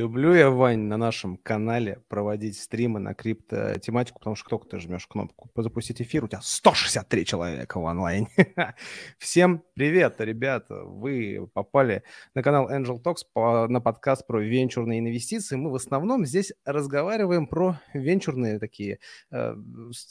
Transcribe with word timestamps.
Люблю 0.00 0.32
я, 0.32 0.48
Вань, 0.48 0.84
на 0.84 0.96
нашем 0.96 1.36
канале 1.36 2.00
проводить 2.08 2.58
стримы 2.58 3.00
на 3.00 3.12
крипто-тематику, 3.12 4.18
потому 4.18 4.34
что 4.34 4.48
только 4.48 4.66
ты 4.66 4.78
жмешь 4.78 5.06
кнопку 5.06 5.50
запустить 5.54 6.00
эфир, 6.00 6.24
у 6.24 6.28
тебя 6.28 6.40
163 6.42 7.26
человека 7.26 7.78
в 7.78 7.86
онлайне. 7.86 8.26
Всем 9.18 9.62
привет, 9.74 10.14
ребята! 10.20 10.84
Вы 10.84 11.46
попали 11.52 12.02
на 12.32 12.42
канал 12.42 12.70
Angel 12.70 12.98
Talks, 13.02 13.26
по, 13.30 13.68
на 13.68 13.82
подкаст 13.82 14.26
про 14.26 14.40
венчурные 14.40 15.00
инвестиции. 15.00 15.56
Мы 15.56 15.70
в 15.70 15.74
основном 15.74 16.24
здесь 16.24 16.54
разговариваем 16.64 17.46
про 17.46 17.78
венчурные 17.92 18.58
такие 18.58 19.00
э, 19.30 19.54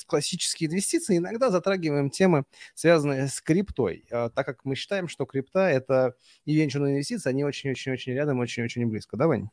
классические 0.06 0.70
инвестиции. 0.70 1.18
Иногда 1.18 1.50
затрагиваем 1.50 2.12
темы, 2.12 2.44
связанные 2.76 3.28
с 3.28 3.42
криптой, 3.42 4.06
э, 4.12 4.30
так 4.36 4.46
как 4.46 4.66
мы 4.66 4.76
считаем, 4.76 5.08
что 5.08 5.26
крипта— 5.26 5.68
это 5.72 6.14
и 6.46 6.54
венчурные 6.54 6.94
инвестиции, 6.94 7.32
они 7.32 7.44
очень-очень-очень 7.44 8.14
рядом, 8.14 8.38
очень-очень 8.38 8.86
близко. 8.86 9.18
Да, 9.18 9.26
Вань? 9.26 9.50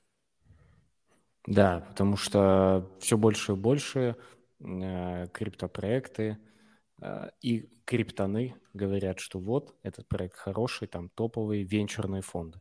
Да, 1.47 1.81
потому 1.89 2.17
что 2.17 2.91
все 2.99 3.17
больше 3.17 3.53
и 3.53 3.57
больше 3.57 4.17
э, 4.61 5.27
криптопроекты 5.33 6.39
э, 7.01 7.31
и 7.41 7.69
криптоны 7.85 8.57
говорят, 8.75 9.21
что 9.21 9.39
вот 9.39 9.75
этот 9.83 10.09
проект 10.09 10.37
хороший, 10.37 10.89
там 10.89 11.09
топовые 11.11 11.63
венчурные 11.63 12.23
фонды. 12.23 12.61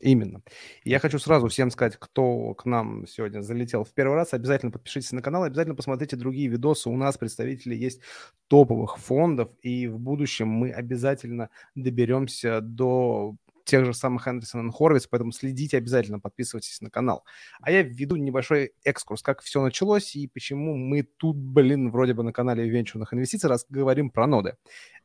Именно. 0.00 0.42
Я 0.84 0.98
хочу 0.98 1.18
сразу 1.18 1.48
всем 1.48 1.70
сказать, 1.70 1.96
кто 1.98 2.52
к 2.54 2.66
нам 2.66 3.06
сегодня 3.06 3.40
залетел 3.40 3.82
в 3.82 3.94
первый 3.94 4.14
раз, 4.14 4.34
обязательно 4.34 4.70
подпишитесь 4.70 5.12
на 5.12 5.22
канал, 5.22 5.44
обязательно 5.44 5.74
посмотрите 5.74 6.16
другие 6.16 6.48
видосы. 6.48 6.90
У 6.90 6.96
нас 6.96 7.16
представители 7.16 7.74
есть 7.74 8.02
топовых 8.48 8.98
фондов, 8.98 9.50
и 9.62 9.88
в 9.88 9.98
будущем 9.98 10.48
мы 10.48 10.70
обязательно 10.70 11.48
доберемся 11.74 12.60
до 12.60 13.36
тех 13.66 13.84
же 13.84 13.92
самых 13.92 14.26
Андерсон 14.26 14.68
и 14.68 14.72
Хорвиц, 14.72 15.06
поэтому 15.06 15.32
следите 15.32 15.76
обязательно, 15.76 16.20
подписывайтесь 16.20 16.80
на 16.80 16.88
канал. 16.88 17.24
А 17.60 17.70
я 17.70 17.82
введу 17.82 18.16
небольшой 18.16 18.72
экскурс, 18.84 19.22
как 19.22 19.42
все 19.42 19.60
началось 19.60 20.16
и 20.16 20.28
почему 20.28 20.76
мы 20.76 21.02
тут, 21.02 21.36
блин, 21.36 21.90
вроде 21.90 22.14
бы 22.14 22.22
на 22.22 22.32
канале 22.32 22.68
венчурных 22.68 23.12
инвестиций 23.12 23.50
раз 23.50 23.66
говорим 23.68 24.10
про 24.10 24.26
ноды. 24.26 24.56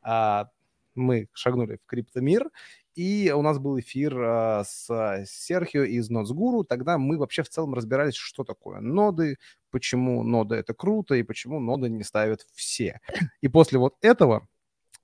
А, 0.01 0.49
мы 0.95 1.27
шагнули 1.33 1.77
в 1.77 1.85
криптомир, 1.87 2.49
и 2.95 3.33
у 3.35 3.41
нас 3.41 3.57
был 3.57 3.79
эфир 3.79 4.15
а, 4.17 4.63
с 4.63 5.25
Серхио 5.25 5.83
из 5.83 6.09
Нодсгуру. 6.09 6.63
Тогда 6.63 6.97
мы 6.97 7.17
вообще 7.17 7.43
в 7.43 7.49
целом 7.49 7.73
разбирались, 7.73 8.15
что 8.15 8.43
такое 8.43 8.79
ноды, 8.79 9.37
почему 9.71 10.23
ноды 10.23 10.55
это 10.55 10.73
круто 10.73 11.15
и 11.15 11.23
почему 11.23 11.59
ноды 11.59 11.89
не 11.89 12.03
ставят 12.03 12.45
все. 12.53 12.99
И 13.41 13.47
после 13.47 13.79
вот 13.79 13.95
этого 14.01 14.47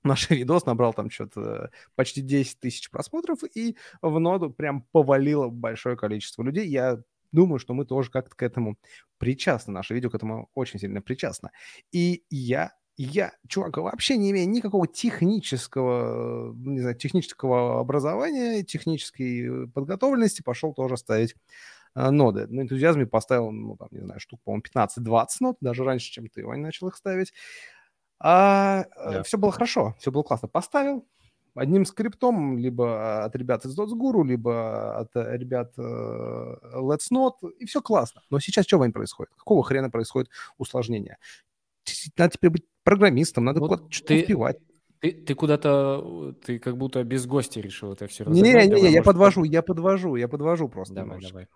наш 0.02 0.30
видос 0.30 0.66
набрал 0.66 0.92
там 0.94 1.10
что-то 1.10 1.70
почти 1.94 2.20
10 2.20 2.60
тысяч 2.60 2.90
просмотров, 2.90 3.38
и 3.54 3.76
в 4.02 4.18
ноду 4.18 4.50
прям 4.50 4.82
повалило 4.92 5.48
большое 5.48 5.96
количество 5.96 6.42
людей. 6.42 6.68
Я 6.68 7.02
думаю, 7.32 7.58
что 7.58 7.74
мы 7.74 7.84
тоже 7.84 8.10
как-то 8.10 8.34
к 8.34 8.42
этому 8.42 8.76
причастны. 9.18 9.72
Наше 9.72 9.94
видео 9.94 10.10
к 10.10 10.14
этому 10.14 10.48
очень 10.54 10.78
сильно 10.78 11.02
причастно. 11.02 11.50
И 11.92 12.24
я 12.30 12.72
я, 13.00 13.32
чувак, 13.46 13.76
вообще 13.76 14.16
не 14.16 14.32
имею 14.32 14.48
никакого 14.48 14.88
технического, 14.88 16.52
не 16.52 16.80
знаю, 16.80 16.96
технического 16.96 17.78
образования, 17.78 18.64
технической 18.64 19.68
подготовленности, 19.68 20.42
пошел 20.42 20.74
тоже 20.74 20.96
ставить 20.96 21.36
э, 21.94 22.10
ноды. 22.10 22.48
На 22.48 22.62
энтузиазме 22.62 23.06
поставил, 23.06 23.52
ну, 23.52 23.76
там, 23.76 23.86
не 23.92 24.00
знаю, 24.00 24.18
штук, 24.18 24.40
по-моему, 24.42 24.64
15-20 24.74 25.26
нод, 25.38 25.56
даже 25.60 25.84
раньше, 25.84 26.10
чем 26.10 26.28
ты, 26.28 26.44
Вань, 26.44 26.58
начал 26.58 26.88
их 26.88 26.96
ставить. 26.96 27.32
А 28.20 28.86
э, 28.96 29.12
да. 29.12 29.22
все 29.22 29.38
было 29.38 29.52
хорошо, 29.52 29.94
все 29.98 30.10
было 30.10 30.22
классно. 30.22 30.48
Поставил 30.48 31.06
одним 31.54 31.84
скриптом, 31.84 32.58
либо 32.58 33.24
от 33.24 33.34
ребят 33.36 33.64
из 33.64 33.78
Dotsguru, 33.78 34.24
либо 34.24 34.96
от 34.96 35.10
ребят 35.14 35.72
э, 35.78 35.82
Let's 36.74 37.10
Not, 37.12 37.34
и 37.58 37.66
все 37.66 37.80
классно. 37.80 38.22
Но 38.30 38.40
сейчас 38.40 38.66
что, 38.66 38.78
Вань, 38.78 38.92
происходит? 38.92 39.32
Какого 39.36 39.62
хрена 39.62 39.90
происходит 39.90 40.30
усложнение? 40.56 41.18
Надо 42.16 42.32
теперь 42.32 42.50
быть 42.50 42.64
программистом, 42.84 43.44
надо 43.44 43.60
вот 43.60 43.68
куда-то 43.68 43.92
что-то 43.92 44.14
успевать. 44.14 44.58
Ты, 45.00 45.12
ты 45.12 45.34
куда-то, 45.34 46.34
ты 46.44 46.58
как 46.58 46.76
будто 46.76 47.04
без 47.04 47.24
гостя 47.26 47.60
решил 47.60 47.92
это 47.92 48.08
все 48.08 48.24
разобрать. 48.24 48.68
Не, 48.68 48.74
не, 48.74 48.82
не, 48.82 48.92
я 48.92 49.02
подвожу, 49.02 49.44
я 49.44 49.62
подвожу, 49.62 50.16
я 50.16 50.26
подвожу 50.26 50.68
просто. 50.68 50.94
Давай, 50.94 51.18
немножко. 51.18 51.32
давай. 51.32 51.48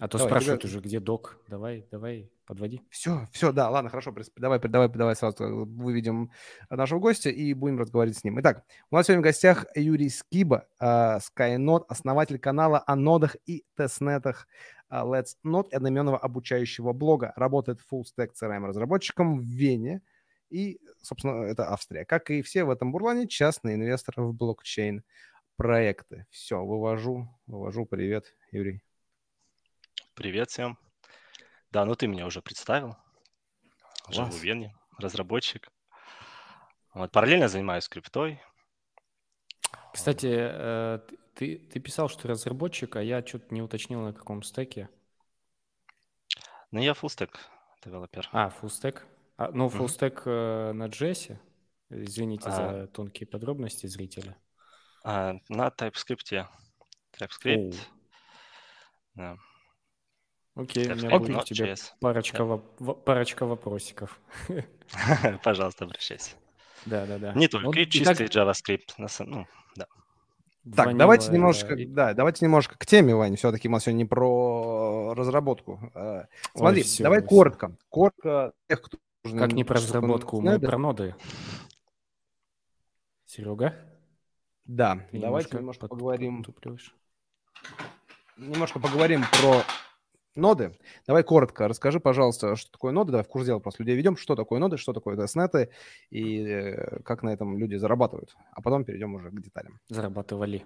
А 0.00 0.08
то 0.08 0.18
давай, 0.18 0.30
спрашивают 0.30 0.62
тебя... 0.62 0.70
уже, 0.70 0.80
где 0.80 0.98
док. 0.98 1.38
Давай, 1.48 1.86
давай, 1.92 2.28
подводи. 2.46 2.82
Все, 2.90 3.28
все, 3.32 3.52
да, 3.52 3.70
ладно, 3.70 3.90
хорошо. 3.90 4.12
Давай, 4.36 4.58
давай, 4.58 4.88
давай 4.88 5.14
сразу 5.14 5.44
э, 5.44 5.64
выведем 5.64 6.32
нашего 6.68 6.98
гостя 6.98 7.30
и 7.30 7.54
будем 7.54 7.78
разговаривать 7.78 8.18
с 8.18 8.24
ним. 8.24 8.40
Итак, 8.40 8.64
у 8.90 8.96
нас 8.96 9.06
сегодня 9.06 9.20
в 9.20 9.24
гостях 9.24 9.66
Юрий 9.76 10.08
Скиба, 10.08 10.66
uh, 10.80 11.20
Skynode, 11.20 11.84
основатель 11.88 12.40
канала 12.40 12.82
о 12.84 12.96
нодах 12.96 13.36
и 13.46 13.64
тестнетах 13.76 14.48
uh, 14.90 15.04
Let's 15.04 15.36
Not, 15.46 15.72
одноименного 15.72 16.18
обучающего 16.18 16.92
блога. 16.92 17.32
Работает 17.36 17.78
full 17.80 18.02
stack 18.02 18.30
CRM 18.40 18.66
разработчиком 18.66 19.38
в 19.38 19.44
Вене. 19.44 20.02
И, 20.50 20.80
собственно, 21.02 21.44
это 21.44 21.68
Австрия. 21.72 22.04
Как 22.04 22.30
и 22.30 22.42
все 22.42 22.64
в 22.64 22.70
этом 22.70 22.90
бурлане, 22.90 23.28
частный 23.28 23.74
инвестор 23.74 24.14
в 24.16 24.34
блокчейн 24.34 25.04
проекты. 25.56 26.26
Все, 26.30 26.64
вывожу, 26.64 27.28
вывожу. 27.46 27.86
Привет, 27.86 28.34
Юрий. 28.50 28.82
Привет 30.14 30.48
всем. 30.48 30.78
Да, 31.72 31.84
ну 31.84 31.96
ты 31.96 32.06
меня 32.06 32.24
уже 32.26 32.40
представил. 32.40 32.96
Живу 34.08 34.30
в 34.30 34.40
Вене, 34.40 34.72
разработчик. 34.98 35.68
Вот, 36.92 37.10
параллельно 37.10 37.48
занимаюсь 37.48 37.88
криптой. 37.88 38.40
Кстати, 39.92 40.28
э, 40.30 41.00
ты, 41.34 41.58
ты 41.58 41.80
писал, 41.80 42.08
что 42.08 42.28
разработчик, 42.28 42.94
а 42.94 43.02
я 43.02 43.26
что-то 43.26 43.52
не 43.52 43.60
уточнил, 43.60 44.02
на 44.02 44.12
каком 44.12 44.44
стеке. 44.44 44.88
Ну, 46.70 46.80
я 46.80 46.92
full 46.92 47.08
stack 47.08 47.36
девелопер. 47.84 48.28
А, 48.30 48.50
full 48.50 48.68
stack? 48.68 49.02
А, 49.36 49.50
ну, 49.50 49.66
full 49.66 49.86
stack 49.86 50.22
mm-hmm. 50.24 50.72
на 50.74 50.84
JS? 50.86 51.36
Извините 51.90 52.50
а, 52.50 52.52
за 52.52 52.86
тонкие 52.86 53.26
подробности 53.26 53.88
зрителя. 53.88 54.36
А, 55.02 55.34
на 55.48 55.68
TypeScript. 55.68 56.46
TypeScript. 57.18 57.70
Oh. 57.72 57.76
Да. 59.14 59.38
Окей, 60.56 60.90
у 60.90 60.94
меня 60.94 61.18
будет 61.18 61.44
тебе 61.44 61.74
парочка, 62.00 62.42
воп- 62.42 63.02
парочка 63.02 63.44
вопросиков. 63.44 64.20
Пожалуйста, 65.42 65.84
обращайся. 65.84 66.32
Да, 66.86 67.06
да, 67.06 67.18
да. 67.18 67.32
Не 67.32 67.48
только, 67.48 67.66
вот, 67.66 67.76
и 67.76 67.88
чистый 67.88 68.28
так... 68.28 68.30
JavaScript. 68.30 68.94
Ну, 69.26 69.46
да. 69.74 69.86
Так, 70.76 70.86
Ванила, 70.86 70.98
давайте 70.98 71.32
немножко, 71.32 71.74
и... 71.74 71.86
да, 71.86 72.14
давайте 72.14 72.44
немножко 72.44 72.78
к 72.78 72.86
теме, 72.86 73.14
Ваня. 73.16 73.36
Все-таки 73.36 73.68
мы 73.68 73.80
сегодня 73.80 73.98
не 73.98 74.04
про 74.04 75.12
разработку. 75.14 75.90
Э, 75.94 76.26
смотри, 76.54 76.80
Ой, 76.80 76.84
все, 76.84 77.02
давай 77.02 77.20
все. 77.20 77.28
коротко. 77.28 77.76
Коротко 77.88 78.52
тех, 78.68 78.80
кто... 78.80 78.98
Как 79.24 79.52
не 79.52 79.64
про 79.64 79.76
разработку, 79.76 80.40
мы 80.40 80.60
про 80.60 80.78
ноды. 80.78 81.14
Серега? 83.26 83.74
Да, 84.64 85.00
Ты 85.10 85.18
давайте 85.18 85.56
немножко, 85.56 85.88
поговорим. 85.88 86.44
Немножко 88.36 88.78
поговорим 88.78 89.24
про 89.40 89.62
Ноды. 90.34 90.76
Давай 91.06 91.22
коротко 91.22 91.68
расскажи, 91.68 92.00
пожалуйста, 92.00 92.56
что 92.56 92.72
такое 92.72 92.92
ноды. 92.92 93.12
Давай 93.12 93.24
в 93.24 93.28
курс 93.28 93.46
дела 93.46 93.60
просто 93.60 93.82
людей 93.82 93.96
ведем. 93.96 94.16
Что 94.16 94.34
такое 94.34 94.58
ноды, 94.58 94.76
что 94.78 94.92
такое 94.92 95.16
тестнеты 95.16 95.70
и 96.10 96.44
э, 96.44 97.00
как 97.02 97.22
на 97.22 97.30
этом 97.30 97.56
люди 97.56 97.76
зарабатывают. 97.76 98.36
А 98.52 98.60
потом 98.60 98.84
перейдем 98.84 99.14
уже 99.14 99.30
к 99.30 99.40
деталям. 99.40 99.78
Зарабатывали. 99.88 100.64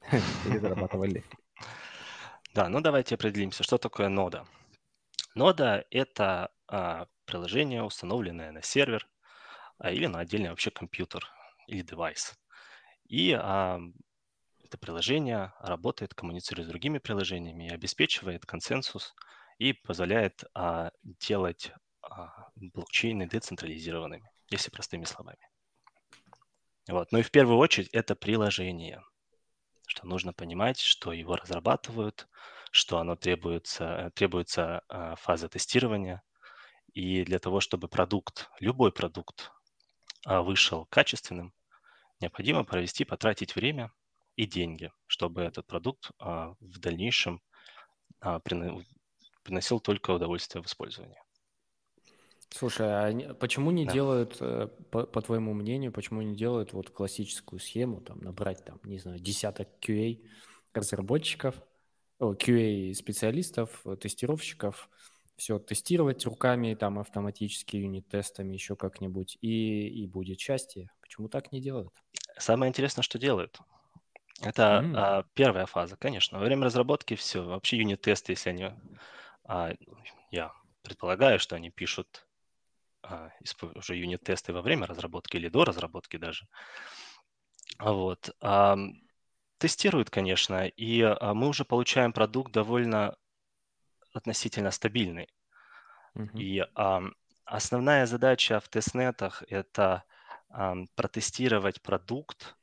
Или 0.46 0.58
зарабатывали. 0.58 1.24
Да, 2.54 2.68
ну 2.70 2.80
давайте 2.80 3.16
определимся, 3.16 3.62
что 3.62 3.76
такое 3.76 4.08
нода. 4.08 4.46
Нода– 5.34 5.84
это 5.90 6.50
а, 6.68 7.06
приложение, 7.26 7.82
установленное 7.82 8.50
на 8.52 8.62
сервер 8.62 9.06
а, 9.78 9.90
или 9.90 10.06
на 10.06 10.20
отдельный 10.20 10.48
вообще 10.48 10.70
компьютер 10.70 11.26
или 11.66 11.82
девайс. 11.82 12.34
И 13.08 13.32
а, 13.32 13.80
это 14.66 14.78
приложение 14.78 15.52
работает, 15.60 16.14
коммуницирует 16.14 16.66
с 16.66 16.70
другими 16.70 16.98
приложениями 16.98 17.72
обеспечивает 17.72 18.44
консенсус 18.46 19.14
и 19.58 19.72
позволяет 19.72 20.44
а, 20.54 20.90
делать 21.04 21.72
а, 22.02 22.48
блокчейны 22.56 23.28
децентрализированными, 23.28 24.28
если 24.50 24.70
простыми 24.70 25.04
словами. 25.04 25.48
Вот. 26.88 27.12
Ну 27.12 27.18
и 27.18 27.22
в 27.22 27.30
первую 27.30 27.58
очередь 27.58 27.88
это 27.92 28.16
приложение, 28.16 29.02
что 29.86 30.06
нужно 30.06 30.32
понимать, 30.32 30.80
что 30.80 31.12
его 31.12 31.36
разрабатывают, 31.36 32.28
что 32.72 32.98
оно 32.98 33.14
требуется, 33.14 34.10
требуется 34.16 34.82
а, 34.88 35.14
фаза 35.14 35.48
тестирования, 35.48 36.22
и 36.92 37.24
для 37.24 37.38
того, 37.38 37.60
чтобы 37.60 37.88
продукт, 37.88 38.50
любой 38.58 38.90
продукт 38.90 39.52
а, 40.24 40.42
вышел 40.42 40.86
качественным, 40.86 41.54
необходимо 42.20 42.64
провести, 42.64 43.04
потратить 43.04 43.54
время– 43.54 43.92
и 44.36 44.46
деньги, 44.46 44.92
чтобы 45.06 45.42
этот 45.42 45.66
продукт 45.66 46.10
а, 46.18 46.54
в 46.60 46.78
дальнейшем 46.78 47.40
а, 48.20 48.40
приносил 49.42 49.80
только 49.80 50.10
удовольствие 50.12 50.62
в 50.62 50.66
использовании. 50.66 51.18
Слушай, 52.50 52.86
а 52.86 53.34
почему 53.34 53.70
не 53.70 53.84
да. 53.84 53.92
делают, 53.92 54.36
э, 54.40 54.68
по, 54.90 55.04
по 55.04 55.20
твоему 55.20 55.52
мнению, 55.52 55.92
почему 55.92 56.22
не 56.22 56.36
делают 56.36 56.72
вот 56.72 56.90
классическую 56.90 57.58
схему, 57.58 58.00
там, 58.00 58.20
набрать, 58.20 58.64
там, 58.64 58.80
не 58.84 58.98
знаю, 58.98 59.18
десяток 59.18 59.68
QA 59.80 60.24
разработчиков 60.72 61.56
QA-специалистов, 62.20 63.84
тестировщиков, 64.00 64.88
все 65.36 65.58
тестировать 65.58 66.24
руками, 66.24 66.74
там, 66.74 66.98
автоматически, 66.98 67.76
юнит-тестами, 67.76 68.54
еще 68.54 68.74
как-нибудь, 68.74 69.36
и, 69.42 69.88
и 69.88 70.06
будет 70.06 70.40
счастье. 70.40 70.90
Почему 71.00 71.28
так 71.28 71.52
не 71.52 71.60
делают? 71.60 71.92
Самое 72.38 72.70
интересное, 72.70 73.02
что 73.02 73.18
делают. 73.18 73.60
Это 74.42 74.82
mm. 74.84 74.94
а, 74.96 75.24
первая 75.34 75.66
фаза, 75.66 75.96
конечно. 75.96 76.38
Во 76.38 76.44
время 76.44 76.64
разработки 76.64 77.14
все. 77.14 77.42
Вообще 77.42 77.78
юнит-тесты, 77.78 78.32
если 78.32 78.50
они... 78.50 78.70
А, 79.44 79.72
я 80.30 80.52
предполагаю, 80.82 81.38
что 81.38 81.56
они 81.56 81.70
пишут 81.70 82.26
а, 83.02 83.30
уже 83.74 83.96
юнит-тесты 83.96 84.52
во 84.52 84.62
время 84.62 84.86
разработки 84.86 85.36
или 85.36 85.48
до 85.48 85.64
разработки 85.64 86.16
даже. 86.16 86.46
Вот. 87.78 88.30
А, 88.40 88.76
тестируют, 89.58 90.10
конечно, 90.10 90.66
и 90.66 91.02
а, 91.02 91.34
мы 91.34 91.48
уже 91.48 91.64
получаем 91.64 92.12
продукт 92.12 92.52
довольно 92.52 93.16
относительно 94.12 94.70
стабильный. 94.70 95.28
Mm-hmm. 96.14 96.38
И 96.38 96.64
а, 96.74 97.02
основная 97.44 98.06
задача 98.06 98.60
в 98.60 98.68
тестнетах– 98.68 99.42
это 99.48 100.04
а, 100.48 100.74
протестировать 100.94 101.82
продукт, 101.82 102.56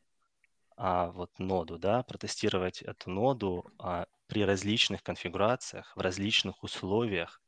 а, 0.78 1.12
вот 1.12 1.38
ноду, 1.40 1.78
да, 1.78 2.04
протестировать 2.04 2.82
эту 2.82 3.10
ноду 3.10 3.66
а, 3.80 4.08
при 4.28 4.44
различных 4.46 5.04
конфигурациях, 5.04 5.96
в 5.96 6.00
различных 6.00 6.64
условиях, 6.64 7.42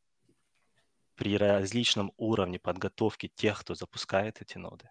при 1.15 1.37
различном 1.37 2.11
уровне 2.17 2.59
подготовки 2.59 3.27
тех, 3.27 3.59
кто 3.61 3.73
запускает 3.73 4.41
эти 4.41 4.57
ноды, 4.57 4.89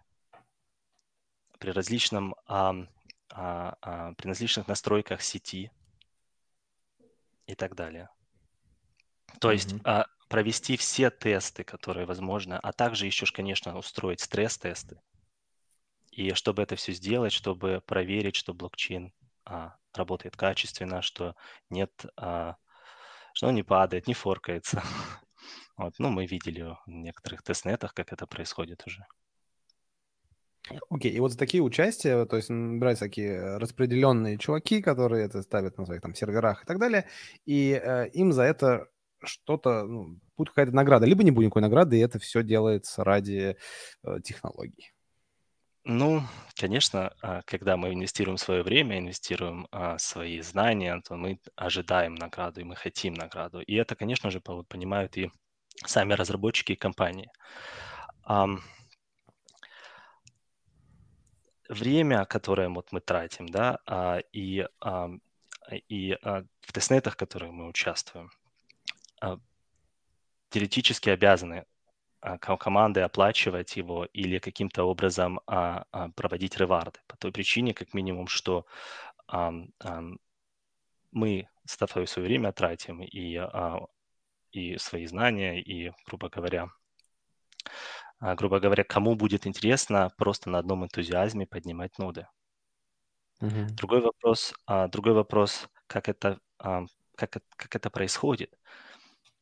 при 1.59 1.71
различном, 1.71 2.35
а, 2.47 2.75
а, 3.29 3.77
а, 3.81 4.13
при 4.13 4.27
различных 4.27 4.67
настройках 4.67 5.21
сети 5.21 5.71
и 7.47 7.55
так 7.55 7.75
далее. 7.75 8.09
То 9.39 9.51
есть 9.51 9.73
mm-hmm. 9.73 9.81
а, 9.85 10.07
провести 10.27 10.77
все 10.77 11.09
тесты, 11.09 11.63
которые 11.63 12.05
возможно, 12.05 12.59
а 12.59 12.73
также 12.73 13.05
еще, 13.05 13.25
конечно, 13.25 13.77
устроить 13.77 14.21
стресс-тесты. 14.21 14.99
И 16.15 16.33
чтобы 16.33 16.63
это 16.63 16.77
все 16.77 16.93
сделать, 16.93 17.33
чтобы 17.33 17.81
проверить, 17.85 18.37
что 18.37 18.53
блокчейн 18.53 19.11
а, 19.43 19.75
работает 19.93 20.37
качественно, 20.37 21.01
что 21.01 21.35
нет, 21.69 21.91
а, 22.15 22.55
что 23.33 23.47
он 23.47 23.55
не 23.55 23.63
падает, 23.63 24.07
не 24.07 24.13
форкается. 24.13 24.81
Вот. 25.77 25.93
Ну, 25.99 26.09
мы 26.09 26.25
видели 26.25 26.61
в 26.61 26.79
некоторых 26.87 27.43
тестнетах, 27.43 27.93
как 27.93 28.13
это 28.13 28.25
происходит 28.25 28.83
уже. 28.87 29.05
Окей, 30.89 31.11
okay. 31.11 31.15
и 31.15 31.19
вот 31.19 31.33
за 31.33 31.37
такие 31.37 31.61
участия, 31.61 32.25
то 32.25 32.37
есть 32.37 32.47
набираются 32.47 33.03
такие 33.03 33.57
распределенные 33.57 34.37
чуваки, 34.37 34.81
которые 34.81 35.25
это 35.25 35.41
ставят 35.41 35.77
на 35.77 35.85
своих 35.85 36.01
там 36.01 36.15
серверах 36.15 36.63
и 36.63 36.65
так 36.65 36.79
далее, 36.79 37.09
и 37.45 37.73
э, 37.73 38.07
им 38.13 38.31
за 38.31 38.43
это 38.43 38.87
что-то, 39.21 39.83
ну, 39.83 40.17
будет 40.37 40.49
какая-то 40.51 40.71
награда, 40.71 41.05
либо 41.05 41.23
не 41.23 41.31
будет 41.31 41.47
никакой 41.47 41.63
награды, 41.63 41.97
и 41.97 42.01
это 42.01 42.19
все 42.19 42.41
делается 42.41 43.03
ради 43.03 43.57
э, 44.03 44.21
технологий. 44.23 44.94
Ну, 45.87 46.23
конечно, 46.55 47.13
а, 47.21 47.43
когда 47.43 47.77
мы 47.77 47.93
инвестируем 47.93 48.37
свое 48.37 48.63
время, 48.63 48.97
инвестируем 48.97 49.67
а, 49.71 49.99
свои 49.99 50.41
знания, 50.41 50.99
то 51.07 51.15
мы 51.15 51.39
ожидаем 51.55 52.15
награду, 52.15 52.61
и 52.61 52.63
мы 52.63 52.75
хотим 52.75 53.13
награду. 53.13 53.61
И 53.61 53.75
это, 53.75 53.95
конечно 53.95 54.31
же, 54.31 54.41
понимают 54.41 55.15
и 55.15 55.31
сами 55.85 56.13
разработчики 56.13 56.71
и 56.71 56.75
компании. 56.75 57.29
Время, 61.69 62.25
которое 62.25 62.69
вот 62.69 62.91
мы 62.91 62.99
тратим, 62.99 63.47
да, 63.47 63.79
а, 63.85 64.19
и, 64.33 64.67
и 65.89 66.17
в 66.21 66.71
тестнетах, 66.73 67.13
в 67.13 67.17
которых 67.17 67.51
мы 67.51 67.67
участвуем, 67.67 68.31
теоретически 70.49 71.09
обязаны 71.09 71.65
команды 72.57 73.01
оплачивать 73.01 73.77
его 73.77 74.05
или 74.05 74.39
каким-то 74.39 74.83
образом 74.83 75.39
а, 75.47 75.85
а, 75.91 76.09
проводить 76.09 76.57
реварды. 76.57 76.99
По 77.07 77.17
той 77.17 77.31
причине, 77.31 77.73
как 77.73 77.93
минимум, 77.93 78.27
что 78.27 78.65
а, 79.27 79.53
а, 79.83 80.03
мы 81.11 81.47
с 81.65 81.77
тобой 81.77 82.07
свое 82.07 82.27
время 82.27 82.51
тратим 82.51 83.01
и, 83.01 83.35
а, 83.35 83.79
и 84.51 84.77
свои 84.77 85.05
знания, 85.05 85.61
и, 85.61 85.91
грубо 86.07 86.29
говоря, 86.29 86.69
а, 88.19 88.35
грубо 88.35 88.59
говоря, 88.59 88.83
кому 88.83 89.15
будет 89.15 89.45
интересно 89.45 90.11
просто 90.17 90.49
на 90.49 90.59
одном 90.59 90.83
энтузиазме 90.83 91.45
поднимать 91.45 91.97
ноды. 91.99 92.27
Mm-hmm. 93.41 93.67
Другой 93.71 94.01
вопрос, 94.01 94.53
а, 94.65 94.87
другой 94.87 95.13
вопрос, 95.13 95.69
как 95.87 96.09
это, 96.09 96.39
а, 96.57 96.85
как, 97.15 97.37
как 97.55 97.75
это 97.75 97.89
происходит. 97.89 98.57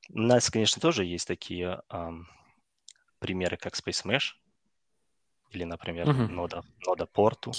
У 0.09 0.19
нас, 0.19 0.49
конечно, 0.49 0.81
тоже 0.81 1.05
есть 1.05 1.27
такие 1.27 1.81
а, 1.89 2.11
примеры, 3.23 3.55
как 3.55 3.73
Space 3.73 4.05
Mesh 4.05 4.33
или, 5.51 5.63
например, 5.63 6.09
uh-huh. 6.09 6.27
нода, 6.27 6.63
нода 6.85 7.05
Порту. 7.05 7.53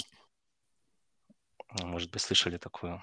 Может 1.81 2.11
быть, 2.11 2.21
слышали 2.21 2.57
такую? 2.57 3.01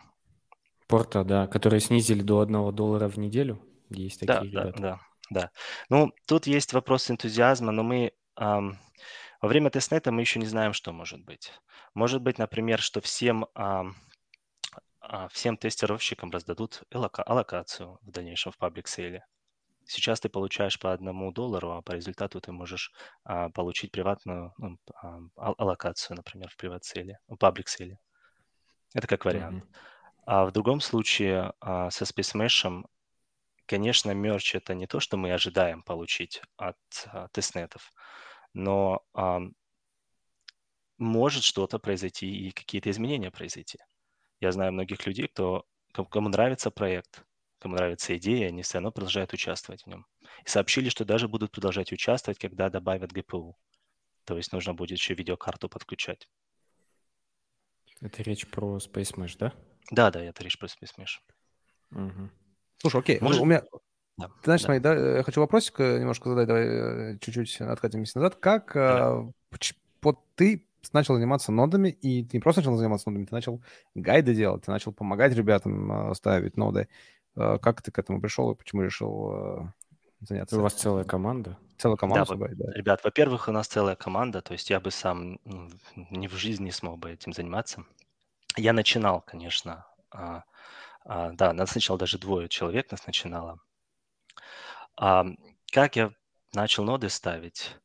Порта, 0.87 1.25
да, 1.25 1.49
которые 1.49 1.81
снизили 1.81 2.23
до 2.23 2.38
одного 2.38 2.70
доллара 2.70 3.09
в 3.09 3.19
неделю. 3.19 3.61
Есть 3.91 4.20
такие 4.20 4.53
да, 4.53 4.62
ребята. 4.62 4.81
Да, 4.81 5.00
да, 5.31 5.41
да. 5.41 5.50
Ну, 5.88 6.12
тут 6.26 6.47
есть 6.47 6.73
вопрос 6.73 7.11
энтузиазма, 7.11 7.73
но 7.73 7.82
мы 7.82 8.12
эм, 8.37 8.79
во 9.41 9.49
время 9.49 9.70
тестнета 9.70 10.12
мы 10.12 10.20
еще 10.20 10.38
не 10.38 10.47
знаем, 10.47 10.73
что 10.73 10.93
может 10.93 11.25
быть. 11.25 11.53
Может 11.94 12.23
быть, 12.23 12.38
например, 12.38 12.81
что 12.81 13.00
всем, 13.00 13.47
эм, 13.56 13.97
всем 15.31 15.56
тестировщикам 15.56 16.31
раздадут 16.31 16.85
аллокацию 16.91 17.99
в 18.03 18.11
дальнейшем 18.12 18.53
в 18.53 18.56
паблик 18.56 18.87
сейле. 18.87 19.26
Сейчас 19.92 20.20
ты 20.20 20.28
получаешь 20.28 20.78
по 20.78 20.92
одному 20.92 21.32
доллару, 21.32 21.72
а 21.72 21.82
по 21.82 21.92
результату 21.92 22.40
ты 22.40 22.50
можешь 22.50 22.92
а, 23.24 23.50
получить 23.50 23.92
приватную 23.92 24.54
ну, 24.56 24.78
а, 24.94 25.20
аллокацию, 25.36 26.16
например, 26.16 26.48
в 26.48 26.56
приват-селе, 26.56 27.18
в 27.28 27.36
паблик-селе. 27.36 27.98
Это 28.94 29.06
как 29.06 29.26
вариант. 29.26 29.64
Mm-hmm. 29.64 29.76
А 30.25 30.46
в 30.46 30.52
другом 30.52 30.80
случае 30.80 31.52
а, 31.61 31.90
со 31.90 32.04
Space 32.04 32.34
Mesh, 32.34 32.84
конечно, 33.66 34.12
мерч 34.12 34.54
это 34.54 34.75
не 34.75 34.87
то, 34.87 34.99
что 34.99 35.16
мы 35.18 35.32
ожидаем 35.32 35.82
получить 35.82 36.40
от 36.56 36.78
а, 37.06 37.28
тестнетов, 37.28 37.92
но 38.54 39.02
а, 39.12 39.40
может 40.96 41.42
что-то 41.42 41.78
произойти 41.78 42.49
и 42.49 42.50
какие-то 42.52 42.90
изменения 42.90 43.30
произойти. 43.30 43.78
Я 44.40 44.52
знаю 44.52 44.72
многих 44.72 45.06
людей, 45.06 45.28
кто, 45.28 45.66
кому 45.92 46.30
нравится 46.30 46.70
проект, 46.70 47.25
кому 47.62 47.76
нравится 47.76 48.16
идея, 48.16 48.49
они 48.49 48.62
все 48.62 48.75
равно 48.75 48.90
продолжают 48.90 49.33
участвовать 49.33 49.85
в 49.85 49.87
нем. 49.87 50.07
И 50.45 50.49
сообщили, 50.49 50.88
что 50.88 51.04
даже 51.04 51.28
будут 51.28 51.52
продолжать 51.52 51.92
участвовать, 51.92 52.38
когда 52.38 52.69
добавят 52.71 53.12
GPU. 53.12 53.54
То 54.25 54.37
есть 54.37 54.52
нужно 54.52 54.75
будет 54.75 54.99
еще 54.99 55.14
видеокарту 55.14 55.69
подключать. 55.69 56.28
Это 58.00 58.23
речь 58.25 58.49
про 58.49 58.78
Space 58.78 59.14
Mesh, 59.14 59.37
да? 59.38 59.52
Да, 59.90 60.11
да, 60.11 60.23
это 60.23 60.42
речь 60.42 60.59
про 60.59 60.66
Space 60.66 60.92
Mesh. 60.99 61.21
Угу. 61.92 62.31
Слушай, 62.78 63.00
окей, 63.00 63.19
Может... 63.21 63.40
у 63.40 63.45
меня... 63.45 63.62
Да, 64.19 64.28
Ты 64.28 64.45
знаешь, 64.45 64.61
да. 64.62 64.64
смотри, 64.66 64.81
да, 64.81 65.16
я 65.16 65.23
хочу 65.23 65.40
вопросик 65.40 65.81
э, 65.81 65.99
немножко 65.99 66.28
задать, 66.28 66.47
давай 66.47 66.66
э, 67.14 67.19
чуть-чуть 67.21 67.61
откатимся 67.61 68.19
назад. 68.19 68.37
Как 68.37 68.73
да. 68.75 69.25
э, 69.52 69.59
вот 70.02 70.19
ты 70.35 70.66
начал 70.92 71.14
заниматься 71.14 71.52
нодами, 71.52 71.88
и 71.88 72.25
ты 72.25 72.37
не 72.37 72.40
просто 72.40 72.61
начал 72.61 72.76
заниматься 72.76 73.09
нодами, 73.09 73.26
ты 73.26 73.35
начал 73.35 73.62
гайды 73.95 74.35
делать, 74.35 74.64
ты 74.64 74.71
начал 74.71 74.92
помогать 74.92 75.35
ребятам 75.35 76.11
э, 76.11 76.14
ставить 76.14 76.57
ноды. 76.57 76.88
Э, 77.36 77.58
как 77.58 77.82
ты 77.82 77.90
к 77.90 77.98
этому 77.98 78.20
пришел 78.20 78.50
и 78.50 78.54
почему 78.54 78.82
решил 78.82 79.32
э, 79.34 79.72
заняться? 80.20 80.58
У 80.58 80.62
вас 80.62 80.74
целая 80.74 81.04
команда? 81.04 81.58
Целая 81.78 81.96
команда? 81.96 82.24
Да, 82.24 82.26
собой, 82.26 82.54
да. 82.54 82.72
Ребят, 82.72 83.02
во-первых, 83.04 83.48
у 83.48 83.52
нас 83.52 83.66
целая 83.66 83.96
команда, 83.96 84.40
то 84.42 84.52
есть 84.52 84.70
я 84.70 84.80
бы 84.80 84.90
сам 84.90 85.38
ну, 85.44 85.68
ни 86.10 86.26
в 86.26 86.34
жизни 86.34 86.64
не 86.64 86.72
смог 86.72 86.98
бы 86.98 87.10
этим 87.10 87.32
заниматься. 87.32 87.84
Я 88.56 88.72
начинал, 88.72 89.22
конечно, 89.22 89.86
а, 90.10 90.44
а, 91.04 91.30
да, 91.32 91.52
нас 91.52 91.70
сначала 91.70 91.98
даже 91.98 92.18
двое 92.18 92.48
человек 92.48 92.90
нас 92.90 93.06
начинало. 93.06 93.58
А, 94.96 95.24
как 95.72 95.96
я 95.96 96.12
начал 96.52 96.84
ноды 96.84 97.08
ставить? 97.08 97.76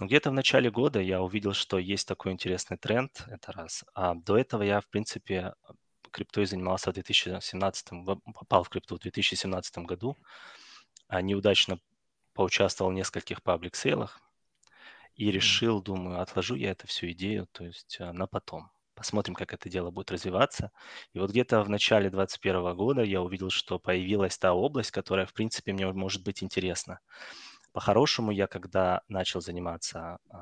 Ну, 0.00 0.06
где-то 0.06 0.30
в 0.30 0.34
начале 0.34 0.70
года 0.70 1.00
я 1.00 1.22
увидел, 1.22 1.52
что 1.52 1.78
есть 1.78 2.08
такой 2.08 2.32
интересный 2.32 2.76
тренд, 2.76 3.24
это 3.28 3.52
раз. 3.52 3.84
А 3.94 4.14
до 4.14 4.36
этого 4.36 4.62
я, 4.62 4.80
в 4.80 4.88
принципе, 4.88 5.54
криптой 6.12 6.46
занимался 6.46 6.90
в 6.90 6.94
2017, 6.94 7.88
попал 8.34 8.64
в 8.64 8.68
крипту 8.68 8.96
в 8.96 9.00
2017 9.00 9.78
году, 9.78 10.16
а 11.08 11.20
неудачно 11.20 11.78
поучаствовал 12.34 12.92
в 12.92 12.94
нескольких 12.94 13.42
паблик-сейлах 13.42 14.20
и 15.16 15.30
решил, 15.30 15.82
думаю, 15.82 16.20
отложу 16.20 16.54
я 16.54 16.70
эту 16.70 16.86
всю 16.86 17.10
идею, 17.10 17.46
то 17.52 17.64
есть 17.64 17.98
а, 18.00 18.12
на 18.12 18.26
потом. 18.26 18.70
Посмотрим, 18.94 19.34
как 19.34 19.52
это 19.52 19.68
дело 19.68 19.90
будет 19.90 20.10
развиваться. 20.10 20.70
И 21.12 21.18
вот 21.18 21.30
где-то 21.30 21.62
в 21.62 21.68
начале 21.68 22.10
2021 22.10 22.76
года 22.76 23.02
я 23.02 23.20
увидел, 23.22 23.50
что 23.50 23.78
появилась 23.78 24.38
та 24.38 24.52
область, 24.52 24.90
которая, 24.90 25.26
в 25.26 25.32
принципе, 25.32 25.72
мне 25.72 25.90
может 25.92 26.22
быть 26.22 26.42
интересна. 26.42 27.00
По-хорошему, 27.72 28.30
я 28.30 28.46
когда 28.46 29.02
начал 29.08 29.40
заниматься 29.40 30.18
э, 30.30 30.36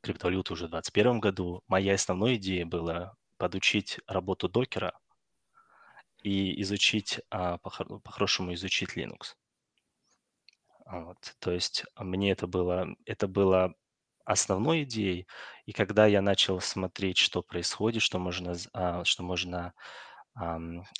криптовалютой 0.00 0.54
уже 0.54 0.66
в 0.66 0.70
2021 0.70 1.20
году, 1.20 1.62
моя 1.68 1.94
основной 1.94 2.36
идея 2.36 2.66
была 2.66 3.14
подучить 3.38 4.00
работу 4.06 4.48
докера 4.48 4.98
и 6.22 6.60
изучить, 6.62 7.20
а, 7.30 7.58
по-хорошему 7.58 8.54
изучить 8.54 8.96
Linux. 8.96 9.36
Вот. 10.86 11.18
То 11.40 11.50
есть 11.50 11.84
мне 11.96 12.32
это 12.32 12.46
было, 12.46 12.86
это 13.04 13.26
было 13.28 13.74
основной 14.24 14.84
идеей. 14.84 15.26
И 15.64 15.72
когда 15.72 16.06
я 16.06 16.22
начал 16.22 16.60
смотреть, 16.60 17.18
что 17.18 17.42
происходит, 17.42 18.02
что 18.02 18.18
можно, 18.18 18.54
а, 18.72 19.04
что 19.04 19.22
можно 19.22 19.74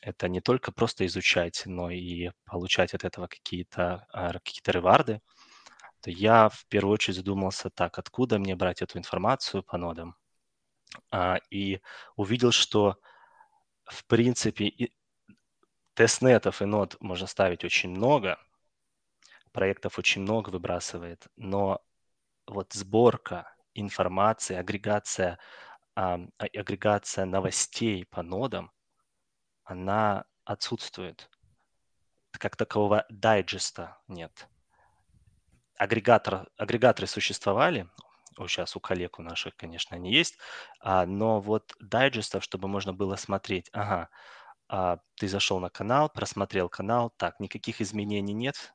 это 0.00 0.28
не 0.28 0.40
только 0.40 0.72
просто 0.72 1.04
изучать, 1.06 1.64
но 1.66 1.90
и 1.90 2.30
получать 2.46 2.94
от 2.94 3.04
этого 3.04 3.26
какие-то 3.26 4.06
а, 4.10 4.32
какие-то 4.32 4.72
реварды, 4.72 5.20
то 6.00 6.10
я 6.10 6.48
в 6.48 6.66
первую 6.68 6.94
очередь 6.94 7.16
задумался 7.16 7.70
так, 7.70 7.98
откуда 7.98 8.38
мне 8.38 8.56
брать 8.56 8.82
эту 8.82 8.98
информацию 8.98 9.62
по 9.62 9.76
нодам. 9.76 10.16
А, 11.10 11.38
и 11.50 11.80
увидел, 12.16 12.52
что 12.52 12.98
в 13.84 14.04
принципе 14.06 14.90
тестнетов 15.94 16.62
и 16.62 16.64
нод 16.64 16.96
можно 17.00 17.26
ставить 17.26 17.64
очень 17.64 17.90
много, 17.90 18.38
проектов 19.52 19.98
очень 19.98 20.22
много 20.22 20.50
выбрасывает, 20.50 21.26
но 21.36 21.82
вот 22.46 22.72
сборка 22.72 23.54
информации, 23.74 24.56
агрегация, 24.56 25.38
а, 25.94 26.20
агрегация 26.38 27.24
новостей 27.24 28.04
по 28.04 28.22
нодам, 28.22 28.70
она 29.64 30.24
отсутствует. 30.44 31.30
Как 32.32 32.56
такового 32.56 33.06
дайджеста 33.08 33.98
нет. 34.08 34.48
Агрегатор, 35.76 36.48
агрегаторы 36.56 37.06
существовали, 37.06 37.88
сейчас 38.46 38.76
у 38.76 38.80
коллег 38.80 39.18
у 39.18 39.22
наших, 39.22 39.56
конечно, 39.56 39.96
они 39.96 40.12
есть, 40.12 40.38
а, 40.80 41.06
но 41.06 41.40
вот 41.40 41.74
дайджестов, 41.80 42.44
чтобы 42.44 42.68
можно 42.68 42.92
было 42.92 43.16
смотреть, 43.16 43.68
ага, 43.72 44.08
а, 44.68 44.98
ты 45.16 45.28
зашел 45.28 45.60
на 45.60 45.70
канал, 45.70 46.10
просмотрел 46.10 46.68
канал, 46.68 47.10
так, 47.16 47.40
никаких 47.40 47.80
изменений 47.80 48.34
нет, 48.34 48.74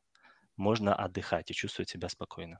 можно 0.57 0.95
отдыхать 0.95 1.51
и 1.51 1.53
чувствовать 1.53 1.89
себя 1.89 2.09
спокойно 2.09 2.59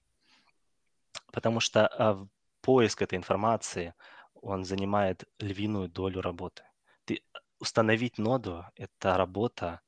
потому 1.32 1.60
что 1.60 1.88
а, 1.88 2.28
поиск 2.62 3.02
этой 3.02 3.18
информации, 3.18 3.94
он 4.36 4.66
занимает 4.66 5.24
львиную 5.40 5.88
долю 5.90 6.22
работы. 6.22 6.64
Ты, 7.06 7.24
установить 7.60 8.18
ноду– 8.18 8.66
это 8.76 9.18
работа 9.18 9.82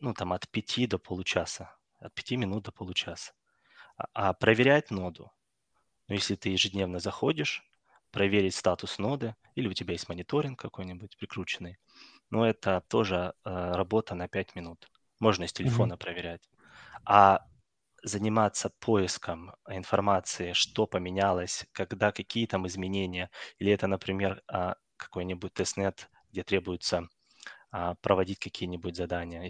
ну, 0.00 0.14
там, 0.14 0.32
от 0.32 0.48
5 0.48 0.88
до 0.88 0.98
получаса, 0.98 1.74
от 2.00 2.14
5 2.14 2.32
минут 2.32 2.64
до 2.64 2.72
получаса. 2.72 3.32
А, 3.96 4.06
а 4.14 4.32
проверять 4.32 4.90
ноду, 4.90 5.30
ну, 6.08 6.14
если 6.14 6.34
ты 6.34 6.50
ежедневно 6.50 6.98
заходишь, 6.98 7.64
проверить 8.10 8.54
статус 8.54 8.98
ноды, 8.98 9.34
или 9.54 9.68
у 9.68 9.72
тебя 9.72 9.92
есть 9.92 10.08
мониторинг 10.08 10.58
какой-нибудь 10.58 11.16
прикрученный, 11.16 11.78
ну, 12.30 12.44
это 12.44 12.82
тоже 12.88 13.34
э, 13.44 13.72
работа 13.72 14.14
на 14.14 14.28
5 14.28 14.54
минут. 14.54 14.90
Можно 15.20 15.44
из 15.44 15.52
телефона 15.52 15.94
mm-hmm. 15.94 15.98
проверять. 15.98 16.48
А 17.04 17.46
заниматься 18.04 18.70
поиском 18.80 19.54
информации, 19.68 20.52
что 20.52 20.86
поменялось, 20.86 21.66
когда 21.72 22.12
какие 22.12 22.46
там 22.46 22.66
изменения, 22.66 23.30
или 23.58 23.72
это, 23.72 23.86
например, 23.86 24.42
а, 24.46 24.76
какой-нибудь 24.96 25.54
тестнет, 25.54 26.10
где 26.30 26.42
требуется 26.42 27.08
а, 27.70 27.94
проводить 27.96 28.38
какие-нибудь 28.38 28.94
задания, 28.94 29.48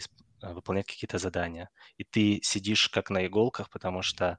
выполнять 0.52 0.86
какие-то 0.86 1.18
задания, 1.18 1.70
и 1.96 2.04
ты 2.04 2.40
сидишь 2.42 2.88
как 2.88 3.10
на 3.10 3.26
иголках, 3.26 3.70
потому 3.70 4.02
что 4.02 4.38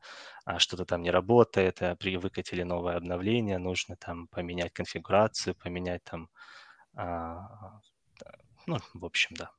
что-то 0.57 0.85
там 0.85 1.01
не 1.01 1.11
работает, 1.11 1.79
при 1.99 2.17
выкатили 2.17 2.63
новое 2.63 2.97
обновление, 2.97 3.57
нужно 3.57 3.95
там 3.97 4.27
поменять 4.27 4.73
конфигурацию, 4.73 5.55
поменять 5.55 6.03
там, 6.03 6.29
ну, 8.67 8.77
в 8.93 9.05
общем, 9.05 9.35
да. 9.35 9.51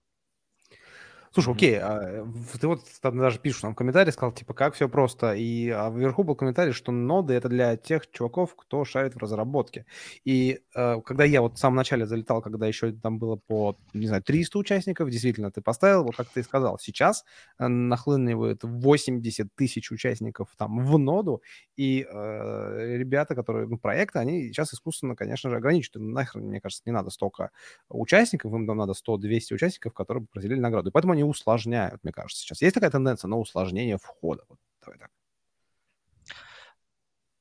Слушай, 1.37 1.52
окей, 1.52 1.78
а, 1.78 2.26
ты 2.59 2.66
вот 2.66 2.81
там 3.02 3.19
даже 3.19 3.38
пишешь 3.38 3.62
нам 3.62 3.75
комментарий, 3.75 4.11
сказал, 4.11 4.33
типа, 4.33 4.55
как 4.55 4.73
все 4.73 4.88
просто. 4.88 5.35
И 5.35 5.69
а 5.69 5.90
вверху 5.90 6.23
был 6.23 6.35
комментарий, 6.35 6.73
что 6.73 6.93
ноды— 6.93 7.35
это 7.37 7.50
для 7.50 7.76
тех 7.76 8.11
чуваков, 8.11 8.57
кто 8.57 8.87
шарит 8.87 9.14
в 9.14 9.19
разработке. 9.19 9.85
И 10.25 10.61
э, 10.75 11.00
когда 11.05 11.25
я 11.25 11.43
вот 11.43 11.57
в 11.57 11.59
самом 11.59 11.76
начале 11.76 12.07
залетал, 12.07 12.40
когда 12.40 12.66
еще 12.66 12.90
там 12.93 13.19
было 13.19 13.37
по, 13.37 13.76
не 13.93 14.07
знаю, 14.07 14.23
300 14.23 14.59
участников, 14.59 15.11
действительно, 15.11 15.50
ты 15.50 15.61
поставил, 15.61 16.05
вот 16.05 16.16
как 16.16 16.26
ты 16.28 16.40
и 16.40 16.43
сказал, 16.43 16.78
сейчас 16.78 17.23
э, 17.59 17.66
нахлынивает 17.66 18.61
80 18.62 19.55
тысяч 19.55 19.93
участников 19.93 20.49
там 20.57 20.87
в 20.87 20.99
ноду, 20.99 21.43
и 21.76 22.07
э, 22.11 22.97
ребята, 22.97 23.35
которые, 23.35 23.66
ну, 23.69 23.76
проекты, 23.76 24.21
они 24.21 24.49
сейчас 24.49 24.73
искусственно, 24.73 25.14
конечно 25.14 25.50
же, 25.50 25.57
ограничены. 25.57 26.02
Нахрен, 26.02 26.47
мне 26.47 26.62
кажется, 26.62 26.83
не 26.87 26.93
надо 26.93 27.11
столько 27.11 27.50
участников, 27.90 28.55
им 28.55 28.66
там 28.66 28.78
надо 28.78 28.95
100-200 28.95 29.52
участников, 29.52 29.93
которые 29.93 30.23
бы 30.23 30.28
разделили 30.33 30.61
награду. 30.61 30.88
И 30.88 30.93
поэтому 30.93 31.12
они 31.12 31.25
усложняют, 31.26 32.02
мне 32.02 32.12
кажется, 32.12 32.42
сейчас. 32.42 32.62
Есть 32.62 32.75
такая 32.75 32.90
тенденция 32.90 33.28
на 33.28 33.38
усложнение 33.38 33.99
входа? 33.99 34.45
Вот, 34.49 34.59
давай 34.83 34.99
так. 34.99 35.11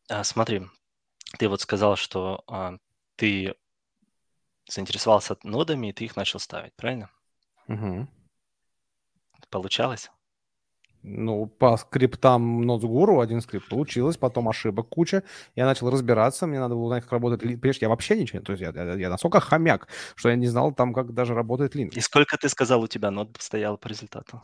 А, 0.09 0.23
смотри, 0.23 0.67
ты 1.39 1.47
вот 1.47 1.61
сказал, 1.61 1.95
что 1.95 2.43
а, 2.47 2.77
ты 3.15 3.55
заинтересовался 4.67 5.37
нодами, 5.43 5.87
и 5.87 5.93
ты 5.93 6.05
их 6.05 6.15
начал 6.15 6.39
ставить, 6.39 6.75
правильно? 6.75 7.09
Угу. 7.67 8.07
Получалось? 9.49 10.09
Ну, 11.07 11.45
по 11.45 11.77
скриптам 11.77 12.63
Notesguru 12.63 13.21
один 13.21 13.39
скрипт 13.39 13.69
получилось, 13.69 14.17
потом 14.17 14.49
ошибок 14.49 14.89
куча. 14.89 15.23
Я 15.55 15.65
начал 15.65 15.91
разбираться, 15.91 16.47
мне 16.47 16.59
надо 16.59 16.73
было 16.73 16.85
узнать, 16.85 17.03
как 17.03 17.11
работает 17.11 17.43
линк. 17.43 17.61
Прежде 17.61 17.85
я 17.85 17.89
вообще 17.89 18.17
ничего, 18.17 18.41
то 18.41 18.53
есть 18.53 18.63
я, 18.63 18.71
я, 18.75 18.95
я 18.95 19.09
настолько 19.09 19.39
хомяк, 19.39 19.87
что 20.15 20.29
я 20.29 20.35
не 20.35 20.47
знал 20.47 20.73
там, 20.73 20.95
как 20.95 21.13
даже 21.13 21.35
работает 21.35 21.75
линк. 21.75 21.93
И 21.95 22.01
сколько 22.01 22.37
ты 22.37 22.49
сказал 22.49 22.81
у 22.81 22.87
тебя 22.87 23.11
нот 23.11 23.37
стоял 23.39 23.77
по 23.77 23.87
результату? 23.87 24.41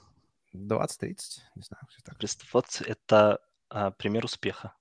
20-30, 0.53 1.17
не 1.55 1.63
знаю. 1.63 1.83
Так. 2.05 2.17
Вот 2.53 2.65
это 2.85 3.39
а, 3.69 3.89
пример 3.89 4.25
успеха. 4.25 4.73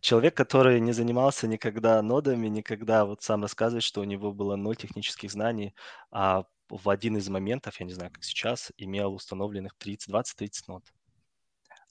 Человек, 0.00 0.36
который 0.36 0.80
не 0.80 0.92
занимался 0.92 1.48
никогда 1.48 2.02
нодами, 2.02 2.48
никогда 2.48 3.06
вот 3.06 3.22
сам 3.22 3.40
рассказывает, 3.40 3.84
что 3.84 4.02
у 4.02 4.04
него 4.04 4.34
было 4.34 4.54
ноль 4.54 4.76
технических 4.76 5.30
знаний, 5.32 5.74
а 6.10 6.44
в 6.68 6.88
один 6.88 7.16
из 7.16 7.28
моментов, 7.28 7.80
я 7.80 7.86
не 7.86 7.92
знаю, 7.92 8.10
как 8.12 8.24
сейчас, 8.24 8.72
имел 8.76 9.14
установленных 9.14 9.74
30, 9.76 10.12
20-30 10.12 10.50
нот. 10.68 10.84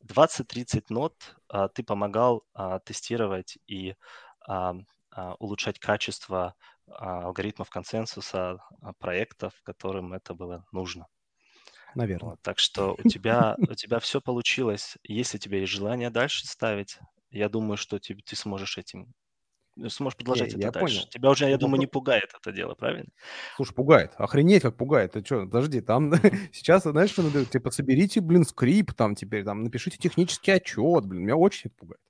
20-30 0.05 0.85
нот 0.89 1.35
а, 1.47 1.69
ты 1.69 1.83
помогал 1.83 2.43
а, 2.53 2.79
тестировать 2.79 3.57
и 3.67 3.95
а, 4.45 4.75
а, 5.11 5.35
улучшать 5.35 5.79
качество 5.79 6.55
а, 6.87 7.25
алгоритмов 7.25 7.69
консенсуса 7.69 8.59
а, 8.81 8.93
проектов, 8.93 9.53
которым 9.63 10.13
это 10.13 10.33
было 10.33 10.65
нужно. 10.71 11.07
Наверное. 11.95 12.31
Вот, 12.31 12.41
так 12.41 12.59
что 12.59 12.95
у 12.97 13.07
тебя, 13.07 13.55
у 13.57 13.75
тебя 13.75 13.99
все 13.99 14.19
получилось. 14.19 14.97
Если 15.03 15.37
у 15.37 15.39
тебя 15.39 15.59
есть 15.59 15.71
желание 15.71 16.09
дальше 16.09 16.47
ставить, 16.47 16.97
я 17.29 17.49
думаю, 17.49 17.77
что 17.77 17.99
ты, 17.99 18.15
ты 18.15 18.35
сможешь 18.35 18.77
этим 18.77 19.13
сможешь 19.87 20.17
продолжать 20.17 20.49
не, 20.49 20.55
это 20.55 20.61
я 20.61 20.71
дальше. 20.71 20.97
Понял. 20.97 21.09
Тебя 21.09 21.29
уже, 21.29 21.49
я 21.49 21.57
думаю, 21.57 21.79
не 21.79 21.87
пугает 21.87 22.31
это 22.39 22.51
дело, 22.51 22.75
правильно? 22.75 23.09
Слушай, 23.55 23.73
пугает. 23.73 24.13
Охренеть, 24.17 24.61
как 24.61 24.77
пугает. 24.77 25.13
Ты 25.13 25.23
что, 25.23 25.45
подожди, 25.45 25.81
там 25.81 26.13
сейчас, 26.53 26.83
знаешь, 26.83 27.11
что 27.11 27.23
надо? 27.23 27.45
Типа, 27.45 27.71
соберите, 27.71 28.21
блин, 28.21 28.45
скрипт 28.45 28.95
там 28.95 29.15
теперь, 29.15 29.43
там, 29.43 29.63
напишите 29.63 29.97
технический 29.97 30.51
отчет, 30.51 31.05
блин, 31.05 31.23
меня 31.23 31.35
очень 31.35 31.69
это 31.69 31.77
пугает. 31.77 32.01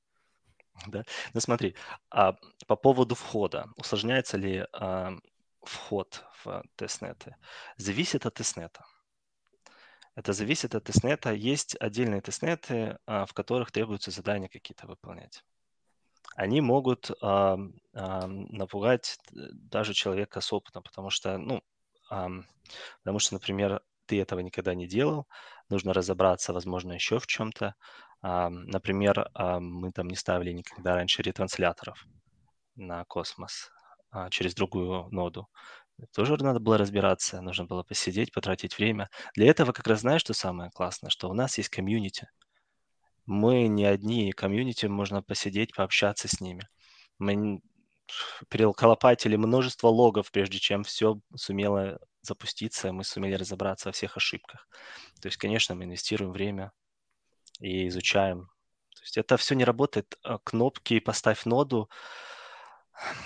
Да, 0.88 1.03
ну 1.34 1.39
смотри, 1.39 1.75
а, 2.10 2.36
по 2.67 2.75
поводу 2.75 3.15
входа. 3.15 3.70
Усложняется 3.77 4.38
ли 4.38 4.65
а, 4.74 5.13
вход 5.62 6.25
в 6.43 6.63
тестнеты? 6.75 7.36
Зависит 7.77 8.25
от 8.25 8.34
тестнета. 8.34 8.86
Это 10.15 10.34
зависит 10.34 10.75
от 10.75 10.84
тестнета. 10.84 11.32
Есть 11.32 11.75
отдельные 11.79 12.22
тестнеты, 12.22 12.98
а, 13.05 13.25
в 13.25 13.34
которых 13.34 13.72
требуются 13.72 14.12
задания 14.12 14.50
какие-то 14.50 14.88
выполнять 14.88 15.43
они 16.36 16.62
могут 16.62 17.12
а, 17.22 17.58
а, 17.94 18.27
напугать 18.27 19.18
даже 19.32 19.94
человека 19.94 20.42
с 20.42 20.51
опытом, 20.51 20.84
потому 20.84 21.10
что, 21.10 21.38
ну, 21.38 21.62
а, 22.10 22.30
потому 23.03 23.20
что, 23.20 23.36
например, 23.36 23.82
ты 24.06 24.22
этого 24.22 24.39
никогда 24.39 24.74
не 24.74 24.88
делал, 24.88 25.27
нужно 25.70 25.94
разобраться, 25.94 26.53
возможно, 26.53 26.94
еще 26.94 27.20
в 27.20 27.27
чем-то. 27.27 27.75
А, 28.22 28.50
например, 28.50 29.30
а, 29.34 29.60
мы 29.60 29.92
там 29.92 30.08
не 30.08 30.15
ставили 30.15 30.51
никогда 30.51 30.96
раньше 30.96 31.22
ретрансляторов 31.22 32.06
на 32.75 33.06
космос 33.06 33.70
а, 34.12 34.30
через 34.30 34.56
другую 34.56 35.08
ноду. 35.12 35.48
Тоже 36.15 36.36
надо 36.38 36.60
было 36.60 36.77
разбираться, 36.77 37.42
нужно 37.42 37.65
было 37.65 37.84
посидеть, 37.84 38.34
потратить 38.34 38.77
время. 38.77 39.10
Для 39.36 39.48
этого 39.48 39.72
как 39.72 39.88
раз 39.88 40.01
знаешь, 40.01 40.22
что 40.22 40.34
самое 40.34 40.72
классное, 40.72 41.10
что 41.12 41.30
у 41.30 41.34
нас 41.34 41.58
есть 41.58 41.70
комьюнити– 41.70 42.27
мы 43.25 43.68
не 43.68 43.86
одни, 43.86 44.32
комьюнити, 44.32 44.86
можно 44.88 45.22
посидеть, 45.22 45.74
пообщаться 45.75 46.27
с 46.27 46.42
ними. 46.42 46.68
Мы 47.20 47.62
переколопатили 48.50 49.36
множество 49.36 49.88
логов, 49.88 50.32
прежде 50.32 50.60
чем 50.60 50.84
все 50.84 51.20
сумело 51.36 52.00
запуститься, 52.22 52.92
мы 52.92 53.03
сумели 53.03 53.36
разобраться 53.36 53.89
во 53.89 53.94
всех 53.94 54.18
ошибках. 54.18 54.68
То 55.22 55.27
есть, 55.27 55.38
конечно, 55.38 55.75
мы 55.75 55.86
инвестируем 55.86 56.32
время 56.32 56.72
и 57.60 57.88
изучаем. 57.88 58.50
То 58.96 59.01
есть 59.01 59.18
это 59.18 59.38
все 59.38 59.56
не 59.56 59.63
работает. 59.63 60.18
А 60.24 60.38
кнопки 60.39 61.00
«поставь 61.00 61.46
ноду», 61.46 61.89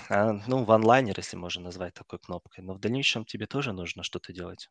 а, 0.08 0.32
ну, 0.46 0.64
в 0.64 0.72
онлайнер, 0.72 1.14
если 1.16 1.36
можно 1.36 1.64
назвать 1.64 1.94
такой 1.94 2.18
кнопкой, 2.18 2.64
но 2.64 2.74
в 2.74 2.80
дальнейшем 2.80 3.24
тебе 3.24 3.46
тоже 3.46 3.72
нужно 3.72 4.02
что-то 4.02 4.32
делать. 4.32 4.70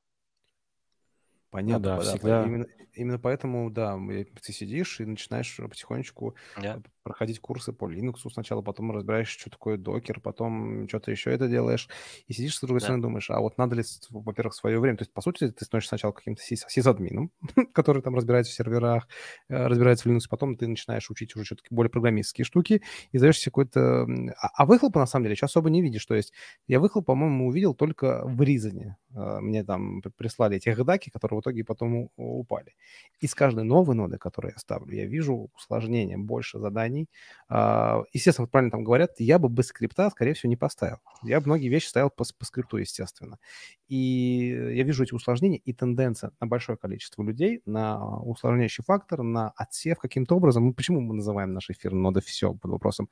Понятно, 1.51 1.99
Ну 1.99 2.01
да, 2.03 2.17
да, 2.17 2.17
всегда. 2.17 2.41
Именно, 2.41 2.65
именно 2.93 3.19
поэтому, 3.19 3.69
да, 3.69 3.97
ты 4.41 4.53
сидишь 4.53 4.99
и 5.01 5.05
начинаешь 5.05 5.57
потихонечку 5.57 6.35
Yeah. 6.55 6.77
э, 6.77 6.89
проходить 7.03 7.39
курсы 7.39 7.73
по 7.73 7.89
Linux 7.91 8.29
сначала, 8.31 8.61
потом 8.61 8.91
разбираешься, 8.91 9.39
что 9.39 9.49
такое 9.49 9.77
докер, 9.77 10.19
потом 10.21 10.87
что-то 10.89 11.11
еще 11.11 11.31
это 11.31 11.47
делаешь, 11.47 11.87
и 12.27 12.33
сидишь 12.33 12.57
с 12.57 12.61
другой 12.61 12.79
Да. 12.79 12.81
стороны 12.81 13.01
думаешь, 13.01 13.29
а 13.29 13.39
вот 13.39 13.57
надо 13.57 13.75
ли, 13.75 13.83
во-первых, 14.09 14.53
свое 14.55 14.79
время, 14.79 14.97
то 14.97 15.03
есть, 15.03 15.13
по 15.13 15.21
сути, 15.21 15.49
ты 15.51 15.63
становишься 15.65 15.89
сначала 15.89 16.11
каким-то 16.11 16.41
сисадмином, 16.41 17.31
который 17.73 18.01
там 18.01 18.15
разбирается 18.15 18.51
в 18.51 18.55
серверах, 18.55 19.07
э, 19.49 19.67
разбирается 19.67 20.07
в 20.09 20.11
Linux, 20.11 20.23
потом 20.29 20.57
ты 20.57 20.67
начинаешь 20.67 21.09
учить 21.09 21.35
уже 21.35 21.45
что-то 21.45 21.63
более 21.69 21.89
программистские 21.91 22.45
штуки, 22.45 22.81
и 23.11 23.17
даешься 23.19 23.49
какой-то... 23.49 24.03
А, 24.41 24.47
а 24.53 24.65
выхлопа, 24.65 24.99
на 24.99 25.05
самом 25.05 25.25
деле, 25.25 25.35
сейчас 25.35 25.51
особо 25.51 25.69
не 25.69 25.81
видишь, 25.81 26.05
то 26.05 26.15
есть 26.15 26.33
я 26.67 26.79
выхлоп, 26.79 27.05
по-моему, 27.05 27.47
увидел 27.47 27.73
только 27.73 28.23
в 28.25 28.41
Ризане. 28.41 28.97
Мне 29.09 29.63
там 29.63 30.01
прислали 30.17 30.57
эти 30.57 30.69
гдаки, 30.69 31.09
которые 31.09 31.37
в 31.38 31.41
итоге 31.41 31.63
потом 31.63 32.10
упали. 32.15 32.75
И 33.20 33.27
с 33.27 33.36
каждой 33.36 33.63
новой 33.63 33.96
ноды, 33.96 34.17
которую 34.17 34.53
я 34.53 34.60
ставлю, 34.60 34.94
я 34.94 35.06
вижу 35.06 35.50
усложнение, 35.56 36.17
больше 36.17 36.60
заданий. 36.60 37.10
А, 37.50 38.03
естественно, 38.13 38.46
вот 38.46 38.51
правильно 38.51 38.72
там 38.72 38.84
говорят, 38.84 39.20
я 39.20 39.39
бы 39.39 39.50
без 39.50 39.67
скрипта, 39.67 40.10
скорее 40.10 40.34
всего, 40.34 40.50
не 40.50 40.56
поставил. 40.56 40.98
Я 41.24 41.39
бы 41.39 41.48
многие 41.48 41.70
вещи 41.70 41.88
ставил 41.88 42.10
по, 42.10 42.25
по 42.38 42.46
скрипту, 42.46 42.77
естественно. 42.77 43.39
И 43.88 44.74
я 44.74 44.84
вижу 44.84 45.03
эти 45.03 45.13
усложнения 45.13 45.58
и 45.58 45.74
тенденция 45.74 46.32
на 46.39 46.48
большое 46.48 46.77
количество 46.77 47.24
людей, 47.24 47.62
на 47.65 48.20
усложняющий 48.22 48.84
фактор, 48.84 49.24
на 49.24 49.51
отсев 49.56 49.98
каким-то 50.00 50.36
образом. 50.36 50.74
Почему 50.74 51.01
мы 51.01 51.15
называем 51.15 51.53
наш 51.53 51.70
эфир 51.70 51.94
ноды 51.94 52.22
все 52.22 52.53
под 52.53 52.72
вопросом? 52.72 53.10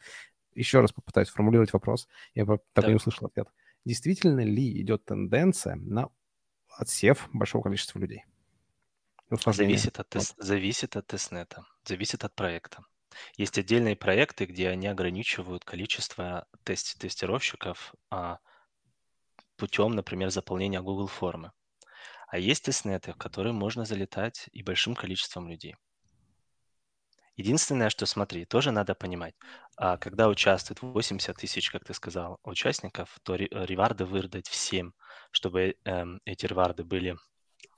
Еще 0.54 0.80
раз 0.80 0.92
попытаюсь 0.92 1.30
формулировать 1.30 1.74
вопрос. 1.74 2.08
Я 2.34 2.46
так 2.46 2.60
да. 2.76 2.88
не 2.88 2.96
услышал 2.96 3.28
ответ. 3.28 3.48
Действительно 3.86 4.40
ли 4.40 4.82
идет 4.82 5.06
тенденция 5.06 5.76
на 5.76 6.10
отсев 6.78 7.30
большого 7.34 7.64
количества 7.64 8.00
людей? 8.00 8.24
Зависит 9.30 10.00
от, 10.00 10.10
тест, 10.10 10.36
зависит 10.38 10.96
от 10.96 11.08
тестнета, 11.08 11.66
зависит 11.84 12.24
от 12.24 12.36
проекта. 12.36 12.84
Есть 13.38 13.58
отдельные 13.58 13.96
проекты, 13.96 14.46
где 14.46 14.70
они 14.70 14.88
ограничивают 14.88 15.66
количество 15.66 16.48
тест 16.64 17.00
тестировщиков 17.00 17.94
а, 18.10 18.40
путем, 19.58 19.92
например, 19.92 20.30
заполнения 20.30 20.82
Google 20.82 21.08
формы. 21.08 21.52
А 22.28 22.38
есть 22.38 22.66
тестнеты, 22.66 23.14
в 23.14 23.18
которые 23.18 23.54
можно 23.54 23.86
залетать 23.86 24.50
и 24.52 24.64
большим 24.64 24.96
количеством 24.96 25.48
людей. 25.48 25.76
Единственное, 27.38 27.90
что 27.90 28.06
смотри, 28.06 28.46
тоже 28.46 28.72
надо 28.72 28.96
понимать, 28.96 29.36
а, 29.76 29.98
когда 29.98 30.30
участвует 30.30 30.82
80 30.82 31.36
тысяч, 31.36 31.70
как 31.70 31.84
ты 31.84 31.94
сказал, 31.94 32.40
участников, 32.44 33.18
то 33.24 33.36
реварды 33.36 34.06
выдать 34.06 34.48
всем, 34.48 34.94
чтобы 35.36 35.76
эм, 35.84 36.22
эти 36.26 36.46
реварды 36.46 36.84
были 36.84 37.18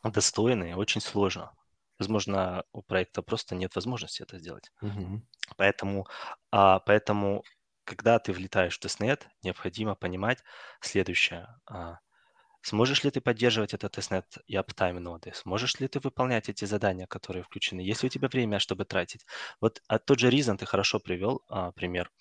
достойные, 0.03 0.75
очень 0.75 1.01
сложно. 1.01 1.51
Возможно, 1.99 2.63
у 2.71 2.83
проекта 2.83 3.23
просто 3.23 3.55
нет 3.55 3.75
возможности 3.75 4.21
это 4.21 4.37
сделать. 4.37 4.71
Угу. 4.81 5.21
Поэтому, 5.57 6.07
а, 6.51 6.79
поэтому, 6.79 7.43
когда 7.83 8.19
ты 8.19 8.31
влетаешь 8.31 8.77
в 8.77 8.79
testnet, 8.79 9.27
необходимо 9.41 9.95
понимать 9.95 10.43
следующее. 10.81 11.47
А, 11.65 11.97
сможешь 12.61 13.03
ли 13.03 13.09
ты 13.09 13.21
поддерживать 13.21 13.73
этот 13.73 13.93
testnet 13.93 14.37
и 14.45 14.55
uptime 14.55 15.01
ноды? 15.01 15.31
Сможешь 15.33 15.79
ли 15.79 15.87
ты 15.87 15.99
выполнять 15.99 16.49
эти 16.49 16.65
задания, 16.65 17.07
которые 17.07 17.41
включены? 17.43 17.81
Есть 17.81 18.03
ли 18.03 18.07
у 18.07 18.09
тебя 18.11 18.27
время, 18.27 18.59
чтобы 18.59 18.85
тратить? 18.85 19.25
Вот 19.59 19.81
а 19.87 19.97
тот 19.97 20.19
же 20.19 20.29
Reason 20.29 20.57
ты 20.57 20.67
хорошо 20.67 20.99
привел 20.99 21.43
а, 21.49 21.71
пример. 21.71 22.11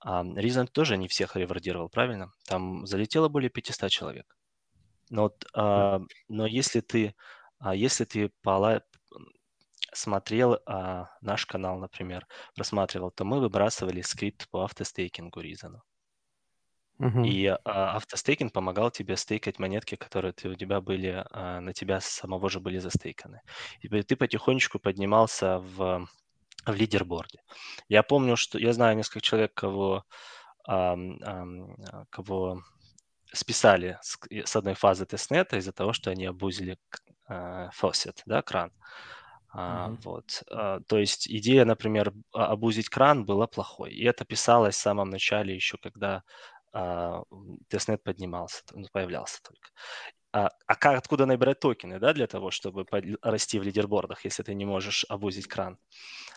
А, 0.00 0.22
Reason 0.22 0.66
тоже 0.66 0.98
не 0.98 1.08
всех 1.08 1.36
ревардировал, 1.36 1.88
правильно? 1.88 2.30
Там 2.46 2.86
залетело 2.86 3.28
более 3.28 3.48
500 3.48 3.90
человек. 3.90 4.36
Но, 5.10 5.32
а, 5.54 6.00
но 6.28 6.46
если 6.46 6.80
ты, 6.80 7.14
а, 7.58 7.74
если 7.74 8.04
ты 8.04 8.30
пола- 8.42 8.82
смотрел 9.92 10.58
а, 10.66 11.08
наш 11.20 11.46
канал, 11.46 11.78
например, 11.78 12.26
просматривал, 12.54 13.10
то 13.10 13.24
мы 13.24 13.40
выбрасывали 13.40 14.02
скрипт 14.02 14.48
по 14.50 14.64
автостейкингу 14.64 15.40
Reason. 15.40 15.80
Угу. 16.98 17.24
И 17.24 17.46
а, 17.46 17.58
автостейкинг 17.96 18.52
помогал 18.52 18.90
тебе 18.90 19.16
стейкать 19.16 19.58
монетки, 19.58 19.96
которые 19.96 20.32
ты, 20.32 20.48
у 20.48 20.54
тебя 20.54 20.80
были, 20.80 21.24
а, 21.30 21.60
на 21.60 21.72
тебя 21.72 22.00
самого 22.00 22.48
же 22.48 22.60
были 22.60 22.78
застейканы. 22.78 23.40
И 23.80 23.88
ты 23.88 24.16
потихонечку 24.16 24.78
поднимался 24.78 25.58
в, 25.58 26.06
в 26.66 26.74
лидерборде. 26.74 27.40
Я 27.88 28.02
помню, 28.02 28.36
что 28.36 28.58
я 28.58 28.72
знаю 28.72 28.96
несколько 28.96 29.20
человек, 29.20 29.54
кого, 29.54 30.04
а, 30.66 30.96
а, 31.22 32.04
кого 32.10 32.62
списали 33.34 33.98
с, 34.02 34.18
с 34.30 34.56
одной 34.56 34.74
фазы 34.74 35.06
тестнета 35.06 35.56
из-за 35.56 35.72
того, 35.72 35.92
что 35.92 36.10
они 36.10 36.26
обузили 36.26 36.78
а, 37.26 37.70
faucet, 37.70 38.22
да, 38.26 38.42
кран. 38.42 38.72
Мгм. 39.54 39.98
Вот. 40.04 40.42
А, 40.50 40.80
То 40.80 40.98
есть 40.98 41.28
идея, 41.28 41.64
например, 41.64 42.12
обузить 42.32 42.88
кран 42.88 43.24
была 43.24 43.46
плохой. 43.46 43.92
И 43.92 44.04
это 44.04 44.24
писалось 44.24 44.76
в 44.76 44.80
самом 44.80 45.10
начале, 45.10 45.54
еще 45.54 45.78
когда 45.78 46.22
testnet 47.68 48.02
поднимался, 48.02 48.64
ну, 48.72 48.84
появлялся 48.92 49.40
только. 49.44 49.70
А, 50.34 50.50
а 50.66 50.74
как, 50.74 50.98
откуда 50.98 51.26
набирать 51.26 51.60
токены, 51.60 52.00
да, 52.00 52.12
для 52.12 52.26
того, 52.26 52.50
чтобы 52.50 52.84
расти 53.22 53.60
в 53.60 53.62
лидербордах, 53.62 54.24
если 54.24 54.42
ты 54.42 54.52
не 54.54 54.64
можешь 54.64 55.06
обузить 55.08 55.46
кран? 55.46 55.78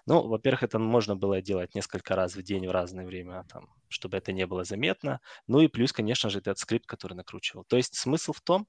Ну, 0.06 0.28
во-первых, 0.28 0.64
это 0.64 0.78
можно 0.80 1.16
было 1.16 1.42
делать 1.42 1.76
несколько 1.76 2.16
раз 2.16 2.36
в 2.36 2.44
день 2.44 2.68
в 2.68 2.72
разное 2.72 3.08
время, 3.08 3.46
там, 3.52 3.70
чтобы 3.90 4.18
это 4.18 4.34
не 4.34 4.46
было 4.46 4.64
заметно. 4.64 5.20
Ну 5.48 5.62
и 5.62 5.68
плюс, 5.68 5.94
конечно 5.94 6.30
же, 6.30 6.40
этот 6.40 6.60
скрипт, 6.60 6.86
который 6.86 7.16
накручивал. 7.16 7.66
То 7.66 7.78
есть 7.78 7.96
смысл 7.96 8.34
в 8.34 8.42
том, 8.42 8.68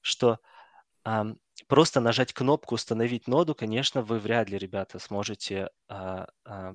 что 0.00 0.40
ам, 1.04 1.38
просто 1.68 2.00
нажать 2.00 2.32
кнопку 2.32 2.76
«Установить 2.76 3.28
ноду», 3.28 3.54
конечно, 3.54 4.02
вы 4.02 4.18
вряд 4.20 4.50
ли, 4.50 4.58
ребята, 4.58 4.98
сможете 4.98 5.70
а, 5.88 6.28
а, 6.44 6.74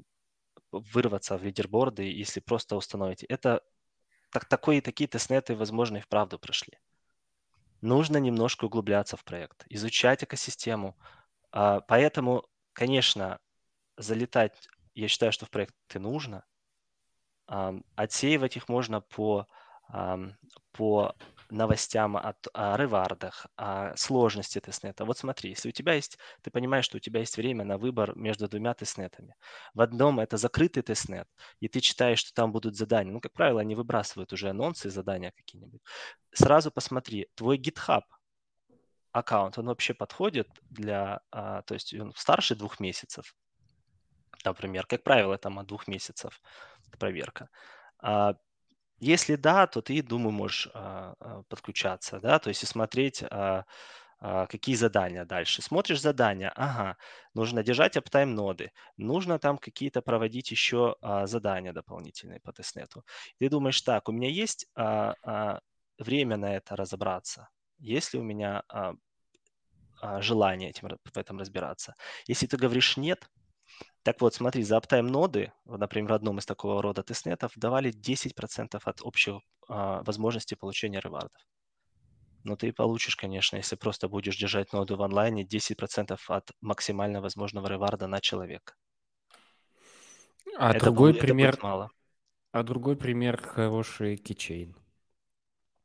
вырваться 0.72 1.38
в 1.38 1.44
лидерборды, 1.44 2.04
если 2.04 2.40
просто 2.42 2.76
установите. 2.76 3.26
Это 3.28 3.62
так, 4.32 4.46
такой, 4.46 4.82
такие 4.82 5.08
тестнеты, 5.08 5.56
возможно, 5.56 5.98
и 5.98 6.02
вправду 6.02 6.40
прошли. 6.40 6.80
Нужно 7.82 8.18
немножко 8.18 8.66
углубляться 8.66 9.18
в 9.18 9.24
проект, 9.24 9.66
изучать 9.70 10.24
экосистему. 10.24 10.98
А, 11.52 11.82
Поэтому, 11.82 12.46
конечно, 12.74 13.40
залетать, 13.98 14.68
я 14.96 15.08
считаю, 15.08 15.32
что 15.32 15.46
в 15.46 15.50
проекты 15.50 16.00
нужно. 16.00 16.44
Отсеивать 17.96 18.58
их 18.58 18.70
можно 18.70 19.02
по, 19.02 19.48
по 20.72 21.16
новостям 21.50 22.18
от, 22.18 22.48
о 22.54 22.78
ревардах, 22.78 23.48
о 23.56 23.96
сложности 23.96 24.60
тестнета. 24.60 25.06
Вот 25.06 25.18
смотри, 25.18 25.50
если 25.50 25.70
у 25.70 25.72
тебя 25.72 25.94
есть, 25.94 26.18
ты 26.42 26.52
понимаешь, 26.52 26.86
что 26.86 26.98
у 26.98 27.00
тебя 27.00 27.20
есть 27.20 27.38
время 27.38 27.64
на 27.64 27.78
выбор 27.78 28.16
между 28.16 28.48
двумя 28.48 28.74
тестнетами. 28.74 29.36
В 29.74 29.82
одном 29.82 30.20
это 30.20 30.38
закрытый 30.38 30.84
тестнет, 30.84 31.28
и 31.60 31.68
ты 31.68 31.80
читаешь, 31.80 32.20
что 32.20 32.34
там 32.34 32.52
будут 32.52 32.76
задания. 32.76 33.12
Ну, 33.12 33.20
как 33.20 33.34
правило, 33.34 33.62
они 33.62 33.76
выбрасывают 33.76 34.34
уже 34.34 34.50
анонсы, 34.50 34.90
задания 34.90 35.32
какие-нибудь. 35.36 35.82
Сразу 36.32 36.72
посмотри, 36.72 37.28
твой 37.36 37.58
GitHub 37.58 38.04
аккаунт, 39.12 39.58
он 39.58 39.66
вообще 39.66 39.94
подходит 39.94 40.48
для, 40.70 41.22
а, 41.32 41.64
то 41.64 41.74
есть 41.74 41.94
он 41.94 42.14
старше 42.16 42.56
двух 42.56 42.80
месяцев, 42.80 43.36
например. 44.46 44.86
Как 44.86 45.04
правило, 45.04 45.38
там 45.38 45.60
от 45.60 45.68
двух 45.68 45.88
месяцев 45.88 46.42
проверка. 47.00 47.50
Если 49.00 49.36
да, 49.36 49.66
то 49.68 49.82
ты, 49.82 50.02
думаю, 50.02 50.32
можешь 50.32 50.68
а, 50.74 51.16
а, 51.20 51.44
подключаться, 51.44 52.20
да, 52.20 52.38
то 52.40 52.50
есть 52.50 52.64
и 52.64 52.66
смотреть, 52.66 53.24
а, 53.24 53.64
какие 54.20 54.76
задания 54.76 55.24
дальше. 55.24 55.62
Смотришь 55.62 56.02
задания, 56.02 56.52
ага, 56.56 56.98
нужно 57.34 57.64
держать 57.64 57.96
uptime 57.96 58.36
ноды, 58.36 58.72
нужно 58.98 59.40
там 59.40 59.58
какие-то 59.58 60.02
проводить 60.02 60.52
еще 60.52 60.98
задания 61.24 61.72
дополнительные 61.72 62.42
по 62.42 62.52
тестнету. 62.52 63.06
Ты 63.40 63.50
думаешь, 63.50 63.82
так, 63.82 64.10
у 64.10 64.12
меня 64.12 64.30
есть 64.30 64.68
время 65.98 66.38
на 66.38 66.54
это 66.56 66.76
разобраться, 66.76 67.48
есть 67.78 68.14
ли 68.14 68.20
у 68.20 68.24
меня 68.24 68.64
желание 70.20 70.70
этим, 70.70 70.90
в 70.90 71.18
этом 71.18 71.40
разбираться. 71.40 71.96
Если 72.28 72.46
ты 72.46 72.58
говоришь 72.58 72.98
нет, 72.98 73.30
так 74.04 74.22
вот, 74.22 74.34
смотри, 74.34 74.64
за 74.64 74.78
uptime 74.78 75.08
ноды, 75.08 75.52
например, 75.66 76.12
в 76.12 76.16
одном 76.16 76.40
из 76.40 76.46
такого 76.46 76.82
рода 76.82 77.04
тестнетов 77.04 77.52
давали 77.56 77.92
10% 77.92 78.82
от 78.88 79.02
общей 79.02 79.42
а, 79.68 80.02
возможности 80.04 80.56
получения 80.56 81.00
ревардов. 81.00 81.42
Но 82.44 82.56
ты 82.56 82.72
получишь, 82.72 83.16
конечно, 83.18 83.58
если 83.58 83.76
просто 83.76 84.08
будешь 84.08 84.38
держать 84.38 84.72
ноду 84.72 84.96
в 84.96 85.02
онлайне, 85.04 85.44
10% 85.44 86.20
от 86.30 86.52
максимально 86.62 87.22
возможного 87.22 87.68
реварда 87.68 88.08
на 88.08 88.22
человека. 88.22 88.76
А 90.58 90.72
это 90.72 90.86
другой 90.86 91.12
будет, 91.12 91.22
пример, 91.22 91.54
это 91.56 91.64
мало. 91.66 91.92
а 92.52 92.64
другой 92.64 92.96
пример 92.96 93.38
хороший 93.42 94.16
Keychain. 94.16 94.76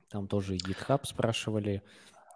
Там 0.08 0.28
тоже 0.28 0.56
и 0.56 0.58
GitHub 0.58 1.04
спрашивали, 1.04 1.82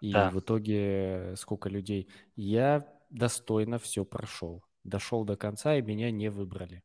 и 0.00 0.12
Да. 0.12 0.30
в 0.30 0.40
итоге 0.40 1.34
сколько 1.36 1.68
людей. 1.68 2.08
Я 2.34 2.86
достойно 3.10 3.78
все 3.78 4.04
прошел. 4.04 4.64
Дошел 4.84 5.24
до 5.24 5.36
конца, 5.36 5.76
и 5.76 5.82
меня 5.82 6.10
не 6.10 6.28
выбрали. 6.28 6.82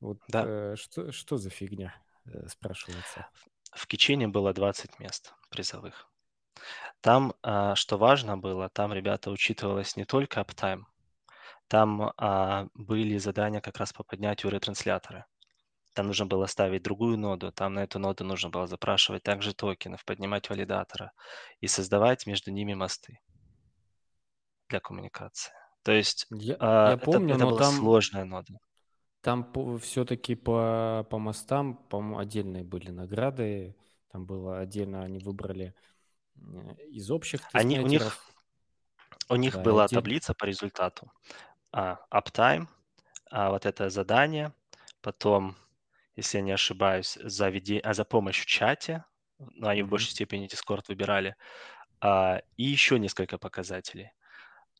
Вот 0.00 0.18
Да. 0.28 0.44
э, 0.46 0.76
что, 0.76 1.12
что 1.12 1.36
за 1.36 1.50
фигня, 1.50 1.94
э, 2.26 2.46
спрашивается. 2.48 3.28
В 3.72 3.86
Кичине 3.86 4.28
было 4.28 4.52
20 4.52 4.98
мест 4.98 5.34
призовых. 5.50 6.08
Там, 7.00 7.34
а, 7.42 7.74
что 7.74 7.98
важно 7.98 8.36
было, 8.36 8.68
там, 8.68 8.92
ребята, 8.92 9.30
учитывалось 9.30 9.96
не 9.96 10.04
только 10.04 10.40
uptime, 10.40 10.84
там 11.68 12.12
а, 12.16 12.68
были 12.74 13.18
задания 13.18 13.60
как 13.60 13.76
раз 13.78 13.92
по 13.92 14.04
поднятию 14.04 14.52
ретранслятора. 14.52 15.26
Там 15.94 16.08
нужно 16.08 16.26
было 16.26 16.46
ставить 16.46 16.82
другую 16.82 17.18
ноду, 17.18 17.52
там 17.52 17.74
на 17.74 17.84
эту 17.84 17.98
ноду 17.98 18.24
нужно 18.24 18.50
было 18.50 18.66
запрашивать 18.66 19.22
также 19.22 19.54
токенов, 19.54 20.04
поднимать 20.04 20.50
валидатора 20.50 21.12
и 21.60 21.66
создавать 21.66 22.26
между 22.26 22.50
ними 22.50 22.74
мосты 22.74 23.18
для 24.68 24.80
коммуникации. 24.80 25.52
То 25.86 25.92
есть 25.92 26.26
Я, 26.30 26.56
а, 26.58 26.92
я 26.92 26.96
это, 27.00 27.18
помню, 27.18 27.34
это 27.34 27.46
но 27.46 27.46
была 27.46 27.62
там, 27.62 27.74
сложная 27.78 28.24
нода. 28.24 28.58
там 29.20 29.44
по, 29.52 29.76
все-таки 29.78 30.34
по, 30.34 31.06
по 31.10 31.18
мостам, 31.18 31.76
по-моему, 31.76 32.18
отдельные 32.18 32.64
были 32.64 32.90
награды. 32.90 33.76
Там 34.08 34.24
было 34.26 34.60
отдельно, 34.60 35.02
они 35.02 35.18
выбрали 35.18 35.74
из 36.90 37.10
общих 37.10 37.50
Они, 37.52 37.80
у 37.80 37.86
них, 37.86 38.18
у 39.28 39.36
них 39.36 39.58
Да, 39.58 39.62
была 39.62 39.88
отдельно. 39.88 39.88
таблица 39.88 40.34
по 40.34 40.44
результату. 40.44 41.10
А, 41.72 41.98
uptime, 42.12 42.68
а, 43.30 43.50
вот 43.50 43.66
это 43.66 43.90
задание, 43.90 44.52
потом, 45.02 45.56
если 46.16 46.38
я 46.38 46.44
не 46.44 46.52
ошибаюсь, 46.52 47.18
за, 47.22 47.50
веде- 47.50 47.80
а, 47.80 47.94
за 47.94 48.04
помощь 48.04 48.42
в 48.42 48.46
чате, 48.46 49.04
ну, 49.38 49.68
они 49.68 49.82
в 49.82 49.88
Мгм. 49.88 49.90
большей 49.90 50.10
степени 50.12 50.48
Discord 50.48 50.84
выбирали, 50.88 51.36
а, 52.00 52.42
и 52.56 52.64
еще 52.64 52.98
несколько 52.98 53.38
показателей. 53.38 54.12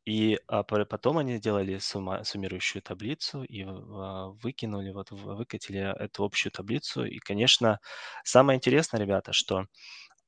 И 0.07 0.39
а, 0.49 0.63
потом 0.63 1.19
они 1.19 1.37
сделали 1.37 1.79
сумма- 1.79 2.25
суммирующую 2.25 2.83
таблицу 2.83 3.43
и 3.45 3.65
а, 3.67 4.29
выкинули, 4.43 4.91
вот 4.93 5.11
выкатили 5.11 5.81
эту 5.81 6.25
общую 6.25 6.53
таблицу. 6.53 7.05
И, 7.05 7.19
конечно, 7.19 7.81
самое 8.25 8.57
интересное, 8.59 9.01
ребята, 9.01 9.33
что 9.33 9.67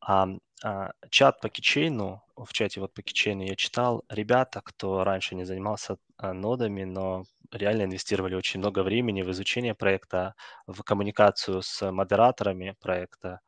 а, 0.00 0.28
а, 0.64 0.92
чат 1.10 1.40
по 1.40 1.48
кичейну, 1.48 2.22
в 2.36 2.52
чате 2.52 2.80
вот 2.80 2.94
по 2.94 3.02
кичейну 3.02 3.42
я 3.42 3.56
читал, 3.56 4.04
ребята, 4.08 4.60
кто 4.64 5.04
раньше 5.04 5.34
не 5.34 5.44
занимался 5.44 5.98
а, 6.18 6.32
нодами, 6.32 6.84
но 6.84 7.24
реально 7.52 7.84
инвестировали 7.84 8.34
очень 8.34 8.60
много 8.60 8.82
времени 8.82 9.22
в 9.22 9.30
изучение 9.30 9.74
проекта, 9.74 10.34
в 10.66 10.82
коммуникацию 10.82 11.62
с 11.62 11.90
модераторами 11.92 12.76
проекта, 12.80 13.40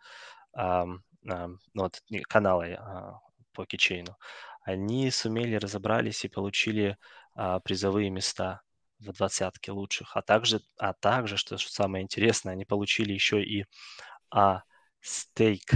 ам, 0.52 1.02
ам, 1.28 1.58
ну, 1.74 1.82
вот, 1.84 2.02
канала 2.28 2.64
а, 2.78 3.20
по 3.52 3.66
кичейну, 3.66 4.16
они 4.70 5.10
сумели, 5.10 5.56
разобрались 5.56 6.24
и 6.24 6.28
получили 6.28 6.96
а, 7.34 7.60
призовые 7.60 8.10
места 8.10 8.62
в 8.98 9.12
двадцатке 9.12 9.72
лучших. 9.72 10.16
А 10.16 10.22
также, 10.22 10.60
а 10.78 10.92
также, 10.92 11.36
что 11.36 11.58
самое 11.58 12.02
интересное, 12.02 12.52
они 12.52 12.64
получили 12.64 13.12
еще 13.12 13.42
и 13.42 13.64
а, 14.30 14.62
стейк 15.00 15.72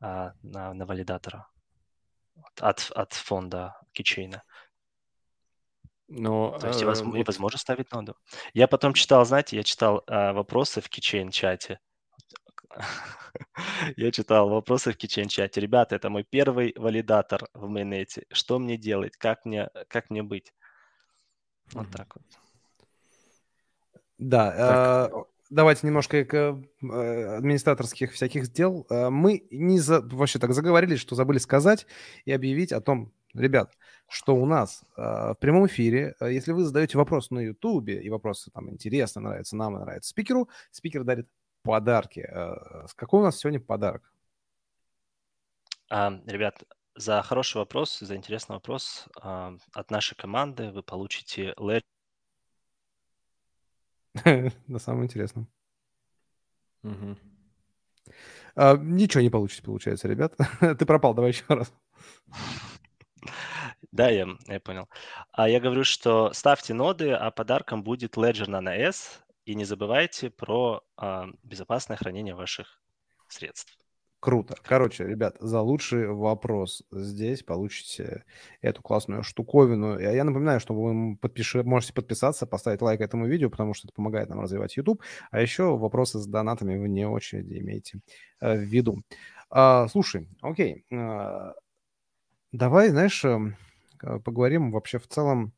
а, 0.00 0.32
на, 0.42 0.74
на 0.74 0.86
валидатора 0.86 1.48
от, 2.60 2.90
от 2.94 3.12
фонда 3.12 3.76
Keychain. 3.94 4.40
Но 6.08 6.58
То 6.58 6.68
есть 6.68 6.82
э, 6.82 6.86
возможно, 6.86 7.18
вот 7.18 7.26
возможно 7.26 7.58
ставить 7.58 7.92
ноду. 7.92 8.16
Я 8.52 8.66
потом 8.66 8.94
читал, 8.94 9.24
знаете, 9.24 9.56
я 9.56 9.62
читал 9.62 10.02
а, 10.06 10.32
вопросы 10.32 10.80
в 10.80 10.88
Keychain 10.88 11.30
чате. 11.30 11.78
Я 13.96 14.10
читал 14.10 14.48
вопросы 14.48 14.92
в 14.92 14.96
Keychain 14.96 15.28
чате. 15.28 15.60
Ребята, 15.60 15.96
это 15.96 16.10
мой 16.10 16.24
первый 16.24 16.74
валидатор 16.76 17.48
в 17.54 17.68
майонете. 17.68 18.24
Что 18.30 18.58
мне 18.58 18.76
делать? 18.76 19.16
Как 19.16 19.44
мне, 19.44 19.70
как 19.88 20.10
мне 20.10 20.22
быть? 20.22 20.52
Вот 21.72 21.84
Мгм. 21.84 21.92
так 21.92 22.16
вот. 22.16 22.24
Да, 24.18 24.50
Так. 24.50 25.12
э, 25.12 25.24
давайте 25.50 25.86
немножко 25.86 26.24
к 26.24 26.34
э, 26.34 27.36
администраторских 27.36 28.12
всяких 28.12 28.52
дел. 28.52 28.86
Э, 28.90 29.08
Мы 29.10 29.46
не 29.50 29.78
за, 29.78 30.00
вообще 30.02 30.38
так 30.38 30.52
заговорились, 30.52 31.00
что 31.00 31.14
забыли 31.14 31.38
сказать 31.38 31.86
и 32.24 32.32
объявить 32.32 32.72
о 32.72 32.80
том, 32.80 33.12
ребят, 33.34 33.76
что 34.08 34.36
у 34.36 34.44
нас 34.44 34.82
э, 34.96 35.00
в 35.00 35.36
прямом 35.40 35.66
эфире, 35.66 36.16
э, 36.20 36.32
если 36.32 36.52
вы 36.52 36.64
задаете 36.64 36.98
вопрос 36.98 37.30
на 37.30 37.38
Ютубе, 37.40 38.02
и 38.02 38.10
вопросы 38.10 38.50
там 38.50 38.70
интересно, 38.70 39.22
нравится 39.22 39.56
нам 39.56 39.76
и 39.76 39.80
нравится 39.80 40.10
спикеру, 40.10 40.48
спикер 40.70 41.04
дарит 41.04 41.28
подарки. 41.62 42.20
Э, 42.20 42.86
с 42.86 42.94
Какой 42.94 43.20
у 43.20 43.24
нас 43.24 43.38
сегодня 43.38 43.60
подарок? 43.60 44.12
А, 45.88 46.20
ребят, 46.26 46.62
за 46.94 47.22
хороший 47.22 47.58
вопрос, 47.58 47.98
за 47.98 48.16
интересный 48.16 48.54
вопрос 48.54 49.08
а, 49.20 49.56
от 49.72 49.90
нашей 49.90 50.14
команды 50.16 50.70
вы 50.70 50.82
получите 50.82 51.54
Ledger 51.56 51.82
На 54.66 54.78
самом 54.78 55.04
интересном. 55.04 55.48
А, 58.54 58.76
Ничего 58.76 59.22
не 59.22 59.30
получите, 59.30 59.62
получается, 59.62 60.08
ребят. 60.08 60.34
Ты 60.60 60.86
пропал, 60.86 61.14
давай 61.14 61.30
еще 61.30 61.44
раз. 61.48 61.72
Да, 63.92 64.08
я, 64.08 64.28
я 64.46 64.60
понял. 64.60 64.88
А 65.32 65.48
я 65.48 65.58
говорю, 65.58 65.82
что 65.82 66.32
ставьте 66.32 66.74
ноды, 66.74 67.10
а 67.10 67.32
подарком 67.32 67.82
будет 67.82 68.16
Ledger 68.16 68.46
Nano 68.46 68.70
S. 68.70 69.20
И 69.44 69.54
не 69.54 69.64
забывайте 69.64 70.30
про 70.30 70.82
а, 70.96 71.26
безопасное 71.42 71.96
хранение 71.96 72.34
ваших 72.34 72.82
средств. 73.28 73.78
Круто. 74.20 74.54
Короче, 74.62 75.06
ребят, 75.06 75.38
за 75.40 75.62
лучший 75.62 76.06
вопрос 76.06 76.82
здесь 76.92 77.42
получите 77.42 78.24
эту 78.60 78.82
классную 78.82 79.22
штуковину. 79.22 79.98
Я, 79.98 80.10
я 80.10 80.24
напоминаю, 80.24 80.60
что 80.60 80.74
вы 80.74 81.16
подпиши, 81.16 81.62
можете 81.62 81.94
подписаться, 81.94 82.46
поставить 82.46 82.82
лайк 82.82 83.00
этому 83.00 83.26
видео, 83.26 83.48
потому 83.48 83.72
что 83.72 83.88
это 83.88 83.94
помогает 83.94 84.28
нам 84.28 84.40
развивать 84.40 84.76
YouTube. 84.76 85.02
А 85.30 85.40
еще 85.40 85.74
вопросы 85.78 86.18
с 86.18 86.26
донатами 86.26 86.76
вы 86.76 86.90
не 86.90 87.08
очереди 87.08 87.60
имейте 87.60 88.00
э, 88.42 88.56
в 88.56 88.60
виду. 88.60 89.02
А, 89.48 89.88
слушай, 89.88 90.28
окей. 90.42 90.84
а, 90.92 91.54
давай, 92.52 92.90
знаешь, 92.90 93.24
эм, 93.24 93.56
э, 94.02 94.18
поговорим 94.18 94.70
вообще 94.70 94.98
в 94.98 95.06
целом, 95.08 95.54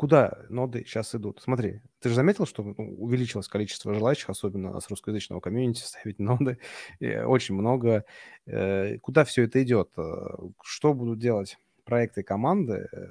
куда 0.00 0.38
ноды 0.48 0.82
сейчас 0.86 1.14
идут. 1.14 1.42
Смотри, 1.42 1.82
ты 1.98 2.08
же 2.08 2.14
заметил, 2.14 2.46
что 2.46 2.62
ну, 2.62 2.74
увеличилось 2.96 3.48
количество 3.48 3.92
желающих, 3.92 4.30
особенно 4.30 4.80
с 4.80 4.88
русскоязычного 4.88 5.40
комьюнити, 5.40 5.82
ставить 5.84 6.18
ноды. 6.18 6.56
И 7.00 7.16
очень 7.16 7.54
много. 7.54 8.06
Э, 8.46 8.96
Куда 9.00 9.26
все 9.26 9.42
это 9.42 9.62
идет? 9.62 9.90
Э, 9.98 10.38
Что 10.62 10.94
будут 10.94 11.18
делать 11.18 11.58
проекты 11.84 12.22
и 12.22 12.24
команды, 12.24 12.88
э, 12.90 13.08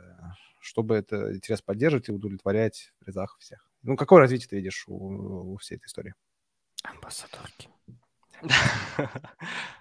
чтобы 0.61 0.95
это 0.95 1.31
интерес 1.35 1.61
поддерживать 1.61 2.09
и 2.09 2.11
удовлетворять 2.11 2.91
в 3.01 3.07
рядах 3.07 3.37
всех? 3.37 3.69
Ну, 3.83 3.95
какое 3.95 4.21
развитие 4.21 4.47
ты 4.47 4.55
видишь 4.55 4.85
у, 4.87 5.53
у 5.53 5.57
всей 5.57 5.75
этой 5.75 5.85
истории? 5.85 6.15
Амбассадорки. 6.81 7.69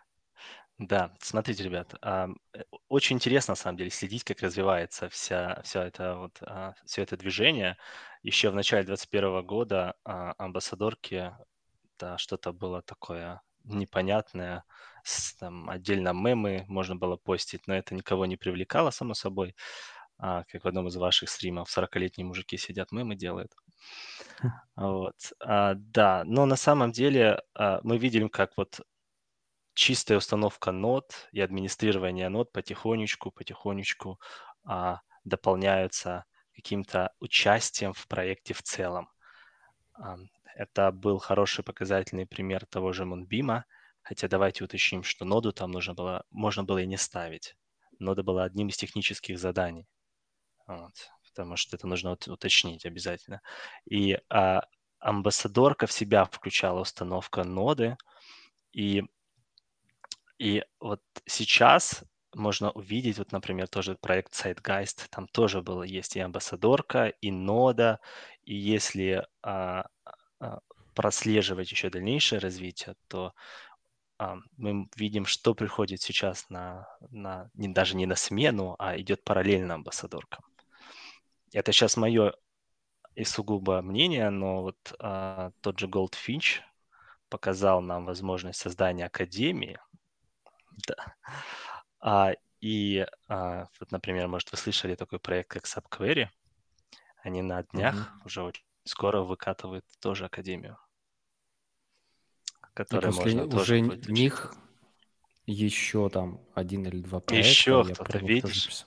Да, 0.79 1.13
смотрите, 1.21 1.65
ребят, 1.65 1.95
а, 2.03 2.29
э, 2.55 2.63
очень 2.89 3.17
интересно, 3.17 3.53
на 3.53 3.57
самом 3.57 3.77
деле, 3.79 3.91
следить, 3.91 4.23
как 4.23 4.41
развивается 4.43 5.09
вся, 5.09 5.61
вся 5.65 5.85
это, 5.85 6.17
вот, 6.17 6.39
а, 6.43 6.75
все 6.87 7.03
это 7.03 7.17
движение. 7.17 7.77
Еще 8.23 8.51
в 8.51 8.55
начале 8.55 8.85
2021 8.85 9.43
года 9.45 9.95
а, 10.05 10.35
амбассадорки, 10.39 11.33
да, 11.99 12.17
что-то 12.19 12.53
было 12.53 12.81
такое 12.83 13.41
непонятное, 13.65 14.65
с, 15.03 15.35
там, 15.35 15.69
отдельно 15.69 16.13
мемы 16.13 16.65
можно 16.69 16.95
было 16.95 17.17
постить, 17.17 17.67
но 17.67 17.75
это 17.75 17.95
никого 17.97 18.27
не 18.27 18.37
привлекало, 18.37 18.91
само 18.91 19.15
собой. 19.15 19.57
А, 20.19 20.45
как 20.45 20.65
в 20.65 20.69
одном 20.69 20.89
из 20.89 20.97
ваших 20.97 21.29
стримов 21.31 21.69
40-летние 21.71 22.27
мужики 22.27 22.57
сидят, 22.57 22.93
мемы 22.93 23.17
делают. 23.17 23.53
Вот. 24.77 25.17
А, 25.41 25.75
да, 25.75 26.23
но 26.25 26.47
на 26.47 26.57
самом 26.57 26.93
деле 26.93 27.43
а, 27.55 27.81
мы 27.83 27.99
видим, 27.99 28.29
как 28.29 28.53
вот 28.57 28.81
чистая 29.79 30.19
установка 30.19 30.73
нод 30.73 31.29
и 31.31 31.41
администрирование 31.41 32.29
нод 32.29 32.51
потихонечку, 32.51 33.31
потихонечку 33.31 34.21
а, 34.65 35.01
дополняются 35.23 36.25
каким-то 36.53 37.13
участием 37.21 37.93
в 37.93 38.09
проекте 38.09 38.55
в 38.55 38.63
целом. 38.63 39.09
А, 39.95 40.17
это 40.57 40.91
был 40.91 41.19
хороший 41.19 41.63
показательный 41.63 42.27
пример 42.27 42.67
того 42.67 42.93
же 42.93 43.05
Moonbeam, 43.05 43.63
хотя 44.03 44.27
давайте 44.27 44.65
уточним, 44.65 45.05
что 45.05 45.25
ноду 45.25 45.53
там 45.53 45.71
нужно 45.71 45.95
было, 45.95 46.25
можно 46.31 46.65
было 46.65 46.79
и 46.79 46.87
не 46.87 46.97
ставить. 46.97 47.55
Нода 48.01 48.25
была 48.25 48.43
одним 48.43 48.69
из 48.71 48.77
технических 48.77 49.39
заданий. 49.39 49.87
Вот, 50.67 50.95
потому 51.23 51.55
что 51.55 51.77
это 51.77 51.87
нужно 51.87 52.11
ут- 52.11 52.27
уточнить 52.27 52.85
обязательно. 52.85 53.43
И 53.89 54.19
а, 54.29 54.65
амбассадорка 54.99 55.87
в 55.87 55.93
себя 55.93 56.25
включала 56.25 56.81
установка 56.81 57.45
ноды, 57.45 57.97
и 58.73 59.05
и 60.39 60.65
вот 60.81 61.03
сейчас 61.27 62.05
можно 62.35 62.71
увидеть, 62.71 63.19
вот, 63.19 63.33
например, 63.33 63.69
тоже 63.69 63.97
проект 64.01 64.33
Zeitgeist, 64.35 65.09
там 65.11 65.27
тоже 65.29 65.63
было, 65.63 65.83
есть 65.83 66.17
и 66.17 66.21
амбассадорка, 66.21 67.09
и 67.09 67.31
нода, 67.31 68.01
и 68.45 68.55
если 68.55 69.27
а, 69.43 69.87
а, 70.39 70.61
прослеживать 70.95 71.71
еще 71.71 71.91
дальнейшее 71.91 72.39
развитие, 72.39 72.95
то 73.09 73.35
а, 74.19 74.37
мы 74.57 74.89
видим, 74.97 75.27
что 75.27 75.55
приходит 75.55 76.03
сейчас 76.03 76.49
на, 76.51 76.87
на 77.11 77.51
не, 77.55 77.69
даже 77.69 77.97
не 77.97 78.07
на 78.07 78.17
смену, 78.17 78.77
а 78.79 78.99
идет 78.99 79.25
параллельно 79.25 79.75
амбассадоркам. 79.75 80.45
Это 81.53 81.73
сейчас 81.73 81.97
мое 81.97 82.35
и 83.15 83.25
сугубо 83.25 83.81
мнение, 83.83 84.31
но 84.31 84.63
вот 84.63 84.95
а, 84.99 85.53
тот 85.61 85.79
же 85.79 85.87
Goldfinch 85.87 86.61
показал 87.29 87.81
нам 87.81 88.05
возможность 88.05 88.61
создания 88.61 89.07
академии, 89.07 89.79
Да. 90.87 91.15
А, 92.01 92.33
и, 92.61 93.07
а, 93.29 93.67
вот, 93.81 93.91
например, 93.93 94.29
может, 94.29 94.51
вы 94.51 94.59
слышали 94.59 94.95
такой 94.95 95.19
проект, 95.19 95.51
как 95.51 95.65
SubQuery. 95.65 96.29
Они 97.23 97.43
на 97.43 97.63
днях 97.65 97.95
mm-hmm. 97.95 98.27
уже 98.27 98.43
очень 98.43 98.65
скоро 98.85 99.23
выкатывают 99.23 99.85
тоже 100.01 100.27
академию, 100.27 100.79
которая 102.75 103.13
можно 103.13 103.45
уже 103.45 103.51
тоже 103.51 103.81
них 103.81 104.55
еще 105.47 106.09
там 106.11 106.41
один 106.55 106.87
или 106.87 107.01
два 107.01 107.21
проекта. 107.21 107.49
Еще 107.49 107.85
кто-то, 107.85 108.19
видишь? 108.19 108.87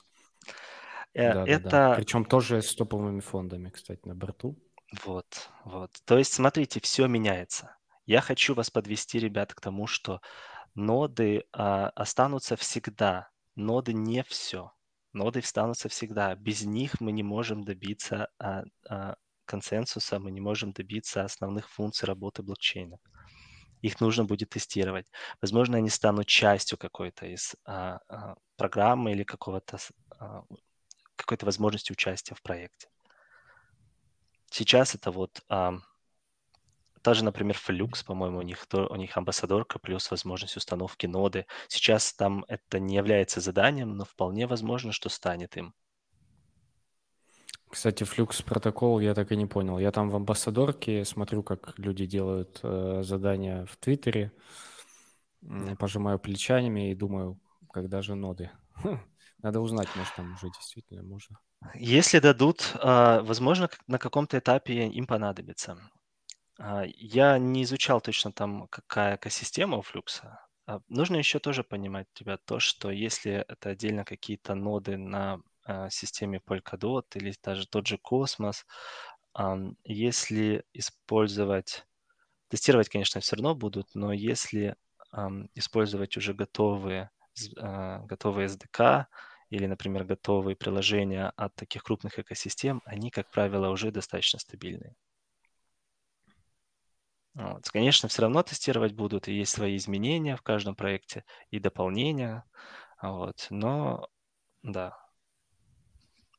Э, 1.13 1.33
да, 1.33 1.45
это... 1.45 1.63
Да, 1.63 1.89
да. 1.89 1.95
Причем 1.95 2.25
тоже 2.25 2.61
с 2.61 2.73
топовыми 2.73 3.19
фондами, 3.19 3.69
кстати, 3.69 4.07
на 4.07 4.15
борту. 4.15 4.57
Вот, 5.03 5.49
вот. 5.65 5.91
То 6.05 6.17
есть, 6.17 6.33
смотрите, 6.33 6.79
все 6.81 7.07
меняется. 7.07 7.77
Я 8.05 8.21
хочу 8.21 8.53
вас 8.53 8.69
подвести, 8.69 9.19
ребята, 9.19 9.55
к 9.55 9.61
тому, 9.61 9.87
что 9.87 10.21
ноды 10.75 11.43
а, 11.51 11.89
останутся 11.89 12.55
всегда. 12.55 13.29
Ноды 13.55 13.93
не 13.93 14.23
все. 14.23 14.71
Ноды 15.13 15.39
останутся 15.39 15.89
всегда. 15.89 16.35
Без 16.35 16.63
них 16.63 17.01
мы 17.01 17.11
не 17.11 17.23
можем 17.23 17.63
добиться 17.63 18.29
а, 18.39 18.63
а, 18.89 19.15
консенсуса, 19.45 20.19
мы 20.19 20.31
не 20.31 20.41
можем 20.41 20.71
добиться 20.71 21.23
основных 21.23 21.69
функций 21.69 22.05
работы 22.07 22.43
блокчейна. 22.43 22.99
Их 23.81 23.99
нужно 23.99 24.25
будет 24.25 24.49
тестировать. 24.49 25.07
Возможно, 25.41 25.77
они 25.77 25.89
станут 25.89 26.27
частью 26.27 26.77
какой-то 26.77 27.25
из 27.25 27.55
а, 27.65 27.99
а, 28.07 28.35
программы 28.55 29.11
или 29.11 29.23
какого-то 29.23 29.77
а, 30.19 30.43
какой-то 31.15 31.45
возможности 31.45 31.91
участия 31.91 32.35
в 32.35 32.41
проекте. 32.41 32.87
Сейчас 34.49 34.95
это 34.95 35.11
вот 35.11 35.41
а, 35.49 35.73
же, 37.13 37.23
например, 37.23 37.55
Flux, 37.55 38.05
по-моему, 38.05 38.39
у 38.39 38.41
них, 38.41 38.65
то, 38.67 38.87
у 38.87 38.95
них 38.95 39.17
амбассадорка 39.17 39.79
плюс 39.79 40.09
возможность 40.11 40.57
установки 40.57 41.07
ноды. 41.07 41.45
Сейчас 41.67 42.13
там 42.13 42.45
это 42.47 42.79
не 42.79 42.95
является 42.95 43.41
заданием, 43.41 43.97
но 43.97 44.05
вполне 44.05 44.47
возможно, 44.47 44.91
что 44.91 45.09
станет 45.09 45.57
им. 45.57 45.73
Кстати, 47.69 48.03
Flux 48.03 48.43
протокол 48.43 48.99
я 48.99 49.13
так 49.13 49.31
и 49.31 49.37
не 49.37 49.45
понял. 49.45 49.79
Я 49.79 49.91
там 49.91 50.09
в 50.09 50.15
амбассадорке 50.15 51.05
смотрю, 51.05 51.41
как 51.41 51.79
люди 51.79 52.05
делают 52.05 52.59
э, 52.63 53.01
задания 53.03 53.65
в 53.65 53.77
Твиттере, 53.77 54.31
пожимаю 55.79 56.19
плечами 56.19 56.91
и 56.91 56.95
думаю, 56.95 57.39
когда 57.71 58.01
же 58.01 58.15
ноды. 58.15 58.51
Надо 59.41 59.59
узнать, 59.59 59.87
может, 59.95 60.15
там 60.15 60.33
уже 60.33 60.47
действительно 60.47 61.01
можно. 61.01 61.39
Если 61.75 62.19
дадут, 62.19 62.73
а, 62.75 63.21
возможно, 63.21 63.69
на 63.87 63.97
каком-то 63.97 64.37
этапе 64.37 64.87
им 64.87 65.07
понадобится. 65.07 65.77
А, 66.63 66.83
я 66.85 67.37
не 67.39 67.63
изучал 67.63 68.01
точно 68.01 68.31
там, 68.31 68.67
какая 68.67 69.15
экосистема 69.15 69.77
у 69.77 69.81
флюкса. 69.81 70.45
А, 70.67 70.79
нужно 70.89 71.15
еще 71.17 71.39
тоже 71.39 71.63
понимать, 71.63 72.07
тебя 72.13 72.37
то, 72.37 72.59
что 72.59 72.91
если 72.91 73.45
это 73.47 73.69
отдельно 73.69 74.05
какие-то 74.05 74.55
ноды 74.55 74.97
на 74.97 75.39
системе 75.89 76.41
Polkadot 76.43 77.05
или 77.13 77.33
даже 77.43 77.67
тот 77.67 77.85
же 77.87 77.97
Cosmos, 77.97 78.65
если 79.83 80.63
использовать, 80.73 81.85
тестировать, 82.49 82.89
конечно, 82.89 83.21
все 83.21 83.35
равно 83.37 83.55
будут, 83.55 83.89
но 83.95 84.13
если 84.13 84.75
использовать 85.55 86.17
уже 86.17 86.33
готовые, 86.33 87.11
готовые 87.57 88.45
SDK, 88.47 89.07
или, 89.49 89.67
например, 89.67 90.05
готовые 90.05 90.55
приложения 90.55 91.31
от 91.37 91.55
таких 91.55 91.83
крупных 91.83 92.19
экосистем, 92.19 92.81
они, 92.85 93.11
как 93.11 93.29
правило, 93.31 93.69
уже 93.69 93.91
достаточно 93.91 94.39
стабильные. 94.39 94.95
Вот. 97.33 97.69
Конечно, 97.69 98.09
все 98.09 98.23
равно 98.23 98.43
тестировать 98.43 98.93
будут, 98.93 99.27
и 99.27 99.33
есть 99.33 99.53
свои 99.53 99.77
изменения 99.77 100.35
в 100.35 100.41
каждом 100.41 100.75
проекте, 100.75 101.23
и 101.49 101.59
дополнения, 101.59 102.43
вот. 103.01 103.47
но 103.49 104.07
да. 104.63 104.97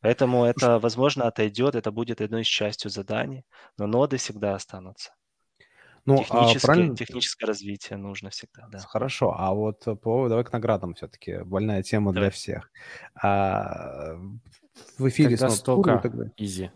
Поэтому 0.00 0.44
это, 0.44 0.78
возможно, 0.78 1.26
отойдет, 1.26 1.76
это 1.76 1.92
будет 1.92 2.20
одной 2.20 2.42
из 2.42 2.46
частью 2.46 2.90
заданий, 2.90 3.44
но 3.78 3.86
ноды 3.86 4.16
всегда 4.16 4.54
останутся. 4.54 5.14
Ну, 6.04 6.24
а 6.28 6.52
правильно... 6.60 6.96
Техническое 6.96 7.46
развитие 7.46 7.96
нужно 7.96 8.30
всегда, 8.30 8.66
да. 8.68 8.78
Хорошо, 8.80 9.34
а 9.38 9.54
вот 9.54 9.84
по, 10.02 10.28
давай 10.28 10.44
к 10.44 10.52
наградам 10.52 10.94
все-таки, 10.94 11.38
больная 11.44 11.84
тема 11.84 12.12
давай. 12.12 12.28
для 12.28 12.30
всех. 12.32 12.70
А, 13.14 14.16
в 14.98 15.08
эфире 15.08 15.36
с 15.36 15.40
Ноцгуру 15.40 15.98
и 15.98 16.02
так 16.02 16.16
далее. 16.16 16.32
Изи. 16.36 16.70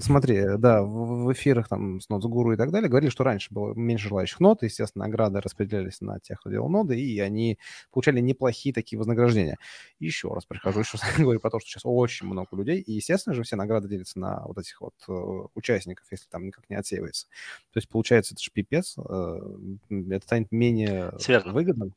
Смотри, 0.00 0.44
да, 0.58 0.82
в, 0.82 1.24
в 1.24 1.32
эфирах 1.32 1.68
там 1.68 2.00
с 2.00 2.08
Ноцгуру 2.08 2.52
и 2.52 2.56
так 2.56 2.70
далее 2.70 2.88
говорили, 2.88 3.10
что 3.10 3.24
раньше 3.24 3.48
было 3.52 3.74
меньше 3.74 4.08
желающих 4.08 4.40
нот, 4.40 4.62
естественно, 4.62 5.04
награды 5.04 5.40
распределялись 5.40 6.00
на 6.00 6.18
тех, 6.20 6.40
кто 6.40 6.50
делал 6.50 6.68
ноды, 6.68 7.00
и 7.00 7.18
они 7.20 7.58
получали 7.92 8.20
неплохие 8.20 8.72
такие 8.74 8.98
вознаграждения. 8.98 9.58
Еще 9.98 10.32
раз 10.32 10.44
прихожу, 10.44 10.80
еще 10.80 10.98
раз 10.98 11.02
говорю 11.18 11.40
про 11.40 11.50
то, 11.50 11.60
что 11.60 11.68
сейчас 11.68 11.82
очень 11.84 12.26
много 12.26 12.48
людей, 12.56 12.80
и, 12.80 12.92
естественно 12.92 13.34
же, 13.34 13.42
все 13.42 13.56
награды 13.56 13.88
делятся 13.88 14.18
на 14.18 14.42
вот 14.46 14.58
этих 14.58 14.80
вот 14.80 14.94
э, 15.08 15.46
участников, 15.54 16.06
если 16.10 16.28
там 16.28 16.46
никак 16.46 16.68
не 16.70 16.76
отсеивается. 16.76 17.26
То 17.72 17.78
есть, 17.78 17.88
получается, 17.88 18.34
это 18.34 18.42
же 18.42 18.50
пипец, 18.52 18.96
э, 18.98 19.56
это 19.90 20.24
станет 20.24 20.52
менее 20.52 21.12
Верно. 21.26 21.52
выгодным. 21.52 21.94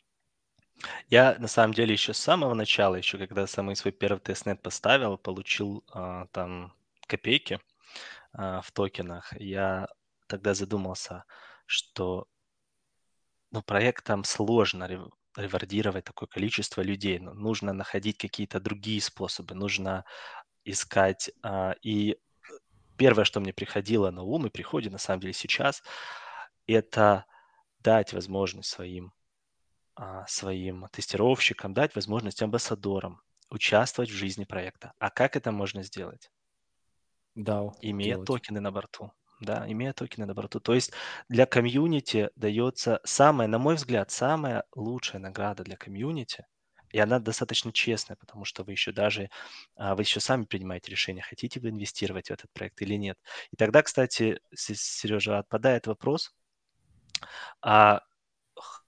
Я 1.09 1.35
на 1.39 1.47
самом 1.47 1.73
деле 1.73 1.93
еще 1.93 2.13
с 2.13 2.17
самого 2.17 2.53
начала, 2.53 2.95
еще 2.95 3.17
когда 3.17 3.47
самый 3.47 3.75
свой 3.75 3.91
первый 3.91 4.19
тестнет 4.19 4.61
поставил, 4.61 5.17
получил 5.17 5.83
а, 5.91 6.27
там 6.27 6.73
копейки 7.07 7.59
а, 8.33 8.61
в 8.61 8.71
токенах. 8.71 9.33
Я 9.39 9.87
тогда 10.27 10.53
задумался, 10.53 11.25
что 11.65 12.27
ну, 13.51 13.61
проектам 13.61 14.23
сложно 14.23 14.89
ревардировать 15.37 16.05
такое 16.05 16.27
количество 16.27 16.81
людей. 16.81 17.19
Ну, 17.19 17.33
нужно 17.33 17.73
находить 17.73 18.17
какие-то 18.17 18.59
другие 18.59 19.01
способы, 19.01 19.55
нужно 19.55 20.05
искать. 20.65 21.31
А, 21.43 21.75
и 21.81 22.17
первое, 22.97 23.25
что 23.25 23.39
мне 23.39 23.53
приходило 23.53 24.11
на 24.11 24.23
ум 24.23 24.47
и 24.47 24.49
приходит 24.49 24.91
на 24.91 24.97
самом 24.97 25.21
деле 25.21 25.33
сейчас, 25.33 25.83
это 26.67 27.25
дать 27.79 28.13
возможность 28.13 28.69
своим 28.69 29.13
своим 30.27 30.87
тестировщикам, 30.91 31.73
дать 31.73 31.95
возможность 31.95 32.41
амбассадорам 32.41 33.21
участвовать 33.49 34.09
в 34.09 34.13
жизни 34.13 34.45
проекта. 34.45 34.93
А 34.99 35.09
как 35.09 35.35
это 35.35 35.51
можно 35.51 35.83
сделать? 35.83 36.31
Да. 37.35 37.71
Имея 37.81 38.15
делать. 38.15 38.27
токены 38.27 38.59
на 38.59 38.71
борту. 38.71 39.11
Да, 39.41 39.69
имея 39.69 39.93
токены 39.93 40.25
на 40.25 40.33
борту. 40.33 40.59
То 40.59 40.73
есть 40.73 40.93
для 41.27 41.45
комьюнити 41.45 42.29
дается 42.35 43.01
самая, 43.03 43.47
на 43.47 43.59
мой 43.59 43.75
взгляд, 43.75 44.09
самая 44.11 44.63
лучшая 44.73 45.21
награда 45.21 45.63
для 45.63 45.75
комьюнити, 45.75 46.45
и 46.89 46.99
она 46.99 47.19
достаточно 47.19 47.73
честная, 47.73 48.15
потому 48.15 48.45
что 48.45 48.63
вы 48.63 48.71
еще 48.71 48.93
даже, 48.93 49.29
а, 49.75 49.95
вы 49.95 50.03
еще 50.03 50.21
сами 50.21 50.45
принимаете 50.45 50.91
решение, 50.91 51.21
хотите 51.21 51.59
вы 51.59 51.69
инвестировать 51.69 52.29
в 52.29 52.31
этот 52.31 52.49
проект 52.53 52.81
или 52.81 52.95
нет. 52.95 53.17
И 53.51 53.57
тогда, 53.57 53.83
кстати, 53.83 54.39
Сережа, 54.53 55.39
отпадает 55.39 55.87
вопрос, 55.87 56.33
а 57.61 58.01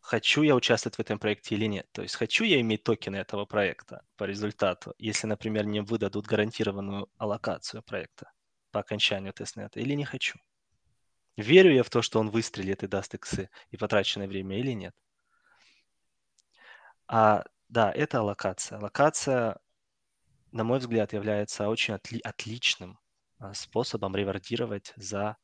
хочу 0.07 0.41
я 0.41 0.55
участвовать 0.55 0.95
в 0.95 1.01
этом 1.01 1.19
проекте 1.19 1.55
или 1.55 1.65
нет. 1.65 1.85
То 1.91 2.01
есть 2.01 2.15
хочу 2.15 2.45
я 2.45 2.61
иметь 2.61 2.83
токены 2.83 3.17
этого 3.17 3.45
проекта 3.45 4.05
по 4.15 4.23
результату, 4.23 4.93
если, 4.97 5.27
например, 5.27 5.65
мне 5.65 5.81
выдадут 5.81 6.25
гарантированную 6.25 7.09
аллокацию 7.17 7.83
проекта 7.83 8.31
по 8.71 8.79
окончанию 8.79 9.33
тестнета, 9.33 9.81
или 9.81 9.93
не 9.95 10.05
хочу. 10.05 10.39
Верю 11.35 11.73
я 11.73 11.83
в 11.83 11.89
то, 11.89 12.01
что 12.01 12.21
он 12.21 12.29
выстрелит 12.29 12.83
и 12.83 12.87
даст 12.87 13.15
иксы 13.15 13.49
и 13.69 13.75
потраченное 13.75 14.29
время 14.29 14.57
или 14.57 14.71
нет. 14.71 14.95
А, 17.07 17.43
да, 17.67 17.91
это 17.91 18.19
аллокация. 18.19 18.77
Аллокация, 18.77 19.59
на 20.53 20.63
мой 20.63 20.79
взгляд, 20.79 21.11
является 21.11 21.67
очень 21.67 21.95
отли- 21.95 22.21
отличным 22.21 22.97
а, 23.39 23.53
способом 23.53 24.15
ревардировать 24.15 24.93
за 24.95 25.35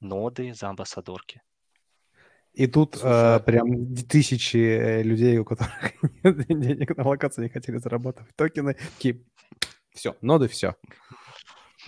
ноды, 0.00 0.54
за 0.54 0.70
амбассадорки. 0.70 1.42
И 2.58 2.66
тут 2.66 2.98
э, 3.00 3.38
прям 3.46 3.94
тысячи 3.94 4.56
э, 4.56 5.02
людей, 5.04 5.38
у 5.38 5.44
которых 5.44 5.92
нет 6.24 6.48
денег 6.48 6.96
на 6.96 7.06
локации, 7.06 7.44
не 7.44 7.48
хотели 7.48 7.76
зарабатывать 7.76 8.34
токены. 8.34 8.74
Такие, 8.96 9.22
все, 9.94 10.16
ноды, 10.22 10.48
все. 10.48 10.74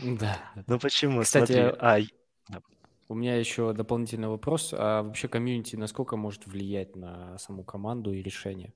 Да. 0.01 0.39
Ну 0.69 0.79
почему? 0.79 1.23
Кстати, 1.23 1.73
Смотри, 1.77 2.09
а... 2.53 2.63
у 3.09 3.15
меня 3.17 3.35
еще 3.35 3.73
дополнительный 3.73 4.29
вопрос. 4.29 4.73
А 4.73 5.03
вообще 5.03 5.27
комьюнити 5.27 5.75
насколько 5.75 6.17
может 6.17 6.47
влиять 6.47 6.95
на 6.95 7.37
саму 7.39 7.65
команду 7.65 8.13
и 8.13 8.23
решение? 8.23 8.73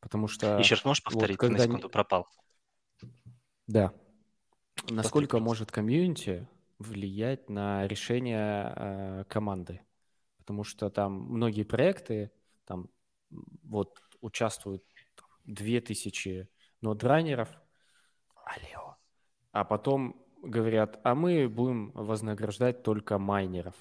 Потому 0.00 0.28
что... 0.28 0.56
Еще 0.56 0.76
раз 0.76 0.86
можешь 0.86 1.04
повторить? 1.04 1.36
Вот, 1.36 1.40
когда... 1.40 1.56
Ты 1.56 1.60
на 1.60 1.68
секунду 1.68 1.90
пропал. 1.90 2.26
Да. 3.66 3.92
Насколько 4.88 5.32
Повтори. 5.32 5.44
может 5.44 5.72
комьюнити 5.72 6.48
влиять 6.78 7.50
на 7.50 7.86
решение 7.86 8.72
э, 8.74 9.24
команды? 9.28 9.82
Потому 10.48 10.64
что 10.64 10.88
там 10.88 11.12
многие 11.12 11.62
проекты, 11.62 12.30
там 12.64 12.88
вот 13.64 14.00
участвуют 14.22 14.82
2000 15.44 16.48
нодранеров, 16.80 17.50
алло, 18.46 18.96
а 19.52 19.64
потом 19.64 20.24
говорят, 20.42 21.00
а 21.04 21.14
мы 21.14 21.50
будем 21.50 21.90
вознаграждать 21.90 22.82
только 22.82 23.18
майнеров. 23.18 23.74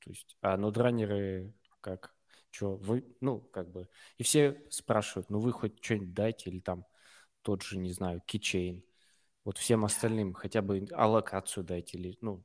То 0.00 0.10
есть, 0.10 0.36
а 0.42 0.58
нодранеры 0.58 1.54
как 1.80 2.14
Что 2.50 2.76
вы, 2.76 3.02
ну, 3.22 3.40
как 3.40 3.72
бы, 3.72 3.88
и 4.18 4.24
все 4.24 4.62
спрашивают, 4.68 5.30
ну, 5.30 5.38
вы 5.38 5.52
хоть 5.52 5.82
что-нибудь 5.82 6.12
дайте, 6.12 6.50
или 6.50 6.60
там 6.60 6.84
тот 7.40 7.62
же, 7.62 7.78
не 7.78 7.92
знаю, 7.92 8.20
кичейн. 8.26 8.84
Вот 9.42 9.56
всем 9.56 9.86
остальным 9.86 10.34
хотя 10.34 10.60
бы 10.60 10.86
аллокацию 10.92 11.64
дайте, 11.64 11.96
или, 11.96 12.18
ну, 12.20 12.44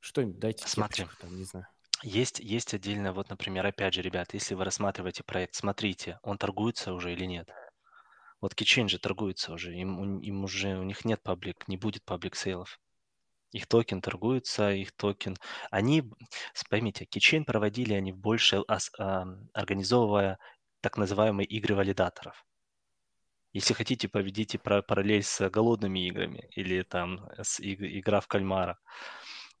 что-нибудь 0.00 0.40
дайте. 0.40 0.66
Смотри, 0.66 1.06
там, 1.20 1.36
не 1.36 1.44
знаю. 1.44 1.68
Есть, 2.02 2.40
есть 2.40 2.74
отдельно, 2.74 3.12
вот, 3.12 3.30
например, 3.30 3.64
опять 3.64 3.94
же, 3.94 4.02
ребят, 4.02 4.34
если 4.34 4.54
вы 4.56 4.64
рассматриваете 4.64 5.22
проект, 5.22 5.54
смотрите, 5.54 6.18
он 6.22 6.36
торгуется 6.36 6.92
уже 6.94 7.12
или 7.12 7.24
нет. 7.26 7.48
Вот 8.40 8.54
Keychain 8.54 8.88
же 8.88 8.98
торгуется 8.98 9.52
уже, 9.52 9.72
им, 9.72 10.18
им 10.20 10.42
уже, 10.42 10.76
у 10.76 10.82
них 10.82 11.04
нет 11.04 11.22
public, 11.22 11.68
не 11.68 11.76
будет 11.76 12.04
public 12.04 12.34
sale 12.34 12.60
ов. 12.60 12.80
Их 13.52 13.68
токен 13.68 14.00
торгуется, 14.00 14.72
их 14.72 14.90
токен... 14.92 15.36
Они, 15.70 16.10
поймите, 16.68 17.04
Keychain 17.04 17.44
проводили 17.44 17.94
они 17.94 18.10
больше, 18.10 18.64
организовывая 19.52 20.38
так 20.80 20.96
называемые 20.96 21.46
игры 21.46 21.76
валидаторов. 21.76 22.44
Если 23.52 23.74
хотите, 23.74 24.08
поведите 24.08 24.58
параллель 24.58 25.22
с 25.22 25.48
голодными 25.50 26.08
играми 26.08 26.48
или 26.56 26.82
там 26.82 27.28
с 27.40 27.60
игра 27.60 28.20
в 28.20 28.26
кальмара. 28.26 28.76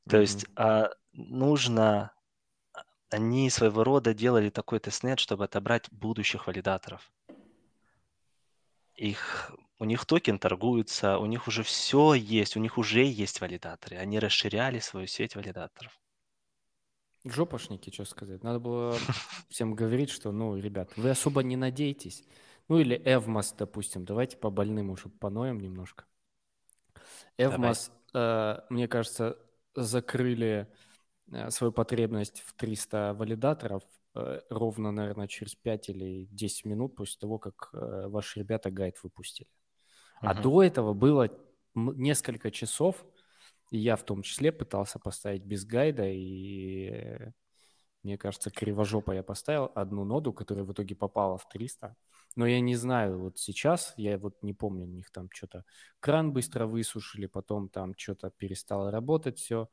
То 0.08 0.16
mm-hmm. 0.16 0.20
есть 0.20 0.46
а, 0.56 0.90
нужно... 1.12 2.12
Они 3.12 3.50
своего 3.50 3.84
рода 3.84 4.14
делали 4.14 4.48
такой 4.48 4.80
testnet, 4.80 5.18
чтобы 5.18 5.44
отобрать 5.44 5.90
будущих 5.90 6.46
валидаторов. 6.46 7.12
Их 8.94 9.52
у 9.78 9.84
них 9.84 10.06
токен 10.06 10.38
торгуется, 10.38 11.18
у 11.18 11.26
них 11.26 11.46
уже 11.46 11.62
все 11.62 12.14
есть, 12.14 12.56
у 12.56 12.60
них 12.60 12.78
уже 12.78 13.04
есть 13.04 13.40
валидаторы. 13.40 13.96
Они 13.96 14.18
расширяли 14.18 14.78
свою 14.78 15.06
сеть 15.06 15.36
валидаторов. 15.36 16.00
Жопошники, 17.24 17.90
что 17.90 18.04
сказать. 18.06 18.42
Надо 18.42 18.60
было 18.60 18.96
всем 19.50 19.74
говорить, 19.74 20.08
что, 20.08 20.32
ну, 20.32 20.56
ребят, 20.56 20.90
вы 20.96 21.10
особо 21.10 21.42
не 21.42 21.56
надейтесь. 21.56 22.24
Ну, 22.68 22.78
или 22.78 23.00
Эвмас, 23.04 23.52
допустим. 23.52 24.04
Давайте 24.06 24.38
по 24.38 24.50
больным 24.50 24.90
уже 24.90 25.08
поноем 25.08 25.60
немножко. 25.60 26.04
Эвмас, 27.36 27.92
э, 28.14 28.58
мне 28.70 28.88
кажется, 28.88 29.36
закрыли 29.74 30.68
свою 31.48 31.72
потребность 31.72 32.40
в 32.40 32.52
300 32.54 33.14
валидаторов 33.14 33.82
э, 34.14 34.40
ровно, 34.50 34.92
наверное, 34.92 35.28
через 35.28 35.54
5 35.54 35.88
или 35.88 36.26
10 36.30 36.64
минут 36.66 36.94
после 36.94 37.18
того, 37.18 37.38
как 37.38 37.70
э, 37.72 38.08
ваши 38.08 38.40
ребята 38.40 38.70
гайд 38.70 38.96
выпустили. 39.02 39.48
А 40.20 40.34
до 40.34 40.62
этого 40.62 40.94
было 40.94 41.30
несколько 41.74 42.50
часов, 42.50 43.04
и 43.70 43.78
я 43.78 43.96
в 43.96 44.04
том 44.04 44.22
числе 44.22 44.52
пытался 44.52 44.98
поставить 44.98 45.44
без 45.44 45.64
гайда, 45.64 46.06
и 46.08 47.32
мне 48.02 48.18
кажется, 48.18 48.50
кривожопо 48.50 49.12
я 49.12 49.22
поставил 49.22 49.70
одну 49.74 50.04
ноду, 50.04 50.32
которая 50.32 50.64
в 50.64 50.72
итоге 50.72 50.96
попала 50.96 51.38
в 51.38 51.48
300. 51.48 51.94
Но 52.34 52.46
я 52.46 52.60
не 52.60 52.74
знаю, 52.76 53.18
вот 53.18 53.38
сейчас, 53.38 53.94
я 53.96 54.18
вот 54.18 54.42
не 54.42 54.54
помню, 54.54 54.84
у 54.84 54.88
них 54.88 55.10
там 55.10 55.28
что-то 55.30 55.64
кран 56.00 56.32
быстро 56.32 56.66
высушили, 56.66 57.26
потом 57.26 57.68
там 57.68 57.94
что-то 57.96 58.30
перестало 58.30 58.90
работать 58.90 59.38
все. 59.38 59.68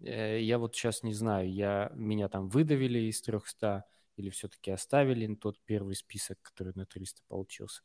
Э, 0.00 0.40
я 0.40 0.58
вот 0.58 0.74
сейчас 0.74 1.02
не 1.02 1.14
знаю, 1.14 1.52
я, 1.52 1.90
меня 1.94 2.28
там 2.28 2.48
выдавили 2.48 2.98
из 3.00 3.20
300 3.22 3.84
или 4.16 4.30
все-таки 4.30 4.70
оставили 4.70 5.34
тот 5.34 5.60
первый 5.64 5.94
список, 5.94 6.38
который 6.42 6.72
на 6.74 6.86
300 6.86 7.22
получился. 7.28 7.82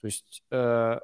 То 0.00 0.06
есть 0.06 0.44
э, 0.50 0.98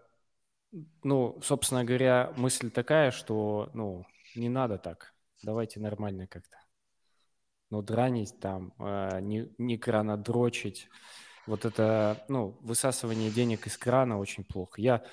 ну, 1.03 1.41
собственно 1.43 1.85
говоря, 1.85 2.33
мысль 2.37 2.71
такая, 2.71 3.11
что, 3.11 3.71
ну, 3.75 4.07
не 4.35 4.49
надо 4.49 4.79
так. 4.79 5.15
Давайте 5.43 5.81
нормально 5.81 6.27
как-то. 6.27 6.57
Ну, 7.71 7.83
дранить 7.83 8.39
там, 8.41 8.73
э, 8.79 9.21
не, 9.21 9.49
не 9.59 9.79
крана 9.79 10.17
дрочить. 10.17 10.89
Вот 11.47 11.65
это, 11.65 12.25
ну, 12.29 12.59
высасывание 12.61 13.31
денег 13.31 13.67
из 13.67 13.77
крана 13.79 14.19
очень 14.19 14.45
плохо. 14.45 14.81
Я 14.81 15.05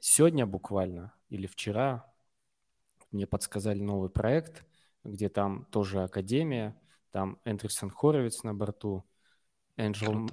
сегодня 0.00 0.46
буквально 0.46 1.12
или 1.28 1.46
вчера 1.46 2.07
мне 3.10 3.26
подсказали 3.26 3.80
новый 3.80 4.10
проект, 4.10 4.64
где 5.04 5.28
там 5.28 5.64
тоже 5.66 6.02
академия, 6.02 6.78
там 7.10 7.38
Эндрюсон 7.44 7.90
Хоровиц 7.90 8.42
на 8.42 8.54
борту, 8.54 9.04
Angel. 9.76 10.28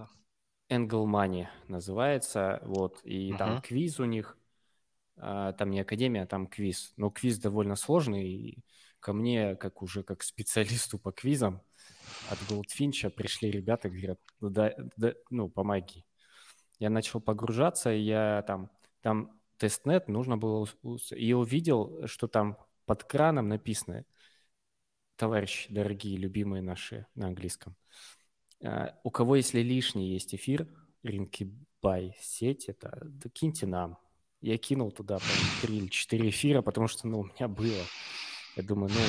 Angle 0.70 1.06
Money 1.06 1.48
называется, 1.68 2.60
вот, 2.64 3.00
и 3.04 3.32
uh-huh. 3.32 3.38
там 3.38 3.62
квиз 3.62 4.00
у 4.00 4.06
них, 4.06 4.38
а, 5.18 5.54
там 5.54 5.70
не 5.70 5.80
академия, 5.80 6.24
а 6.24 6.28
там 6.28 6.48
квиз, 6.48 6.94
но 6.98 7.12
квиз 7.12 7.38
довольно 7.38 7.76
сложный, 7.76 8.28
и 8.28 8.64
ко 9.00 9.14
мне, 9.14 9.56
как 9.56 9.84
уже 9.84 10.02
как 10.02 10.24
специалисту 10.24 10.98
по 10.98 11.12
квизам 11.12 11.62
от 12.32 12.40
Goldfinch 12.50 13.10
пришли 13.12 13.52
ребята, 13.52 13.90
говорят, 13.90 14.20
ну, 14.40 14.50
да, 14.50 14.74
да, 14.98 15.14
ну 15.30 15.50
помоги. 15.50 16.04
Я 16.80 16.90
начал 16.90 17.22
погружаться, 17.22 17.94
и 17.94 18.02
я 18.02 18.44
там, 18.48 18.72
там 19.02 19.40
testnet 19.58 20.08
нужно 20.08 20.38
было, 20.38 20.68
и 21.12 21.34
увидел, 21.34 22.08
что 22.08 22.28
там 22.28 22.58
под 22.86 23.04
краном 23.04 23.50
написано, 23.50 24.06
товарищи 25.16 25.74
дорогие, 25.74 26.18
любимые 26.18 26.62
наши 26.62 27.08
на 27.16 27.28
английском, 27.28 27.76
а, 28.64 29.00
у 29.04 29.12
кого, 29.12 29.36
если 29.36 29.62
лишний 29.62 30.10
есть 30.10 30.36
эфир, 30.36 30.68
Rinkeby 31.04 32.16
сеть, 32.20 32.66
это 32.66 32.98
да 33.04 33.30
киньте 33.30 33.66
нам. 33.68 33.98
Я 34.42 34.58
кинул 34.58 34.92
туда, 34.92 35.20
три 35.62 35.78
или 35.78 35.88
четыре 35.88 36.30
эфира, 36.30 36.62
потому 36.62 36.88
что, 36.88 37.08
ну, 37.08 37.22
у 37.22 37.24
меня 37.24 37.48
было. 37.48 37.84
Я 38.56 38.64
думаю, 38.64 38.92
ну, 38.94 39.00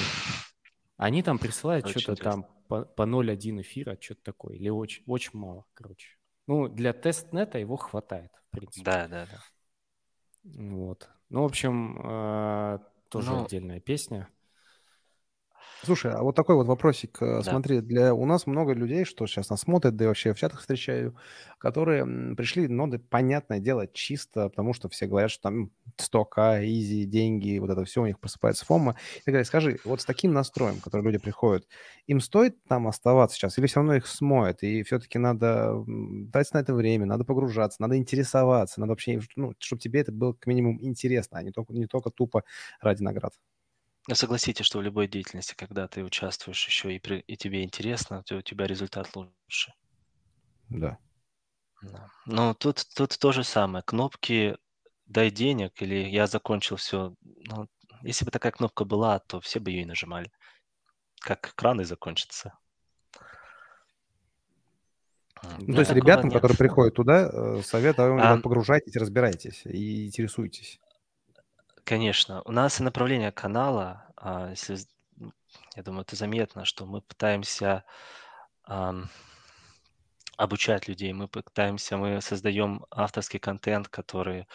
они 0.97 1.23
там 1.23 1.39
присылают 1.39 1.89
что-то 1.89 2.17
там 2.17 2.47
по, 2.69 2.85
по 2.85 3.03
0,1 3.03 3.61
эфира, 3.61 3.99
что-то 4.01 4.23
такое, 4.23 4.57
или 4.57 4.69
очень, 4.69 5.03
очень 5.07 5.31
мало, 5.35 5.67
короче. 5.75 6.17
Ну, 6.47 6.69
для 6.69 6.93
тестнета 6.93 7.59
его 7.59 7.77
хватает, 7.77 8.31
в 8.49 8.51
принципе. 8.51 8.85
Да, 8.85 9.09
да, 9.09 9.27
да. 9.27 9.43
Вот. 10.55 11.09
Ну, 11.29 11.43
в 11.43 11.47
общем, 11.47 12.01
э, 12.03 12.79
тоже 13.09 13.31
ну, 13.31 13.45
отдельная 13.45 13.81
песня. 13.81 14.29
Слушай, 15.87 16.13
а 16.13 16.23
вот 16.23 16.35
такой 16.35 16.57
вот 16.57 16.67
вопросик. 16.67 17.19
Э, 17.23 17.43
да. 17.43 17.61
Смотри, 17.61 17.81
для 17.81 18.13
у 18.13 18.27
нас 18.27 18.47
много 18.47 18.73
людей, 18.73 19.05
что 19.05 19.27
сейчас 19.27 19.51
нас 19.51 19.61
смотрят, 19.61 19.95
да 19.95 20.05
и 20.05 20.09
вообще 20.09 20.35
в 20.35 20.39
чатах 20.39 20.61
встречаю, 20.61 21.17
которые 21.59 22.35
пришли 22.35 22.67
ноды, 22.67 22.99
понятное 22.99 23.61
дело, 23.61 23.87
чисто, 23.87 24.49
потому 24.49 24.73
что 24.73 24.89
все 24.89 25.07
говорят, 25.07 25.31
что 25.31 25.43
там 25.45 25.71
100к, 25.97 26.61
изи, 26.65 27.05
деньги, 27.05 27.59
вот 27.59 27.71
это 27.71 27.85
все, 27.85 28.03
у 28.03 28.07
них 28.07 28.19
просыпается 28.19 28.65
фома 28.67 28.97
и 29.15 29.23
так 29.25 29.33
далее. 29.35 29.45
Скажи, 29.45 29.79
вот 29.85 30.01
с 30.01 30.05
таким 30.05 30.33
настроем, 30.33 30.81
который 30.81 31.03
люди 31.03 31.19
приходят, 31.19 31.69
им 32.07 32.21
стоит 32.21 32.63
там 32.65 32.89
оставаться 32.89 33.37
сейчас 33.37 33.57
или 33.59 33.67
все 33.67 33.77
равно 33.81 33.95
их 33.95 34.07
смоет, 34.09 34.63
и 34.65 34.83
все-таки 34.83 35.19
надо 35.19 35.85
дать 35.87 36.53
на 36.53 36.59
это 36.59 36.75
время, 36.75 37.07
надо 37.07 37.25
погружаться, 37.25 37.81
надо 37.81 37.97
интересоваться, 37.97 38.81
надо 38.81 38.91
вообще, 38.91 39.21
ну, 39.37 39.53
чтобы 39.61 39.81
тебе 39.81 40.01
это 40.01 40.11
было 40.11 40.33
как 40.33 40.47
минимум 40.47 40.83
интересно, 40.83 41.39
а 41.39 41.43
не 41.45 41.53
только, 41.53 41.73
не 41.75 41.87
только 41.87 42.11
тупо 42.11 42.43
ради 42.81 43.03
наград. 43.03 43.35
Но 44.09 44.15
согласитесь, 44.15 44.65
что 44.65 44.79
в 44.79 44.83
любой 44.83 45.09
деятельности, 45.09 45.55
когда 45.57 45.89
ты 45.89 46.05
участвуешь 46.05 46.65
еще 46.67 46.95
и, 46.95 46.99
при, 47.01 47.21
и 47.21 47.37
тебе 47.37 47.65
интересно, 47.65 48.23
то 48.23 48.37
у 48.37 48.43
тебя 48.43 48.67
результат 48.67 49.15
лучше. 49.17 49.75
Да. 50.69 50.99
да. 51.83 52.09
Но 52.25 52.55
тут, 52.55 52.85
тут 52.95 53.19
то 53.19 53.33
же 53.33 53.43
самое. 53.43 53.83
Кнопки 53.83 54.57
«дай 55.07 55.31
денег» 55.31 55.83
или 55.83 56.09
«я 56.09 56.27
закончил 56.29 56.77
все». 56.77 57.15
Ну, 57.21 57.67
если 58.03 58.25
бы 58.25 58.31
такая 58.31 58.53
кнопка 58.53 58.85
была, 58.85 59.19
то 59.19 59.41
все 59.41 59.59
бы 59.59 59.71
ее 59.71 59.83
и 59.83 59.87
нажимали. 59.87 60.31
Как 61.21 61.55
краны 61.57 61.85
закончатся. 61.85 62.57
Ну, 65.59 65.75
то 65.75 65.81
есть 65.81 65.93
ребятам, 65.93 66.27
нет. 66.27 66.35
которые 66.35 66.57
приходят 66.57 66.95
туда, 66.95 67.29
э, 67.31 67.63
советую, 67.63 68.19
а... 68.21 68.39
погружайтесь, 68.39 68.97
разбирайтесь 68.97 69.63
и 69.65 70.07
интересуйтесь. 70.07 70.81
Конечно. 71.87 72.43
У 72.45 72.51
нас 72.51 72.81
и 72.81 72.83
направление 72.83 73.31
канала, 73.31 74.09
а, 74.17 74.51
если, 74.51 74.77
я 75.77 75.83
думаю, 75.85 76.03
это 76.03 76.17
заметно, 76.17 76.65
что 76.65 76.85
мы 76.85 77.01
пытаемся 77.01 77.85
ам, 78.65 79.09
обучать 80.37 80.89
людей, 80.89 81.13
мы 81.13 81.29
пытаемся, 81.29 81.97
мы 81.97 82.21
создаем 82.21 82.85
авторский 82.91 83.39
контент, 83.39 83.89
который 83.89 84.47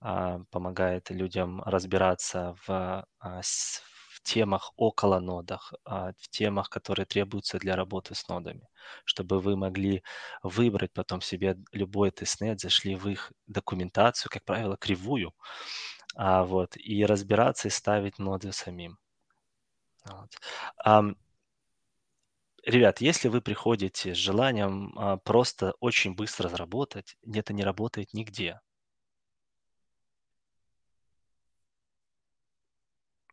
а, 0.00 0.40
помогает 0.50 1.10
людям 1.10 1.62
разбираться 1.64 2.56
в, 2.66 3.06
а, 3.20 3.42
в 3.42 4.22
темах 4.22 4.72
около 4.76 5.20
нодах, 5.20 5.74
а, 5.86 6.12
в 6.18 6.28
темах, 6.30 6.70
которые 6.70 7.06
требуются 7.06 7.58
для 7.58 7.76
работы 7.76 8.14
с 8.14 8.28
нодами, 8.28 8.68
чтобы 9.06 9.40
вы 9.40 9.56
могли 9.56 10.04
выбрать 10.42 10.92
потом 10.92 11.22
себе 11.22 11.56
любой 11.72 12.12
тестнет, 12.12 12.60
зашли 12.60 12.96
в 12.96 13.08
их 13.08 13.32
документацию, 13.48 14.30
как 14.32 14.44
правило, 14.44 14.76
кривую, 14.76 15.34
а, 16.16 16.44
вот, 16.44 16.76
и 16.76 17.04
разбираться 17.04 17.68
и 17.68 17.70
ставить 17.70 18.18
ноды 18.18 18.52
самим. 18.52 18.98
Вот. 20.06 20.30
А, 20.82 21.04
ребят, 22.64 23.00
если 23.00 23.28
вы 23.28 23.42
приходите 23.42 24.14
с 24.14 24.18
желанием 24.18 24.92
а, 24.98 25.18
просто 25.18 25.74
очень 25.80 26.14
быстро 26.14 26.48
заработать, 26.48 27.16
это 27.32 27.52
не 27.52 27.62
работает 27.62 28.14
нигде. 28.14 28.60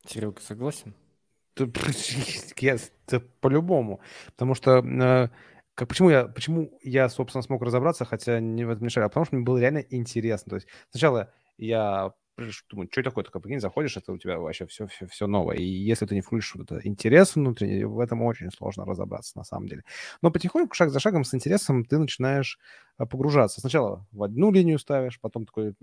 Серега, 0.05 0.41
согласен? 0.41 0.93
Я, 2.57 2.77
по-любому. 3.39 4.01
Потому 4.31 4.55
что 4.55 4.79
э, 4.79 5.29
как, 5.75 5.87
почему, 5.87 6.09
я, 6.09 6.25
почему 6.25 6.71
я, 6.81 7.09
собственно, 7.09 7.43
смог 7.43 7.61
разобраться, 7.61 8.05
хотя 8.05 8.39
не 8.39 8.65
в 8.65 8.71
этом 8.71 8.85
мешали, 8.85 9.05
а 9.05 9.09
потому 9.09 9.25
что 9.25 9.35
мне 9.35 9.45
было 9.45 9.59
реально 9.59 9.85
интересно. 9.89 10.49
То 10.49 10.55
есть 10.55 10.67
сначала 10.89 11.31
я 11.57 12.13
думаю, 12.69 12.87
что 12.91 13.03
такое 13.03 13.23
такое, 13.23 13.41
прикинь, 13.41 13.59
заходишь, 13.59 13.97
это 13.97 14.11
у 14.11 14.17
тебя 14.17 14.39
вообще 14.39 14.65
все, 14.65 14.87
все, 14.87 15.05
все 15.07 15.27
новое. 15.27 15.57
И 15.57 15.63
если 15.63 16.05
ты 16.05 16.15
не 16.15 16.21
включишь 16.21 16.55
вот 16.55 16.71
это 16.71 16.87
интерес 16.87 17.35
внутренний, 17.35 17.83
в 17.83 17.99
этом 17.99 18.21
очень 18.23 18.51
сложно 18.51 18.85
разобраться 18.85 19.37
на 19.37 19.43
самом 19.43 19.67
деле. 19.67 19.83
Но 20.21 20.31
потихоньку, 20.31 20.73
шаг 20.75 20.89
за 20.89 20.99
шагом, 20.99 21.23
с 21.23 21.33
интересом 21.33 21.85
ты 21.85 21.99
начинаешь 21.99 22.59
погружаться. 22.97 23.59
Сначала 23.61 24.05
в 24.11 24.23
одну 24.23 24.51
линию 24.51 24.79
ставишь, 24.79 25.19
потом 25.19 25.45
такой 25.45 25.73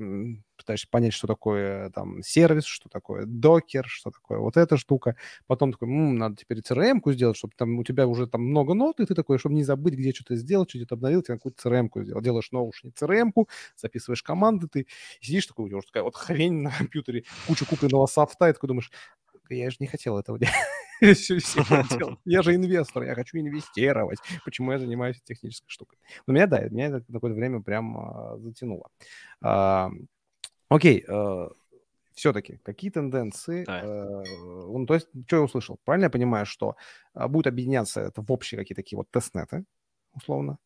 пытаешься 0.57 0.87
понять, 0.91 1.13
что 1.13 1.27
такое 1.27 1.91
там 1.91 2.23
сервис, 2.23 2.65
что 2.65 2.89
такое 2.89 3.25
докер, 3.27 3.87
что 3.89 4.11
такое 4.11 4.39
вот 4.39 4.57
эта 4.57 4.77
штука. 4.77 5.17
Потом 5.47 5.73
такой, 5.73 5.89
м-м, 5.89 6.17
надо 6.17 6.37
теперь 6.37 6.61
CRM-ку 6.63 7.13
сделать, 7.13 7.37
чтобы 7.37 7.55
там 7.57 7.79
у 7.79 7.85
тебя 7.85 8.07
уже 8.07 8.27
там 8.27 8.43
много 8.43 8.75
нот, 8.75 9.01
и 9.01 9.07
ты 9.07 9.15
такой, 9.15 9.39
чтобы 9.39 9.55
не 9.55 9.65
забыть, 9.65 9.95
где 9.95 10.13
что-то 10.13 10.37
сделать, 10.37 10.71
что-то 10.71 10.95
обновил, 10.95 11.23
тебе 11.23 11.37
какую-то 11.37 11.61
CRM-ку 11.61 12.03
сделал. 12.03 12.21
Делаешь 12.23 12.51
наушник 12.53 12.95
CRM-ку, 12.97 13.49
записываешь 13.77 14.23
команды, 14.23 14.69
ты 14.69 14.87
сидишь 15.21 15.47
такой, 15.47 15.67
у 15.67 15.69
тебя 15.69 15.79
уже 15.79 15.87
такая 15.89 16.03
вот 16.05 16.17
хрень 16.17 16.63
на 16.63 16.71
компьютере, 16.71 17.25
куча 17.47 17.65
купленного 17.67 18.07
софта, 18.07 18.49
и 18.49 18.53
такой 18.53 18.69
думаешь, 18.69 18.91
я 19.51 19.71
же 19.71 19.77
не 19.81 19.87
хотел 19.87 20.19
этого 20.19 20.39
делать. 20.39 20.55
Я 22.25 22.43
же 22.43 22.55
инвестор, 22.55 23.05
я 23.05 23.15
хочу 23.15 23.39
инвестировать. 23.39 24.19
Почему 24.45 24.73
я 24.73 24.79
занимаюсь 24.79 25.21
технической 25.23 25.71
штукой? 25.71 25.99
Но 26.27 26.35
меня, 26.35 26.47
да, 26.47 26.61
меня 26.69 26.87
это 26.87 27.13
какое-то 27.13 27.35
время 27.35 27.63
прям 27.63 27.97
а, 27.99 28.39
затянуло. 28.39 28.89
А, 29.43 29.91
окей, 30.69 31.05
а, 31.09 31.51
все-таки 32.15 32.59
какие 32.59 32.91
тенденции? 32.91 33.65
Да. 33.65 33.81
Э, 33.83 34.25
ну, 34.27 34.85
то 34.85 34.95
есть, 34.95 35.09
что 35.27 35.37
я 35.37 35.43
услышал? 35.43 35.79
Правильно 35.85 36.07
я 36.07 36.11
понимаю, 36.11 36.45
что 36.45 36.77
будет 37.15 37.47
объединяться 37.47 38.03
это 38.03 38.21
в 38.21 38.31
общие 38.31 38.59
какие-то 38.59 38.83
такие 38.83 38.99
вот 38.99 39.11
тестнеты, 39.11 39.65
условно? 40.13 40.59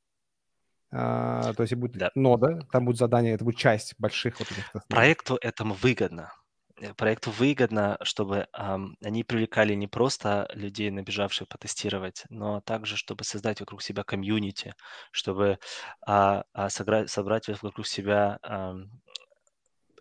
А, 0.91 1.53
то 1.55 1.62
есть 1.62 1.74
будет 1.74 1.97
да. 1.97 2.11
нода, 2.14 2.66
там 2.70 2.85
будет 2.85 2.99
задание, 2.99 3.35
это 3.35 3.45
будет 3.45 3.57
часть 3.57 3.95
больших 3.99 4.39
вот 4.39 4.51
этих 4.51 4.64
тестнетов. 4.64 4.89
Проекту 4.89 5.39
этому 5.41 5.74
выгодно. 5.74 6.32
Э, 6.77 6.93
проекту 6.95 7.31
выгодно, 7.31 7.99
чтобы 8.03 8.49
ам, 8.53 8.97
они 9.03 9.22
привлекали 9.25 9.75
не 9.75 9.87
просто 9.87 10.49
людей, 10.55 10.91
набежавших 10.91 11.49
потестировать, 11.49 12.25
но 12.31 12.61
также, 12.61 12.97
чтобы 12.97 13.25
создать 13.25 13.61
вокруг 13.61 13.83
себя 13.83 14.03
комьюнити, 14.03 14.75
чтобы 15.12 15.59
а, 16.07 16.45
а, 16.53 16.68
сыграть, 16.70 17.11
собрать 17.11 17.49
вокруг 17.62 17.87
себя 17.87 18.39
ам, 18.43 18.91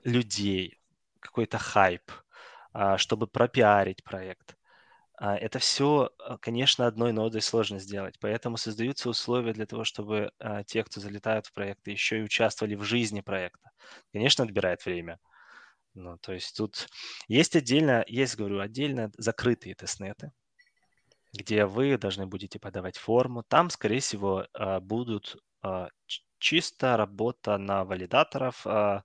людей, 0.03 0.79
какой-то 1.19 1.57
хайп, 1.57 2.11
а, 2.73 2.97
чтобы 2.97 3.27
пропиарить 3.27 4.03
проект. 4.03 4.57
А, 5.17 5.37
это 5.37 5.59
все, 5.59 6.11
конечно, 6.41 6.87
одной 6.87 7.13
нодой 7.13 7.41
сложно 7.41 7.79
сделать, 7.79 8.17
поэтому 8.19 8.57
создаются 8.57 9.09
условия 9.09 9.53
для 9.53 9.67
того, 9.67 9.83
чтобы 9.83 10.31
а, 10.39 10.63
те, 10.63 10.83
кто 10.83 11.01
залетают 11.01 11.47
в 11.47 11.53
проекты, 11.53 11.91
еще 11.91 12.19
и 12.19 12.23
участвовали 12.23 12.75
в 12.75 12.83
жизни 12.83 13.21
проекта. 13.21 13.71
Конечно, 14.13 14.45
отбирает 14.45 14.85
время– 14.85 15.19
ну, 15.93 16.17
то 16.17 16.33
есть 16.33 16.57
тут 16.57 16.87
есть 17.27 17.55
отдельно, 17.55 18.03
есть, 18.07 18.35
говорю, 18.35 18.59
отдельно 18.59 19.11
закрытые 19.17 19.75
тестнеты, 19.75 20.31
где 21.33 21.65
вы 21.65 21.97
должны 21.97 22.25
будете 22.25 22.59
подавать 22.59 22.97
форму. 22.97 23.43
Там, 23.43 23.69
скорее 23.69 23.99
всего, 23.99 24.47
а, 24.53 24.79
будут 24.79 25.37
а, 25.61 25.89
чисто 26.39 26.97
работа 26.97 27.57
на 27.57 27.85
валидаторов, 27.85 28.65
а, 28.65 29.03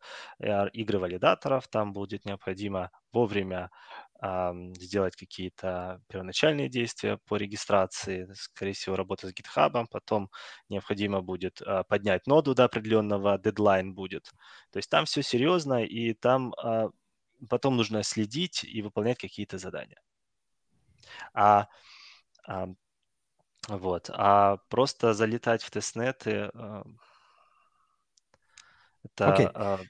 игры 0.72 0.98
валидаторов. 0.98 1.68
Там 1.68 1.92
будет 1.92 2.24
необходимо 2.24 2.90
вовремя 3.12 3.70
сделать 4.20 5.14
какие-то 5.14 6.02
первоначальные 6.08 6.68
действия 6.68 7.18
по 7.26 7.36
регистрации, 7.36 8.28
скорее 8.34 8.72
всего, 8.72 8.96
работа 8.96 9.28
с 9.28 9.32
GitHub, 9.32 9.86
потом 9.90 10.30
необходимо 10.68 11.22
будет 11.22 11.62
а, 11.62 11.84
поднять 11.84 12.26
ноду 12.26 12.54
до 12.54 12.64
определенного, 12.64 13.38
дедлайн 13.38 13.94
будет. 13.94 14.32
То 14.72 14.78
есть 14.78 14.90
там 14.90 15.04
все 15.04 15.22
серьезно, 15.22 15.84
и 15.84 16.14
там 16.14 16.52
а, 16.54 16.90
потом 17.48 17.76
нужно 17.76 18.02
следить 18.02 18.64
и 18.64 18.82
выполнять 18.82 19.18
какие-то 19.18 19.58
задания. 19.58 20.00
А, 21.32 21.68
а 22.44 22.68
вот, 23.68 24.10
а 24.12 24.56
просто 24.68 25.14
залетать 25.14 25.62
в 25.62 25.70
тестнеты, 25.70 26.50
это 29.04 29.24
okay. 29.24 29.88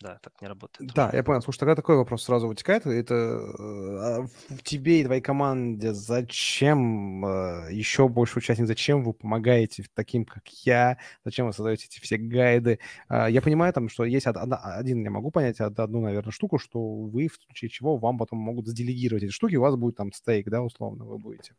Да, 0.00 0.18
так 0.22 0.40
не 0.42 0.48
работает. 0.48 0.92
Да, 0.94 1.10
я 1.12 1.22
понял. 1.22 1.40
Слушай, 1.40 1.60
тогда 1.60 1.74
такой 1.74 1.96
вопрос 1.96 2.24
сразу 2.24 2.48
вытекает. 2.48 2.86
Это 2.86 3.14
э, 3.14 4.26
в 4.54 4.62
тебе 4.62 5.00
и 5.00 5.04
твоей 5.04 5.22
команде 5.22 5.94
зачем 5.94 7.24
э, 7.24 7.68
еще 7.72 8.08
больше 8.08 8.38
участников, 8.38 8.68
зачем 8.68 9.02
вы 9.02 9.14
помогаете 9.14 9.86
таким, 9.94 10.24
как 10.24 10.46
я, 10.64 10.98
зачем 11.24 11.46
вы 11.46 11.52
создаете 11.52 11.86
эти 11.86 12.00
все 12.00 12.18
гайды? 12.18 12.78
Э, 13.08 13.26
я 13.30 13.40
понимаю 13.40 13.72
там, 13.72 13.88
что 13.88 14.04
есть 14.04 14.26
одна, 14.26 14.56
один, 14.56 15.02
я 15.02 15.10
могу 15.10 15.30
понять 15.30 15.60
одну, 15.60 16.02
наверное, 16.02 16.32
штуку, 16.32 16.58
что 16.58 16.78
вы 16.80 17.28
в 17.28 17.36
случае 17.36 17.70
чего 17.70 17.96
вам 17.96 18.18
потом 18.18 18.38
могут 18.38 18.66
заделегировать 18.66 19.24
эти 19.24 19.32
штуки, 19.32 19.56
у 19.56 19.62
вас 19.62 19.76
будет 19.76 19.96
там 19.96 20.12
стейк, 20.12 20.48
да, 20.48 20.62
условно 20.62 21.04
вы 21.04 21.18
будете. 21.18 21.54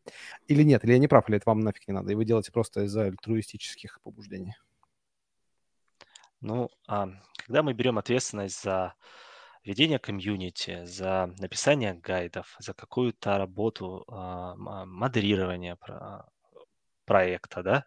Или 0.48 0.64
нет, 0.64 0.84
или 0.86 0.92
я 0.92 1.00
не 1.00 1.08
прав, 1.08 1.28
или 1.28 1.38
это 1.38 1.50
вам 1.50 1.62
нафиг 1.62 1.88
не 1.88 1.94
надо, 1.94 2.12
и 2.12 2.16
вы 2.16 2.26
делаете 2.26 2.52
просто 2.52 2.84
из-за 2.84 3.06
альтруистических 3.06 4.00
побуждений. 4.02 4.56
Ну, 6.40 6.70
а, 6.88 7.10
когда 7.48 7.64
мы 7.64 7.74
берем 7.74 7.98
ответственность 7.98 8.62
за 8.62 8.93
ведение 9.64 10.00
комьюнити, 10.00 10.84
за 10.84 11.34
написание 11.39 11.93
гайдов, 11.93 12.56
за 12.60 12.74
какую-то 12.74 13.38
работу 13.38 14.04
а, 14.10 14.56
модерирования 14.86 15.78
проекта, 17.06 17.64
да, 17.64 17.86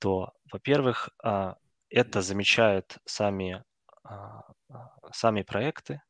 то, 0.00 0.32
во-первых, 0.52 1.10
а, 1.22 1.56
это 1.88 2.20
замечают 2.20 2.98
сами, 3.04 3.64
сами 5.12 5.42
проекты, 5.42 6.02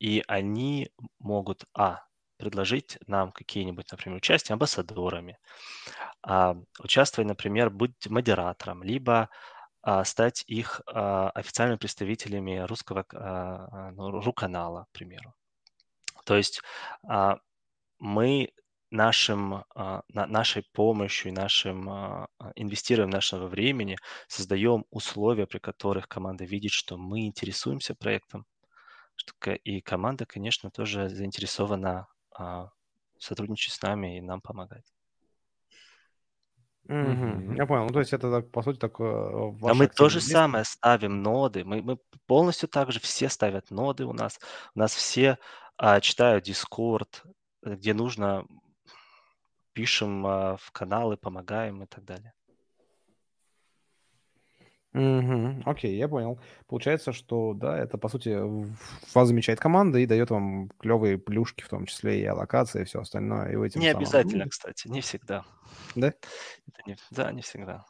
и 0.00 0.24
они 0.26 0.90
могут, 1.20 1.64
а, 1.74 2.00
предложить 2.36 2.98
нам 3.06 3.30
какие-нибудь, 3.30 3.90
например, 3.92 4.16
участие 4.16 4.54
амбассадорами, 4.54 5.38
участвовать, 6.80 7.28
например, 7.28 7.70
быть 7.70 8.08
модератором, 8.08 8.82
либо 8.82 9.22
а, 9.22 9.28
стать 10.04 10.44
их 10.46 10.80
а, 10.86 11.30
официальными 11.30 11.78
представителями 11.78 12.58
русского 12.66 13.04
а, 13.12 13.90
ну, 13.92 14.10
РУ-канала, 14.10 14.86
к 14.90 14.92
примеру. 14.92 15.34
То 16.24 16.36
есть 16.36 16.62
мы 17.98 18.48
нашим, 18.90 19.64
нашей 20.08 20.62
помощью 20.72 21.30
и 21.30 21.34
нашим 21.34 21.86
инвестированием 22.54 23.10
нашего 23.10 23.46
времени 23.46 23.98
создаем 24.26 24.86
условия, 24.88 25.46
при 25.46 25.58
которых 25.58 26.08
команда 26.08 26.44
видит, 26.44 26.72
что 26.72 26.96
мы 26.96 27.26
интересуемся 27.26 27.94
проектом, 27.94 28.46
и 29.64 29.82
команда, 29.82 30.24
конечно, 30.24 30.70
тоже 30.70 31.10
заинтересована 31.10 32.06
сотрудничать 33.18 33.74
с 33.74 33.82
нами 33.82 34.16
и 34.16 34.22
нам 34.22 34.40
помогать. 34.40 34.93
Угу. 36.88 37.54
Я 37.54 37.66
понял. 37.66 37.84
Ну, 37.86 37.92
то 37.92 38.00
есть 38.00 38.12
это, 38.12 38.42
по 38.42 38.62
сути, 38.62 38.78
такое 38.78 39.10
э, 39.10 39.52
А 39.62 39.74
мы 39.74 39.86
то 39.86 40.08
же 40.08 40.20
самое 40.20 40.64
ставим 40.64 41.22
ноды. 41.22 41.64
Мы, 41.64 41.80
мы 41.80 41.98
полностью 42.26 42.68
так 42.68 42.92
же 42.92 43.00
все 43.00 43.28
ставят 43.28 43.70
ноды 43.70 44.04
у 44.04 44.12
нас. 44.12 44.38
У 44.74 44.78
нас 44.80 44.94
все 44.94 45.38
а, 45.76 46.00
читают 46.00 46.46
Discord, 46.46 47.08
где 47.62 47.94
нужно, 47.94 48.44
пишем 49.72 50.26
а, 50.26 50.56
в 50.56 50.72
каналы, 50.72 51.16
помогаем 51.16 51.82
и 51.82 51.86
так 51.86 52.04
далее. 52.04 52.34
Угу, 54.94 55.62
окей, 55.64 55.96
я 55.96 56.06
понял. 56.08 56.38
Получается, 56.68 57.12
что, 57.12 57.52
да, 57.52 57.76
это, 57.76 57.98
по 57.98 58.08
сути, 58.08 58.38
вас 59.12 59.28
замечает 59.28 59.58
команда 59.58 59.98
и 59.98 60.06
дает 60.06 60.30
вам 60.30 60.68
клевые 60.78 61.18
плюшки, 61.18 61.64
в 61.64 61.68
том 61.68 61.86
числе 61.86 62.20
и 62.20 62.24
аллокации, 62.24 62.82
и 62.82 62.84
все 62.84 63.00
остальное. 63.00 63.50
И 63.50 63.56
вы 63.56 63.66
этим 63.66 63.80
Не 63.80 63.88
самым... 63.88 63.98
обязательно, 63.98 64.48
кстати, 64.48 64.86
не 64.86 65.00
всегда. 65.00 65.44
Да? 65.96 66.08
Это 66.08 66.82
не... 66.86 66.96
Да, 67.10 67.32
не 67.32 67.42
всегда. 67.42 67.84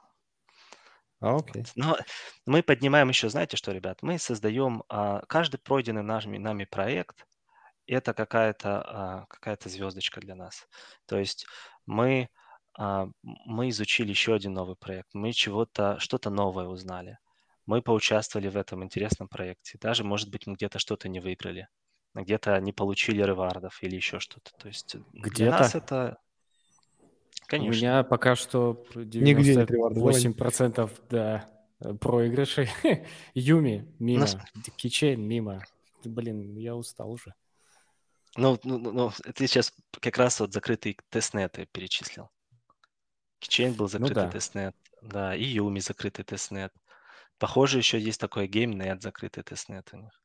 А, 1.21 1.37
окей. 1.37 1.65
Но 1.77 1.99
мы 2.47 2.63
поднимаем 2.63 3.11
еще, 3.11 3.29
знаете 3.29 3.59
что, 3.59 3.73
ребят, 3.73 3.99
мы 4.01 4.19
создаем 4.19 4.83
а, 4.89 5.23
каждый 5.29 5.59
пройденный 5.59 6.03
нашими, 6.03 6.39
нами 6.39 6.65
проект, 6.65 7.27
это 7.87 8.15
какая-то 8.15 8.81
а, 8.81 9.27
какая-то 9.29 9.69
звездочка 9.69 10.21
для 10.21 10.35
нас. 10.35 10.67
То 11.05 11.19
есть 11.19 11.47
мы 11.85 12.31
мы 12.77 13.69
изучили 13.69 14.11
еще 14.11 14.35
один 14.35 14.55
новый 14.55 14.77
проект, 14.77 15.09
мы 15.13 15.33
чего-то, 15.33 15.99
что-то 16.01 16.31
новое 16.31 16.67
узнали. 16.67 17.19
Мы 17.67 17.81
поучаствовали 17.83 18.49
в 18.49 18.57
этом 18.57 18.85
интересном 18.85 19.29
проекте. 19.29 19.79
Даже, 19.81 20.05
может 20.05 20.31
быть, 20.31 20.47
мы 20.47 20.55
где-то 20.55 20.79
что-то 20.79 21.09
не 21.09 21.21
выиграли, 21.21 21.69
где-то 22.15 22.61
не 22.61 22.73
получили 22.73 23.23
ревардов 23.23 23.83
или 23.83 23.97
еще 23.97 24.21
что-то. 24.21 24.51
То 24.59 24.69
есть 24.69 24.97
где-то? 25.13 25.37
для 25.37 25.51
нас 25.51 25.75
это... 25.75 26.19
Конечно. 27.47 27.73
У 27.73 27.75
меня 27.75 28.05
пока 28.05 28.37
что 28.37 28.85
98% 28.95 30.91
да, 31.11 31.51
проигрышей. 32.01 32.69
Umee 33.35 33.87
мимо, 33.99 34.21
нас... 34.21 34.37
KiChain 34.77 35.21
мимо. 35.21 35.63
Блин, 36.05 36.57
я 36.57 36.75
устал 36.75 37.11
уже. 37.11 37.35
Ну, 38.37 38.59
ну, 38.65 38.79
ну, 38.79 39.13
ты 39.35 39.47
сейчас 39.47 39.73
как 40.01 40.19
раз 40.19 40.41
вот 40.41 40.53
закрытые 40.53 40.97
тестнеты 41.09 41.67
перечислил. 41.71 42.31
KiChain 43.45 43.75
был 43.75 43.89
закрытый 43.89 44.29
да. 44.29 44.31
тестнет, 44.31 44.75
да, 45.03 45.35
и 45.37 45.45
Umee 45.45 45.81
закрытый 45.81 46.25
тестнет. 46.25 46.73
Похоже, 47.39 47.79
еще 47.79 47.99
есть 48.01 48.21
такой 48.21 48.49
GameNet 48.49 49.01
закрытый 49.01 49.43
тестнет 49.45 49.89
у 49.93 49.99
них. 49.99 50.23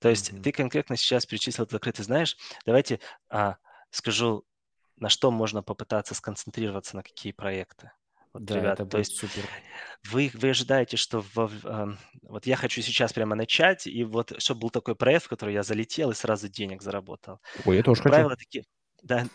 То 0.00 0.08
есть 0.10 0.32
Мгм. 0.32 0.42
ты 0.42 0.52
конкретно 0.52 0.96
сейчас 0.96 1.26
перечислил 1.26 1.68
закрытый, 1.68 2.04
знаешь, 2.04 2.36
давайте 2.66 3.00
а, 3.30 3.56
скажу, 3.90 4.44
на 4.96 5.08
что 5.08 5.30
можно 5.30 5.62
попытаться 5.62 6.14
сконцентрироваться, 6.14 6.96
на 6.96 7.02
какие 7.02 7.32
проекты. 7.32 7.92
Вот, 8.32 8.44
Да, 8.44 8.54
ребят, 8.54 8.74
это 8.74 8.84
то 8.88 8.98
будет 8.98 8.98
есть 8.98 9.16
супер. 9.16 9.50
вы, 10.10 10.30
вы 10.34 10.50
ожидаете, 10.50 10.96
что 10.96 11.20
во- 11.34 11.48
в- 11.48 11.66
ам, 11.66 11.98
вот 12.22 12.46
я 12.46 12.56
хочу 12.56 12.82
сейчас 12.82 13.12
прямо 13.12 13.34
начать, 13.36 13.86
и 13.86 14.04
вот 14.04 14.32
чтобы 14.40 14.60
был 14.62 14.70
такой 14.70 14.96
проект, 14.96 15.26
в 15.26 15.28
который 15.28 15.54
я 15.54 15.62
залетел 15.62 16.10
и 16.10 16.14
сразу 16.14 16.48
денег 16.48 16.82
заработал. 16.82 17.40
Ой, 17.64 17.76
я 17.76 17.82
тоже 17.82 18.00
Как 18.00 18.02
хочу. 18.02 18.26
правило, 18.26 18.36
такие, 18.36 18.64
да, 19.02 19.26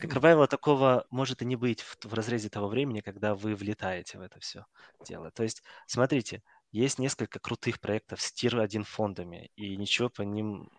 как 0.00 0.10
правило, 0.20 0.46
такого 0.46 1.06
может 1.10 1.42
и 1.42 1.44
не 1.44 1.56
быть 1.56 1.82
в, 1.82 1.96
в 2.04 2.14
разрезе 2.14 2.48
того 2.48 2.68
времени, 2.68 3.00
когда 3.00 3.34
вы 3.34 3.54
влетаете 3.54 4.18
в 4.18 4.22
это 4.22 4.40
все 4.40 4.64
дело. 5.04 5.30
То 5.30 5.42
есть, 5.42 5.62
смотрите, 5.86 6.42
есть 6.70 6.98
несколько 6.98 7.38
крутых 7.38 7.80
проектов 7.80 8.20
с 8.20 8.32
тир-1 8.32 8.84
фондами, 8.84 9.50
и 9.56 9.76
ничего 9.76 10.08
по 10.08 10.22
ним, 10.22 10.70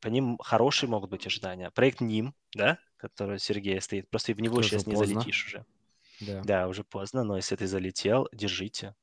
по 0.00 0.08
ним 0.08 0.38
хорошие 0.38 0.90
могут 0.90 1.10
быть 1.10 1.26
ожидания. 1.26 1.70
Проект 1.70 2.00
НИМ, 2.00 2.34
да, 2.54 2.78
который 2.96 3.36
у 3.36 3.38
Сергея 3.38 3.80
стоит, 3.80 4.10
просто 4.10 4.32
в 4.34 4.40
него 4.40 4.56
Тоже 4.56 4.70
сейчас 4.70 4.86
не 4.86 4.94
поздно. 4.94 5.20
залетишь 5.20 5.46
уже. 5.46 5.66
Да. 6.20 6.42
Да, 6.42 6.68
уже 6.68 6.82
поздно, 6.82 7.24
но 7.24 7.36
если 7.36 7.56
ты 7.56 7.66
залетел, 7.66 8.28
держите. 8.32 8.94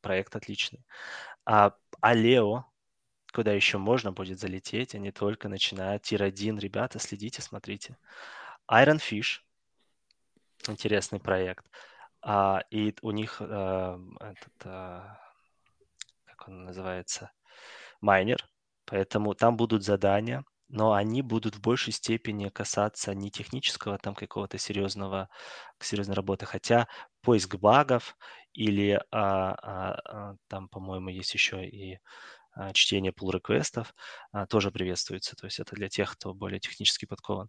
Проект 0.00 0.36
отличный. 0.36 0.84
А 1.44 1.74
Алео, 2.00 2.66
куда 3.32 3.52
еще 3.52 3.78
можно 3.78 4.12
будет 4.12 4.38
залететь, 4.38 4.94
а 4.94 4.98
не 4.98 5.12
только 5.12 5.48
начиная 5.48 5.98
тир-1. 5.98 6.58
Ребята, 6.58 6.98
следите, 6.98 7.42
смотрите. 7.42 7.96
Iron 8.70 8.98
Fish. 8.98 9.40
Интересный 10.68 11.20
проект. 11.20 11.64
А, 12.20 12.62
и 12.70 12.94
у 13.02 13.10
них 13.10 13.40
а, 13.40 14.00
этот, 14.20 14.66
а, 14.66 15.18
как 16.24 16.48
он 16.48 16.64
называется, 16.64 17.30
майнер. 18.00 18.44
Поэтому 18.84 19.34
там 19.34 19.56
будут 19.56 19.84
задания, 19.84 20.44
но 20.68 20.92
они 20.92 21.22
будут 21.22 21.56
в 21.56 21.60
большей 21.60 21.92
степени 21.92 22.48
касаться 22.48 23.14
не 23.14 23.30
технического 23.30 23.98
там 23.98 24.14
какого-то 24.14 24.58
серьезного, 24.58 25.28
серьезной 25.80 26.16
работы, 26.16 26.46
хотя 26.46 26.88
поиск 27.22 27.56
багов 27.56 28.16
или 28.52 29.00
а, 29.10 29.52
а, 29.52 30.00
а, 30.04 30.36
там, 30.48 30.68
по-моему, 30.68 31.08
есть 31.08 31.34
еще 31.34 31.66
и 31.66 31.98
чтение 32.72 33.12
pull 33.12 33.32
реквестов 33.32 33.94
а, 34.32 34.46
тоже 34.46 34.70
приветствуется. 34.70 35.36
То 35.36 35.46
есть 35.46 35.60
это 35.60 35.74
для 35.76 35.88
тех, 35.88 36.12
кто 36.12 36.34
более 36.34 36.60
технически 36.60 37.06
подкован. 37.06 37.48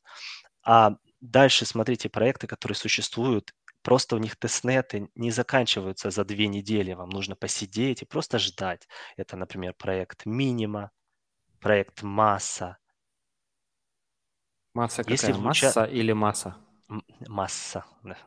А 0.63 0.95
дальше 1.19 1.65
смотрите 1.65 2.09
проекты, 2.09 2.47
которые 2.47 2.75
существуют, 2.75 3.53
просто 3.81 4.15
у 4.15 4.19
них 4.19 4.35
тестнеты 4.35 5.09
не 5.15 5.31
заканчиваются 5.31 6.09
за 6.09 6.25
две 6.25 6.47
недели. 6.47 6.93
Вам 6.93 7.09
нужно 7.09 7.35
посидеть 7.35 8.01
и 8.01 8.05
просто 8.05 8.39
ждать. 8.39 8.87
Это, 9.17 9.37
например, 9.37 9.73
проект 9.73 10.25
Минима, 10.25 10.91
проект 11.59 12.03
Масса. 12.03 12.77
Масса 14.73 15.03
Если 15.07 15.31
какая? 15.31 15.41
уча- 15.41 15.65
Масса 15.67 15.83
или 15.85 16.11
масса? 16.11 16.55
Масса, 17.27 17.85
да, 18.03 18.17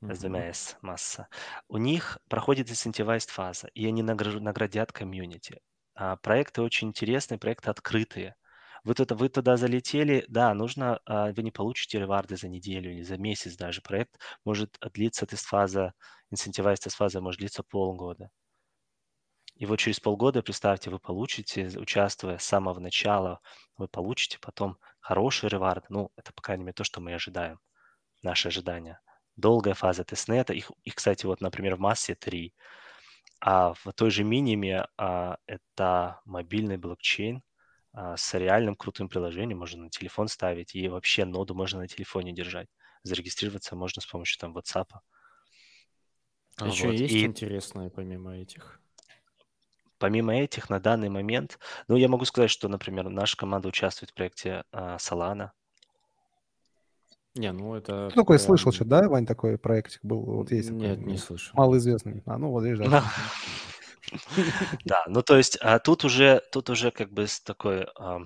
с 0.00 0.18
двумя 0.18 0.48
S, 0.48 0.76
масса. 0.82 1.28
У 1.68 1.78
них 1.78 2.18
проходит 2.28 2.68
incentivized 2.70 3.30
фаза, 3.30 3.68
и 3.68 3.86
они 3.86 4.02
нагр- 4.02 4.40
наградят 4.40 4.92
комьюнити. 4.92 5.60
А, 5.98 6.16
проекты 6.16 6.62
очень 6.62 6.88
интересные, 6.88 7.38
проекты 7.38 7.70
открытые. 7.70 8.36
Вы 8.84 8.94
туда, 8.94 9.16
вы 9.16 9.28
туда 9.28 9.56
залетели, 9.56 10.24
да, 10.28 10.54
нужно, 10.54 11.00
а, 11.04 11.32
вы 11.32 11.42
не 11.42 11.50
получите 11.50 11.98
реварды 11.98 12.36
за 12.36 12.48
неделю 12.48 12.92
или 12.92 13.02
за 13.02 13.16
месяц 13.18 13.56
даже. 13.56 13.82
Проект 13.82 14.16
может 14.44 14.78
длиться 14.94 15.26
тест-фаза, 15.26 15.94
incentivized 16.32 16.82
тест-фаза 16.84 17.20
может 17.20 17.40
длиться 17.40 17.64
полгода. 17.64 18.30
И 19.56 19.66
вот 19.66 19.80
через 19.80 19.98
полгода, 19.98 20.40
представьте, 20.40 20.88
вы 20.88 21.00
получите, 21.00 21.66
участвуя 21.76 22.38
с 22.38 22.44
самого 22.44 22.78
начала, 22.78 23.40
вы 23.76 23.88
получите 23.88 24.38
потом 24.40 24.78
хороший 25.00 25.48
ревард. 25.48 25.90
Ну, 25.90 26.12
это, 26.16 26.32
по 26.32 26.42
крайней 26.42 26.62
мере, 26.62 26.74
то, 26.74 26.84
что 26.84 27.00
мы 27.00 27.12
ожидаем, 27.12 27.58
наши 28.22 28.48
ожидания. 28.48 29.00
Долгая 29.36 29.74
фаза 29.74 30.04
тестнета, 30.04 30.52
их, 30.52 30.70
их 30.84 30.94
кстати, 30.94 31.26
вот, 31.26 31.40
например, 31.40 31.76
в 31.76 31.80
массе 31.80 32.14
3. 32.14 32.54
А 33.40 33.74
в 33.74 33.92
той 33.94 34.10
же 34.10 34.24
миниме 34.24 34.86
а, 34.96 35.38
это 35.46 36.20
мобильный 36.24 36.76
блокчейн 36.76 37.42
а, 37.92 38.16
с 38.16 38.34
реальным 38.34 38.74
крутым 38.74 39.08
приложением, 39.08 39.58
можно 39.58 39.84
на 39.84 39.90
телефон 39.90 40.28
ставить, 40.28 40.74
и 40.74 40.88
вообще 40.88 41.24
ноду 41.24 41.54
можно 41.54 41.80
на 41.80 41.88
телефоне 41.88 42.32
держать. 42.32 42.68
Зарегистрироваться 43.04 43.76
можно 43.76 44.02
с 44.02 44.06
помощью 44.06 44.38
там 44.40 44.56
WhatsApp. 44.56 44.86
А 46.56 46.66
еще 46.66 46.88
Вот. 46.88 46.94
есть 46.94 47.14
И 47.14 47.24
интересное 47.24 47.90
помимо 47.90 48.36
этих? 48.36 48.80
Помимо 49.98 50.34
этих, 50.36 50.70
на 50.70 50.80
данный 50.80 51.08
момент, 51.08 51.58
ну, 51.88 51.96
я 51.96 52.08
могу 52.08 52.24
сказать, 52.24 52.50
что, 52.50 52.68
например, 52.68 53.08
наша 53.08 53.36
команда 53.36 53.68
участвует 53.68 54.10
в 54.10 54.14
проекте 54.14 54.64
а, 54.72 54.96
Solana. 54.96 55.50
Не, 57.34 57.52
ну 57.52 57.74
это 57.74 58.08
Ты 58.10 58.16
такой 58.16 58.38
слышал 58.38 58.72
прям- 58.72 58.74
что, 58.74 58.84
да, 58.84 59.08
Вань, 59.08 59.26
такой 59.26 59.58
проектик 59.58 60.00
был? 60.04 60.22
Вот 60.22 60.50
есть 60.50 60.68
такой, 60.68 60.88
Нет, 60.88 60.98
не 60.98 61.12
ну, 61.12 61.18
слышал. 61.18 61.52
малоизвестный. 61.56 62.22
А, 62.26 62.38
ну 62.38 62.50
вот 62.50 62.64
видишь, 62.64 62.78
да. 62.78 63.04
Да, 64.84 65.04
ну, 65.06 65.22
то 65.22 65.36
есть 65.36 65.58
а 65.60 65.78
тут 65.78 66.04
уже, 66.04 66.42
тут 66.50 66.70
уже 66.70 66.90
как 66.90 67.12
бы 67.12 67.26
с 67.26 67.40
такой 67.40 67.86
а, 67.98 68.20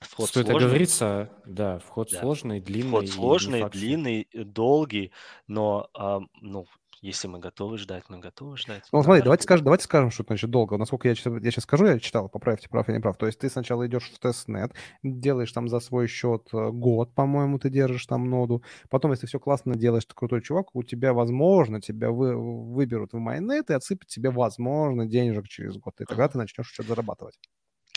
вход 0.00 0.28
Стоит 0.28 0.46
сложный. 0.48 0.66
оговориться, 0.66 1.30
да, 1.46 1.78
вход 1.78 2.10
Да. 2.10 2.18
сложный, 2.20 2.60
длинный. 2.60 2.88
Вход 2.88 3.04
не 3.04 3.10
сложный, 3.12 3.70
длинный, 3.70 4.28
долгий, 4.34 5.12
но, 5.46 5.88
а, 5.94 6.20
ну, 6.40 6.66
если 7.02 7.26
мы 7.26 7.40
готовы 7.40 7.78
ждать, 7.78 8.04
мы 8.08 8.20
готовы 8.20 8.56
ждать. 8.56 8.84
Ну, 8.92 9.02
смотри, 9.02 9.22
давайте 9.22 9.42
скажем, 9.42 9.64
давайте 9.64 9.84
скажем, 9.84 10.12
что 10.12 10.22
значит 10.22 10.50
долго. 10.50 10.76
Насколько 10.78 11.08
я, 11.08 11.14
я 11.14 11.50
сейчас 11.50 11.64
скажу, 11.64 11.86
я 11.86 11.98
читал, 11.98 12.28
поправьте, 12.28 12.68
прав 12.68 12.86
я 12.88 12.94
не 12.94 13.00
прав. 13.00 13.16
То 13.16 13.26
есть 13.26 13.40
ты 13.40 13.50
сначала 13.50 13.86
идешь 13.88 14.08
в 14.08 14.18
тестнет, 14.20 14.72
делаешь 15.02 15.50
там 15.50 15.68
за 15.68 15.80
свой 15.80 16.06
счет 16.06 16.48
э, 16.52 16.70
год, 16.70 17.12
по-моему, 17.12 17.58
ты 17.58 17.70
держишь 17.70 18.06
там 18.06 18.30
ноду. 18.30 18.62
Потом, 18.88 19.10
если 19.10 19.26
все 19.26 19.40
классно 19.40 19.74
делаешь, 19.74 20.04
ты 20.04 20.14
крутой 20.14 20.42
чувак, 20.42 20.74
у 20.74 20.84
тебя, 20.84 21.12
возможно, 21.12 21.80
тебя 21.80 22.12
вы, 22.12 22.36
выберут 22.36 23.12
в 23.12 23.18
мейннет 23.18 23.68
и 23.70 23.74
отсыпят 23.74 24.06
тебе, 24.06 24.30
возможно, 24.30 25.04
денежек 25.04 25.48
через 25.48 25.76
год. 25.76 26.00
И 26.00 26.04
тогда 26.04 26.28
ты 26.28 26.38
начнешь 26.38 26.68
что-то 26.68 26.90
зарабатывать. 26.90 27.34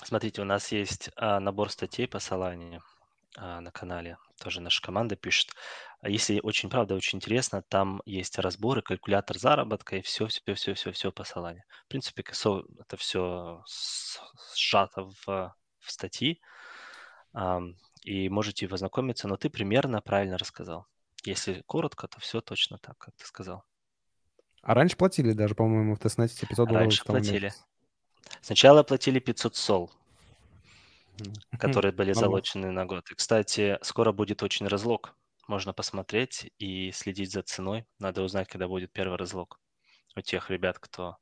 Смотрите, 0.03 0.41
у 0.41 0.45
нас 0.45 0.71
есть 0.71 1.11
а, 1.15 1.39
набор 1.39 1.69
статей 1.69 2.07
по 2.07 2.17
Solana 2.17 2.79
на 3.37 3.71
канале. 3.71 4.17
Тоже 4.39 4.61
наша 4.61 4.81
команда 4.81 5.15
пишет. 5.15 5.51
А 6.01 6.09
Если 6.09 6.39
очень, 6.41 6.69
правда, 6.69 6.95
очень 6.95 7.17
интересно, 7.17 7.61
там 7.63 8.01
есть 8.05 8.37
разборы, 8.37 8.81
калькулятор 8.81 9.37
заработка 9.37 9.97
и 9.97 10.01
все, 10.01 10.27
все, 10.27 10.53
все, 10.53 10.73
все, 10.73 10.91
все 10.91 11.11
по 11.11 11.23
Solana. 11.23 11.59
В 11.85 11.87
принципе, 11.87 12.21
косо- 12.23 12.63
это 12.79 12.97
все 12.97 13.63
сжато 14.55 15.03
в, 15.25 15.55
в 15.79 15.91
статьи, 15.91 16.41
и 18.03 18.29
можете 18.29 18.67
познакомиться, 18.67 19.27
но 19.27 19.35
ты 19.35 19.49
примерно 19.49 20.01
правильно 20.01 20.37
рассказал. 20.37 20.85
Если 21.23 21.61
коротко, 21.65 22.07
то 22.07 22.19
все 22.19 22.39
точно 22.39 22.77
так, 22.77 22.97
как 22.97 23.15
ты 23.15 23.25
сказал. 23.25 23.63
А 24.61 24.73
раньше 24.73 24.95
платили 24.95 25.33
даже, 25.33 25.55
по-моему, 25.55 25.95
в 25.95 25.99
тестнете 25.99 26.35
тебе 26.35 26.49
500 26.49 26.67
долларов 26.67 26.83
Раньше 26.83 27.03
платили. 27.03 27.45
месяц. 27.45 27.65
Сначала 28.41 28.83
платили 28.83 29.19
500 29.19 29.55
сол. 29.55 29.91
Которые 31.57 31.91
были 31.91 32.13
залочены 32.13 32.71
на 32.71 32.85
год. 32.85 33.09
И, 33.11 33.15
кстати, 33.15 33.77
скоро 33.81 34.11
будет 34.11 34.43
очень 34.43 34.67
разлог. 34.67 35.15
Можно 35.47 35.73
посмотреть 35.73 36.51
и 36.57 36.91
следить 36.91 37.31
за 37.31 37.43
ценой. 37.43 37.85
Надо 37.99 38.23
узнать, 38.23 38.47
когда 38.47 38.67
будет 38.67 38.91
первый 38.91 39.17
разлог 39.17 39.59
у 40.15 40.21
тех 40.21 40.49
ребят, 40.49 40.79
кто 40.79 41.17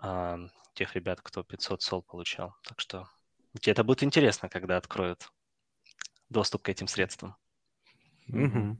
а, 0.00 0.38
тех 0.74 0.94
ребят, 0.94 1.20
кто 1.22 1.42
500 1.42 1.82
сол 1.82 2.02
получал. 2.02 2.54
Так 2.62 2.80
что 2.80 3.08
тебе 3.60 3.72
это 3.72 3.84
будет 3.84 4.02
интересно, 4.02 4.48
когда 4.48 4.76
откроют 4.76 5.28
доступ 6.30 6.62
к 6.62 6.68
этим 6.68 6.86
средствам 6.86 7.36
Мгм. 8.28 8.78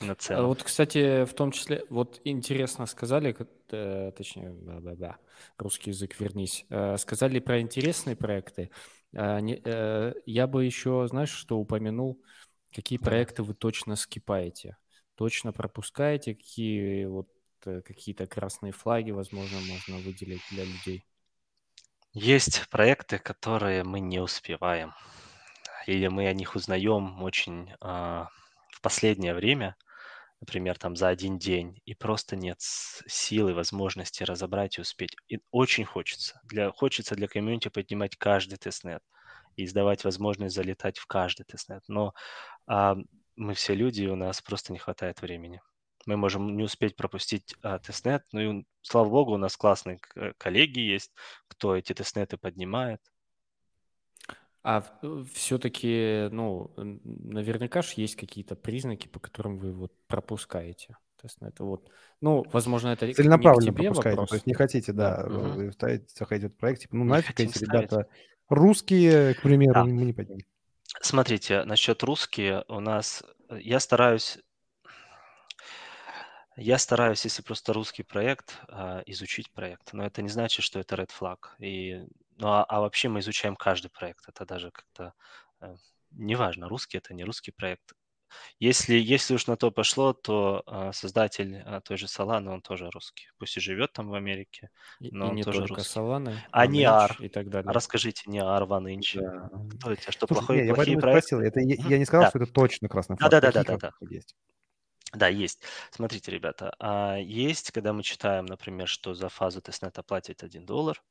на 0.00 0.12
А 0.12 0.14
цену. 0.16 0.48
Вот, 0.48 0.62
кстати, 0.62 1.24
в 1.24 1.34
том 1.34 1.52
числе, 1.52 1.84
вот 1.90 2.20
интересно 2.24 2.86
сказали, 2.86 3.36
э, 3.70 4.12
точнее, 4.16 4.50
да-да-да, 4.50 5.18
русский 5.58 5.90
язык 5.90 6.18
вернись, 6.20 6.64
э, 6.70 6.96
сказали 6.96 7.38
про 7.38 7.60
интересные 7.60 8.16
проекты. 8.16 8.70
А, 9.14 9.40
э, 9.40 10.14
Я 10.26 10.46
бы 10.46 10.64
еще, 10.64 11.06
знаешь, 11.08 11.30
что 11.30 11.58
упомянул, 11.58 12.20
какие 12.74 12.98
Да. 12.98 13.04
проекты 13.04 13.42
вы 13.42 13.54
точно 13.54 13.96
скипаете, 13.96 14.76
точно 15.16 15.52
пропускаете, 15.52 16.34
какие 16.34 17.04
вот 17.06 17.28
э, 17.66 17.82
какие-то 17.82 18.26
красные 18.26 18.72
флаги, 18.72 19.10
возможно, 19.10 19.58
можно 19.60 19.98
выделить 19.98 20.42
для 20.50 20.64
людей. 20.64 21.04
Есть 22.12 22.68
проекты, 22.70 23.18
которые 23.18 23.82
мы 23.84 23.98
не 24.00 24.20
успеваем, 24.20 24.92
или 25.86 26.08
мы 26.08 26.26
о 26.28 26.32
них 26.34 26.54
узнаем 26.56 27.22
очень 27.22 27.72
а, 27.80 28.28
в 28.70 28.80
последнее 28.80 29.34
время, 29.34 29.76
например, 30.40 30.78
там 30.78 30.96
за 30.96 31.08
один 31.08 31.38
день, 31.38 31.80
и 31.84 31.94
просто 31.94 32.36
нет 32.36 32.58
силы, 32.60 33.54
возможности 33.54 34.22
разобрать 34.22 34.78
и 34.78 34.80
успеть. 34.80 35.14
И 35.28 35.40
очень 35.50 35.84
хочется. 35.84 36.40
Для, 36.44 36.70
хочется 36.72 37.14
для 37.14 37.28
комьюнити 37.28 37.68
поднимать 37.68 38.16
каждый 38.16 38.56
тестнет 38.56 39.02
и 39.56 39.64
издавать 39.64 40.04
возможность 40.04 40.54
залетать 40.54 40.98
в 40.98 41.06
каждый 41.06 41.44
тестнет. 41.44 41.82
Но 41.88 42.14
а, 42.66 42.96
мы 43.36 43.54
все 43.54 43.74
люди, 43.74 44.02
и 44.02 44.08
у 44.08 44.16
нас 44.16 44.40
просто 44.40 44.72
не 44.72 44.78
хватает 44.78 45.20
времени. 45.22 45.60
Мы 46.06 46.16
можем 46.16 46.56
не 46.56 46.64
успеть 46.64 46.96
пропустить 46.96 47.54
а, 47.62 47.78
тестнет. 47.78 48.24
Ну 48.32 48.64
слава 48.80 49.08
богу, 49.08 49.32
у 49.34 49.38
нас 49.38 49.56
классные 49.56 50.00
коллеги 50.38 50.80
есть, 50.80 51.12
кто 51.48 51.76
эти 51.76 51.92
тестнеты 51.92 52.38
поднимает. 52.38 53.00
А 54.62 54.84
все-таки, 55.32 56.28
ну, 56.30 56.70
наверняка 56.76 57.80
же 57.80 57.94
есть 57.96 58.16
какие-то 58.16 58.56
признаки, 58.56 59.08
по 59.08 59.18
которым 59.18 59.56
вы 59.58 59.72
вот 59.72 59.92
пропускаете. 60.06 60.96
То 61.20 61.26
есть 61.26 61.38
это 61.40 61.64
вот, 61.64 61.90
ну, 62.20 62.44
возможно, 62.52 62.88
это 62.88 63.12
целенаправленно 63.12 63.64
не 63.64 63.70
к 63.70 63.74
тебе 63.74 63.84
пропускаете, 63.88 64.16
вопрос. 64.16 64.28
то 64.30 64.34
есть 64.36 64.46
не 64.46 64.54
хотите, 64.54 64.92
да, 64.92 65.22
да. 65.22 65.38
Угу. 65.38 65.48
вы 65.52 65.72
ставите, 65.72 66.06
заходите 66.14 66.48
проект, 66.48 66.82
типа, 66.82 66.96
ну 66.96 67.04
не 67.04 67.10
нафиг 67.10 67.40
эти 67.40 67.58
ребята 67.58 68.06
русские, 68.48 69.34
к 69.34 69.42
примеру, 69.42 69.74
да. 69.74 69.84
мы 69.84 70.04
не 70.04 70.12
пойдем. 70.12 70.38
Смотрите, 71.00 71.64
насчет 71.64 72.02
русские 72.02 72.64
у 72.68 72.80
нас, 72.80 73.22
я 73.50 73.80
стараюсь 73.80 74.38
я 76.56 76.76
стараюсь, 76.78 77.24
если 77.24 77.42
просто 77.42 77.72
русский 77.72 78.02
проект, 78.02 78.58
а, 78.68 79.02
изучить 79.06 79.50
проект, 79.50 79.94
но 79.94 80.04
это 80.04 80.20
не 80.20 80.28
значит, 80.28 80.62
что 80.62 80.78
это 80.78 80.94
red 80.96 81.08
flag. 81.08 81.38
И, 81.58 82.04
ну, 82.40 82.48
а, 82.48 82.64
а 82.64 82.80
вообще 82.80 83.08
мы 83.08 83.20
изучаем 83.20 83.56
каждый 83.56 83.88
проект. 83.90 84.28
Это 84.28 84.44
даже 84.44 84.70
как-то 84.70 85.12
э, 85.60 85.76
неважно, 86.12 86.68
русский 86.68 86.98
это 86.98 87.14
не 87.14 87.24
русский 87.24 87.52
проект. 87.52 87.92
Если, 88.60 88.94
если 88.94 89.34
уж 89.34 89.46
на 89.48 89.56
то 89.56 89.70
пошло, 89.70 90.12
то 90.12 90.62
э, 90.66 90.92
создатель 90.92 91.56
э, 91.56 91.80
той 91.84 91.96
же 91.96 92.06
Solana, 92.06 92.50
он 92.50 92.62
тоже 92.62 92.88
русский. 92.90 93.28
Пусть 93.38 93.56
и 93.56 93.60
живет 93.60 93.92
там 93.92 94.08
в 94.08 94.14
Америке, 94.14 94.70
но 95.00 95.26
и, 95.26 95.28
он 95.30 95.34
не 95.34 95.42
тоже 95.42 95.60
только 95.60 95.76
русский. 95.76 95.98
Solana, 95.98 96.36
а 96.52 96.66
не 96.66 96.82
AR. 96.82 97.16
И 97.18 97.28
так 97.28 97.50
далее. 97.50 97.72
Расскажите, 97.72 98.22
не 98.26 98.38
AR, 98.38 98.66
OneInch. 98.68 99.20
Да. 99.20 99.50
Кто 99.76 99.92
это? 99.92 100.12
Что, 100.12 100.26
Слушай, 100.26 100.38
плохой, 100.38 100.62
не, 100.62 100.68
я 100.68 100.74
плохие 100.74 100.98
проекты? 100.98 101.26
спросил. 101.26 101.40
Это, 101.40 101.60
я, 101.60 101.76
я 101.88 101.98
не 101.98 102.04
сказал, 102.04 102.24
да. 102.24 102.30
что 102.30 102.38
это 102.38 102.52
точно 102.52 102.88
красный 102.88 103.16
флаг. 103.16 103.30
Да-да-да. 103.30 103.64
да, 103.64 103.76
да, 103.76 103.92
да. 104.00 104.06
Есть? 104.08 104.36
Да, 105.12 105.26
есть. 105.26 105.62
Смотрите, 105.90 106.30
ребята, 106.30 106.72
а 106.78 107.16
есть, 107.16 107.72
когда 107.72 107.92
мы 107.92 108.04
читаем, 108.04 108.46
например, 108.46 108.86
что 108.86 109.12
за 109.14 109.28
фазу 109.28 109.60
тестнета 109.60 110.04
платит 110.04 110.44
1 110.44 110.64
доллар 110.64 111.02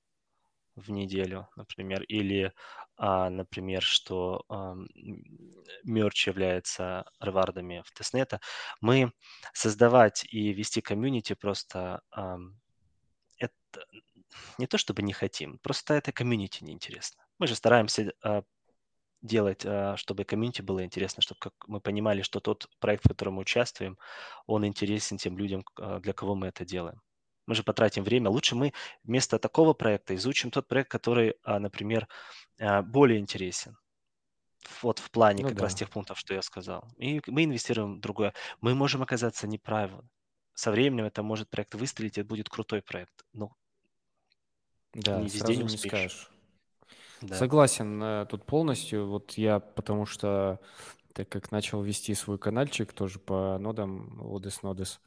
в 0.79 0.89
неделю, 0.89 1.47
например, 1.55 2.03
или, 2.03 2.53
а, 2.97 3.29
например, 3.29 3.81
что 3.81 4.43
а, 4.49 4.75
мерч 5.83 6.27
является 6.27 7.05
ревардами 7.19 7.83
в 7.85 7.91
тестнета, 7.91 8.39
мы 8.81 9.11
создавать 9.53 10.25
и 10.29 10.53
вести 10.53 10.81
комьюнити 10.81 11.33
просто 11.33 12.01
а, 12.11 12.37
это 13.37 13.53
не 14.57 14.67
то 14.67 14.77
чтобы 14.77 15.01
не 15.01 15.13
хотим, 15.13 15.59
просто 15.59 15.93
это 15.93 16.11
комьюнити 16.11 16.63
неинтересно. 16.63 17.23
Мы 17.39 17.47
же 17.47 17.55
стараемся 17.55 18.13
а, 18.23 18.43
делать, 19.21 19.65
а, 19.65 19.97
чтобы 19.97 20.23
комьюнити 20.23 20.61
было 20.61 20.83
интересно, 20.83 21.21
чтобы 21.21 21.39
как 21.39 21.53
мы 21.67 21.81
понимали, 21.81 22.21
что 22.21 22.39
тот 22.39 22.69
проект, 22.79 23.05
в 23.05 23.09
котором 23.09 23.35
мы 23.35 23.41
участвуем, 23.41 23.97
он 24.45 24.65
интересен 24.65 25.17
тем 25.17 25.37
людям, 25.37 25.63
а, 25.77 25.99
для 25.99 26.13
кого 26.13 26.35
мы 26.35 26.47
это 26.47 26.65
делаем. 26.65 27.01
Мы 27.49 27.55
же 27.55 27.63
потратим 27.63 28.03
время. 28.03 28.29
Лучше 28.29 28.55
мы 28.55 28.73
вместо 29.03 29.39
такого 29.39 29.73
проекта 29.73 30.13
изучим 30.13 30.51
тот 30.51 30.67
проект, 30.67 30.91
который, 30.91 31.33
а, 31.43 31.57
например, 31.59 32.07
более 32.83 33.17
интересен. 33.17 33.75
Вот 34.83 34.99
в 34.99 35.09
плане 35.09 35.41
ну, 35.41 35.49
как 35.49 35.57
да. 35.57 35.63
раз 35.63 35.73
тех 35.73 35.89
пунктов, 35.89 36.19
что 36.19 36.35
я 36.35 36.43
сказал. 36.43 36.87
И 36.97 37.21
мы 37.25 37.45
инвестируем 37.45 37.97
в 37.97 38.01
другое. 38.01 38.35
Мы 38.61 38.75
можем 38.75 39.01
оказаться 39.01 39.47
неправы. 39.47 40.07
Со 40.53 40.69
временем 40.69 41.05
это 41.05 41.23
может 41.23 41.49
проект 41.49 41.73
выстрелить, 41.73 42.19
это 42.19 42.27
будет 42.27 42.49
крутой 42.49 42.83
проект. 42.83 43.25
Но 43.33 43.55
да, 44.93 45.17
не 45.17 45.29
везде 45.29 45.55
не 45.55 45.63
успеешь. 45.63 45.83
Не 45.83 45.89
скажешь. 45.89 46.31
Да. 47.21 47.35
Согласен 47.35 48.03
э, 48.03 48.25
тут 48.29 48.45
полностью. 48.45 49.07
Вот 49.07 49.31
я, 49.39 49.59
потому 49.59 50.05
что 50.05 50.59
так 51.13 51.29
как 51.29 51.51
начал 51.51 51.81
вести 51.81 52.13
свой 52.13 52.37
каналчик 52.37 52.93
тоже 52.93 53.17
по 53.17 53.57
нодам 53.57 54.21
Odys 54.21 54.61
Nodus, 54.61 54.99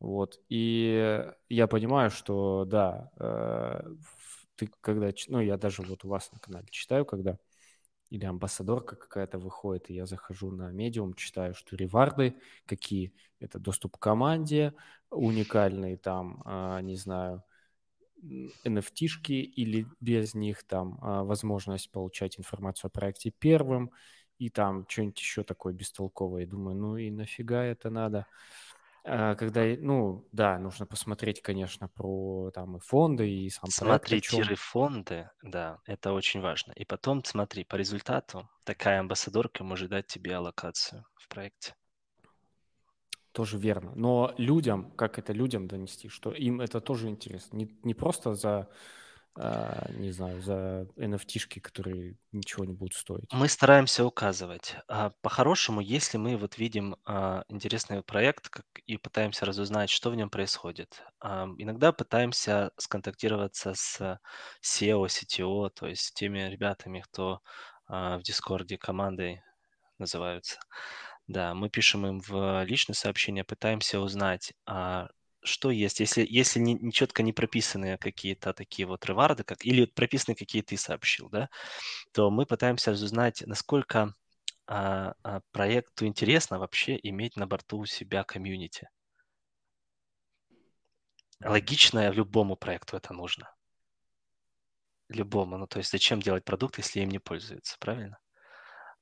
вот, 0.00 0.40
и 0.48 1.24
я 1.48 1.66
понимаю, 1.66 2.10
что 2.10 2.64
да, 2.64 3.10
э, 3.18 3.94
ты 4.56 4.70
когда, 4.80 5.10
ну, 5.28 5.40
я 5.40 5.56
даже 5.56 5.82
вот 5.82 6.04
у 6.04 6.08
вас 6.08 6.30
на 6.32 6.38
канале 6.38 6.66
читаю, 6.70 7.04
когда 7.04 7.38
или 8.10 8.24
амбассадорка 8.24 8.96
какая-то 8.96 9.38
выходит, 9.38 9.90
и 9.90 9.94
я 9.94 10.06
захожу 10.06 10.50
на 10.50 10.70
медиум, 10.70 11.14
читаю, 11.14 11.54
что 11.54 11.76
реварды 11.76 12.36
какие, 12.66 13.12
это 13.38 13.58
доступ 13.58 13.96
к 13.96 14.00
команде, 14.00 14.74
уникальные 15.10 15.96
там, 15.98 16.42
а, 16.44 16.80
не 16.80 16.96
знаю, 16.96 17.42
NFT-шки 18.64 19.32
или 19.32 19.86
без 20.00 20.34
них, 20.34 20.64
там 20.64 20.98
а, 21.02 21.22
возможность 21.24 21.90
получать 21.90 22.38
информацию 22.38 22.88
о 22.88 22.90
проекте 22.90 23.30
первым, 23.30 23.90
и 24.38 24.50
там 24.50 24.86
что-нибудь 24.88 25.18
еще 25.18 25.42
такое 25.42 25.72
бестолковое. 25.72 26.46
Думаю, 26.46 26.76
ну 26.76 26.96
и 26.96 27.10
нафига 27.10 27.64
это 27.64 27.90
надо? 27.90 28.26
А, 29.10 29.34
когда, 29.36 29.62
ну, 29.78 30.28
да, 30.32 30.58
нужно 30.58 30.84
посмотреть, 30.84 31.40
конечно, 31.40 31.88
про 31.88 32.50
там 32.50 32.76
и 32.76 32.80
фонды, 32.80 33.30
и 33.30 33.48
сам 33.48 33.70
Смотри, 33.70 34.20
тиры 34.20 34.56
фонды, 34.56 35.30
да, 35.42 35.78
это 35.86 36.12
очень 36.12 36.40
важно. 36.40 36.72
И 36.72 36.84
потом 36.84 37.24
смотри, 37.24 37.64
по 37.64 37.76
результату 37.76 38.48
такая 38.64 39.00
амбассадорка 39.00 39.64
может 39.64 39.88
дать 39.88 40.06
тебе 40.08 40.34
аллокацию 40.36 41.06
в 41.14 41.28
проекте 41.28 41.74
тоже 43.32 43.56
верно. 43.58 43.92
Но 43.94 44.34
людям, 44.36 44.90
как 44.96 45.18
это 45.18 45.32
людям 45.32 45.68
донести, 45.68 46.08
что 46.08 46.32
им 46.32 46.60
это 46.60 46.80
тоже 46.80 47.08
интересно. 47.08 47.56
Не, 47.56 47.68
не 47.84 47.94
просто 47.94 48.34
за, 48.34 48.68
э, 49.38 49.92
не 49.96 50.10
знаю, 50.10 50.42
за 50.42 50.86
nft 50.96 51.60
которые 51.60 52.16
ничего 52.32 52.64
не 52.64 52.74
будут 52.74 52.94
стоить. 52.94 53.32
Мы 53.32 53.48
стараемся 53.48 54.04
указывать. 54.04 54.76
А 54.88 55.10
по-хорошему, 55.22 55.80
если 55.80 56.18
мы 56.18 56.36
вот 56.36 56.58
видим 56.58 56.96
а, 57.04 57.44
интересный 57.48 58.02
проект 58.02 58.60
и 58.86 58.96
пытаемся 58.96 59.46
разузнать, 59.46 59.90
что 59.90 60.10
в 60.10 60.16
нем 60.16 60.28
происходит, 60.28 61.02
а, 61.20 61.48
иногда 61.58 61.92
пытаемся 61.92 62.72
сконтактироваться 62.76 63.74
с 63.74 64.20
SEO, 64.62 65.06
CTO, 65.06 65.70
то 65.70 65.86
есть 65.86 66.14
теми 66.14 66.40
ребятами, 66.48 67.00
кто 67.00 67.40
а, 67.86 68.18
в 68.18 68.22
Дискорде 68.22 68.76
командой 68.76 69.42
называются. 69.98 70.58
Да, 71.26 71.54
мы 71.54 71.68
пишем 71.68 72.06
им 72.06 72.20
в 72.20 72.64
личное 72.64 72.94
сообщение, 72.94 73.44
пытаемся 73.44 74.00
узнать, 74.00 74.54
а, 74.66 75.08
что 75.42 75.70
есть. 75.70 76.00
Если, 76.00 76.26
если 76.28 76.60
не, 76.60 76.74
не 76.74 76.92
четко 76.92 77.22
не 77.22 77.32
прописаны 77.32 77.98
какие-то 77.98 78.52
такие 78.52 78.86
вот 78.86 79.04
реварды, 79.06 79.44
как, 79.44 79.64
или 79.64 79.84
прописаны 79.86 80.34
какие 80.34 80.62
ты 80.62 80.76
сообщил, 80.76 81.28
да, 81.28 81.48
то 82.12 82.30
мы 82.30 82.46
пытаемся 82.46 82.92
узнать, 82.92 83.42
насколько 83.46 84.14
а, 84.66 85.14
а, 85.22 85.40
проекту 85.52 86.06
интересно 86.06 86.58
вообще 86.58 86.98
иметь 87.02 87.36
на 87.36 87.46
борту 87.46 87.78
у 87.78 87.86
себя 87.86 88.24
комьюнити. 88.24 88.88
Логично 91.44 92.10
любому 92.10 92.56
проекту 92.56 92.96
это 92.96 93.14
нужно. 93.14 93.50
Любому. 95.08 95.56
Ну, 95.56 95.66
то 95.66 95.78
есть 95.78 95.90
зачем 95.90 96.20
делать 96.20 96.44
продукт, 96.44 96.78
если 96.78 97.00
им 97.00 97.08
не 97.08 97.18
пользуются, 97.18 97.76
правильно? 97.78 98.18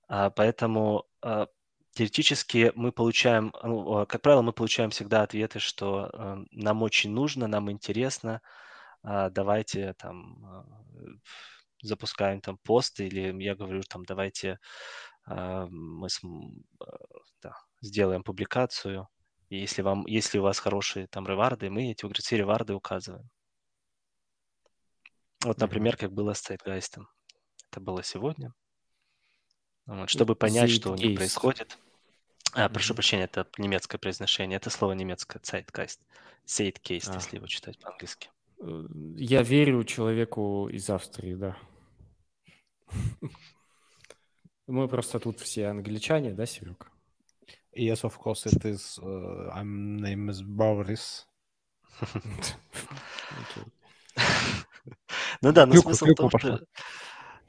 А, 0.09 0.31
поэтому 0.31 1.07
а, 1.23 1.49
теоретически 1.97 2.73
мы 2.75 2.93
получаем, 2.93 3.53
ну, 3.63 4.07
как 4.07 4.21
правило, 4.21 4.43
мы 4.43 4.53
получаем 4.53 4.91
всегда 4.91 5.23
ответы, 5.23 5.59
что 5.59 6.11
э, 6.13 6.45
нам 6.53 6.83
очень 6.83 7.11
нужно, 7.11 7.47
нам 7.47 7.71
интересно, 7.71 8.43
э, 9.03 9.31
давайте 9.31 9.95
там 9.95 10.37
э, 10.45 11.09
запускаем 11.83 12.41
там 12.43 12.59
пост, 12.59 13.01
или 13.01 13.43
я 13.43 13.55
говорю 13.55 13.81
там, 13.83 14.05
давайте 14.05 14.59
э, 15.27 15.67
мы 15.71 16.09
э, 16.09 16.87
да, 17.43 17.57
сделаем 17.81 18.23
публикацию, 18.23 19.09
и 19.49 19.57
если, 19.57 19.81
вам, 19.81 20.07
если 20.07 20.39
у 20.39 20.43
вас 20.43 20.59
хорошие 20.59 21.07
там 21.07 21.27
реварды, 21.27 21.71
мы 21.71 21.93
эти 21.93 22.07
все 22.21 22.37
реварды 22.37 22.75
указываем. 22.75 23.31
Вот, 25.45 25.59
например, 25.59 25.97
как 25.97 26.13
было 26.13 26.35
с 26.35 26.51
Zeitgeist. 26.51 27.01
Это 27.71 27.81
было 27.81 28.03
сегодня. 28.03 28.53
Вот, 29.87 30.11
чтобы 30.11 30.35
понять, 30.35 30.71
что 30.71 30.93
у 30.93 30.97
них 30.97 31.17
происходит. 31.17 31.79
А, 32.57 32.71
прошу 32.71 32.95
прощения, 32.95 33.25
это 33.25 33.47
немецкое 33.59 33.99
произношение. 33.99 34.57
Это 34.57 34.71
слово 34.71 34.93
немецкое, 34.93 35.43
Zeitgeist. 35.43 35.99
Zeitgeist, 36.47 37.11
а. 37.11 37.15
если 37.17 37.37
его 37.37 37.47
читать 37.47 37.79
по-английски. 37.79 38.31
Э, 38.61 38.87
я 39.17 39.43
верю 39.43 39.85
человеку 39.85 40.67
из 40.69 40.89
Австрии, 40.89 41.35
да. 41.35 41.59
Мы 44.67 44.89
просто 44.89 45.21
тут 45.21 45.41
все 45.41 45.67
англичане, 45.67 46.33
да, 46.33 46.47
Серег? 46.47 46.91
Yes, 47.77 48.05
of 48.05 48.15
course 48.19 48.47
it 48.47 48.65
is. 48.65 48.99
Uh, 49.03 49.51
I'm 49.55 50.01
name 50.01 50.31
is 50.31 50.41
Boris. 50.43 51.27
Ну 55.43 55.53
да, 55.53 55.67
но 55.67 55.75
смысл 55.75 56.07
в 56.07 56.15
том, 56.15 56.31
что... 56.31 56.61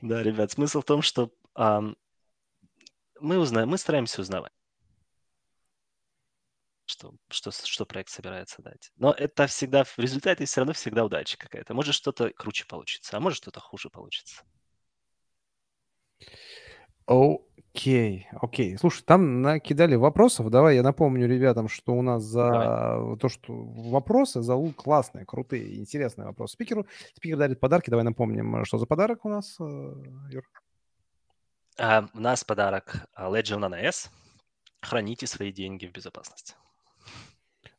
Да, 0.02 0.22
ребят, 0.22 0.52
смысл 0.52 0.82
в 0.82 0.84
том, 0.84 1.02
что 1.02 1.32
мы 1.56 3.38
узнаем, 3.40 3.70
мы 3.70 3.78
стараемся 3.78 4.22
узнавать 4.22 4.52
что, 6.88 7.14
что, 7.30 7.52
что 7.52 7.86
проект 7.86 8.10
собирается 8.10 8.62
дать. 8.62 8.92
Но 8.98 9.12
это 9.12 9.46
всегда, 9.48 9.84
в 9.84 9.98
результате 10.00 10.46
все 10.46 10.62
равно 10.62 10.74
всегда 10.74 11.06
удача 11.06 11.38
какая-то. 11.38 11.74
Может 11.74 11.94
что-то 11.94 12.32
круче 12.32 12.66
получится, 12.66 13.18
а 13.18 13.20
может 13.20 13.38
что-то 13.38 13.60
хуже 13.60 13.90
получится. 13.90 14.44
Окей. 17.06 18.28
Окей. 18.32 18.78
Слушай, 18.78 19.04
там 19.04 19.42
накидали 19.42 19.96
вопросов. 19.96 20.50
Давай 20.50 20.76
я 20.76 20.84
напомню 20.84 21.28
ребятам, 21.28 21.68
что 21.68 21.94
у 21.94 22.02
нас 22.02 22.24
за 22.24 22.50
Давай. 22.50 23.18
то, 23.18 23.30
что 23.30 23.54
вопросы 23.54 24.42
за 24.42 24.56
лут 24.56 24.76
классные, 24.76 25.26
крутые, 25.26 25.78
интересные 25.78 26.26
вопросы 26.26 26.54
спикеру. 26.54 26.88
Спикер 27.14 27.38
дарит 27.38 27.60
подарки. 27.60 27.90
Давай 27.90 28.04
напомним, 28.04 28.66
что 28.66 28.78
за 28.78 28.86
подарок 28.86 29.26
у 29.26 29.30
нас, 29.30 29.58
э, 29.60 29.64
Юр. 30.32 30.44
А, 31.80 32.08
у 32.14 32.20
нас 32.20 32.44
подарок 32.44 33.08
а, 33.14 33.30
Ledger 33.30 33.60
Nano 33.60 33.78
S. 33.78 34.10
Храните 34.82 35.28
свои 35.28 35.52
деньги 35.52 35.86
в 35.86 35.92
безопасности. 35.92 36.56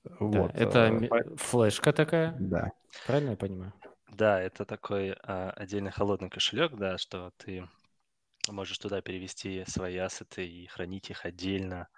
Да, 0.04 0.20
Вот. 0.20 0.54
это 0.54 0.78
э, 0.78 1.08
по- 1.08 1.36
флешка 1.36 1.92
такая, 1.92 2.36
Да. 2.38 2.70
правильно 3.06 3.30
я 3.30 3.36
понимаю? 3.36 3.72
Да, 4.12 4.40
это 4.40 4.64
такой 4.64 5.12
а, 5.22 5.50
отдельный 5.50 5.90
холодный 5.90 6.30
кошелек, 6.30 6.74
да, 6.76 6.98
что 6.98 7.32
ты 7.36 7.68
можешь 8.50 8.78
туда 8.78 9.00
перевести 9.00 9.64
свои 9.66 9.96
ассеты 9.96 10.46
и 10.46 10.66
хранить 10.66 11.10
их 11.10 11.24
отдельно. 11.24 11.88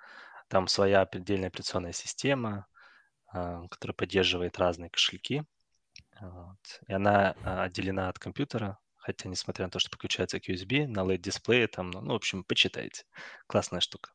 Там 0.49 0.67
своя 0.67 1.03
отдельная 1.03 1.49
операционная 1.49 1.93
система, 1.93 2.67
а, 3.33 3.67
которая 3.69 3.95
поддерживает 3.95 4.59
разные 4.59 4.91
кошельки. 4.91 5.45
Вот. 6.21 6.81
И 6.89 6.93
она 6.93 7.35
а, 7.45 7.65
отделена 7.65 8.09
от 8.09 8.19
компьютера, 8.19 8.79
хотя, 8.97 9.29
несмотря 9.29 9.67
на 9.67 9.71
то, 9.71 9.79
что 9.79 9.91
подключается 9.91 10.41
к 10.41 10.49
USB, 10.49 10.87
на 10.87 11.01
LED-дисплее 11.01 11.69
там, 11.69 11.91
ну, 11.91 12.01
ну, 12.01 12.13
в 12.13 12.17
общем, 12.17 12.45
почитайте. 12.45 13.05
Классная 13.47 13.81
штука. 13.81 14.13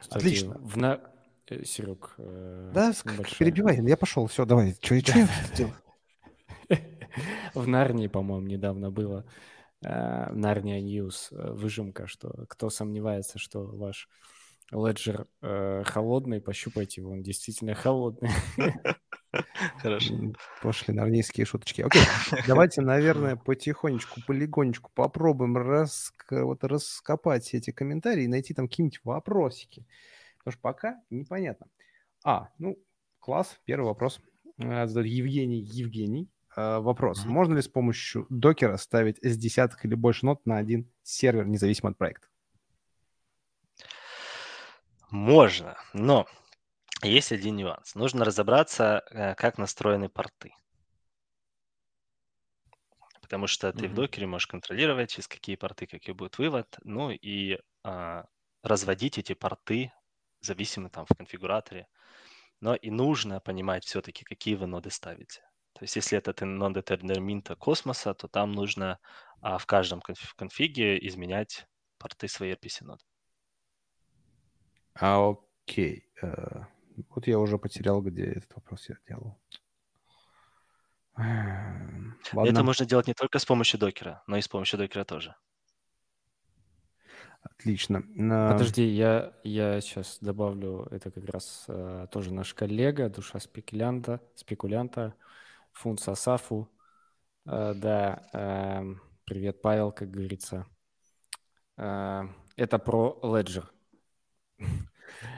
Кстати, 0.00 0.16
Отлично. 0.16 0.54
В 0.58 0.76
на... 0.76 1.11
э, 1.60 1.64
Серег, 1.64 2.14
э, 2.18 2.70
Да, 2.74 2.92
небольшая- 3.04 3.38
перебивай, 3.38 3.80
я 3.88 3.96
пошел, 3.96 4.26
все, 4.26 4.44
давай. 4.44 4.76
Что 4.80 4.94
я 4.94 5.00
делаю? 5.02 5.28
В 7.54 7.66
Нарнии, 7.68 8.06
по-моему, 8.08 8.46
недавно 8.46 8.90
было. 8.90 9.24
э, 9.84 10.32
Нарния 10.32 10.80
News 10.80 11.28
выжимка, 11.30 12.06
что 12.06 12.46
кто 12.48 12.70
сомневается, 12.70 13.38
что 13.38 13.64
ваш 13.66 14.08
Ledger 14.70 15.26
э, 15.42 15.82
холодный, 15.84 16.40
пощупайте 16.40 17.00
его, 17.02 17.10
он 17.12 17.22
действительно 17.22 17.74
холодный. 17.74 18.30
Хорошо. 19.78 20.14
Пошли 20.62 20.94
на 20.94 21.02
армейские 21.02 21.44
шуточки. 21.46 21.82
Окей, 21.82 22.02
давайте, 22.46 22.80
наверное, 22.80 23.36
потихонечку, 23.36 24.20
полигонечку 24.26 24.90
попробуем 24.94 25.56
раска- 25.58 26.42
вот 26.44 26.64
раскопать 26.64 27.52
эти 27.54 27.70
комментарии 27.70 28.24
и 28.24 28.28
найти 28.28 28.54
там 28.54 28.68
какие-нибудь 28.68 29.00
вопросики. 29.04 29.84
Потому 30.42 30.52
что 30.52 30.62
пока 30.62 31.02
непонятно. 31.10 31.66
А, 32.24 32.48
ну, 32.58 32.76
класс, 33.20 33.58
первый 33.64 33.86
вопрос. 33.86 34.20
Э, 34.58 34.86
Евгений 34.86 35.60
Евгений. 35.60 36.30
Э, 36.56 36.78
Вопрос. 36.78 37.24
Можно 37.24 37.54
ли 37.54 37.62
с 37.62 37.68
помощью 37.68 38.26
докера 38.28 38.76
ставить 38.76 39.18
с 39.22 39.36
десяток 39.36 39.84
или 39.84 39.94
больше 39.94 40.26
нот 40.26 40.44
на 40.46 40.58
один 40.58 40.90
сервер, 41.02 41.46
независимо 41.46 41.90
от 41.90 41.98
проекта? 41.98 42.28
Можно, 45.10 45.76
но 45.92 46.26
есть 47.02 47.32
один 47.32 47.56
нюанс. 47.56 47.94
Нужно 47.94 48.24
разобраться, 48.24 49.02
э, 49.10 49.34
как 49.34 49.58
настроены 49.58 50.08
порты. 50.08 50.54
Потому 53.20 53.46
что 53.46 53.72
ты 53.72 53.88
в 53.88 53.94
докере 53.94 54.26
можешь 54.26 54.46
контролировать, 54.46 55.10
через 55.10 55.26
какие 55.26 55.56
порты 55.56 55.86
какой 55.86 56.12
будет 56.12 56.36
вывод, 56.36 56.78
ну 56.84 57.10
и 57.10 57.58
а, 57.82 58.26
разводить 58.62 59.16
эти 59.16 59.32
порты 59.32 59.90
зависимо 60.42 60.90
там 60.90 61.06
в 61.06 61.16
конфигураторе. 61.16 61.86
Но 62.60 62.74
и 62.74 62.90
нужно 62.90 63.40
понимать 63.40 63.84
все-таки, 63.84 64.24
какие 64.24 64.54
вы 64.54 64.66
ноды 64.66 64.90
ставите. 64.90 65.40
То 65.72 65.84
есть 65.84 65.96
если 65.96 66.18
это 66.18 66.44
ноды 66.44 66.82
терминта 66.82 67.56
космоса, 67.56 68.14
то 68.14 68.28
там 68.28 68.52
нужно 68.52 68.98
а, 69.40 69.58
в 69.58 69.66
каждом 69.66 70.00
конф- 70.00 70.34
конфиге 70.36 70.98
изменять 71.08 71.66
порты 71.98 72.28
своей 72.28 72.54
RPC-ноды. 72.54 73.04
А, 74.94 75.30
окей. 75.30 76.08
Э, 76.22 76.64
Вот 77.08 77.26
я 77.26 77.38
уже 77.38 77.58
потерял, 77.58 78.02
где 78.02 78.24
этот 78.24 78.54
вопрос 78.54 78.88
я 78.88 78.96
делал. 79.08 79.40
Эм, 81.16 82.18
Это 82.26 82.36
Ладно, 82.36 82.62
можно 82.62 82.86
делать 82.86 83.06
не 83.06 83.14
только 83.14 83.38
с 83.38 83.44
помощью 83.44 83.80
докера, 83.80 84.22
но 84.26 84.36
и 84.36 84.42
с 84.42 84.48
помощью 84.48 84.78
докера 84.78 85.04
тоже. 85.04 85.34
Отлично. 87.42 88.02
На- 88.14 88.52
Подожди, 88.52 88.84
я, 88.84 89.32
я 89.44 89.80
сейчас 89.80 90.18
добавлю, 90.20 90.86
это 90.90 91.10
как 91.10 91.24
раз 91.26 91.64
э, 91.68 92.06
тоже 92.10 92.32
наш 92.32 92.54
коллега, 92.54 93.08
душа 93.08 93.38
спекулянта, 93.40 94.20
спекулянта, 94.34 95.14
фунт 95.72 96.00
Сасафу. 96.00 96.68
Э, 97.46 97.74
да, 97.74 98.28
эм, 98.32 99.00
привет, 99.24 99.62
Павел, 99.62 99.92
как 99.92 100.10
говорится. 100.10 100.66
Э, 101.76 102.22
это 102.56 102.78
про 102.78 103.18
Ledger. 103.22 103.64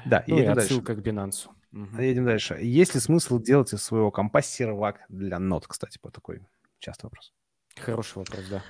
Да, 0.07 0.23
Ну 0.27 0.37
и 0.37 0.41
едем 0.41 0.55
дальше. 0.55 0.75
отсылка 0.75 0.95
к 0.95 0.99
Binance. 0.99 1.49
Мгм. 1.73 2.01
Едем 2.01 2.25
дальше. 2.25 2.59
Есть 2.61 2.95
ли 2.95 3.01
смысл 3.01 3.41
делать 3.41 3.73
из 3.73 3.83
своего 3.83 4.11
компа 4.11 4.43
сервак 4.43 5.01
для 5.09 5.39
нот, 5.39 5.67
кстати, 5.67 5.99
по 5.99 6.11
такой 6.11 6.47
частый 6.79 7.07
вопрос? 7.09 7.33
Хороший 7.77 8.19
вопрос, 8.19 8.45
да. 8.51 8.63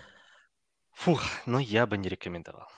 Фух, 0.93 1.23
ну 1.47 1.59
я 1.59 1.87
бы 1.87 1.99
не 1.99 2.09
рекомендовал. 2.09 2.69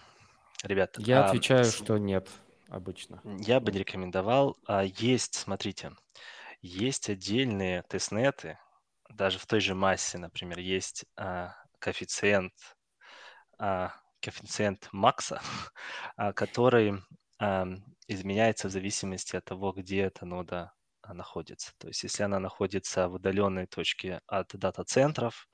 Ребята, 0.66 1.00
Я 1.00 1.20
а, 1.20 1.30
отвечаю, 1.30 1.64
с- 1.64 1.76
что 1.76 1.96
нет, 1.98 2.28
обычно. 2.68 3.22
я 3.24 3.60
бы 3.60 3.72
не 3.72 3.78
рекомендовал. 3.78 4.56
А, 4.66 4.82
Есть, 4.84 5.34
смотрите, 5.34 5.92
есть 6.62 7.10
отдельные 7.10 7.82
тестнеты, 7.84 8.58
даже 9.10 9.38
в 9.38 9.46
той 9.46 9.60
же 9.60 9.74
массе, 9.74 10.18
например, 10.18 10.58
есть 10.58 11.04
а, 11.16 11.54
коэффициент, 11.78 12.52
а, 13.58 13.92
коэффициент 14.20 14.88
Макса, 14.92 15.40
а, 16.16 16.32
который 16.32 16.94
ам, 17.38 17.84
изменяется 18.08 18.68
в 18.68 18.70
зависимости 18.70 19.36
от 19.36 19.44
того, 19.44 19.72
где 19.72 20.02
эта 20.02 20.26
нода 20.26 20.72
а, 21.02 21.14
находится. 21.14 21.72
То 21.78 21.88
есть 21.88 22.02
если 22.02 22.22
она 22.22 22.38
находится 22.40 23.08
в 23.08 23.14
удаленной 23.14 23.66
точке 23.66 24.20
от 24.26 24.48
дата-центров, 24.54 25.48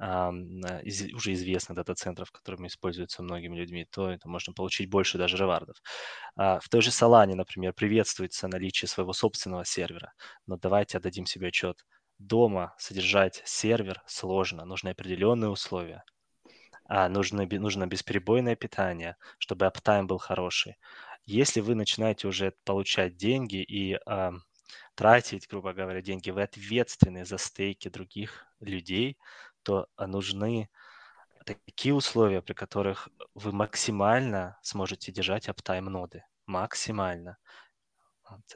из- 0.00 1.12
уже 1.14 1.32
известных 1.34 1.76
дата-центров, 1.76 2.30
которыми 2.32 2.68
используются 2.68 3.22
многими 3.22 3.56
людьми, 3.56 3.86
то 3.90 4.10
это 4.10 4.28
можно 4.28 4.52
получить 4.54 4.88
больше 4.90 5.18
даже 5.18 5.36
ревардов. 5.36 5.76
А, 6.36 6.60
В 6.60 6.68
той 6.68 6.82
же 6.82 6.90
Solana, 6.90 7.34
например, 7.34 7.72
приветствуется 7.74 8.48
наличие 8.48 8.88
своего 8.88 9.12
собственного 9.12 9.64
сервера, 9.64 10.12
но 10.46 10.56
давайте 10.56 10.98
отдадим 10.98 11.26
себе 11.26 11.48
отчет. 11.48 11.84
Дома 12.18 12.74
содержать 12.78 13.42
сервер 13.46 14.02
сложно, 14.06 14.64
нужны 14.64 14.90
определенные 14.90 15.50
условия. 15.50 16.04
А, 16.84 17.08
нужно, 17.08 17.46
нужно 17.46 17.86
бесперебойное 17.86 18.56
питание, 18.56 19.16
чтобы 19.38 19.66
аптайм 19.66 20.06
был 20.06 20.18
хороший. 20.18 20.76
Если 21.26 21.60
вы 21.60 21.74
начинаете 21.74 22.26
уже 22.28 22.54
получать 22.64 23.16
деньги 23.16 23.62
и 23.62 23.98
ам, 24.06 24.42
тратить, 24.94 25.48
грубо 25.48 25.72
говоря, 25.72 26.02
деньги, 26.02 26.30
вы 26.30 26.42
ответственны 26.42 27.24
за 27.24 27.38
стейки 27.38 27.88
других 27.88 28.46
людей, 28.60 29.18
то 29.62 29.86
а, 29.96 30.06
нужны 30.06 30.68
такие 31.44 31.94
условия, 31.94 32.42
при 32.42 32.52
которых 32.52 33.08
вы 33.34 33.52
максимально 33.52 34.58
сможете 34.62 35.12
держать 35.12 35.48
аптайм 35.48 35.86
ноды. 35.86 36.24
Максимально. 36.46 37.38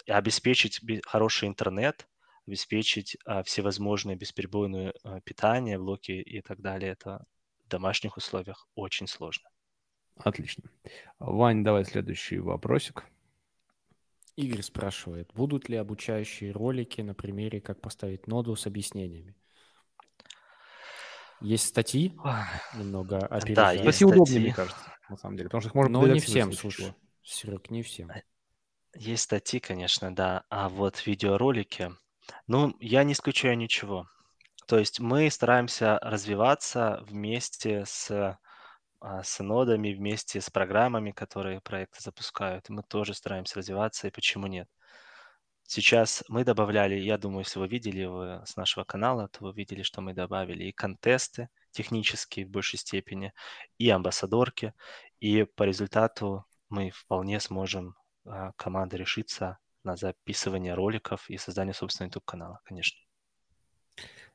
И 0.07 0.12
обеспечить 0.12 0.82
бе- 0.82 1.02
хороший 1.05 1.48
интернет, 1.48 2.09
обеспечить 2.46 3.16
а, 3.24 3.42
всевозможные 3.42 4.16
бесперебойные 4.16 4.94
а, 5.02 5.20
питание, 5.20 5.78
блоки 5.78 6.12
и 6.12 6.40
так 6.42 6.61
далее. 6.61 6.92
Это 6.92 7.24
в 7.64 7.68
домашних 7.68 8.16
условиях 8.16 8.68
очень 8.74 9.07
сложно. 9.07 9.48
Отлично. 10.16 10.70
Вань, 11.18 11.64
давай 11.64 11.84
следующий 11.84 12.38
вопросик. 12.38 13.05
Игорь 14.36 14.62
спрашивает, 14.62 15.30
будут 15.32 15.68
ли 15.68 15.76
обучающие 15.76 16.50
ролики 16.50 17.00
на 17.00 17.14
примере, 17.14 17.61
как 17.61 17.80
поставить 17.80 18.26
ноду 18.26 18.57
с 18.57 18.66
объяснениями? 18.66 19.36
Есть 21.45 21.68
статьи, 21.68 22.16
немного 22.74 23.18
опережая. 23.18 23.74
есть 23.74 23.99
Статьи 23.99 24.07
удобнее, 24.07 24.40
мне 24.40 24.55
кажется, 24.55 24.80
на 25.11 25.16
самом 25.18 25.36
деле, 25.36 25.51
потому 25.51 25.61
что 25.61 25.68
их 25.68 25.74
можно 25.74 26.01
Но 26.01 26.07
не 26.07 26.18
всем, 26.18 26.51
слушай. 26.55 26.95
Серег, 27.22 27.70
не 27.70 27.82
всем. 27.82 28.11
Есть 28.95 29.24
статьи, 29.24 29.61
конечно, 29.61 30.14
да. 30.14 30.45
А 30.49 30.70
вот 30.70 31.07
видеоролики, 31.07 31.92
ну, 32.47 32.74
я 32.80 33.05
не 33.05 33.12
исключаю 33.12 33.59
ничего. 33.59 34.09
То 34.66 34.78
есть 34.78 35.01
мы 35.01 35.30
стараемся 35.30 35.99
развиваться 36.01 37.03
вместе 37.07 37.84
с, 37.84 38.38
а, 39.01 39.22
с 39.22 39.42
нодами, 39.42 39.92
вместе 39.92 40.40
с 40.40 40.49
программами, 40.49 41.11
которые 41.11 41.61
проекты 41.61 42.01
запускают. 42.01 42.70
И 42.70 42.72
мы 42.72 42.82
тоже 42.82 43.12
стараемся 43.12 43.59
развиваться, 43.59 44.09
и 44.09 44.11
почему 44.11 44.47
нет? 44.47 44.68
Сейчас 45.74 46.22
мы 46.28 46.44
добавляли, 46.44 46.94
я 46.94 47.18
думаю, 47.18 47.40
если 47.40 47.58
вы 47.58 47.66
видели 47.66 47.98
его 48.02 48.44
с 48.46 48.54
нашего 48.54 48.84
канала, 48.84 49.26
то 49.26 49.42
вы 49.42 49.52
видели, 49.52 49.82
что 49.82 50.00
мы 50.00 50.14
добавили 50.14 50.62
и 50.62 50.72
контесты 50.72 51.48
технические 51.72 52.46
в 52.46 52.50
большей 52.50 52.78
степени, 52.78 53.32
и 53.76 53.90
амбассадорки, 53.90 54.72
и 55.18 55.42
по 55.42 55.64
результату 55.64 56.44
мы 56.68 56.90
вполне 56.90 57.40
сможем 57.40 57.96
а, 58.24 58.52
команда 58.52 58.96
решиться 58.96 59.58
на 59.82 59.96
записывание 59.96 60.74
роликов 60.74 61.28
и 61.28 61.36
создание 61.38 61.74
собственного 61.74 62.10
YouTube-канала, 62.10 62.60
конечно. 62.62 63.03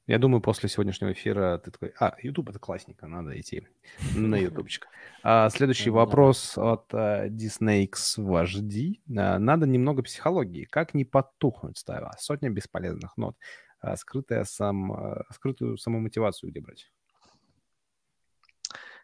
Я 0.09 0.17
думаю, 0.17 0.41
после 0.41 0.69
сегодняшнего 0.69 1.13
эфира 1.13 1.59
ты 1.59 1.69
такой, 1.69 1.93
а, 1.99 2.15
YouTube 2.23 2.49
это 2.49 2.57
классненько, 2.57 3.05
надо 3.05 3.39
идти 3.39 3.67
на 4.15 4.37
ютубчик. 4.37 4.87
А, 5.21 5.51
следующий 5.51 5.91
вопрос 5.91 6.57
от 6.57 6.91
uh, 6.91 7.29
Disneyx 7.29 7.93
Вожди. 8.17 9.03
Uh, 9.07 9.37
надо 9.37 9.67
немного 9.67 10.01
психологии. 10.01 10.63
Как 10.63 10.95
не 10.95 11.05
потухнуть, 11.05 11.77
ставя? 11.77 12.11
Сотня 12.17 12.49
бесполезных 12.49 13.17
нот. 13.17 13.37
Uh, 13.85 13.95
скрытая 13.97 14.45
сам, 14.45 15.21
скрытую 15.31 15.77
самомотивацию 15.77 16.49
где 16.49 16.59
брать? 16.59 16.91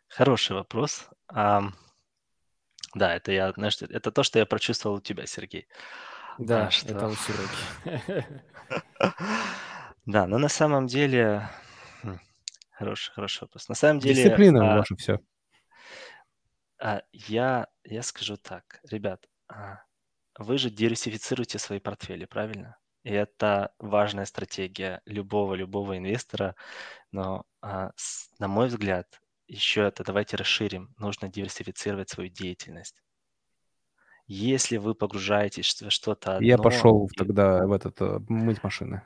Хороший 0.07 0.55
вопрос. 0.55 1.07
Да, 1.31 1.71
это 2.95 3.31
я, 3.31 3.51
знаешь, 3.51 3.79
это 3.79 4.11
то, 4.11 4.23
что 4.23 4.39
я 4.39 4.47
прочувствовал 4.47 4.95
у 4.95 5.01
тебя, 5.01 5.27
Сергей. 5.27 5.67
Да, 6.39 6.65
а, 6.65 6.71
что... 6.71 6.95
это 6.95 7.07
у 7.09 7.13
Сереги. 7.13 8.25
Да, 10.05 10.27
но 10.27 10.37
на 10.37 10.49
самом 10.49 10.87
деле... 10.87 11.49
Хм, 12.03 12.19
хороший, 12.71 13.11
хороший 13.13 13.41
вопрос. 13.41 13.69
На 13.69 13.75
самом 13.75 13.99
деле... 13.99 14.23
Дисциплина 14.23 14.73
а, 14.73 14.77
ваше 14.77 14.95
все. 14.95 15.19
А, 16.79 17.01
я, 17.11 17.67
я 17.83 18.03
скажу 18.03 18.37
так. 18.37 18.79
Ребят, 18.89 19.27
а, 19.47 19.79
вы 20.37 20.57
же 20.57 20.69
диверсифицируете 20.69 21.57
свои 21.57 21.79
портфели, 21.79 22.25
правильно? 22.25 22.77
И 23.03 23.11
это 23.11 23.73
важная 23.79 24.25
стратегия 24.25 25.01
любого-любого 25.05 25.97
инвестора. 25.97 26.55
Но, 27.11 27.45
а, 27.61 27.91
с, 27.95 28.29
на 28.39 28.47
мой 28.47 28.67
взгляд, 28.67 29.21
еще 29.47 29.81
это 29.81 30.03
давайте 30.03 30.37
расширим. 30.37 30.93
Нужно 30.97 31.29
диверсифицировать 31.29 32.09
свою 32.09 32.29
деятельность. 32.29 33.01
Если 34.27 34.77
вы 34.77 34.95
погружаетесь 34.95 35.81
в 35.81 35.89
что-то 35.91 36.37
одно... 36.37 36.47
Я 36.47 36.57
пошел 36.57 37.07
и... 37.07 37.15
тогда 37.15 37.65
в 37.67 37.71
этот 37.71 38.01
э, 38.01 38.19
мыть 38.27 38.63
машины. 38.63 39.03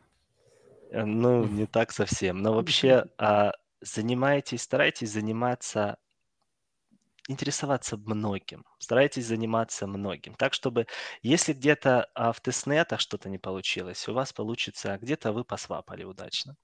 Э, 0.90 1.06
ну, 1.06 1.46
не 1.46 1.66
так 1.66 1.92
совсем. 1.92 2.42
Но 2.42 2.54
вообще 2.54 3.06
а, 3.18 3.54
занимайтесь, 3.82 4.64
старайтесь 4.64 5.12
заниматься, 5.12 5.98
интересоваться 7.28 7.98
многим. 7.98 8.66
Старайтесь 8.80 9.28
заниматься 9.28 9.88
многим. 9.88 10.34
Так, 10.36 10.54
чтобы 10.54 10.88
если 11.22 11.54
где-то 11.54 12.10
а, 12.16 12.32
в 12.32 12.42
тестнетах 12.42 13.00
что-то 13.00 13.30
не 13.30 13.38
получилось, 13.38 14.08
у 14.08 14.14
вас 14.14 14.34
получится, 14.34 14.94
а 14.94 14.98
где-то 14.98 15.32
вы 15.32 15.44
посвапали 15.44 16.04
удачно. 16.04 16.56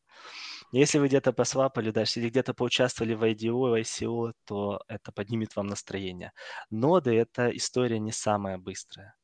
Если 0.71 0.97
вы 0.99 1.07
где-то 1.07 1.33
посвапали 1.33 1.91
дальше 1.91 2.19
или 2.19 2.29
где-то 2.29 2.53
поучаствовали 2.53 3.13
в 3.13 3.23
IDO, 3.23 3.79
ICO, 3.81 4.33
то 4.45 4.81
это 4.87 5.11
поднимет 5.11 5.55
вам 5.55 5.67
настроение. 5.67 6.31
Ноды– 6.71 7.15
это 7.17 7.49
история 7.49 7.99
не 7.99 8.11
самая 8.11 8.57
быстрая. 8.57 9.15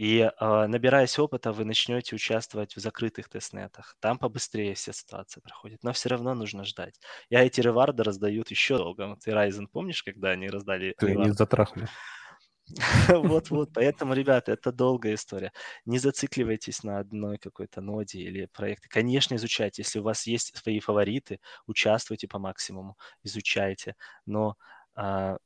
И 0.00 0.20
э, 0.20 0.66
набираясь 0.66 1.18
опыта, 1.18 1.52
вы 1.52 1.66
начнете 1.66 2.16
участвовать 2.16 2.74
в 2.74 2.80
закрытых 2.80 3.28
тестнетах. 3.28 3.98
Там 4.00 4.18
побыстрее 4.18 4.72
все 4.72 4.94
ситуации 4.94 5.40
проходят, 5.40 5.82
но 5.82 5.92
все 5.92 6.08
равно 6.08 6.32
нужно 6.32 6.64
ждать. 6.64 6.98
И 7.28 7.36
эти 7.36 7.60
реварды 7.60 8.02
раздают 8.02 8.50
еще 8.50 8.78
долго. 8.78 9.06
Вот 9.08 9.18
ты 9.20 9.32
Ryzen, 9.32 9.66
помнишь, 9.66 10.02
когда 10.02 10.30
они 10.30 10.48
раздали 10.48 10.94
Ты 10.96 11.14
не 11.14 11.34
затрахали. 11.34 11.86
Вот-вот, 13.08 13.72
поэтому, 13.74 14.14
ребята, 14.14 14.52
это 14.52 14.72
долгая 14.72 15.16
история. 15.16 15.52
Не 15.84 15.98
зацикливайтесь 15.98 16.82
на 16.82 16.98
одной 17.00 17.36
какой-то 17.36 17.82
ноде 17.82 18.20
или 18.20 18.48
проекте. 18.54 18.88
Конечно, 18.88 19.34
изучайте. 19.34 19.82
Если 19.82 19.98
у 19.98 20.02
вас 20.02 20.26
есть 20.26 20.56
свои 20.56 20.80
фавориты, 20.80 21.40
участвуйте 21.66 22.26
по 22.26 22.38
максимуму, 22.38 22.96
изучайте. 23.22 23.96
Но 24.24 24.56
а, 24.94 25.36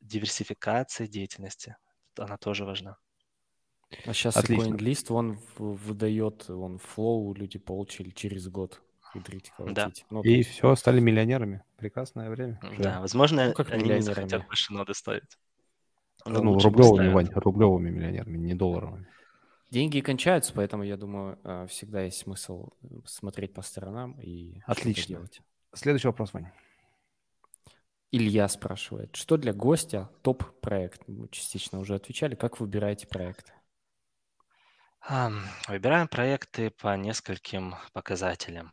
диверсификация 0.00 1.06
деятельности, 1.06 1.76
она 2.18 2.38
тоже 2.38 2.64
важна. 2.64 2.96
А 4.06 4.12
сейчас 4.12 4.36
Отлично. 4.36 4.74
CoinList, 4.74 5.12
он 5.12 5.38
выдает, 5.58 6.48
он 6.48 6.78
флоу 6.78 7.34
люди 7.34 7.58
получили 7.58 8.10
через 8.10 8.48
год. 8.48 8.80
Смотрите, 9.12 9.50
да. 9.58 9.90
Ну, 10.10 10.22
и 10.22 10.42
все, 10.42 10.76
стали 10.76 11.00
миллионерами. 11.00 11.64
Прекрасное 11.76 12.30
время. 12.30 12.60
Да, 12.78 13.00
возможно, 13.00 13.46
ну, 13.46 13.52
как 13.52 13.72
они 13.72 13.90
не 13.90 14.00
захотят 14.02 14.46
больше 14.46 14.72
ноды 14.72 14.94
ставить. 14.94 15.38
Ну, 16.24 16.42
ну 16.42 16.58
рублевыми, 16.58 17.08
Вань, 17.08 17.30
рублевыми 17.34 17.90
миллионерами, 17.90 18.38
не 18.38 18.54
долларовыми. 18.54 19.06
Деньги 19.70 20.00
кончаются, 20.00 20.52
поэтому 20.52 20.82
я 20.82 20.96
думаю, 20.96 21.38
э, 21.44 21.66
всегда 21.68 22.02
есть 22.02 22.18
смысл 22.18 22.70
э, 22.82 22.86
смотреть 23.06 23.54
по 23.54 23.62
сторонам 23.62 24.18
и 24.20 24.60
Отлично. 24.66 25.14
делать. 25.14 25.40
Следующий 25.72 26.08
вопрос, 26.08 26.32
Ваня. 26.32 26.52
Илья 28.10 28.48
спрашивает, 28.48 29.14
что 29.14 29.36
для 29.36 29.52
гостя 29.52 30.10
топ-проект? 30.22 31.06
Мы 31.06 31.28
частично 31.28 31.78
уже 31.78 31.94
отвечали. 31.94 32.34
Как 32.34 32.58
выбираете 32.58 33.06
Выбираем 35.68 36.08
проекты 36.08 36.70
по 36.70 36.96
нескольким 36.96 37.74
показателям. 37.92 38.72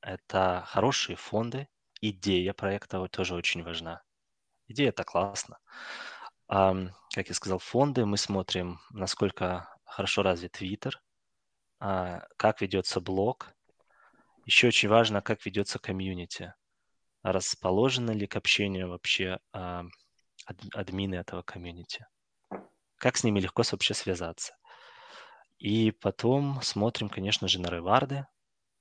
Это 0.00 0.64
хорошие 0.66 1.16
фонды, 1.16 1.68
идея 2.00 2.52
проекта 2.52 3.06
тоже 3.08 3.34
очень 3.34 3.62
важна. 3.62 4.02
Идея 4.66 4.88
это 4.88 5.04
классно. 5.04 5.58
Как 6.48 7.28
я 7.28 7.34
сказал, 7.34 7.58
фонды 7.58 8.06
мы 8.06 8.16
смотрим, 8.16 8.80
насколько 8.90 9.68
хорошо 9.84 10.22
развит 10.22 10.52
Твиттер, 10.52 11.00
а, 11.80 12.26
как 12.36 12.60
ведется 12.60 13.00
блог. 13.00 13.52
Еще 14.46 14.68
очень 14.68 14.88
важно, 14.88 15.20
как 15.20 15.44
ведется 15.44 15.78
комьюнити. 15.78 16.54
Расположены 17.22 18.12
ли 18.12 18.26
к 18.26 18.36
общению 18.36 18.88
вообще 18.88 19.38
админы 20.72 21.16
этого 21.16 21.42
комьюнити. 21.42 22.06
Как 22.96 23.16
с 23.16 23.24
ними 23.24 23.40
легко 23.40 23.62
вообще 23.70 23.94
связаться. 23.94 24.56
И 25.58 25.90
потом 25.90 26.60
смотрим, 26.62 27.08
конечно 27.08 27.48
же, 27.48 27.60
на 27.60 27.68
реварды. 27.68 28.26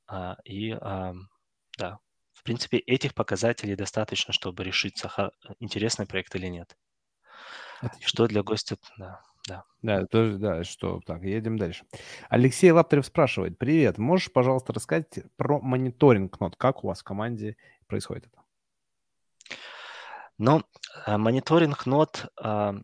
А, 0.07 0.37
и 0.43 0.71
а, 0.71 1.13
да, 1.77 1.99
в 2.33 2.43
принципе, 2.43 2.77
этих 2.77 3.13
показателей 3.13 3.75
достаточно, 3.75 4.33
чтобы 4.33 4.63
решить, 4.63 5.03
интересный 5.59 6.05
проект 6.05 6.35
или 6.35 6.47
нет. 6.47 6.77
Отлично. 7.81 8.07
Что 8.07 8.27
для 8.27 8.43
гостя, 8.43 8.77
да. 8.97 9.21
Да, 9.47 9.63
да, 9.81 10.05
тоже, 10.05 10.37
да, 10.37 10.63
что 10.65 10.99
так, 11.05 11.23
едем 11.23 11.57
дальше. 11.57 11.85
Алексей 12.29 12.69
Лаптерев 12.69 13.05
спрашивает, 13.05 13.57
привет, 13.57 13.97
можешь, 13.97 14.31
пожалуйста, 14.31 14.73
рассказать 14.73 15.19
про 15.37 15.61
мониторинг 15.61 16.37
нот, 16.41 16.57
как 16.57 16.83
у 16.83 16.87
вас 16.87 16.99
в 16.99 17.03
команде 17.05 17.55
происходит 17.87 18.27
это? 18.27 18.43
Ну, 20.37 20.63
а, 21.05 21.17
мониторинг 21.17 21.85
нот 21.85 22.27
а, 22.35 22.75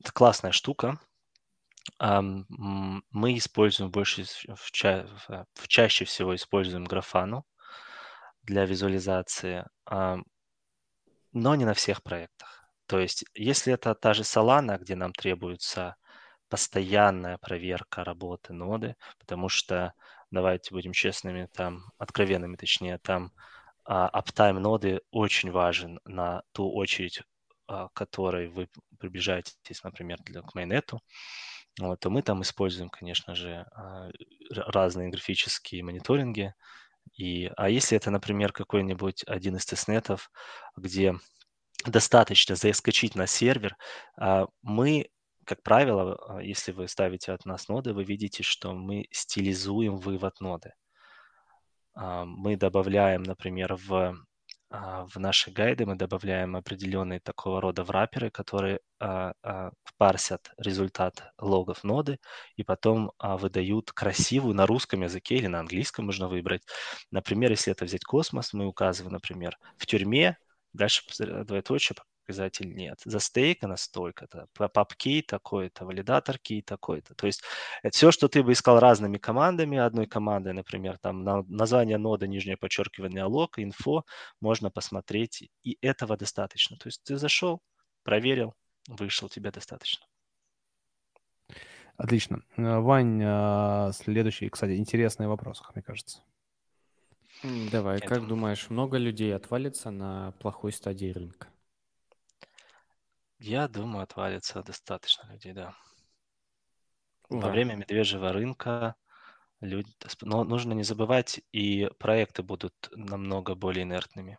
это 0.00 0.12
классная 0.12 0.52
штука, 0.52 1.00
мы 1.98 3.36
используем 3.36 3.90
больше, 3.90 4.24
в, 4.54 4.70
ча 4.70 5.06
в 5.54 5.68
чаще 5.68 6.04
всего 6.04 6.34
используем 6.34 6.84
графану 6.84 7.46
для 8.42 8.66
визуализации, 8.66 9.64
но 11.32 11.54
не 11.54 11.64
на 11.64 11.74
всех 11.74 12.02
проектах. 12.02 12.64
То 12.86 12.98
есть, 12.98 13.24
если 13.34 13.72
это 13.72 13.94
та 13.94 14.14
же 14.14 14.22
Solana, 14.22 14.78
где 14.78 14.96
нам 14.96 15.12
требуется 15.12 15.96
постоянная 16.48 17.38
проверка 17.38 18.02
работы 18.02 18.52
ноды, 18.52 18.96
потому 19.18 19.48
что, 19.48 19.94
давайте 20.30 20.74
будем 20.74 20.92
честными, 20.92 21.48
там, 21.52 21.84
откровенными 21.98 22.56
точнее, 22.56 22.98
там 22.98 23.32
аптайм 23.84 24.56
ноды 24.60 25.00
очень 25.10 25.50
важен 25.50 26.00
на 26.04 26.42
ту 26.52 26.70
очередь, 26.72 27.22
а, 27.66 27.88
которой 27.94 28.48
вы 28.48 28.68
приближаетесь, 28.98 29.82
например, 29.84 30.18
для, 30.24 30.42
к 30.42 30.54
майнету 30.54 31.00
вот, 31.88 32.00
то 32.00 32.10
мы 32.10 32.22
там 32.22 32.42
используем, 32.42 32.88
конечно 32.90 33.34
же, 33.34 33.66
а, 33.72 34.10
разные 34.50 35.10
графические 35.10 35.82
мониторинги. 35.82 36.54
И, 37.16 37.50
а 37.56 37.68
если 37.68 37.96
это, 37.96 38.10
например, 38.10 38.52
какой-нибудь 38.52 39.24
один 39.26 39.56
из 39.56 39.66
тестнетов, 39.66 40.30
где 40.76 41.14
достаточно 41.84 42.56
заскочить 42.56 43.14
на 43.14 43.26
сервер, 43.26 43.76
а, 44.16 44.46
мы, 44.62 45.08
как 45.44 45.62
правило, 45.62 46.18
а, 46.28 46.42
если 46.42 46.72
вы 46.72 46.88
ставите 46.88 47.32
от 47.32 47.44
нас 47.44 47.68
ноды, 47.68 47.92
вы 47.92 48.04
видите, 48.04 48.42
что 48.42 48.72
мы 48.72 49.06
стилизуем 49.10 49.96
вывод 49.96 50.40
ноды. 50.40 50.72
Мы 51.96 52.56
добавляем, 52.56 53.24
например, 53.24 53.74
в 53.74 54.16
в 54.70 55.18
наши 55.18 55.50
гайды 55.50 55.84
мы 55.84 55.96
добавляем 55.96 56.54
определенные 56.54 57.18
такого 57.18 57.60
рода 57.60 57.82
враперы, 57.82 58.30
которые 58.30 58.80
а, 59.00 59.32
а, 59.42 59.72
парсят 59.98 60.52
результат 60.58 61.32
логов 61.38 61.82
ноды 61.82 62.18
и 62.54 62.62
потом 62.62 63.10
выдают 63.18 63.90
красивую 63.92 64.54
на 64.54 64.66
русском 64.66 65.02
языке 65.02 65.36
или 65.36 65.48
на 65.48 65.60
английском 65.60 66.06
можно 66.06 66.28
выбрать. 66.28 66.62
Например, 67.10 67.50
если 67.50 67.72
это 67.72 67.84
взять 67.84 68.04
космос, 68.04 68.52
мы 68.52 68.66
указываем, 68.66 69.14
например, 69.14 69.58
в 69.76 69.86
тюрьме, 69.86 70.38
дальше 70.72 71.02
двоеточие 71.18 71.96
показатель 72.30 72.74
нет. 72.74 73.00
За 73.04 73.18
стейка 73.18 73.76
столько-то, 73.76 74.46
пап-кей 74.54 75.22
такой-то, 75.22 75.84
валидатор 75.84 76.38
кей 76.38 76.62
такой-то. 76.62 77.14
То 77.14 77.26
есть 77.26 77.42
это 77.82 77.96
все, 77.96 78.12
что 78.12 78.28
ты 78.28 78.42
бы 78.42 78.52
искал 78.52 78.78
разными 78.78 79.18
командами, 79.18 79.78
одной 79.78 80.06
командой, 80.06 80.52
например, 80.52 80.98
там 80.98 81.24
на, 81.24 81.42
название 81.48 81.98
нода, 81.98 82.26
нижнее 82.26 82.56
подчеркивание, 82.56 83.24
лог, 83.24 83.58
инфо, 83.58 84.04
можно 84.40 84.70
посмотреть, 84.70 85.50
и 85.64 85.78
этого 85.82 86.16
достаточно. 86.16 86.76
То 86.76 86.88
есть 86.88 87.02
ты 87.02 87.16
зашел, 87.16 87.60
проверил, 88.04 88.54
вышел, 88.88 89.28
тебе 89.28 89.50
достаточно. 89.50 90.06
Отлично. 91.96 92.42
Вань, 92.56 93.22
а, 93.24 93.90
следующий, 93.92 94.48
кстати, 94.48 94.76
интересный 94.76 95.26
вопрос, 95.26 95.62
мне 95.74 95.82
кажется. 95.82 96.22
Давай, 97.72 98.00
как 98.00 98.26
думаешь, 98.26 98.70
много 98.70 98.98
людей 98.98 99.34
отвалится 99.34 99.90
на 99.90 100.32
плохой 100.40 100.72
стадии 100.72 101.12
рынка? 101.12 101.48
Я 103.40 103.68
думаю, 103.68 104.02
отвалится 104.02 104.62
достаточно 104.62 105.32
людей, 105.32 105.52
да. 105.52 105.74
Во 107.30 107.48
время 107.48 107.74
медвежьего 107.74 108.32
рынка 108.32 108.96
люди... 109.60 109.90
Но 110.20 110.44
нужно 110.44 110.74
не 110.74 110.82
забывать, 110.82 111.40
и 111.50 111.90
проекты 111.98 112.42
будут 112.42 112.74
намного 112.92 113.54
более 113.54 113.84
инертными. 113.84 114.38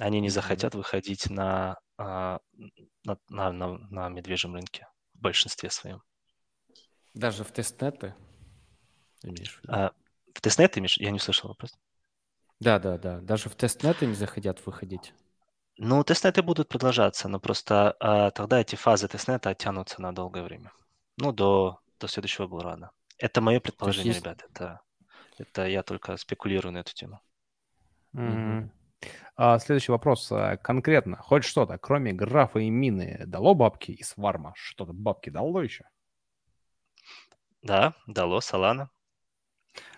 Они 0.00 0.20
не 0.20 0.28
захотят 0.28 0.74
выходить 0.74 1.30
на, 1.30 1.78
а, 1.96 2.40
на, 3.04 3.18
на, 3.28 3.52
на, 3.52 3.78
на 3.78 4.08
медвежьем 4.08 4.54
рынке 4.54 4.88
в 5.14 5.20
большинстве 5.20 5.70
своем. 5.70 6.02
Даже 7.14 7.44
в 7.44 7.52
тестнеты 7.52 8.14
имеешь 9.22 9.56
в? 9.56 9.70
А, 9.70 9.92
в 10.34 10.40
тестнет 10.40 10.76
имеешь? 10.76 10.98
Я 10.98 11.10
не 11.12 11.16
услышал 11.16 11.48
вопрос. 11.48 11.72
Да, 12.60 12.78
да, 12.78 12.98
да. 12.98 13.20
Даже 13.20 13.48
в 13.48 13.54
тестнеты 13.54 14.06
не 14.06 14.14
захотят 14.14 14.64
выходить. 14.66 15.14
Ну, 15.78 16.02
тестнеты 16.04 16.42
будут 16.42 16.68
продолжаться, 16.68 17.28
но 17.28 17.38
просто 17.38 17.96
а, 18.00 18.30
тогда 18.30 18.60
эти 18.60 18.76
фазы 18.76 19.08
тестнета 19.08 19.50
оттянутся 19.50 20.00
на 20.00 20.14
долгое 20.14 20.42
время. 20.42 20.72
Ну, 21.18 21.32
до, 21.32 21.80
до 22.00 22.08
следующего 22.08 22.46
булрана. 22.46 22.90
Это 23.18 23.40
мое 23.40 23.60
предположение, 23.60 24.12
есть- 24.14 24.24
ребят. 24.24 24.42
Это, 24.50 24.80
это 25.38 25.66
я 25.66 25.82
только 25.82 26.16
спекулирую 26.16 26.72
на 26.72 26.78
эту 26.78 26.94
тему. 26.94 27.20
Мгм. 28.12 28.70
А, 29.36 29.58
следующий 29.58 29.92
вопрос. 29.92 30.32
а, 30.32 30.56
Конкретно, 30.56 31.18
хоть 31.18 31.44
что-то, 31.44 31.76
кроме 31.76 32.14
графа 32.14 32.58
и 32.58 32.70
мины, 32.70 33.24
дало 33.26 33.54
бабки 33.54 33.92
из 33.92 34.12
фарма? 34.12 34.54
Что-то 34.56 34.94
бабки 34.94 35.28
дало 35.28 35.60
еще? 35.60 35.84
Да, 37.62 37.94
дало. 38.06 38.40
Ryzen 38.40 38.88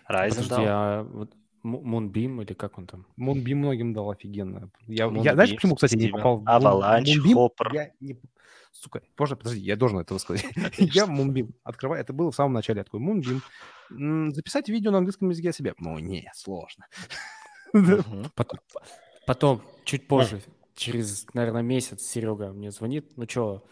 Подожди, 0.08 0.48
дал. 0.48 0.64
а 0.66 1.02
вот 1.04 1.34
Му- 1.68 1.82
Moonbeam 1.82 2.42
или 2.42 2.54
как 2.54 2.78
он 2.78 2.86
там? 2.86 3.06
Мунбим 3.16 3.58
многим 3.58 3.92
дал 3.92 4.10
офигенно. 4.10 4.70
Я, 4.86 5.06
я 5.06 5.34
знаешь, 5.34 5.54
почему, 5.54 5.74
кстати, 5.74 5.96
не 5.96 6.08
попал 6.08 6.38
в 6.38 6.44
Avalanche, 6.46 7.04
Moonbeam? 7.04 7.34
Hopper. 7.34 7.74
Я 7.74 7.92
не... 8.00 8.18
Сука, 8.72 9.02
боже, 9.16 9.36
подожди, 9.36 9.60
я 9.60 9.76
должен 9.76 9.98
это 9.98 10.14
высказать. 10.14 10.46
Я 10.78 11.06
Мунбим 11.06 11.54
открываю, 11.64 12.00
это 12.00 12.12
было 12.12 12.30
в 12.30 12.34
самом 12.34 12.52
начале, 12.52 12.78
я 12.78 12.84
такой, 12.84 13.00
Мунбим. 13.00 13.42
Записать 14.32 14.68
видео 14.68 14.90
на 14.90 14.98
английском 14.98 15.30
языке 15.30 15.50
о 15.50 15.52
себе? 15.52 15.74
Ну, 15.78 15.98
не, 15.98 16.30
сложно. 16.34 16.86
Потом, 18.34 18.60
потом, 19.26 19.62
чуть 19.84 20.08
позже, 20.08 20.40
через, 20.74 21.26
наверное, 21.34 21.62
месяц 21.62 22.02
Серега 22.02 22.52
мне 22.52 22.70
звонит. 22.70 23.16
Ну 23.16 23.26
что, 23.28 23.62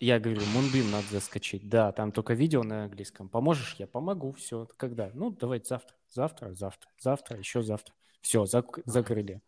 я 0.00 0.18
говорю, 0.18 0.40
Moonbeam 0.40 0.90
надо 0.90 1.06
заскочить. 1.10 1.68
Да, 1.68 1.92
там 1.92 2.10
только 2.10 2.34
видео 2.34 2.62
на 2.62 2.84
английском. 2.84 3.28
Поможешь? 3.28 3.76
Я 3.78 3.86
помогу. 3.86 4.32
Все. 4.32 4.66
Когда? 4.76 5.10
Ну, 5.14 5.30
давайте 5.30 5.68
завтра. 5.68 5.94
Завтра, 6.16 6.54
завтра, 6.54 6.90
завтра, 6.98 7.36
еще 7.36 7.60
завтра. 7.60 7.94
Все, 8.22 8.46
закрыли. 8.46 9.42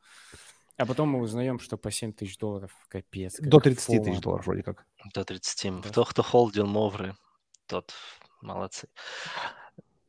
А 0.76 0.84
потом 0.84 1.08
мы 1.08 1.20
узнаем, 1.20 1.58
что 1.58 1.78
по 1.78 1.90
7 1.90 2.12
тысяч 2.12 2.36
долларов 2.36 2.70
капец. 2.88 3.40
До 3.40 3.58
30 3.58 3.84
фома. 3.86 4.04
тысяч 4.04 4.20
долларов 4.20 4.46
вроде 4.46 4.62
как. 4.62 4.86
До 5.14 5.24
30. 5.24 5.80
Да. 5.80 5.88
Кто, 5.88 6.04
кто 6.04 6.22
холдил 6.22 6.66
Мовры, 6.66 7.16
тот 7.66 7.94
молодцы. 8.42 8.86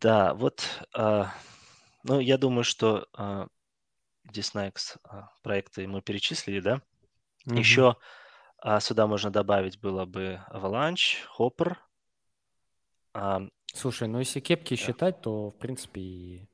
Да, 0.02 0.34
вот, 0.34 0.66
а, 0.94 1.34
ну, 2.04 2.20
я 2.20 2.38
думаю, 2.38 2.66
что 2.66 3.08
а, 3.14 3.48
Disnex 4.30 4.98
а, 5.06 5.30
проекты 5.42 5.88
мы 5.88 6.02
перечислили, 6.02 6.60
да? 6.60 6.82
Мгм. 7.46 7.56
Еще 7.56 7.96
а, 8.58 8.82
сюда 8.82 9.08
можно 9.08 9.32
добавить 9.32 9.80
было 9.80 10.04
бы 10.06 10.42
Avalanche, 10.52 11.20
Hopper. 11.38 11.78
А, 13.14 13.44
Слушай, 13.74 14.10
ну 14.10 14.20
если 14.20 14.42
кепки 14.42 14.76
считать, 14.76 15.22
то, 15.22 15.52
в 15.52 15.58
принципе, 15.58 16.02
и- 16.02 16.49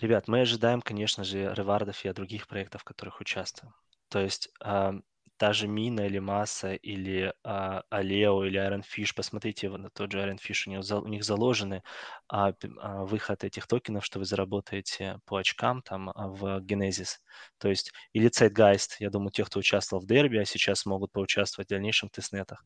Ребят, 0.00 0.28
мы 0.28 0.40
ожидаем, 0.42 0.82
конечно 0.82 1.24
же, 1.24 1.52
ревардов 1.54 2.04
и 2.04 2.08
от 2.08 2.16
других 2.16 2.46
проектов, 2.46 2.82
в 2.82 2.84
которых 2.84 3.20
участвуем. 3.20 3.74
То 4.08 4.20
есть 4.20 4.50
а, 4.60 4.94
та 5.38 5.52
же 5.54 5.68
Мина 5.68 6.00
или 6.02 6.18
Масса 6.18 6.74
или 6.74 7.32
а, 7.42 7.82
Алео 7.88 8.44
или 8.44 8.60
Iron 8.60 8.82
Fish, 8.82 9.14
посмотрите 9.16 9.70
на 9.70 9.88
тот 9.88 10.12
же 10.12 10.18
Iron 10.18 10.38
Fish, 10.38 10.78
у, 10.78 10.82
за- 10.82 11.00
у 11.00 11.08
них 11.08 11.24
заложены 11.24 11.82
п- 12.28 12.54
а, 12.78 13.04
выход 13.04 13.42
этих 13.42 13.66
токенов, 13.66 14.04
что 14.04 14.18
вы 14.18 14.26
заработаете 14.26 15.18
по 15.24 15.38
очкам 15.38 15.80
там 15.80 16.12
в 16.14 16.60
Genesis. 16.60 17.16
То 17.58 17.68
есть 17.68 17.92
или 18.12 18.28
Zeitgeist, 18.28 18.96
я 19.00 19.08
думаю, 19.08 19.30
те, 19.30 19.44
кто 19.44 19.60
участвовал 19.60 20.02
в 20.02 20.06
дерби, 20.06 20.36
а 20.36 20.44
сейчас 20.44 20.84
могут 20.84 21.10
поучаствовать 21.10 21.68
в 21.68 21.70
дальнейшем 21.70 22.10
тестнетах, 22.10 22.62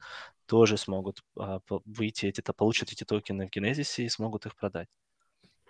тоже 0.47 0.77
смогут 0.77 1.23
по- 1.35 1.81
выйти, 1.85 2.27
эти, 2.27 2.41
то 2.41 2.53
получат 2.53 2.91
эти 2.91 3.05
токены 3.05 3.47
в 3.47 3.57
Genesis 3.57 4.03
и 4.03 4.09
смогут 4.09 4.47
их 4.47 4.57
продать 4.57 4.89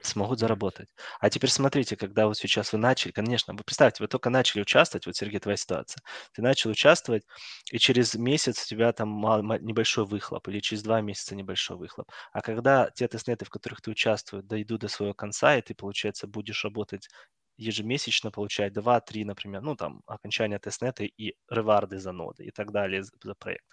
смогут 0.02 0.38
заработать. 0.38 0.88
А 1.20 1.30
теперь 1.30 1.50
смотрите, 1.50 1.96
когда 1.96 2.26
вот 2.26 2.36
сейчас 2.38 2.72
вы 2.72 2.78
начали, 2.78 3.12
конечно, 3.12 3.54
вы 3.54 3.62
представьте, 3.64 4.02
вы 4.02 4.08
только 4.08 4.30
начали 4.30 4.62
участвовать, 4.62 5.06
вот, 5.06 5.16
Сергей, 5.16 5.40
твоя 5.40 5.56
ситуация, 5.56 6.02
ты 6.32 6.42
начал 6.42 6.70
участвовать, 6.70 7.24
и 7.70 7.78
через 7.78 8.14
месяц 8.14 8.64
у 8.64 8.66
тебя 8.68 8.92
там 8.92 9.08
мал- 9.08 9.42
ма- 9.42 9.58
небольшой 9.58 10.06
выхлоп, 10.06 10.48
или 10.48 10.60
через 10.60 10.82
два 10.82 11.00
месяца 11.00 11.34
небольшой 11.36 11.76
выхлоп. 11.76 12.10
А 12.32 12.40
когда 12.40 12.90
те 12.90 13.08
тестнеты, 13.08 13.44
в 13.44 13.50
которых 13.50 13.80
ты 13.80 13.90
участвуешь, 13.90 14.44
дойдут 14.44 14.80
до 14.82 14.88
своего 14.88 15.14
конца, 15.14 15.56
и 15.56 15.62
ты, 15.62 15.74
получается, 15.74 16.26
будешь 16.26 16.64
работать 16.64 17.08
ежемесячно 17.56 18.30
получать 18.30 18.72
2-3, 18.72 19.24
например, 19.24 19.60
ну, 19.62 19.76
там, 19.76 20.00
окончание 20.06 20.58
тестнета 20.58 21.04
и 21.04 21.34
реварды 21.50 21.98
за 21.98 22.12
ноды 22.12 22.44
и 22.44 22.50
так 22.50 22.72
далее 22.72 23.02
за 23.02 23.34
проект. 23.34 23.66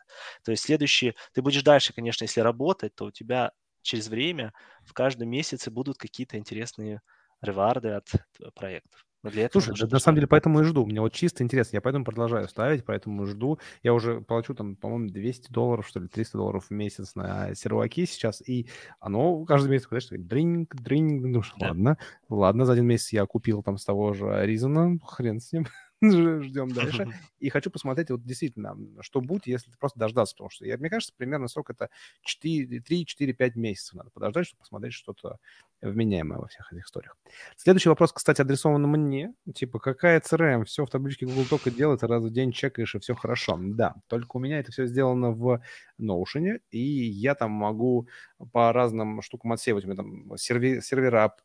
То 0.43 0.51
есть 0.51 0.63
следующие, 0.63 1.15
ты 1.34 1.41
будешь 1.41 1.63
дальше, 1.63 1.93
конечно, 1.93 2.23
если 2.25 2.41
работать, 2.41 2.95
то 2.95 3.05
у 3.05 3.11
тебя 3.11 3.51
через 3.88 4.09
время 4.09 4.53
в 4.83 4.93
каждом 4.93 5.29
месяце 5.29 5.71
будут 5.71 5.97
какие-то 5.97 6.38
интересные 6.38 7.01
реварды 7.41 7.89
от 7.89 8.13
э, 8.13 8.19
проектов. 8.53 9.05
Но 9.23 9.31
для 9.31 9.45
этого 9.45 9.63
Слушай, 9.63 9.69
нужно 9.69 9.88
на 9.89 9.99
самом 9.99 10.15
деле 10.17 10.27
поэтому 10.27 10.59
и 10.61 10.63
жду. 10.63 10.85
Мне 10.85 11.01
вот 11.01 11.13
чисто 11.13 11.43
интересно. 11.43 11.77
Я 11.77 11.81
поэтому 11.81 12.05
продолжаю 12.05 12.47
ставить, 12.47 12.85
поэтому 12.85 13.25
жду. 13.25 13.59
Я 13.81 13.93
уже 13.93 14.21
плачу 14.21 14.53
там, 14.53 14.75
по-моему, 14.75 15.09
200 15.09 15.51
долларов, 15.51 15.88
что 15.88 15.99
ли, 15.99 16.07
300 16.07 16.38
долларов 16.38 16.65
в 16.65 16.71
месяц 16.71 17.15
на 17.15 17.55
серваки 17.55 18.05
сейчас. 18.05 18.41
И 18.47 18.67
оно 18.99 19.43
каждый 19.45 19.69
месяц, 19.71 19.88
знаешь, 19.88 20.07
дринг, 20.11 20.75
дринг. 20.75 21.23
Думаешь, 21.23 21.53
Да. 21.57 21.69
ладно, 21.69 21.97
ладно, 22.29 22.65
за 22.65 22.73
один 22.73 22.85
месяц 22.85 23.11
я 23.13 23.25
купил 23.25 23.63
там 23.63 23.77
с 23.77 23.85
того 23.85 24.13
же 24.13 24.45
Ризана, 24.45 24.99
хрен 25.03 25.39
с 25.39 25.51
ним. 25.51 25.65
Ждем 26.43 26.69
дальше. 26.69 27.07
И 27.39 27.49
хочу 27.49 27.71
посмотреть, 27.71 28.11
вот 28.11 28.23
действительно, 28.23 28.77
что 29.01 29.19
будет, 29.19 29.47
если 29.47 29.71
ты 29.71 29.77
просто 29.77 29.99
дождаться, 29.99 30.35
потому 30.35 30.49
что, 30.51 30.65
мне 30.65 30.89
кажется, 30.89 31.13
примерно 31.17 31.47
срок 31.47 31.71
это 31.71 31.89
4, 32.21 32.81
3, 32.81 33.05
4, 33.05 33.33
5 33.33 33.55
месяцев 33.55 33.95
надо 33.95 34.11
подождать, 34.11 34.45
чтобы 34.45 34.59
посмотреть 34.59 34.93
что-то 34.93 35.39
вменяемое 35.81 36.39
во 36.39 36.47
всех 36.47 36.71
этих 36.71 36.85
историях. 36.85 37.15
Следующий 37.55 37.89
вопрос, 37.89 38.11
кстати, 38.11 38.41
адресован 38.41 38.83
мне. 38.83 39.33
Типа, 39.55 39.79
какая 39.79 40.19
CRM? 40.19 40.65
Все 40.65 40.85
в 40.85 40.89
табличке 40.89 41.25
Google 41.25 41.45
только 41.49 41.71
делается, 41.71 42.07
раз 42.07 42.23
в 42.23 42.31
день 42.31 42.51
чекаешь, 42.51 42.95
и 42.95 42.99
все 42.99 43.15
хорошо. 43.15 43.57
Да, 43.59 43.95
только 44.07 44.37
у 44.37 44.39
меня 44.39 44.59
это 44.59 44.71
все 44.71 44.85
сделано 44.85 45.31
в 45.31 45.61
Notion, 45.99 46.59
и 46.71 46.79
я 46.79 47.33
там 47.35 47.51
могу 47.51 48.07
по 48.51 48.71
разным 48.71 49.21
штукам 49.21 49.53
отсеивать. 49.53 49.85
У 49.85 49.87
меня 49.87 49.97
там 49.97 50.37
сервера, 50.37 51.35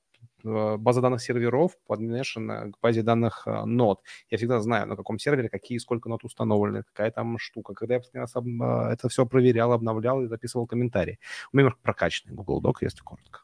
база 0.42 1.00
данных 1.00 1.22
серверов 1.22 1.78
подмешана 1.86 2.72
к 2.72 2.80
базе 2.80 3.02
данных 3.02 3.42
э, 3.46 3.64
нод. 3.64 4.02
Я 4.30 4.38
всегда 4.38 4.60
знаю, 4.60 4.86
на 4.86 4.96
каком 4.96 5.18
сервере 5.18 5.48
какие 5.48 5.78
сколько 5.78 6.08
нод 6.08 6.24
установлены, 6.24 6.82
какая 6.82 7.10
там 7.10 7.38
штука. 7.38 7.74
Когда 7.74 7.94
я 7.94 8.00
последний 8.00 8.20
раз 8.20 8.36
об- 8.36 8.62
э, 8.62 8.92
это 8.92 9.08
все 9.08 9.26
проверял, 9.26 9.72
обновлял 9.72 10.22
и 10.22 10.26
записывал 10.26 10.66
комментарии. 10.66 11.18
У 11.52 11.56
меня 11.56 11.70
прокачанный 11.82 12.34
Google 12.34 12.62
Doc, 12.62 12.78
если 12.80 13.00
коротко. 13.00 13.40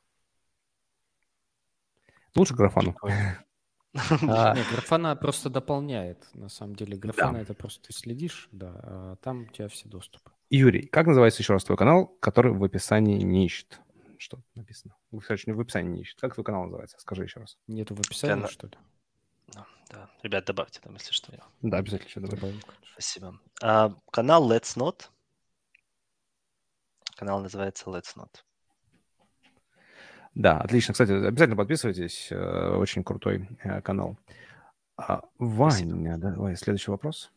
Лучше 2.34 2.54
графану. 2.54 2.94
А, 4.28 4.54
графана 4.54 5.16
просто 5.16 5.50
дополняет. 5.50 6.26
На 6.34 6.48
самом 6.48 6.74
деле, 6.74 6.96
графана 6.96 7.38
это 7.38 7.54
просто 7.54 7.88
ты 7.88 7.92
следишь, 7.92 8.48
да, 8.52 8.72
а 8.82 9.16
там 9.16 9.42
у 9.42 9.46
тебя 9.46 9.68
все 9.68 9.88
доступы. 9.88 10.30
Юрий, 10.50 10.86
как 10.86 11.06
называется 11.06 11.42
еще 11.42 11.54
раз 11.54 11.64
твой 11.64 11.76
канал, 11.76 12.06
который 12.20 12.52
в 12.52 12.62
описании 12.64 13.22
не 13.22 13.46
ищет? 13.46 13.80
Что 14.18 14.40
написано? 14.54 14.94
В 15.10 15.18
описании- 15.18 15.56
в 15.56 15.60
описании 15.60 15.90
не 15.90 16.00
ищет. 16.02 16.20
Как 16.20 16.34
твой 16.34 16.44
канал 16.44 16.64
называется? 16.64 16.98
Скажи 16.98 17.22
еще 17.24 17.40
раз. 17.40 17.56
Нету 17.66 17.94
в 17.94 18.00
описании, 18.00 18.34
Кана- 18.34 18.48
что 18.48 18.66
ли? 18.66 18.72
Ну, 19.54 19.64
да. 19.90 20.10
Ребят, 20.22 20.44
добавьте 20.44 20.80
там, 20.80 20.94
если 20.94 21.12
что. 21.12 21.32
я- 21.34 21.44
Да, 21.62 21.78
обязательно 21.78 22.26
добавлю. 22.28 22.58
Добавим. 22.60 22.60
Спасибо. 22.92 23.40
А, 23.62 23.94
канал 24.10 24.50
Let's 24.50 24.76
Not. 24.76 25.08
Канал 27.16 27.40
называется 27.40 27.88
Let's 27.90 28.16
Not. 28.16 28.42
Да, 30.34 30.60
отлично. 30.60 30.92
Кстати, 30.92 31.12
обязательно 31.12 31.56
подписывайтесь. 31.56 32.28
э, 32.30 32.76
Очень 32.76 33.02
крутой 33.04 33.48
э, 33.64 33.80
канал. 33.82 34.18
А, 34.96 35.22
Ваня, 35.38 36.18
давай, 36.18 36.56
следующий 36.56 36.90
вопрос. 36.90 37.30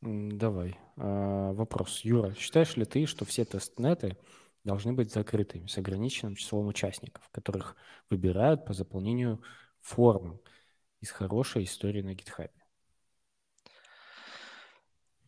Давай. 0.00 0.78
А, 0.96 1.52
Вопрос. 1.52 2.00
Юра, 2.04 2.32
считаешь 2.34 2.76
ли 2.76 2.84
ты, 2.84 3.06
что 3.06 3.24
все 3.24 3.44
тестнеты 3.44 4.16
должны 4.64 4.92
быть 4.92 5.12
закрытыми 5.12 5.66
с 5.66 5.78
ограниченным 5.78 6.36
числом 6.36 6.68
участников, 6.68 7.28
которых 7.30 7.76
выбирают 8.10 8.64
по 8.66 8.72
заполнению 8.74 9.42
формы 9.80 10.40
из 11.00 11.10
хорошей 11.10 11.64
истории 11.64 12.02
на 12.02 12.14
GitHub? 12.14 12.50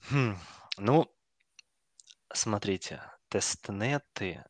Хм, 0.09 0.37
Ну, 0.79 1.05
смотрите, 2.35 3.01
тестнеты 3.31 4.45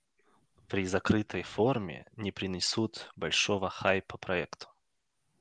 при 0.68 0.86
закрытой 0.86 1.42
форме 1.42 2.06
не 2.16 2.32
принесут 2.32 3.10
большого 3.16 3.70
хайпа 3.70 4.18
проекту. 4.18 4.68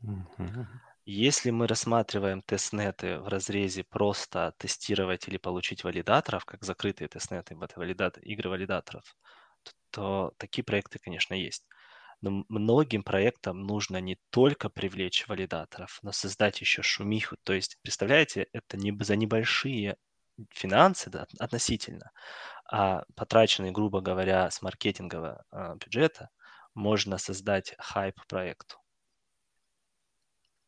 Мгм. 0.02 0.68
Если 1.06 1.49
мы 1.49 1.68
рассматриваем 1.68 2.41
тестнеты 2.41 3.20
в 3.20 3.28
разрезе 3.28 3.84
просто 3.84 4.54
тестировать 4.58 5.28
или 5.28 5.38
получить 5.38 5.84
валидаторов, 5.84 6.45
как 6.45 6.64
закрытые 6.64 7.08
тестнеты, 7.10 7.56
валидат- 7.56 8.18
игры 8.22 8.49
валидаторов, 8.49 9.04
то, 9.64 9.72
то 9.91 10.34
такие 10.38 10.64
проекты, 10.64 10.99
конечно, 10.99 11.34
есть. 11.34 11.66
Но 12.22 12.45
многим 12.49 13.04
проектам 13.04 13.62
нужно 13.64 13.99
не 14.01 14.18
только 14.32 14.70
привлечь 14.70 15.28
валидаторов, 15.28 15.99
но 16.04 16.12
создать 16.14 16.62
еще 16.62 16.82
шумиху. 16.84 17.38
То 17.43 17.54
есть, 17.54 17.78
представляете, 17.84 18.47
это 18.54 18.78
не 18.78 18.93
за 19.04 19.16
небольшие 19.18 19.97
финансы 20.51 21.10
да, 21.12 21.28
относительно, 21.39 22.12
а 22.72 23.04
потраченные, 23.16 23.72
грубо 23.74 24.01
говоря, 24.01 24.51
с 24.51 24.62
маркетингового 24.62 25.43
а, 25.51 25.76
бюджета, 25.76 26.30
можно 26.76 27.18
создать 27.20 27.76
хайп 27.80 28.18
проекту. 28.28 28.78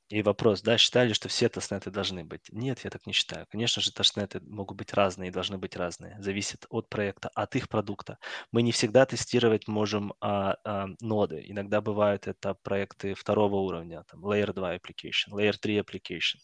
И 0.09 0.21
вопрос, 0.21 0.61
да, 0.61 0.77
считали, 0.77 1.13
что 1.13 1.29
все 1.29 1.49
тестнеты 1.49 1.89
должны 1.89 2.23
быть? 2.23 2.49
Нет, 2.51 2.81
я 2.83 2.91
так 2.91 3.07
не 3.07 3.13
считаю. 3.13 3.47
Конечно 3.49 3.81
же, 3.81 3.91
тестнеты 3.91 4.39
могут 4.41 4.77
быть 4.77 4.93
разные 4.93 5.29
и 5.29 5.33
должны 5.33 5.57
быть 5.57 5.75
разные. 5.75 6.21
Зависит 6.21 6.65
от 6.69 6.89
проекта, 6.89 7.29
от 7.33 7.55
их 7.55 7.69
продукта. 7.69 8.19
Мы 8.51 8.61
не 8.61 8.71
всегда 8.71 9.05
тестировать 9.07 9.67
можем 9.67 10.13
а, 10.21 10.57
а, 10.63 10.87
ноды. 11.01 11.43
Иногда 11.47 11.81
бывают 11.81 12.27
это 12.27 12.53
проекты 12.53 13.15
второго 13.15 13.55
уровня, 13.55 14.03
там, 14.07 14.23
Layer 14.23 14.53
2 14.53 14.75
application, 14.75 15.31
Layer 15.31 15.53
3 15.59 15.79
application. 15.79 16.37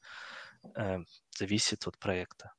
Э, 0.75 0.99
зависит 1.37 1.87
от 1.87 1.99
проекта. 1.99 2.53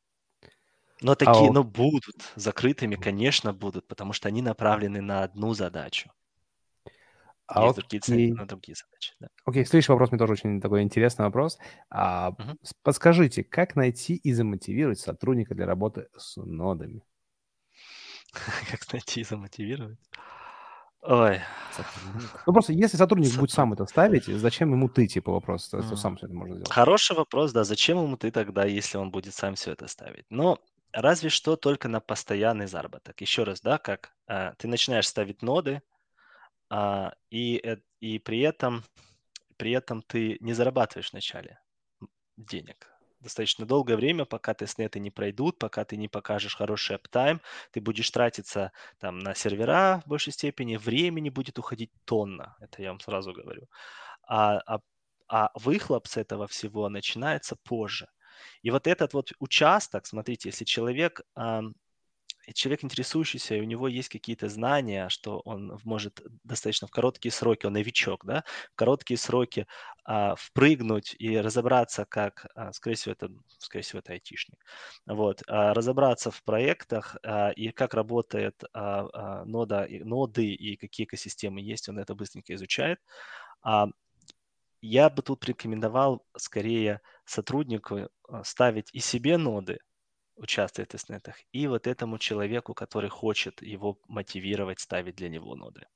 Но 1.02 1.14
такие, 1.16 1.50
вот- 1.50 1.50
но 1.50 1.64
будут 1.64 2.32
закрытыми, 2.34 2.96
конечно, 2.96 3.52
будут, 3.52 3.86
потому 3.88 4.14
что 4.14 4.28
они 4.28 4.40
направлены 4.40 5.02
на 5.02 5.22
одну 5.22 5.52
задачу. 5.52 6.10
А 7.54 7.64
Есть 7.64 7.76
другие 7.76 8.00
цели 8.00 8.22
окей. 8.22 8.32
на 8.32 8.46
другие 8.46 8.74
задачи. 8.74 9.12
Да. 9.20 9.28
Окей, 9.44 9.64
следующий 9.66 9.92
вопрос 9.92 10.10
мне 10.10 10.18
тоже 10.18 10.32
очень 10.32 10.60
такой 10.60 10.82
интересный 10.82 11.24
вопрос. 11.26 11.58
А, 11.90 12.32
с- 12.62 12.72
Подскажите, 12.82 13.44
как 13.44 13.76
найти 13.76 14.14
и 14.14 14.32
замотивировать 14.32 14.98
сотрудника 15.00 15.54
для 15.54 15.66
работы 15.66 16.08
с 16.16 16.36
нодами? 16.36 17.02
Как 18.70 18.90
найти 18.92 19.20
и 19.20 19.24
замотивировать? 19.24 19.98
Ой. 21.02 21.40
Ну 22.46 22.52
просто 22.52 22.72
если 22.72 22.96
сотрудник 22.96 23.34
будет 23.36 23.50
сам 23.50 23.72
это 23.72 23.86
ставить, 23.86 24.26
зачем 24.26 24.72
ему 24.72 24.88
ты, 24.88 25.06
типа, 25.06 25.32
вопрос, 25.32 25.68
то 25.68 25.80
сам 25.96 26.16
все 26.16 26.26
это 26.26 26.34
можно 26.34 26.54
сделать. 26.56 26.70
Хороший 26.70 27.16
вопрос, 27.16 27.52
да. 27.52 27.64
Зачем 27.64 27.98
ему 28.02 28.16
ты 28.16 28.30
тогда, 28.30 28.64
если 28.64 28.98
он 28.98 29.10
будет 29.10 29.34
сам 29.34 29.54
все 29.54 29.72
это 29.72 29.88
ставить? 29.88 30.26
Но 30.30 30.58
разве 30.92 31.30
что 31.30 31.56
только 31.56 31.88
на 31.88 32.00
постоянный 32.00 32.66
заработок. 32.66 33.20
Еще 33.20 33.44
раз, 33.44 33.60
да, 33.62 33.78
как 33.78 34.12
а, 34.26 34.52
ты 34.58 34.68
начинаешь 34.68 35.08
ставить 35.08 35.42
ноды, 35.42 35.80
и, 37.30 37.60
э- 37.62 37.76
и 38.00 38.18
при 38.18 38.40
этом 38.40 38.84
при 39.56 39.72
этом 39.72 40.02
ты 40.02 40.38
не 40.40 40.54
зарабатываешь 40.54 41.12
вначале 41.12 41.60
денег. 42.36 42.88
Достаточно 43.20 43.64
долгое 43.66 43.96
время, 43.96 44.24
пока 44.24 44.54
тестнеты 44.54 44.98
не 44.98 45.10
пройдут, 45.12 45.58
пока 45.58 45.84
ты 45.84 45.96
не 45.96 46.08
покажешь 46.08 46.56
хороший 46.56 46.96
аптайм, 46.96 47.40
ты 47.70 47.80
будешь 47.80 48.10
тратиться 48.10 48.72
там 48.98 49.20
на 49.20 49.34
сервера 49.34 50.02
в 50.04 50.08
большей 50.08 50.32
степени, 50.32 50.76
времени 50.76 51.30
будет 51.30 51.58
уходить 51.60 51.92
тонна, 52.04 52.56
это 52.60 52.82
я 52.82 52.88
вам 52.88 52.98
сразу 53.00 53.32
говорю. 53.32 53.68
А, 54.26 54.58
а, 54.66 54.80
а 55.28 55.50
выхлоп 55.54 56.08
с 56.08 56.16
этого 56.16 56.48
всего 56.48 56.88
начинается 56.88 57.56
позже. 57.56 58.08
И 58.62 58.70
вот 58.72 58.88
этот 58.88 59.14
вот 59.14 59.32
участок, 59.38 60.06
смотрите, 60.06 60.48
если 60.48 60.64
человек, 60.64 61.20
и 61.38 61.60
человек 62.54 62.84
интересующийся, 62.84 63.54
и 63.56 63.60
у 63.60 63.64
него 63.64 63.88
есть 63.88 64.08
какие-то 64.08 64.48
знания, 64.48 65.08
что 65.08 65.40
он 65.44 65.78
может 65.84 66.20
достаточно 66.44 66.88
в 66.88 66.90
короткие 66.90 67.32
сроки, 67.32 67.66
он 67.66 67.74
новичок, 67.74 68.24
да, 68.24 68.44
в 68.72 68.76
короткие 68.76 69.18
сроки 69.18 69.66
а, 70.04 70.34
впрыгнуть 70.36 71.14
и 71.18 71.38
разобраться, 71.38 72.04
как, 72.04 72.46
а, 72.54 72.72
скорее 72.72 72.96
всего, 72.96 73.12
это, 73.12 73.28
скорее 73.58 73.82
всего, 73.84 74.00
это 74.00 74.12
айтишник, 74.12 74.64
вот, 75.06 75.42
а, 75.46 75.74
разобраться 75.74 76.30
в 76.30 76.42
проектах 76.42 77.16
а, 77.22 77.50
и 77.50 77.70
как 77.70 77.94
работает 77.94 78.62
а, 78.72 79.08
а, 79.12 79.44
нода, 79.44 79.84
и- 79.84 80.02
ноды 80.02 80.46
и 80.52 80.76
какие 80.76 81.06
экосистемы 81.06 81.60
есть, 81.60 81.88
он 81.88 81.98
это 81.98 82.14
быстренько 82.14 82.54
изучает. 82.54 82.98
А, 83.62 83.86
я 84.80 85.10
бы 85.10 85.22
тут 85.22 85.44
рекомендовал 85.44 86.24
скорее 86.36 87.00
сотруднику 87.24 88.08
а, 88.28 88.44
ставить 88.44 88.88
и 88.92 88.98
себе 89.00 89.36
ноды, 89.36 89.78
участвовать 90.36 90.88
в 90.88 90.92
тестнетах, 90.92 91.36
и 91.52 91.66
вот 91.66 91.86
этому 91.86 92.18
человеку, 92.18 92.74
который 92.74 93.10
хочет 93.10 93.62
его 93.62 93.98
мотивировать, 94.08 94.80
ставить 94.80 95.16
для 95.16 95.28
него 95.28 95.54
ноды. 95.54 95.86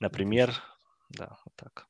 Например, 0.00 0.54
да, 1.10 1.38
вот 1.44 1.54
так. 1.56 1.86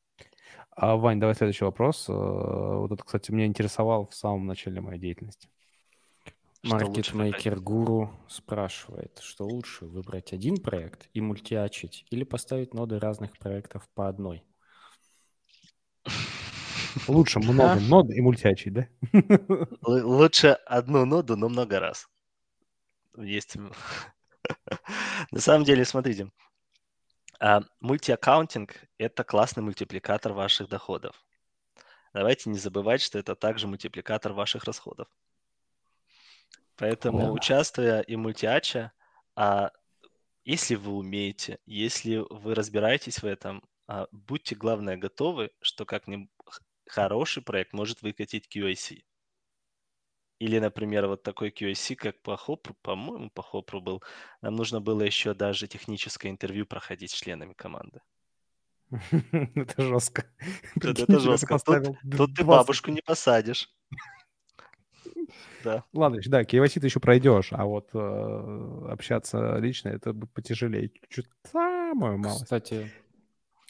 А, 0.71 0.97
Вань, 0.97 1.21
давай 1.21 1.35
следующий 1.35 1.65
вопрос. 1.65 2.09
Э, 2.09 2.13
Вот 2.13 2.93
это, 2.93 3.03
кстати, 3.05 3.31
меня 3.31 3.47
интересовал 3.47 4.07
в 4.07 4.15
самом 4.15 4.47
начале 4.47 4.81
моей 4.81 4.99
деятельности. 4.99 5.49
Маркетмейкер 6.63 7.61
Гуру 7.61 8.11
спрашивает, 8.29 9.19
что 9.21 9.45
лучше 9.45 9.87
выбрать 9.87 10.33
один 10.33 10.59
проект 10.59 11.09
и 11.13 11.21
мультиачить 11.21 12.07
или 12.11 12.23
поставить 12.23 12.73
ноды 12.73 13.01
разных 13.01 13.37
проектов 13.37 13.89
по 13.95 14.09
одной? 14.09 14.45
Лучше 17.07 17.39
много 17.41 17.81
нод 17.81 18.11
и 18.11 18.21
мультиачить, 18.21 18.73
да? 18.73 18.89
Лучше 19.83 20.49
одну 20.67 21.05
ноду, 21.05 21.37
но 21.37 21.49
много 21.49 21.81
раз. 21.81 22.09
Есть. 23.17 23.57
На 25.31 25.41
самом 25.41 25.65
деле, 25.65 25.85
смотрите, 25.85 26.31
а, 27.41 27.63
мультиаккаунтинг– 27.81 28.75
это 28.99 29.25
классный 29.25 29.63
мультипликатор 29.63 30.33
ваших 30.33 30.69
доходов. 30.69 31.25
Давайте 32.13 32.51
не 32.51 32.59
забывать, 32.59 33.01
что 33.01 33.19
это 33.19 33.35
также 33.35 33.67
мультипликатор 33.67 34.33
ваших 34.33 34.65
расходов. 34.65 35.09
Поэтому, 36.77 37.27
Да. 37.27 37.33
участвуя 37.33 38.01
и 38.01 38.17
мультиача, 38.17 38.93
а, 39.35 39.71
если 40.45 40.75
вы 40.75 40.93
умеете, 40.93 41.59
если 41.67 42.25
вы 42.31 42.55
разбираетесь 42.55 43.23
в 43.23 43.25
этом, 43.27 43.63
а, 43.87 44.09
будьте, 44.11 44.55
главное, 44.55 44.97
готовы, 44.97 45.51
что 45.61 45.85
как-нибудь 45.85 46.31
х- 46.42 46.42
хороший 46.87 47.43
проект 47.43 47.73
может 47.73 48.03
выкатить 48.03 48.49
QAC. 48.55 49.03
Или, 50.39 50.59
например, 50.59 51.07
вот 51.07 51.23
такой 51.23 51.51
QAC, 51.51 51.95
как 51.95 52.21
по 52.23 52.37
Хопру, 52.37 52.75
по-моему, 52.83 53.31
по 53.31 53.43
Хопру 53.43 53.81
был, 53.81 54.03
нам 54.41 54.57
нужно 54.57 54.81
было 54.81 55.03
еще 55.03 55.35
даже 55.35 55.69
техническое 55.69 56.31
интервью 56.31 56.67
проходить 56.67 57.13
с 57.13 57.15
членами 57.15 57.53
команды. 57.53 58.01
Это 59.55 59.83
жестко. 59.83 60.27
Это, 60.77 61.19
жестко. 61.21 61.59
Тут, 61.59 61.87
ты 62.01 62.45
20. 62.45 62.45
бабушку 62.45 62.91
не 62.91 63.03
посадишь. 63.03 63.71
Да. 65.65 65.85
Ладно, 65.93 66.21
да, 66.27 66.43
KYC 66.43 66.81
ты 66.81 66.87
еще 66.87 66.99
пройдешь, 66.99 67.53
а 67.53 67.65
вот 67.65 67.91
э, 67.95 68.87
общаться 68.91 69.59
лично 69.59 69.91
это 69.91 70.13
будет 70.13 70.33
потяжелее. 70.33 70.91
Чуть 71.09 71.29
самую 71.51 72.19
малость. 72.19 72.45
Кстати, 72.45 72.91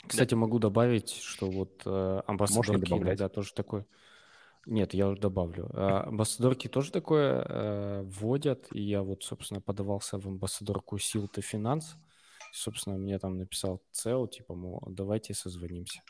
кстати, 0.06 0.34
могу 0.34 0.58
добавить, 0.58 1.10
что 1.10 1.50
вот 1.50 1.82
э, 1.84 2.22
амбассадорки 2.26 2.92
иногда 2.92 3.28
тоже 3.28 3.52
такое... 3.54 3.86
Нет, 4.66 4.94
я 4.94 5.08
уже 5.08 5.20
добавлю. 5.20 5.68
А, 5.72 6.04
Амбассадорки 6.06 6.68
тоже 6.68 6.92
такое 6.92 7.44
э, 7.48 8.02
вводят, 8.04 8.68
и 8.72 8.80
я 8.80 9.02
вот, 9.02 9.24
собственно, 9.24 9.60
подавался 9.60 10.18
в 10.18 10.26
амбассадорку 10.26 10.98
Силта 10.98 11.42
Финанс. 11.42 11.96
Собственно, 12.52 12.96
мне 12.96 13.18
там 13.18 13.38
написал 13.38 13.82
ЦЕО, 13.90 14.28
типа, 14.28 14.54
мол, 14.54 14.80
давайте 14.86 15.34
созвонимся. 15.34 16.00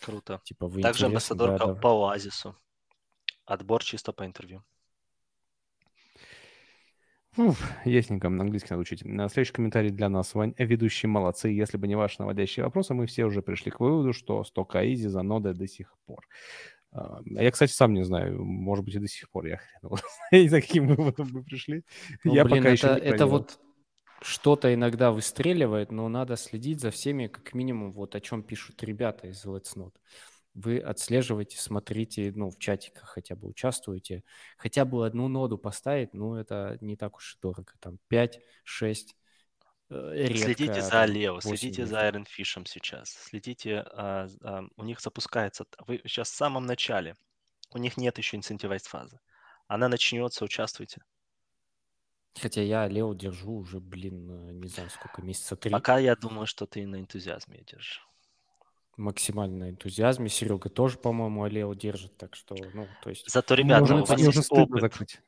Круто. 0.00 0.40
Типа, 0.44 0.66
вы 0.66 0.82
Также? 0.82 1.02
Да, 1.02 1.06
амбассадорка 1.06 1.66
да. 1.66 1.74
по 1.74 1.88
Оазису. 1.88 2.56
Отбор 3.46 3.82
чисто 3.82 4.12
по 4.12 4.26
интервью. 4.26 4.62
Уф, 7.36 7.72
ясненько, 7.86 8.28
на 8.28 8.42
английский 8.42 8.68
надо 8.70 8.82
учить. 8.82 9.04
На 9.04 9.28
Следующий 9.28 9.54
комментарий 9.54 9.90
для 9.90 10.10
нас. 10.10 10.34
Вань, 10.34 10.54
ведущие 10.58 11.08
молодцы. 11.08 11.48
Если 11.48 11.78
бы 11.78 11.88
не 11.88 11.94
ваши 11.94 12.16
наводящие 12.20 12.64
вопросы, 12.64 12.92
мы 12.92 13.06
все 13.06 13.24
уже 13.24 13.40
пришли 13.40 13.70
к 13.70 13.80
выводу, 13.80 14.12
что 14.12 14.44
столько 14.44 14.92
изи 14.92 15.08
за 15.08 15.22
ноды 15.22 15.54
до 15.54 15.66
сих 15.66 15.94
пор. 16.04 16.26
А 16.92 17.20
я, 17.24 17.50
кстати, 17.50 17.72
сам 17.72 17.94
не 17.94 18.04
знаю. 18.04 18.44
Может 18.44 18.84
быть, 18.84 18.94
и 18.96 18.98
до 18.98 19.08
сих 19.08 19.30
пор. 19.30 19.46
Я 19.46 19.56
хрен. 19.56 19.96
Я 20.30 20.40
не 20.42 20.48
знаю, 20.48 20.62
каким 20.62 20.88
выводом 20.88 21.30
мы 21.32 21.42
пришли. 21.42 21.84
Ну, 22.22 22.34
я 22.34 22.44
блин, 22.44 22.58
пока 22.58 22.68
еще 22.70 22.86
это, 22.88 22.94
не 22.96 23.00
это 23.00 23.16
проверил. 23.16 23.28
вот 23.30 23.60
что-то 24.20 24.72
иногда 24.74 25.10
выстреливает, 25.10 25.90
но 25.90 26.08
надо 26.08 26.36
следить 26.36 26.80
за 26.80 26.90
всеми, 26.90 27.28
как 27.28 27.54
минимум, 27.54 27.92
вот 27.92 28.14
о 28.14 28.20
чем 28.20 28.42
пишут 28.42 28.82
ребята 28.82 29.28
из 29.28 29.44
Let's 29.46 29.74
Not. 29.74 29.92
Вы 30.54 30.78
отслеживаете, 30.78 31.58
смотрите, 31.58 32.32
ну, 32.34 32.50
в 32.50 32.58
чатиках 32.58 33.08
хотя 33.08 33.34
бы 33.34 33.48
участвуете. 33.48 34.22
Хотя 34.58 34.84
бы 34.84 35.06
одну 35.06 35.28
ноду 35.28 35.56
поставить, 35.56 36.12
ну, 36.12 36.34
это 36.34 36.76
не 36.80 36.96
так 36.96 37.16
уж 37.16 37.34
и 37.34 37.38
дорого. 37.40 37.72
Там 37.80 37.98
5, 38.08 38.40
6, 38.64 39.16
редко. 39.88 40.38
Следите 40.38 40.80
за 40.82 41.04
Лео, 41.04 41.34
8 41.34 41.56
следите 41.56 41.86
за 41.86 42.08
Iron 42.08 42.26
Fish'ем 42.26 42.66
сейчас. 42.66 43.10
Следите, 43.10 43.80
а, 43.92 44.28
а, 44.42 44.64
у 44.76 44.84
них 44.84 45.00
запускается, 45.00 45.66
вы 45.86 46.00
сейчас 46.04 46.30
в 46.30 46.34
самом 46.34 46.66
начале, 46.66 47.16
у 47.72 47.78
них 47.78 47.96
нет 47.96 48.18
еще 48.18 48.36
инцентивайз 48.36 48.82
фазы. 48.82 49.20
Она 49.68 49.88
начнется, 49.88 50.44
участвуйте. 50.44 51.02
Хотя 52.40 52.62
я 52.62 52.88
Лео 52.88 53.14
держу 53.14 53.58
уже, 53.58 53.80
блин, 53.80 54.30
э, 54.30 54.52
не 54.52 54.68
знаю, 54.68 54.88
сколько, 54.90 55.22
месяца 55.22 55.54
три. 55.54 55.70
Пока 55.70 55.98
я 55.98 56.16
думаю, 56.16 56.46
что 56.46 56.66
ты 56.66 56.86
на 56.86 57.00
энтузиазме 57.00 57.62
держишь. 57.62 58.06
Максимально 58.96 59.70
энтузиазме. 59.70 60.28
Серега 60.28 60.68
тоже, 60.68 60.98
по-моему, 60.98 61.46
Лео 61.46 61.72
держит, 61.74 62.16
так 62.16 62.36
что, 62.36 62.54
ну, 62.74 62.86
то 63.02 63.10
есть... 63.10 63.30
Зато, 63.30 63.54
ребята, 63.54 63.80
Можно 63.80 64.02
у 64.02 64.04
вас 64.04 64.20
есть 64.20 64.46
опыт. 64.50 64.80
закрыть. 64.80 65.20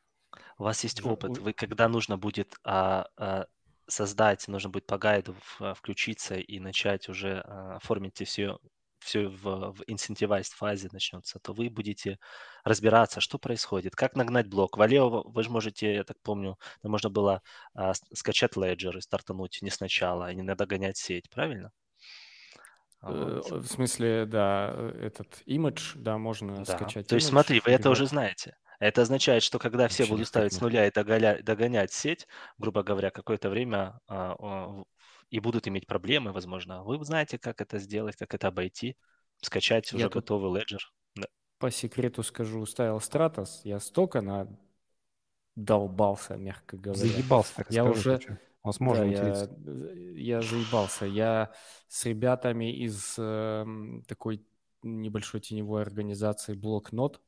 У 0.59 0.65
вас 0.65 0.82
есть 0.85 1.01
Уже 1.01 1.09
опыт. 1.11 1.39
Вы, 1.39 1.53
когда 1.53 1.89
нужно 1.89 2.19
будет 2.19 2.55
а, 2.62 3.07
а, 3.16 3.47
создать, 3.86 4.47
нужно 4.49 4.70
будет 4.70 4.86
по 4.86 4.99
гайду 4.99 5.35
в- 5.41 5.62
а, 5.62 5.74
включиться 5.74 6.36
и 6.36 6.61
начать 6.61 7.09
уже 7.09 7.41
а, 7.41 7.77
оформить 7.77 8.20
все, 8.24 8.59
все 8.99 9.28
в, 9.28 9.73
в 9.73 9.82
incentivized 9.89 10.55
фазе 10.55 10.89
начнется, 10.93 11.39
то 11.39 11.53
вы 11.53 11.70
будете 11.70 12.19
разбираться, 12.65 13.20
что 13.20 13.39
происходит, 13.39 13.97
как 13.97 14.15
нагнать 14.15 14.49
блок. 14.49 14.77
Валео, 14.77 15.23
вы 15.24 15.43
же 15.43 15.51
можете, 15.51 15.95
я 15.95 16.05
так 16.05 16.16
помню, 16.23 16.59
можно 16.82 17.11
было 17.11 17.43
а, 17.74 17.95
скачать 18.12 18.53
Ledger 18.57 18.99
и 18.99 19.01
стартануть 19.01 19.59
не 19.62 19.70
сначала, 19.70 20.27
а 20.27 20.35
не 20.35 20.43
надо 20.43 20.66
гонять 20.66 20.97
сеть, 20.97 21.28
правильно? 21.31 21.73
Э. 23.06 23.40
В 23.51 23.66
смысле, 23.66 24.26
да, 24.26 24.72
э, 24.74 25.06
этот 25.06 25.43
имидж, 25.47 25.93
да, 25.97 26.18
можно 26.18 26.64
Да. 26.64 26.64
скачать 26.64 27.06
То 27.06 27.14
есть 27.14 27.26
имидж, 27.26 27.32
смотри, 27.32 27.62
вы 27.64 27.72
это 27.72 27.90
уже 27.90 28.06
знаете. 28.06 28.56
Это 28.81 29.02
означает, 29.02 29.43
что 29.43 29.59
когда 29.59 29.89
все 29.89 30.06
будут 30.06 30.28
ставить 30.28 30.52
с 30.52 30.60
нуля 30.60 30.86
и 30.86 30.90
доголя- 30.90 31.43
догонять 31.43 31.93
сеть, 31.93 32.26
грубо 32.59 32.82
говоря, 32.82 33.10
какое-то 33.10 33.48
время 33.48 34.01
а, 34.09 34.36
а, 34.39 34.85
и 35.31 35.40
будут 35.40 35.68
иметь 35.68 35.86
проблемы, 35.86 36.32
возможно, 36.32 36.82
вы 36.82 37.02
знаете, 37.05 37.39
как 37.39 37.60
это 37.60 37.78
сделать, 37.78 38.16
как 38.16 38.35
это 38.35 38.48
обойти, 38.48 38.97
скачать 39.40 39.93
Я 39.93 39.97
уже 39.97 40.05
тут 40.06 40.14
готовый 40.14 40.60
леджер. 40.60 40.93
Да. 41.14 41.26
по 41.59 41.70
секрету 41.70 42.22
скажу, 42.22 42.66
ставил 42.66 43.01
Стратос, 43.01 43.60
я 43.64 43.81
столько 43.81 44.20
на 44.20 44.48
долбался, 45.56 46.36
мягко 46.36 46.76
говоря. 46.76 47.01
Заебался, 47.01 47.55
так 47.56 47.70
Я 47.70 47.85
скажу, 47.85 47.98
уже, 47.98 48.18
короче. 48.18 48.40
У 48.65 48.69
нас 48.69 48.81
можно 48.81 49.05
да, 49.05 49.11
материться. 49.11 49.57
я, 50.16 50.39
я 50.39 50.43
заебался. 50.43 51.05
Я 51.05 51.53
с 51.86 52.07
ребятами 52.07 52.74
из 52.74 53.15
эм, 53.19 54.03
такой 54.09 54.43
небольшой 54.82 55.41
теневой 55.41 55.82
организации 55.82 56.55
Блокнот 56.55 57.20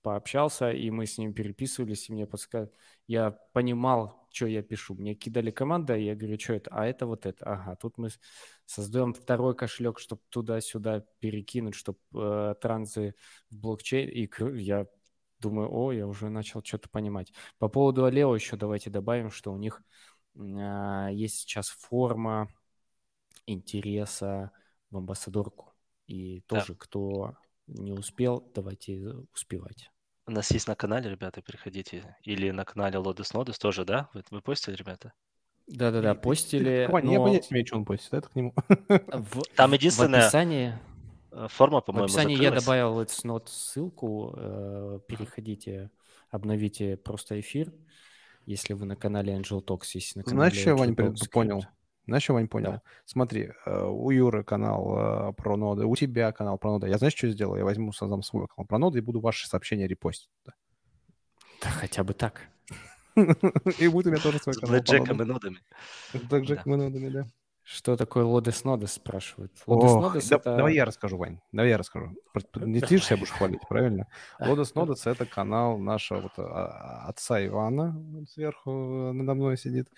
пообщался, 0.00 0.70
и 0.70 0.90
мы 0.90 1.04
с 1.04 1.18
ним 1.18 1.34
переписывались, 1.34 2.08
и 2.08 2.12
мне 2.14 2.26
подсказывали. 2.26 2.72
Я 3.06 3.32
понимал, 3.52 4.26
что 4.30 4.46
я 4.46 4.62
пишу. 4.62 4.94
Мне 4.94 5.14
кидали 5.14 5.50
команды, 5.50 6.00
и 6.00 6.06
я 6.06 6.14
говорю, 6.14 6.38
что 6.40 6.54
это? 6.54 6.70
А 6.72 6.86
это 6.86 7.04
вот 7.04 7.26
это. 7.26 7.44
Ага, 7.44 7.76
тут 7.76 7.98
мы 7.98 8.08
создаем 8.64 9.12
второй 9.12 9.54
кошелек, 9.54 9.98
чтобы 9.98 10.22
туда-сюда 10.30 11.04
перекинуть, 11.18 11.74
чтобы 11.74 11.98
э, 12.14 12.54
транзы 12.62 13.14
в 13.50 13.58
блокчейн. 13.58 14.08
И 14.08 14.30
я 14.62 14.86
думаю, 15.40 15.68
о, 15.70 15.92
я 15.92 16.06
уже 16.06 16.30
начал 16.30 16.62
что-то 16.64 16.88
понимать. 16.88 17.32
По 17.58 17.68
поводу 17.68 18.04
Алео 18.04 18.34
еще 18.34 18.56
давайте 18.56 18.88
добавим, 18.88 19.30
что 19.30 19.52
у 19.52 19.58
них 19.58 19.82
а, 19.82 19.84
есть 20.38 21.40
сейчас 21.40 21.68
форма 21.68 22.48
интереса 23.46 24.50
в 24.90 24.96
амбассадорку. 24.96 25.72
И 26.06 26.40
Да. 26.48 26.60
тоже, 26.60 26.74
кто 26.74 27.36
не 27.66 27.92
успел, 27.92 28.50
давайте 28.54 29.14
успевать. 29.34 29.90
У 30.26 30.30
нас 30.30 30.50
есть 30.50 30.68
на 30.68 30.74
канале, 30.74 31.10
ребята, 31.10 31.40
переходите. 31.42 32.16
Или 32.22 32.50
на 32.50 32.64
канале 32.64 32.98
Lotus 32.98 33.32
Nodus 33.34 33.58
тоже, 33.58 33.84
да? 33.84 34.08
Вы, 34.12 34.22
вы 34.30 34.40
постили, 34.42 34.74
ребята? 34.76 35.12
Да-да-да, 35.66 36.14
постили, 36.14 36.70
я 36.70 36.86
но 36.86 36.92
понятия 36.92 37.48
не 37.50 37.54
имею, 37.54 37.66
что 37.66 37.76
он 37.76 37.84
постит. 37.84 38.12
Это 38.14 38.28
к 38.28 38.34
нему. 38.34 38.54
в, 38.88 39.42
Там 39.56 39.70
в 39.70 39.74
единственное, 39.74 40.24
описании, 40.24 40.78
э, 41.30 41.46
форма, 41.50 41.80
в 41.80 41.84
по-моему, 41.84 42.06
описании 42.06 42.40
я 42.42 42.50
добавил 42.50 43.00
Let's 43.00 43.22
Not 43.24 43.48
ссылку, 43.48 44.34
э, 44.36 45.00
переходите, 45.06 45.90
обновите 46.30 46.96
просто 46.96 47.38
эфир, 47.40 47.72
если 48.48 48.72
вы 48.74 48.86
на 48.86 48.96
канале 48.96 49.34
Angel 49.34 49.62
Talks, 49.64 49.90
если 49.94 50.20
на 50.20 50.24
канале 50.24 50.50
Знаешь, 50.50 50.60
что 50.60 50.70
я, 50.70 50.76
Вань, 50.76 50.90
Talks 50.94 51.28
понял? 51.30 51.64
Знаешь, 52.06 52.22
что, 52.22 52.32
Вань, 52.32 52.44
Да. 52.44 52.48
понял? 52.48 52.80
Смотри, 53.04 53.50
э, 53.66 53.84
у 53.84 54.10
Юры 54.10 54.42
канал 54.42 55.30
э, 55.30 55.32
про 55.34 55.56
ноды, 55.56 55.84
у 55.84 55.94
тебя 55.94 56.32
канал 56.32 56.56
про 56.58 56.72
ноды. 56.72 56.88
Я 56.88 56.96
знаешь, 56.96 57.14
что 57.14 57.28
сделаю? 57.28 57.58
Я 57.58 57.64
возьму, 57.64 57.92
создам 57.92 58.22
свой 58.22 58.46
канал 58.48 58.66
про 58.66 58.78
ноды 58.78 58.98
и 58.98 59.02
буду 59.02 59.20
ваши 59.20 59.46
сообщения 59.46 59.86
репостить. 59.86 60.30
туда. 60.42 60.56
Да 61.60 61.68
хотя 61.70 62.04
бы 62.04 62.14
так. 62.14 62.48
И 63.78 63.88
будет 63.88 64.06
у 64.06 64.10
меня 64.10 64.22
тоже 64.22 64.38
свой 64.38 64.54
С 64.54 64.58
канал 64.58 64.60
по 64.60 64.66
блэкджеком 64.68 65.22
и 65.22 65.24
нодам. 65.26 65.28
нодами. 65.28 65.58
Да. 66.46 66.56
как 66.56 66.66
мы 66.66 66.76
нодами, 66.76 67.08
да. 67.08 67.26
Что 67.70 67.98
такое 67.98 68.24
Лодес 68.24 68.64
Нодес, 68.64 68.92
спрашивают. 68.92 69.52
Лодес 69.66 69.94
Нодес 69.94 70.28
да- 70.30 70.36
это... 70.36 70.56
давай 70.56 70.74
я 70.74 70.86
расскажу, 70.86 71.18
Вань. 71.18 71.38
Давай 71.52 71.68
я 71.68 71.76
расскажу. 71.76 72.16
Не 72.54 72.80
ты 72.80 72.96
же 72.96 73.04
себя 73.04 73.18
будешь 73.18 73.30
хвалить, 73.30 73.60
правильно? 73.68 74.06
Лодос 74.40 74.74
Нодос— 74.74 75.06
это 75.06 75.26
канал 75.26 75.76
нашего 75.76 76.22
вот, 76.22 76.32
а, 76.38 77.04
отца 77.08 77.44
Ивана, 77.44 77.94
вот 77.94 78.30
сверху 78.30 78.70
э, 78.70 79.12
надо 79.12 79.34
мной 79.34 79.58
сидит, 79.58 79.90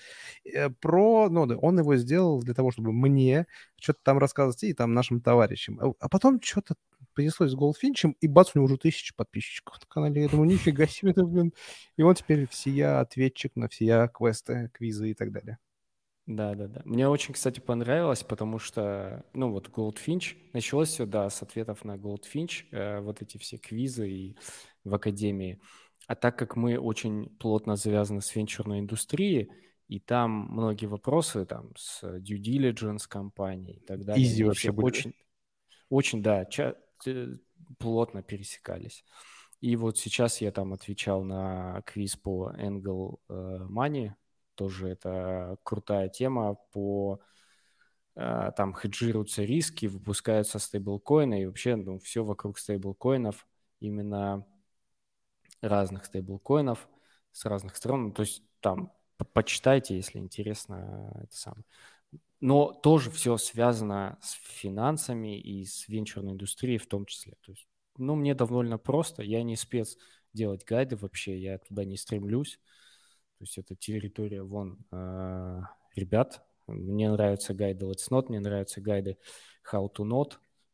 э, 0.44 0.68
про 0.68 1.28
ноды. 1.28 1.56
Он 1.62 1.78
его 1.78 1.94
сделал 1.94 2.42
для 2.42 2.54
того, 2.54 2.72
чтобы 2.72 2.90
мне 2.92 3.46
что-то 3.80 4.00
там 4.02 4.18
рассказывать 4.18 4.64
и 4.64 4.74
там 4.74 4.92
нашим 4.92 5.20
товарищам. 5.20 5.78
А- 5.80 5.94
А 6.00 6.08
потом 6.08 6.42
что-то 6.42 6.74
понеслось 7.14 7.52
с 7.52 7.54
Голдфинчем, 7.54 8.16
и 8.20 8.26
бац, 8.26 8.50
у 8.52 8.58
него 8.58 8.64
уже 8.64 8.78
тысяча 8.78 9.14
подписчиков 9.14 9.78
на 9.80 9.86
канале. 9.86 10.22
Я 10.22 10.28
думаю, 10.28 10.48
нифига 10.50 10.88
себе, 10.88 11.12
это, 11.12 11.24
блин. 11.24 11.52
И 11.96 12.02
он 12.02 12.16
теперь 12.16 12.48
всея 12.48 12.98
ответчик 12.98 13.54
на 13.54 13.68
всея 13.68 14.08
квесты, 14.08 14.70
квизы 14.74 15.12
и 15.12 15.14
так 15.14 15.30
далее. 15.30 15.58
Да, 16.30 16.54
да, 16.54 16.68
да. 16.68 16.80
Мне 16.84 17.08
очень, 17.08 17.34
кстати, 17.34 17.58
понравилось, 17.58 18.22
потому 18.22 18.60
что, 18.60 19.24
ну, 19.34 19.50
вот 19.50 19.68
Goldfinch, 19.68 20.36
началось 20.52 20.90
все, 20.90 21.04
да, 21.04 21.28
с 21.28 21.42
ответов 21.42 21.84
на 21.84 21.96
Goldfinch, 21.96 22.66
э, 22.70 23.00
вот 23.00 23.20
эти 23.20 23.36
все 23.36 23.58
квизы 23.58 24.08
и 24.08 24.36
в 24.84 24.94
академии. 24.94 25.58
А 26.06 26.14
так 26.14 26.38
как 26.38 26.54
мы 26.54 26.78
очень 26.78 27.30
плотно 27.38 27.74
завязаны 27.74 28.20
с 28.20 28.32
венчурной 28.36 28.78
индустрией, 28.78 29.50
и 29.88 29.98
там 29.98 30.30
многие 30.52 30.86
вопросы 30.86 31.44
там 31.46 31.70
с 31.76 32.04
due 32.04 32.40
diligence 32.40 33.08
компанией 33.08 33.78
и 33.78 33.80
так 33.80 34.04
далее, 34.04 34.24
Изи 34.24 34.44
вообще 34.44 34.70
были. 34.70 34.86
очень, 34.86 35.14
очень, 35.88 36.22
да, 36.22 36.44
ча- 36.44 36.76
э, 37.06 37.34
плотно 37.78 38.22
пересекались. 38.22 39.04
И 39.60 39.74
вот 39.74 39.98
сейчас 39.98 40.40
я 40.40 40.52
там 40.52 40.72
отвечал 40.74 41.24
на 41.24 41.82
квиз 41.86 42.16
по 42.16 42.52
Angle 42.56 43.18
э, 43.28 43.66
Money, 43.68 44.12
тоже 44.60 44.88
это 44.90 45.56
крутая 45.62 46.10
тема 46.10 46.56
по 46.70 47.18
э, 48.14 48.52
там 48.54 48.74
хеджируются 48.74 49.42
риски, 49.42 49.86
выпускаются 49.86 50.58
стейблкоины 50.58 51.40
и 51.40 51.46
вообще 51.46 51.76
ну, 51.76 51.98
все 51.98 52.22
вокруг 52.22 52.58
стейблкоинов, 52.58 53.46
именно 53.78 54.46
разных 55.62 56.04
стейблкоинов 56.04 56.90
с 57.32 57.46
разных 57.46 57.74
сторон. 57.74 58.08
Ну, 58.08 58.12
То 58.12 58.20
есть 58.20 58.42
там 58.60 58.92
по- 59.16 59.24
почитайте, 59.24 59.96
если 59.96 60.18
интересно 60.18 61.10
это 61.24 61.34
самое. 61.34 61.64
Но 62.40 62.74
тоже 62.74 63.10
все 63.10 63.38
связано 63.38 64.18
с 64.20 64.32
финансами 64.32 65.40
и 65.40 65.64
с 65.64 65.88
венчурной 65.88 66.32
индустрией 66.32 66.76
в 66.76 66.86
том 66.86 67.06
числе. 67.06 67.32
То 67.46 67.52
есть, 67.52 67.66
ну, 67.96 68.14
мне 68.14 68.34
довольно 68.34 68.76
просто. 68.76 69.22
Я 69.22 69.42
не 69.42 69.56
спец 69.56 69.96
делать 70.34 70.66
гайды 70.66 70.96
вообще, 70.96 71.38
я 71.38 71.56
туда 71.56 71.86
не 71.86 71.96
стремлюсь. 71.96 72.60
То 73.40 73.44
есть 73.44 73.56
это 73.56 73.74
территория 73.74 74.42
вон 74.42 74.76
э, 74.92 75.60
ребят. 75.96 76.44
Мне 76.66 77.10
нравятся 77.10 77.54
гайды 77.54 77.86
Let's 77.86 78.10
Not, 78.10 78.26
мне 78.28 78.38
нравятся 78.38 78.82
гайды 78.82 79.16
How 79.72 79.88
to 79.90 80.04
Not, 80.04 80.32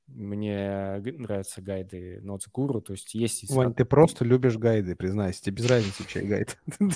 мне 0.09 1.01
нравятся 1.17 1.63
гайды 1.63 2.21
Notes 2.25 2.49
Guru. 2.53 2.81
То 2.81 2.95
есть 2.95 3.15
есть... 3.15 3.49
Вань, 3.53 3.73
ты 3.73 3.85
просто 3.85 4.25
любишь 4.25 4.57
гайды, 4.57 4.97
признайся. 4.97 5.45
Тебе 5.45 5.59
без 5.59 5.71
разницы, 5.71 6.09
чей 6.09 6.27
гайд. 6.27 6.59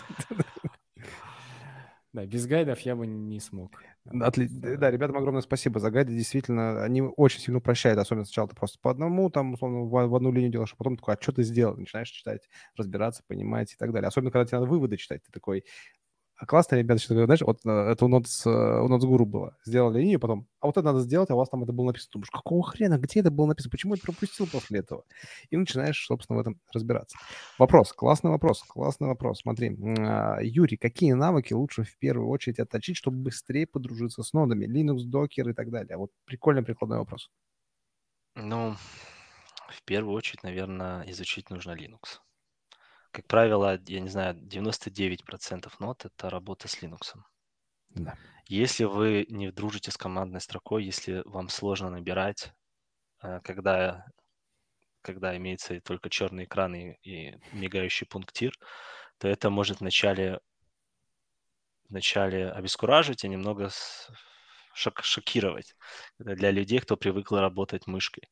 Да, 2.12 2.26
без 2.26 2.46
гайдов 2.46 2.80
я 2.80 2.96
бы 2.96 3.06
не 3.06 3.38
смог. 3.40 3.82
Отли- 4.08 4.48
Да, 4.50 4.88
э, 4.88 4.90
ребятам 4.90 5.16
огромное 5.16 5.42
спасибо 5.42 5.78
за 5.78 5.90
гайды. 5.92 6.12
Действительно, 6.16 6.82
они 6.82 7.00
очень 7.02 7.40
сильно 7.40 7.58
упрощают. 7.58 7.98
Особенно 7.98 8.24
сначала 8.24 8.48
ты 8.48 8.56
просто 8.56 8.78
по 8.80 8.90
одному, 8.90 9.30
там, 9.30 9.52
условно, 9.52 9.82
в 9.82 9.90
в 10.08 10.14
одну 10.16 10.32
линию 10.32 10.50
делаешь, 10.50 10.72
а 10.72 10.76
потом 10.76 10.96
такой, 10.96 11.14
а 11.14 11.18
что 11.22 11.32
ты 11.32 11.44
сделал? 11.44 11.76
Начинаешь 11.76 12.08
читать, 12.10 12.48
разбираться, 12.76 13.22
понимать 13.28 13.72
и 13.72 13.76
так 13.76 13.92
далее. 13.92 14.08
Особенно, 14.08 14.32
когда 14.32 14.46
тебе 14.46 14.58
надо 14.58 14.70
выводы 14.70 14.96
читать. 14.96 15.22
Ты 15.24 15.30
такой, 15.30 15.64
классно, 16.46 16.76
ребята, 16.76 17.00
что 17.00 17.24
знаешь, 17.24 17.42
вот 17.42 17.60
э, 17.64 17.70
это 17.70 18.04
у 18.04 18.08
Нотс, 18.08 18.46
э, 18.46 18.50
у 18.50 18.88
Нотс 18.88 19.04
Гуру 19.04 19.26
было. 19.26 19.56
Сделали 19.64 20.00
линию, 20.00 20.20
потом, 20.20 20.46
а 20.60 20.66
вот 20.66 20.76
это 20.76 20.86
надо 20.86 21.00
сделать, 21.00 21.30
а 21.30 21.34
у 21.34 21.38
вас 21.38 21.48
там 21.48 21.62
это 21.62 21.72
было 21.72 21.86
написано. 21.86 22.10
Думаешь, 22.14 22.30
какого 22.30 22.62
хрена, 22.62 22.98
где 22.98 23.20
это 23.20 23.30
было 23.30 23.46
написано? 23.46 23.70
Почему 23.70 23.94
я 23.94 24.00
пропустил 24.02 24.46
после 24.46 24.80
этого? 24.80 25.04
И 25.50 25.56
начинаешь, 25.56 26.04
собственно, 26.06 26.38
в 26.38 26.40
этом 26.40 26.60
разбираться. 26.72 27.16
Вопрос, 27.58 27.92
классный 27.92 28.30
вопрос, 28.30 28.62
классный 28.62 29.08
вопрос. 29.08 29.40
Смотри, 29.40 29.76
а, 29.98 30.38
Юрий, 30.40 30.76
какие 30.76 31.12
навыки 31.12 31.52
лучше 31.52 31.84
в 31.84 31.98
первую 31.98 32.28
очередь 32.28 32.58
отточить, 32.58 32.96
чтобы 32.96 33.18
быстрее 33.18 33.66
подружиться 33.66 34.22
с 34.22 34.32
нодами? 34.32 34.66
Linux, 34.66 35.00
Docker 35.12 35.50
и 35.50 35.54
так 35.54 35.70
далее. 35.70 35.96
Вот 35.96 36.10
прикольный 36.24 36.62
прикладной 36.62 36.98
вопрос. 36.98 37.30
Ну, 38.34 38.76
в 39.68 39.82
первую 39.84 40.14
очередь, 40.14 40.42
наверное, 40.42 41.02
изучить 41.10 41.50
нужно 41.50 41.72
Linux. 41.72 42.20
Как 43.10 43.26
правило, 43.26 43.80
я 43.86 44.00
не 44.00 44.08
знаю, 44.08 44.36
99% 44.36 45.70
нот– 45.80 46.04
это 46.06 46.30
работа 46.30 46.68
с 46.68 46.82
Linux. 46.82 47.14
Да. 47.90 48.16
Если 48.46 48.84
вы 48.84 49.26
не 49.28 49.50
дружите 49.50 49.90
с 49.90 49.96
командной 49.96 50.40
строкой, 50.40 50.84
если 50.84 51.22
вам 51.24 51.48
сложно 51.48 51.90
набирать, 51.90 52.52
э, 53.22 53.40
когда, 53.42 54.06
когда 55.02 55.36
имеется 55.36 55.80
только 55.80 56.08
черный 56.08 56.44
экран 56.44 56.74
и, 56.74 56.96
и 57.02 57.36
мигающий 57.52 58.06
пунктир, 58.06 58.52
то 59.18 59.28
это 59.28 59.50
может 59.50 59.80
вначале 59.80 60.40
вначале 61.88 62.50
обескуражить 62.50 63.24
и 63.24 63.28
немного 63.28 63.70
шок 64.72 65.02
шокировать 65.02 65.74
для 66.18 66.50
людей, 66.50 66.78
кто 66.78 66.96
привык 66.96 67.32
работать 67.32 67.86
мышкой. 67.86 68.30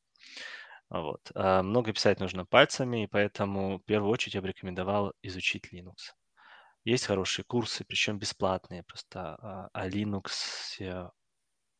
Вот. 0.91 1.31
А 1.35 1.63
много 1.63 1.93
писать 1.93 2.21
нужно 2.21 2.47
пальцами, 2.47 3.05
и 3.05 3.07
поэтому 3.07 3.79
в 3.79 3.85
первую 3.85 4.11
очередь 4.11 4.35
я 4.35 4.43
бы 4.43 4.49
рекомендовал 4.49 5.13
изучить 5.23 5.73
Linux. 5.73 6.15
Есть 6.85 7.07
хорошие 7.07 7.45
курсы, 7.45 7.85
причем 7.85 8.19
бесплатные. 8.19 8.83
Просто 8.85 9.35
о 9.35 9.39
а, 9.43 9.69
а 9.73 9.89
Linux 9.89 11.11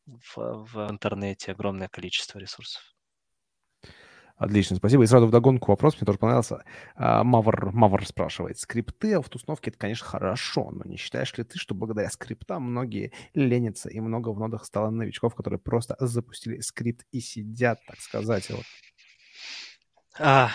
в, 0.05 0.37
в 0.37 0.89
интернете 0.89 1.51
огромное 1.51 1.87
количество 1.87 2.39
ресурсов. 2.39 2.81
Отлично, 4.39 4.77
спасибо. 4.77 5.03
И 5.03 5.07
сразу 5.07 5.27
вдогонку 5.27 5.71
вопрос, 5.71 5.95
мне 5.95 6.05
тоже 6.05 6.17
понравился. 6.17 6.63
А, 6.95 7.25
Мавр, 7.25 7.73
Мавр 7.73 8.05
спрашивает. 8.05 8.57
Скрипты 8.57 9.19
в 9.19 9.27
установке, 9.35 9.69
это, 9.69 9.77
конечно, 9.77 10.05
хорошо, 10.05 10.71
но 10.71 10.85
не 10.85 10.95
считаешь 10.95 11.37
ли 11.37 11.43
ты, 11.43 11.57
что 11.57 11.75
благодаря 11.75 12.09
скриптам 12.09 12.63
многие 12.63 13.11
ленятся 13.33 13.89
и 13.89 13.99
много 13.99 14.29
в 14.29 14.39
нодах 14.39 14.63
стало 14.63 14.91
новичков, 14.91 15.35
которые 15.35 15.59
просто 15.59 15.97
запустили 15.99 16.61
скрипт 16.61 17.05
и 17.11 17.19
сидят, 17.19 17.79
так 17.85 17.99
сказать? 17.99 18.49
Вот. 18.49 18.63
А, 20.21 20.51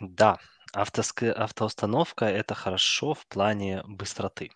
да, 0.00 0.38
Автоск... 0.72 1.22
автоустановка– 1.24 2.24
это 2.24 2.54
хорошо 2.54 3.12
в 3.12 3.26
плане 3.26 3.82
быстроты. 3.86 4.50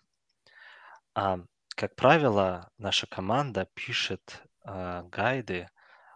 А, 1.13 1.39
как 1.75 1.95
правило, 1.95 2.71
наша 2.79 3.05
команда 3.05 3.67
пишет 3.75 4.43
а, 4.63 5.03
гайды, 5.03 5.69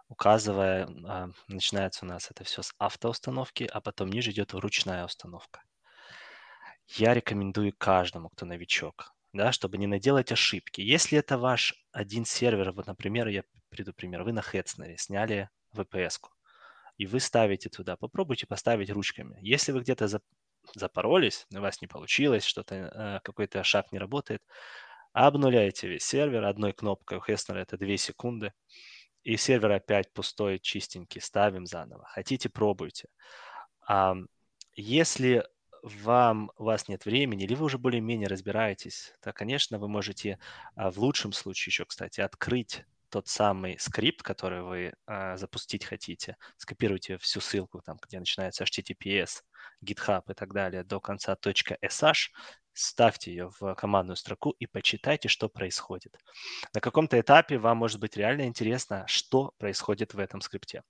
указывая, 0.08 0.88
а, 1.06 1.30
начинается 1.46 2.04
у 2.04 2.08
нас 2.08 2.28
это 2.28 2.42
все 2.42 2.62
с 2.62 2.74
автоустановки, 2.78 3.70
а 3.72 3.80
потом 3.80 4.10
ниже 4.10 4.32
идет 4.32 4.52
ручная 4.52 5.04
установка. 5.04 5.62
Я 6.88 7.14
рекомендую 7.14 7.72
каждому, 7.78 8.30
кто 8.30 8.46
новичок, 8.46 9.12
да, 9.32 9.52
чтобы 9.52 9.78
не 9.78 9.86
наделать 9.86 10.32
ошибки. 10.32 10.80
Если 10.80 11.16
это 11.16 11.38
ваш 11.38 11.72
один 11.92 12.24
сервер, 12.24 12.72
вот, 12.72 12.88
например, 12.88 13.28
я 13.28 13.44
приду 13.68 13.92
пример, 13.92 14.24
вы 14.24 14.32
на 14.32 14.42
Хедснере 14.42 14.98
сняли 14.98 15.50
VPS-ку, 15.72 16.30
и 16.96 17.06
вы 17.06 17.20
ставите 17.20 17.68
туда, 17.68 17.96
попробуйте 17.96 18.46
поставить 18.46 18.90
ручками. 18.90 19.38
Если 19.40 19.72
вы 19.72 19.80
где-то 19.80 20.08
запоролись, 20.74 21.46
у 21.54 21.60
вас 21.60 21.80
не 21.80 21.86
получилось, 21.86 22.44
что-то, 22.44 22.74
э, 22.74 23.20
какой-то 23.24 23.62
шаг 23.64 23.92
не 23.92 23.98
работает, 23.98 24.42
обнуляете 25.12 25.88
весь 25.88 26.04
сервер 26.04 26.44
одной 26.44 26.72
кнопкой. 26.72 27.18
У 27.18 27.20
Хеснера 27.20 27.60
это 27.60 27.76
2 27.76 27.96
секунды 27.96 28.52
и 29.22 29.36
сервер 29.36 29.72
опять 29.72 30.12
пустой, 30.12 30.58
чистенький, 30.58 31.20
ставим 31.20 31.66
заново. 31.66 32.04
Хотите, 32.06 32.48
пробуйте. 32.48 33.08
Если 34.76 35.44
вам, 35.82 36.50
у 36.56 36.64
вас 36.64 36.88
нет 36.88 37.04
времени, 37.04 37.44
или 37.44 37.54
вы 37.54 37.66
уже 37.66 37.78
более-менее 37.78 38.28
разбираетесь, 38.28 39.12
то, 39.20 39.32
конечно, 39.32 39.78
вы 39.78 39.88
можете 39.88 40.38
а, 40.74 40.90
в 40.90 40.98
лучшем 40.98 41.32
случае 41.32 41.70
еще, 41.70 41.84
кстати, 41.84 42.20
открыть 42.20 42.84
тот 43.14 43.28
самый 43.28 43.78
скрипт, 43.78 44.24
который 44.24 44.62
вы 44.62 44.92
а, 45.06 45.36
запустить 45.36 45.84
хотите, 45.84 46.36
скопируйте 46.56 47.16
всю 47.18 47.40
ссылку, 47.40 47.80
там, 47.80 47.96
где 48.04 48.18
начинается 48.18 48.64
HTTPS, 48.64 49.42
GitHub 49.84 50.22
и 50.28 50.34
так 50.34 50.52
далее, 50.52 50.82
до 50.82 50.98
конца 50.98 51.36
.sh, 51.36 52.30
ставьте 52.72 53.30
ее 53.30 53.52
в 53.60 53.76
командную 53.76 54.16
строку 54.16 54.50
и 54.58 54.66
почитайте, 54.66 55.28
что 55.28 55.48
происходит. 55.48 56.18
На 56.74 56.80
каком-то 56.80 57.20
этапе 57.20 57.56
вам 57.56 57.76
может 57.76 58.00
быть 58.00 58.16
реально 58.16 58.46
интересно, 58.46 59.04
что 59.06 59.52
происходит 59.58 60.12
в 60.12 60.18
этом 60.18 60.40
скрипте. 60.40 60.82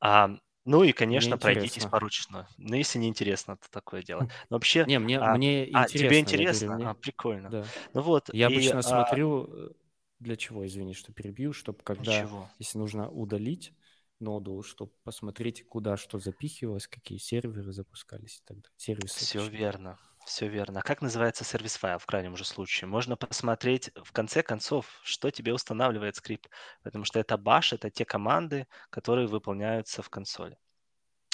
А, 0.00 0.30
ну 0.64 0.82
и, 0.82 0.92
конечно, 0.92 1.36
пройдитесь 1.36 1.84
поручно. 1.84 2.48
Ну, 2.56 2.74
если 2.74 2.98
не 2.98 3.08
интересно, 3.08 3.58
то 3.58 3.70
такое 3.70 4.02
дело. 4.02 4.22
Но 4.48 4.56
вообще... 4.56 4.86
Не, 4.86 4.98
мне, 4.98 5.18
а, 5.18 5.34
мне 5.34 5.68
интересно. 5.68 5.80
А, 5.82 5.88
тебе 5.88 6.18
интересно? 6.20 6.66
Говорю, 6.68 6.82
мне... 6.84 6.90
А, 6.90 6.94
прикольно. 6.94 7.50
Да. 7.50 7.64
Ну 7.92 8.00
вот. 8.00 8.30
Я 8.32 8.48
и, 8.48 8.52
обычно 8.54 8.78
а... 8.78 8.82
смотрю... 8.82 9.74
Для 10.20 10.36
чего, 10.36 10.66
извини, 10.66 10.94
что 10.94 11.12
перебью, 11.12 11.52
чтобы 11.52 11.78
когда, 11.84 12.22
Ничего. 12.22 12.50
если 12.58 12.78
нужно 12.78 13.08
удалить 13.08 13.72
ноду, 14.20 14.62
чтобы 14.62 14.92
посмотреть, 15.04 15.66
куда 15.66 15.96
что 15.96 16.18
запихивалось, 16.18 16.88
какие 16.88 17.18
серверы 17.18 17.72
запускались 17.72 18.38
и 18.38 18.42
так 18.44 18.56
далее. 18.58 18.74
Сервисы. 18.76 19.18
Все 19.18 19.40
точнее. 19.40 19.58
верно. 19.58 19.98
Все 20.26 20.48
верно. 20.48 20.80
А 20.80 20.82
как 20.82 21.00
называется 21.00 21.44
сервис-файл 21.44 21.98
в 21.98 22.06
крайнем 22.06 22.36
же 22.36 22.44
случае? 22.44 22.88
Можно 22.88 23.16
посмотреть, 23.16 23.90
в 23.94 24.12
конце 24.12 24.42
концов, 24.42 25.00
что 25.02 25.30
тебе 25.30 25.54
устанавливает 25.54 26.16
скрипт. 26.16 26.50
Потому 26.82 27.04
что 27.04 27.18
это 27.18 27.36
bash, 27.36 27.74
это 27.74 27.90
те 27.90 28.04
команды, 28.04 28.66
которые 28.90 29.26
выполняются 29.26 30.02
в 30.02 30.10
консоли. 30.10 30.58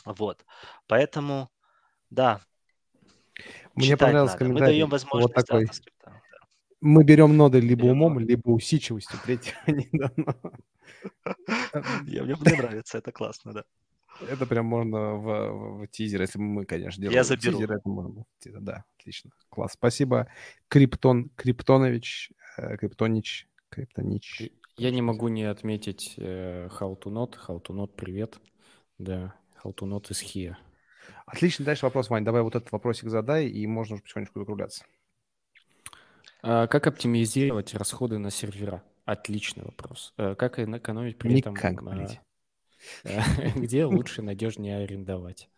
Вот. 0.04 0.44
Поэтому, 0.86 1.50
да. 2.10 2.40
Мне 3.74 3.96
понравился 3.96 4.34
надо. 4.34 4.38
комментарий. 4.38 4.66
Мы 4.66 4.72
даем 4.72 4.88
возможность 4.90 5.34
вот 5.34 5.46
такой. 5.46 5.66
Мы 6.84 7.02
берем 7.02 7.34
ноды 7.34 7.60
либо 7.60 7.86
умом, 7.86 8.18
либо 8.18 8.50
усидчивостью. 8.50 9.18
Третьего 9.24 9.56
не 9.68 9.88
дано. 9.90 10.34
Мне 12.02 12.36
нравится, 12.36 12.98
это 12.98 13.10
классно, 13.10 13.54
да. 13.54 13.64
Это 14.28 14.44
прям 14.44 14.66
можно 14.66 15.14
в, 15.14 15.22
в, 15.22 15.78
в 15.78 15.88
тизер, 15.88 16.20
если 16.20 16.38
мы, 16.38 16.66
конечно, 16.66 17.00
делаем 17.00 17.16
Я 17.16 17.24
заберу. 17.24 17.56
тизер, 17.56 17.72
это 17.72 17.88
можно. 17.88 18.26
Да, 18.60 18.84
отлично. 18.98 19.30
Класс. 19.48 19.72
Спасибо, 19.72 20.28
Криптон, 20.68 21.30
Криптонович, 21.36 22.32
э, 22.58 22.76
Криптонич, 22.76 23.48
Криптонич. 23.70 24.50
Я 24.76 24.90
не 24.90 25.00
могу 25.00 25.28
не 25.28 25.44
отметить 25.44 26.14
э, 26.18 26.68
How 26.68 27.00
to 27.00 27.04
Not. 27.04 27.38
How 27.48 27.62
to 27.62 27.74
Not, 27.74 27.94
привет. 27.96 28.38
Да, 28.98 29.34
How 29.64 29.74
to 29.74 29.88
Not 29.88 30.10
is 30.10 30.22
here. 30.22 30.56
Отлично, 31.24 31.64
дальше 31.64 31.86
вопрос, 31.86 32.10
Вань. 32.10 32.24
Давай 32.24 32.42
вот 32.42 32.54
этот 32.54 32.70
вопросик 32.72 33.08
задай, 33.08 33.48
и 33.48 33.66
можно 33.66 33.94
уже 33.94 34.02
потихонечку 34.02 34.38
закругляться. 34.38 34.84
А, 36.46 36.66
как 36.66 36.86
оптимизировать 36.86 37.74
расходы 37.74 38.18
на 38.18 38.30
сервера? 38.30 38.82
Отличный 39.06 39.64
вопрос. 39.64 40.12
А, 40.18 40.34
как 40.34 40.58
экономить 40.58 41.18
при 41.18 41.34
Никак, 41.34 41.56
этом... 41.56 41.94
Никак, 41.94 42.22
Где 43.56 43.86
лучше, 43.86 44.20
надежнее 44.20 44.84
арендовать? 44.84 45.48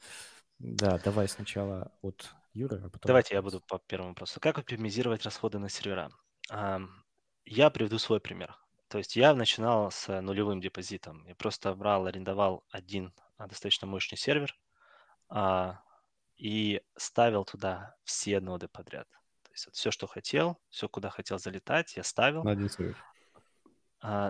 Да, 0.60 0.98
давай 0.98 1.28
сначала 1.28 1.92
от 2.02 2.30
Юры, 2.52 2.78
а 2.78 2.88
потом... 2.88 3.00
Давайте 3.08 3.34
я 3.34 3.42
буду 3.42 3.60
по 3.60 3.78
первому 3.80 4.10
вопросу. 4.10 4.38
Как 4.40 4.58
оптимизировать 4.58 5.24
расходы 5.24 5.58
на 5.58 5.68
сервера? 5.68 6.10
Я 6.48 7.70
приведу 7.70 7.98
свой 7.98 8.20
пример. 8.20 8.56
То 8.88 8.98
есть 8.98 9.16
я 9.16 9.34
начинал 9.34 9.90
с 9.90 10.20
нулевым 10.20 10.60
депозитом. 10.60 11.24
Я 11.26 11.34
просто 11.34 11.74
брал, 11.74 12.06
арендовал 12.06 12.64
один 12.70 13.12
а, 13.36 13.48
достаточно 13.48 13.86
мощный 13.86 14.16
сервер 14.16 14.56
а, 15.28 15.80
и 16.36 16.80
ставил 16.96 17.44
туда 17.44 17.96
все 18.04 18.40
ноды 18.40 18.68
подряд. 18.68 19.08
Есть 19.56 19.66
вот 19.66 19.74
все, 19.74 19.90
что 19.90 20.06
хотел, 20.06 20.60
все, 20.68 20.88
куда 20.88 21.10
хотел 21.10 21.38
залетать, 21.38 21.96
я 21.96 22.02
ставил. 22.02 22.44
На 22.44 22.52
один 22.52 22.68
сервер. 22.68 23.04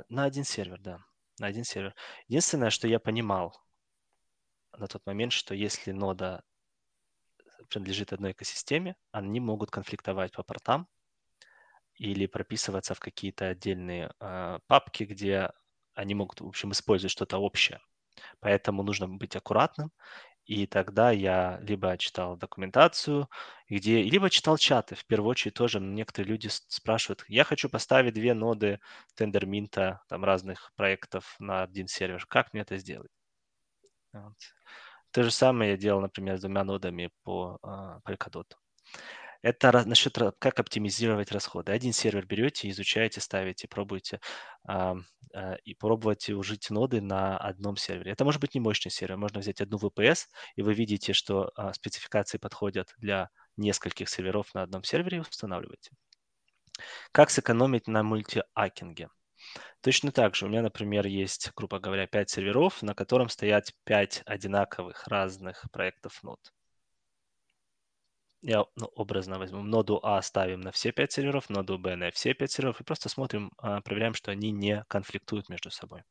на 0.08 0.24
один 0.24 0.44
сервер, 0.44 0.80
да 0.80 1.04
на 1.38 1.48
один 1.48 1.64
сервер. 1.64 1.94
Единственное, 2.28 2.70
что 2.70 2.88
я 2.88 2.98
понимал 2.98 3.60
на 4.76 4.86
тот 4.86 5.04
момент, 5.06 5.32
что 5.32 5.54
если 5.54 5.92
нода 5.92 6.42
принадлежит 7.68 8.12
одной 8.12 8.32
экосистеме, 8.32 8.96
они 9.10 9.40
могут 9.40 9.70
конфликтовать 9.70 10.32
по 10.32 10.42
портам 10.42 10.88
или 11.94 12.26
прописываться 12.26 12.94
в 12.94 13.00
какие-то 13.00 13.48
отдельные 13.48 14.12
э, 14.20 14.58
папки, 14.66 15.04
где 15.04 15.50
они 15.94 16.14
могут, 16.14 16.40
в 16.40 16.46
общем, 16.46 16.72
использовать 16.72 17.10
что-то 17.10 17.38
общее. 17.38 17.80
Поэтому 18.38 18.82
нужно 18.82 19.08
быть 19.08 19.34
аккуратным 19.34 19.90
и 20.46 20.66
тогда 20.66 21.10
я 21.10 21.58
либо 21.60 21.98
читал 21.98 22.36
документацию, 22.36 23.28
где, 23.68 24.02
либо 24.02 24.30
читал 24.30 24.56
чаты. 24.56 24.94
В 24.94 25.04
первую 25.04 25.30
очередь 25.30 25.54
тоже 25.54 25.80
некоторые 25.80 26.30
люди 26.30 26.48
спрашивают, 26.68 27.24
я 27.28 27.44
хочу 27.44 27.68
поставить 27.68 28.14
две 28.14 28.32
ноды 28.32 28.80
тендерминта, 29.16 30.02
там 30.08 30.24
разных 30.24 30.72
проектов 30.76 31.34
на 31.40 31.62
один 31.62 31.88
сервер. 31.88 32.24
Как 32.26 32.52
мне 32.52 32.62
это 32.62 32.76
сделать? 32.78 33.10
Вот. 34.12 34.36
То 35.10 35.24
же 35.24 35.30
самое 35.30 35.72
я 35.72 35.76
делал, 35.76 36.00
например, 36.00 36.38
с 36.38 36.42
двумя 36.42 36.62
нодами 36.62 37.10
по 37.24 37.58
uh, 37.62 38.00
Polkadot. 38.04 38.52
Это 39.42 39.86
насчет 39.86 40.16
как 40.38 40.58
оптимизировать 40.58 41.32
расходы. 41.32 41.72
Один 41.72 41.92
сервер 41.92 42.26
берете, 42.26 42.68
изучаете, 42.70 43.20
ставите, 43.20 43.68
пробуете 43.68 44.20
а, 44.66 44.96
а, 45.34 45.54
и 45.64 45.74
пробуйте 45.74 46.34
ужить 46.34 46.70
ноды 46.70 47.00
на 47.00 47.36
одном 47.36 47.76
сервере. 47.76 48.12
Это 48.12 48.24
может 48.24 48.40
быть 48.40 48.54
не 48.54 48.60
мощный 48.60 48.90
сервер. 48.90 49.16
Можно 49.16 49.40
взять 49.40 49.60
одну 49.60 49.78
VPS, 49.78 50.26
и 50.56 50.62
вы 50.62 50.74
видите, 50.74 51.12
что 51.12 51.52
а, 51.56 51.72
спецификации 51.72 52.38
подходят 52.38 52.94
для 52.98 53.30
нескольких 53.56 54.08
серверов 54.08 54.54
на 54.54 54.62
одном 54.62 54.84
сервере 54.84 55.18
и 55.18 55.20
устанавливаете. 55.20 55.90
Как 57.12 57.30
сэкономить 57.30 57.88
на 57.88 58.02
мультиакинге? 58.02 59.08
Точно 59.80 60.12
так 60.12 60.34
же 60.34 60.46
у 60.46 60.48
меня, 60.48 60.62
например, 60.62 61.06
есть, 61.06 61.52
грубо 61.54 61.78
говоря, 61.78 62.06
5 62.06 62.30
серверов, 62.30 62.82
на 62.82 62.94
котором 62.94 63.28
стоят 63.28 63.72
5 63.84 64.22
одинаковых 64.26 65.06
разных 65.06 65.66
проектов 65.70 66.22
нод 66.22 66.40
я 68.42 68.64
ну, 68.76 68.86
образно 68.94 69.38
возьму, 69.38 69.62
ноду 69.62 70.00
А 70.02 70.20
ставим 70.22 70.60
на 70.60 70.70
все 70.70 70.92
5 70.92 71.12
серверов, 71.12 71.50
ноду 71.50 71.78
Б 71.78 71.96
на 71.96 72.10
все 72.10 72.34
5 72.34 72.50
серверов 72.50 72.80
и 72.80 72.84
просто 72.84 73.08
смотрим, 73.08 73.52
а, 73.58 73.80
проверяем, 73.80 74.14
что 74.14 74.30
они 74.30 74.50
не 74.52 74.84
конфликтуют 74.88 75.48
между 75.48 75.70
собой. 75.70 76.02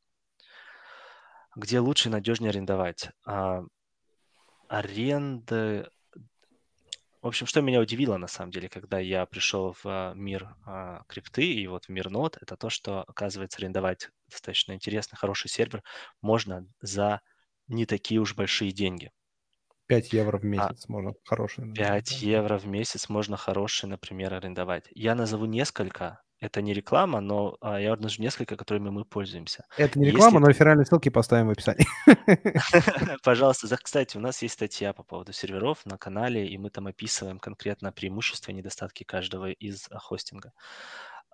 Где 1.55 1.79
лучше 1.79 2.09
и 2.09 2.11
надежнее 2.11 2.49
арендовать? 2.49 3.11
А, 3.25 3.63
аренды... 4.67 5.87
в 7.21 7.27
общем, 7.27 7.45
что 7.45 7.61
меня 7.61 7.79
удивило 7.79 8.17
на 8.17 8.27
самом 8.27 8.51
деле, 8.51 8.67
когда 8.67 8.99
я 8.99 9.25
пришел 9.25 9.71
в 9.71 9.85
а, 9.85 10.13
мир 10.13 10.55
а, 10.65 11.03
крипты 11.07 11.45
и 11.45 11.67
вот 11.67 11.85
в 11.85 11.89
мир 11.89 12.09
нод, 12.09 12.37
это 12.41 12.57
то, 12.57 12.69
что, 12.69 13.03
оказывается, 13.03 13.59
арендовать 13.59 14.09
достаточно 14.29 14.73
интересный, 14.73 15.17
хороший 15.17 15.49
сервер 15.49 15.83
можно 16.21 16.67
за 16.81 17.21
не 17.67 17.85
такие 17.85 18.19
уж 18.19 18.35
большие 18.35 18.71
деньги. 18.71 19.11
5 19.87 20.13
евро 20.13 20.37
в 20.37 20.43
а, 20.43 20.47
месяц 20.47 20.85
а, 20.87 20.91
можно 20.91 21.13
хороший. 21.23 21.71
5 21.73 21.75
да. 21.75 22.25
евро 22.25 22.57
в 22.57 22.65
месяц 22.65 23.09
можно 23.09 23.37
хороший, 23.37 23.87
например, 23.87 24.33
арендовать. 24.33 24.85
Я 24.93 25.15
назову 25.15 25.45
несколько, 25.45 26.21
это 26.39 26.61
не 26.61 26.73
реклама, 26.73 27.21
но 27.21 27.57
а, 27.61 27.79
я 27.79 27.95
назову 27.95 28.23
несколько, 28.23 28.57
которыми 28.57 28.89
мы 28.89 29.05
пользуемся. 29.05 29.65
Это 29.77 29.99
не 29.99 30.07
реклама, 30.07 30.33
Если... 30.33 30.39
но 30.39 30.47
реферальные 30.47 30.85
ссылки 30.85 31.09
поставим 31.09 31.47
в 31.47 31.51
описании. 31.51 31.87
Пожалуйста. 33.23 33.77
Кстати, 33.81 34.17
у 34.17 34.19
нас 34.19 34.41
есть 34.41 34.55
статья 34.55 34.93
по 34.93 35.03
поводу 35.03 35.33
серверов 35.33 35.85
на 35.85 35.97
канале, 35.97 36.47
и 36.47 36.57
мы 36.57 36.69
там 36.69 36.87
описываем 36.87 37.39
конкретно 37.39 37.91
преимущества 37.91 38.51
и 38.51 38.55
недостатки 38.55 39.03
каждого 39.03 39.51
из 39.51 39.87
а, 39.89 39.99
хостинга. 39.99 40.51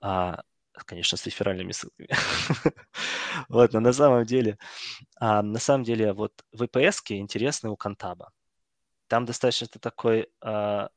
А, 0.02 0.41
конечно, 0.86 1.18
с 1.18 1.26
реферальными 1.26 1.72
ссылками. 1.72 2.10
вот, 3.49 3.73
но 3.73 3.80
на 3.80 3.94
самом 3.94 4.26
деле, 4.26 4.57
а, 5.19 5.41
на 5.41 5.60
самом 5.60 5.84
деле, 5.84 6.14
вот 6.14 6.34
VPS 6.56 7.02
интересны 7.10 7.69
у 7.69 7.76
Контаба. 7.76 8.32
Там 9.11 9.25
достаточно 9.25 9.67
такой 9.67 10.29
а, 10.39 10.89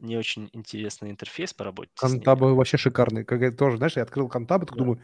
не 0.00 0.16
очень 0.16 0.50
интересный 0.52 1.12
интерфейс 1.12 1.54
по 1.54 1.62
работе. 1.62 1.92
Контабы 1.94 2.52
вообще 2.56 2.78
шикарный. 2.78 3.24
Как 3.24 3.42
я 3.42 3.52
тоже, 3.52 3.76
знаешь, 3.76 3.94
я 3.94 4.02
открыл 4.02 4.28
контабы, 4.28 4.66
так 4.66 4.76
да. 4.76 4.78
думаю, 4.82 5.00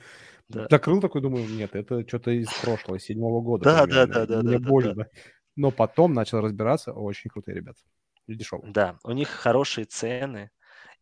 да. 0.48 0.66
закрыл 0.68 1.00
такой, 1.00 1.20
думаю, 1.20 1.48
нет, 1.48 1.76
это 1.76 2.04
что-то 2.08 2.32
из 2.32 2.52
прошлого, 2.54 2.98
седьмого 2.98 3.40
года. 3.40 3.62
Да, 3.62 3.86
да, 3.86 4.06
да, 4.08 4.26
да. 4.26 4.42
Мне 4.42 4.58
да, 4.58 4.68
больно. 4.68 4.94
Да. 4.94 5.06
Но 5.54 5.70
потом 5.70 6.12
начал 6.12 6.40
разбираться, 6.40 6.92
очень 6.92 7.30
крутые 7.30 7.54
ребята. 7.54 7.78
Дешевые. 8.26 8.72
Да, 8.72 8.98
у 9.04 9.12
них 9.12 9.28
хорошие 9.28 9.84
цены. 9.84 10.50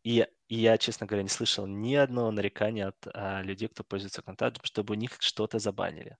И, 0.04 0.26
и 0.48 0.54
я, 0.54 0.76
честно 0.76 1.06
говоря, 1.06 1.22
не 1.22 1.30
слышал 1.30 1.66
ни 1.66 1.94
одного 1.94 2.30
нарекания 2.30 2.88
от 2.88 3.06
а, 3.14 3.40
людей, 3.40 3.68
кто 3.68 3.84
пользуется 3.84 4.20
контактом, 4.20 4.66
чтобы 4.66 4.92
у 4.92 4.98
них 4.98 5.16
что-то 5.18 5.60
забанили. 5.60 6.18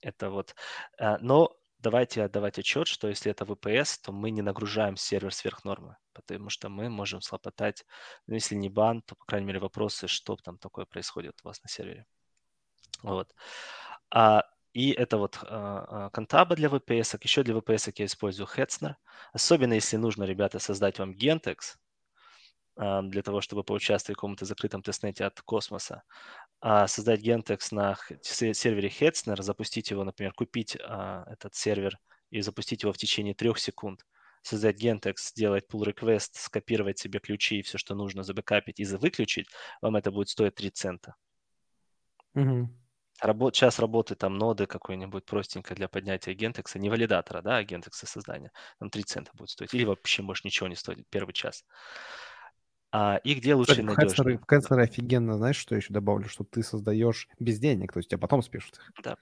Это 0.00 0.30
вот. 0.30 0.56
А, 0.98 1.18
но 1.20 1.56
давайте 1.80 2.22
отдавать 2.22 2.58
отчет, 2.58 2.86
что 2.86 3.08
если 3.08 3.30
это 3.30 3.44
VPS, 3.44 4.00
то 4.02 4.12
мы 4.12 4.30
не 4.30 4.42
нагружаем 4.42 4.96
сервер 4.96 5.32
сверх 5.32 5.64
нормы, 5.64 5.96
потому 6.12 6.50
что 6.50 6.68
мы 6.68 6.88
можем 6.88 7.20
слопотать, 7.20 7.84
ну, 8.26 8.34
если 8.34 8.54
не 8.54 8.68
бан, 8.68 9.02
то, 9.02 9.14
по 9.14 9.24
крайней 9.24 9.46
мере, 9.46 9.60
вопросы, 9.60 10.06
что 10.06 10.36
там 10.36 10.58
такое 10.58 10.84
происходит 10.84 11.40
у 11.42 11.48
вас 11.48 11.62
на 11.62 11.68
сервере. 11.68 12.06
Вот. 13.02 13.34
А, 14.10 14.44
и 14.72 14.90
это 14.90 15.16
вот 15.16 15.38
а, 15.42 16.10
контаба 16.10 16.56
для 16.56 16.68
VPS. 16.68 17.18
Еще 17.22 17.42
для 17.42 17.54
VPS 17.54 17.92
я 17.96 18.04
использую 18.04 18.46
Hetzner. 18.46 18.94
Особенно 19.32 19.74
если 19.74 19.96
нужно, 19.96 20.24
ребята, 20.24 20.58
создать 20.58 20.98
вам 20.98 21.12
Gentex, 21.12 21.76
для 22.76 23.22
того, 23.22 23.42
чтобы 23.42 23.62
поучаствовать 23.62 24.16
в 24.16 24.20
каком-то 24.20 24.46
закрытом 24.46 24.82
тестнете 24.82 25.24
от 25.24 25.40
космоса, 25.42 26.02
а 26.49 26.49
создать 26.62 27.26
Gentex 27.26 27.68
на 27.70 27.96
сервере 28.22 28.88
Hetzner, 28.88 29.40
запустить 29.42 29.90
его, 29.90 30.04
например, 30.04 30.32
купить 30.32 30.76
а, 30.82 31.24
этот 31.30 31.54
сервер 31.54 31.98
и 32.30 32.40
запустить 32.42 32.82
его 32.82 32.92
в 32.92 32.98
течение 32.98 33.34
трех 33.34 33.58
секунд, 33.58 34.04
создать 34.42 34.82
Gentex, 34.82 35.14
сделать 35.30 35.64
pull 35.70 35.84
request, 35.84 36.30
скопировать 36.34 36.98
себе 36.98 37.18
ключи 37.18 37.58
и 37.58 37.62
все, 37.62 37.78
что 37.78 37.94
нужно, 37.94 38.22
забэкапить 38.22 38.80
и 38.80 38.84
выключить, 38.84 39.48
вам 39.80 39.96
это 39.96 40.10
будет 40.10 40.28
стоить 40.28 40.54
3 40.54 40.70
цента. 40.70 41.14
Угу. 42.34 42.68
Работ, 43.22 43.54
час 43.54 43.78
работы 43.78 44.14
там 44.14 44.38
ноды 44.38 44.66
какой-нибудь 44.66 45.26
простенькой 45.26 45.76
для 45.76 45.88
поднятия 45.88 46.32
Gentex, 46.32 46.78
не 46.78 46.88
валидатора, 46.88 47.42
да, 47.42 47.58
а 47.58 47.64
Gentex 47.64 47.92
создания, 47.92 48.50
там 48.78 48.88
3 48.88 49.02
цента 49.02 49.30
будет 49.34 49.50
стоить. 49.50 49.74
Или 49.74 49.84
вообще, 49.84 50.22
может, 50.22 50.44
ничего 50.44 50.68
не 50.68 50.76
стоит 50.76 51.06
первый 51.10 51.32
час. 51.32 51.64
А, 52.92 53.16
и 53.24 53.34
где 53.34 53.54
лучше 53.54 53.82
Кстати, 53.82 53.82
найдешь? 53.82 54.24
В 54.38 54.46
Кэтснере 54.46 54.82
офигенно, 54.84 55.36
знаешь, 55.36 55.56
что 55.56 55.74
еще 55.74 55.92
добавлю, 55.92 56.28
что 56.28 56.44
ты 56.44 56.62
создаешь 56.62 57.28
без 57.38 57.58
денег, 57.58 57.92
то 57.92 57.98
есть 57.98 58.08
тебя 58.10 58.18
потом 58.18 58.42
спишут. 58.42 58.82
Да. 58.98 59.16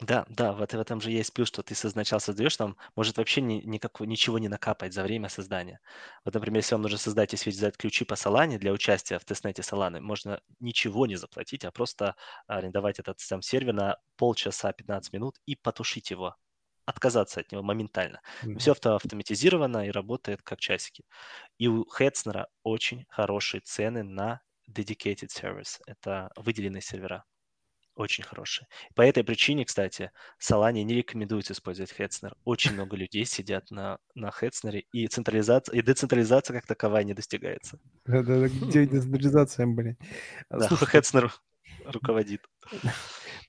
Да, 0.00 0.26
да, 0.28 0.52
вот 0.52 0.72
в 0.72 0.74
этом 0.80 1.00
же 1.00 1.12
есть 1.12 1.32
плюс, 1.32 1.46
что 1.48 1.62
ты 1.62 1.76
сначала 1.76 2.18
создаешь, 2.18 2.56
там 2.56 2.76
может 2.96 3.18
вообще 3.18 3.40
ни, 3.40 3.60
никак, 3.64 4.00
ничего 4.00 4.38
не 4.40 4.48
накапать 4.48 4.92
за 4.92 5.04
время 5.04 5.28
создания. 5.28 5.80
Вот, 6.24 6.34
например, 6.34 6.58
если 6.58 6.74
вам 6.74 6.82
нужно 6.82 6.98
создать 6.98 7.32
и 7.34 7.36
связать 7.36 7.76
ключи 7.76 8.04
по 8.04 8.14
Solana 8.14 8.58
для 8.58 8.72
участия 8.72 9.18
в 9.20 9.24
тестнете 9.24 9.62
Solana, 9.62 10.00
можно 10.00 10.40
ничего 10.58 11.06
не 11.06 11.14
заплатить, 11.14 11.64
а 11.64 11.70
просто 11.70 12.16
арендовать 12.48 12.98
этот 12.98 13.20
сам 13.20 13.42
сервер 13.42 13.74
на 13.74 13.98
полчаса, 14.16 14.72
15 14.72 15.12
минут 15.12 15.38
и 15.46 15.54
потушить 15.54 16.10
его 16.10 16.36
отказаться 16.84 17.40
от 17.40 17.52
него 17.52 17.62
моментально. 17.62 18.20
Mm-hmm. 18.42 18.58
Все 18.58 18.72
авто 18.72 18.96
автоматизировано 18.96 19.86
и 19.86 19.90
работает 19.90 20.42
как 20.42 20.60
часики. 20.60 21.04
И 21.58 21.68
у 21.68 21.84
Hetzner 21.98 22.46
очень 22.62 23.06
хорошие 23.08 23.60
цены 23.60 24.02
на 24.02 24.40
dedicated 24.70 25.28
service. 25.28 25.80
Это 25.86 26.30
выделенные 26.36 26.82
сервера. 26.82 27.24
Очень 27.94 28.24
хорошие. 28.24 28.66
По 28.94 29.02
этой 29.02 29.22
причине, 29.22 29.66
кстати, 29.66 30.12
Solana 30.40 30.82
не 30.82 30.94
рекомендуется 30.94 31.52
использовать 31.52 31.92
Hetzner. 31.92 32.32
Очень 32.44 32.72
много 32.72 32.96
людей 32.96 33.26
сидят 33.26 33.70
на, 33.70 33.98
на 34.14 34.30
Hetzner, 34.30 34.82
и 34.92 35.06
централизация, 35.08 35.76
и 35.76 35.82
децентрализация 35.82 36.58
как 36.58 36.66
таковая 36.66 37.04
не 37.04 37.12
достигается. 37.12 37.78
Где 38.06 38.86
децентрализация, 38.86 39.66
блин? 39.66 39.98
Да, 40.48 40.68
Hetzner 40.68 41.30
руководит. 41.84 42.40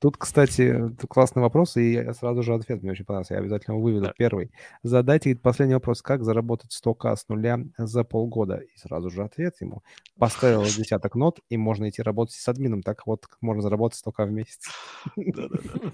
Тут, 0.03 0.17
кстати, 0.17 0.93
классный 1.07 1.41
вопрос, 1.41 1.77
и 1.77 1.93
я 1.93 2.13
сразу 2.13 2.43
же 2.43 2.53
ответ 2.53 2.81
мне 2.81 2.91
очень 2.91 3.05
понравился. 3.05 3.35
Я 3.35 3.39
обязательно 3.39 3.75
его 3.75 3.84
выведу. 3.84 4.07
Да. 4.07 4.13
Первый. 4.17 4.51
Задайте 4.81 5.34
последний 5.34 5.75
вопрос. 5.75 6.01
Как 6.01 6.25
заработать 6.25 6.77
100к 6.77 7.15
с 7.15 7.30
нуля 7.30 7.59
за 7.77 8.03
полгода? 8.03 8.57
И 8.57 8.77
сразу 8.77 9.09
же 9.09 9.23
ответ 9.23 9.55
ему. 9.61 9.81
Поставил 10.19 10.63
десяток 10.65 11.15
нот, 11.15 11.39
и 11.47 11.55
можно 11.55 11.88
идти 11.88 12.01
работать 12.01 12.35
с 12.35 12.45
админом. 12.49 12.84
Так 12.84 13.07
вот, 13.07 13.27
можно 13.39 13.61
заработать 13.61 14.03
100к 14.05 14.25
в 14.25 14.31
месяц. 14.31 14.67
Да-да-да. 15.15 15.93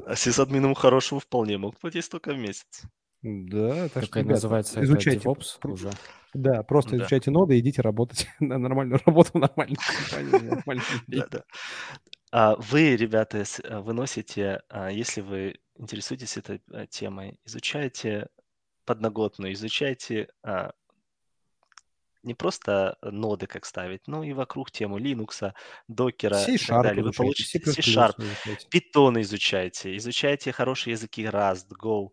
А 0.06 0.16
с 0.16 0.38
админом 0.38 0.74
хорошему 0.74 1.20
вполне 1.20 1.58
могут 1.58 1.78
платить 1.78 2.08
100к 2.10 2.32
в 2.32 2.38
месяц. 2.38 2.82
Да, 3.22 3.88
так 3.88 4.04
что, 4.04 4.22
называется 4.22 4.82
изучайте. 4.84 5.26
DevOps 5.26 5.58
уже. 5.64 5.90
Да, 6.34 6.62
просто 6.62 6.90
да. 6.90 6.98
изучайте 6.98 7.30
ноды 7.30 7.58
идите 7.58 7.82
работать 7.82 8.28
на 8.40 8.58
нормальную 8.58 9.00
работу 9.04 9.30
в 9.32 9.40
нормальной 9.40 9.76
компании. 9.76 11.42
А 12.30 12.56
вы, 12.56 12.94
ребята, 12.94 13.42
а, 13.64 13.80
выносите, 13.80 14.60
а, 14.68 14.90
если 14.90 15.22
вы 15.22 15.60
интересуетесь 15.78 16.36
этой 16.36 16.60
а, 16.70 16.86
темой, 16.86 17.40
изучайте 17.46 18.28
подноготную, 18.84 19.54
изучайте 19.54 20.28
не 22.22 22.34
просто 22.34 22.98
ноды, 23.00 23.46
как 23.46 23.64
ставить, 23.64 24.06
но 24.06 24.22
и 24.24 24.32
вокруг 24.34 24.70
тему 24.70 24.98
Linux, 24.98 25.52
докера 25.86 26.42
и 26.44 26.58
так 26.58 26.82
далее. 26.82 27.02
Вы 27.02 27.12
получите 27.12 27.60
C-Sharp, 27.60 28.22
Python 28.70 29.20
изучайте, 29.22 29.96
изучайте 29.96 30.52
хорошие 30.52 30.92
языки 30.92 31.24
Rust, 31.24 31.68
Go. 31.82 32.08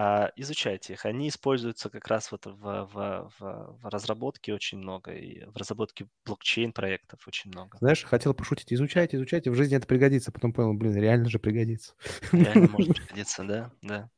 А, 0.00 0.30
изучайте 0.36 0.92
их. 0.92 1.04
Они 1.06 1.28
используются 1.28 1.90
как 1.90 2.06
раз 2.06 2.30
вот 2.30 2.46
в, 2.46 2.52
в, 2.52 3.32
в, 3.40 3.78
в 3.82 3.88
разработке 3.88 4.54
очень 4.54 4.78
много, 4.78 5.10
и 5.10 5.44
в 5.46 5.56
разработке 5.56 6.06
блокчейн-проектов 6.24 7.26
очень 7.26 7.50
много. 7.50 7.78
Знаешь, 7.78 8.04
хотел 8.04 8.32
пошутить. 8.32 8.72
Изучайте, 8.72 9.16
изучайте, 9.16 9.50
в 9.50 9.56
жизни 9.56 9.76
это 9.76 9.88
пригодится. 9.88 10.30
Потом 10.30 10.52
понял, 10.52 10.74
блин, 10.74 10.94
реально 10.94 11.28
же 11.28 11.40
пригодится. 11.40 11.94
Реально 12.30 12.68
может 12.68 12.94
пригодиться, 13.06 13.42
да, 13.42 13.72
да. 13.82 14.08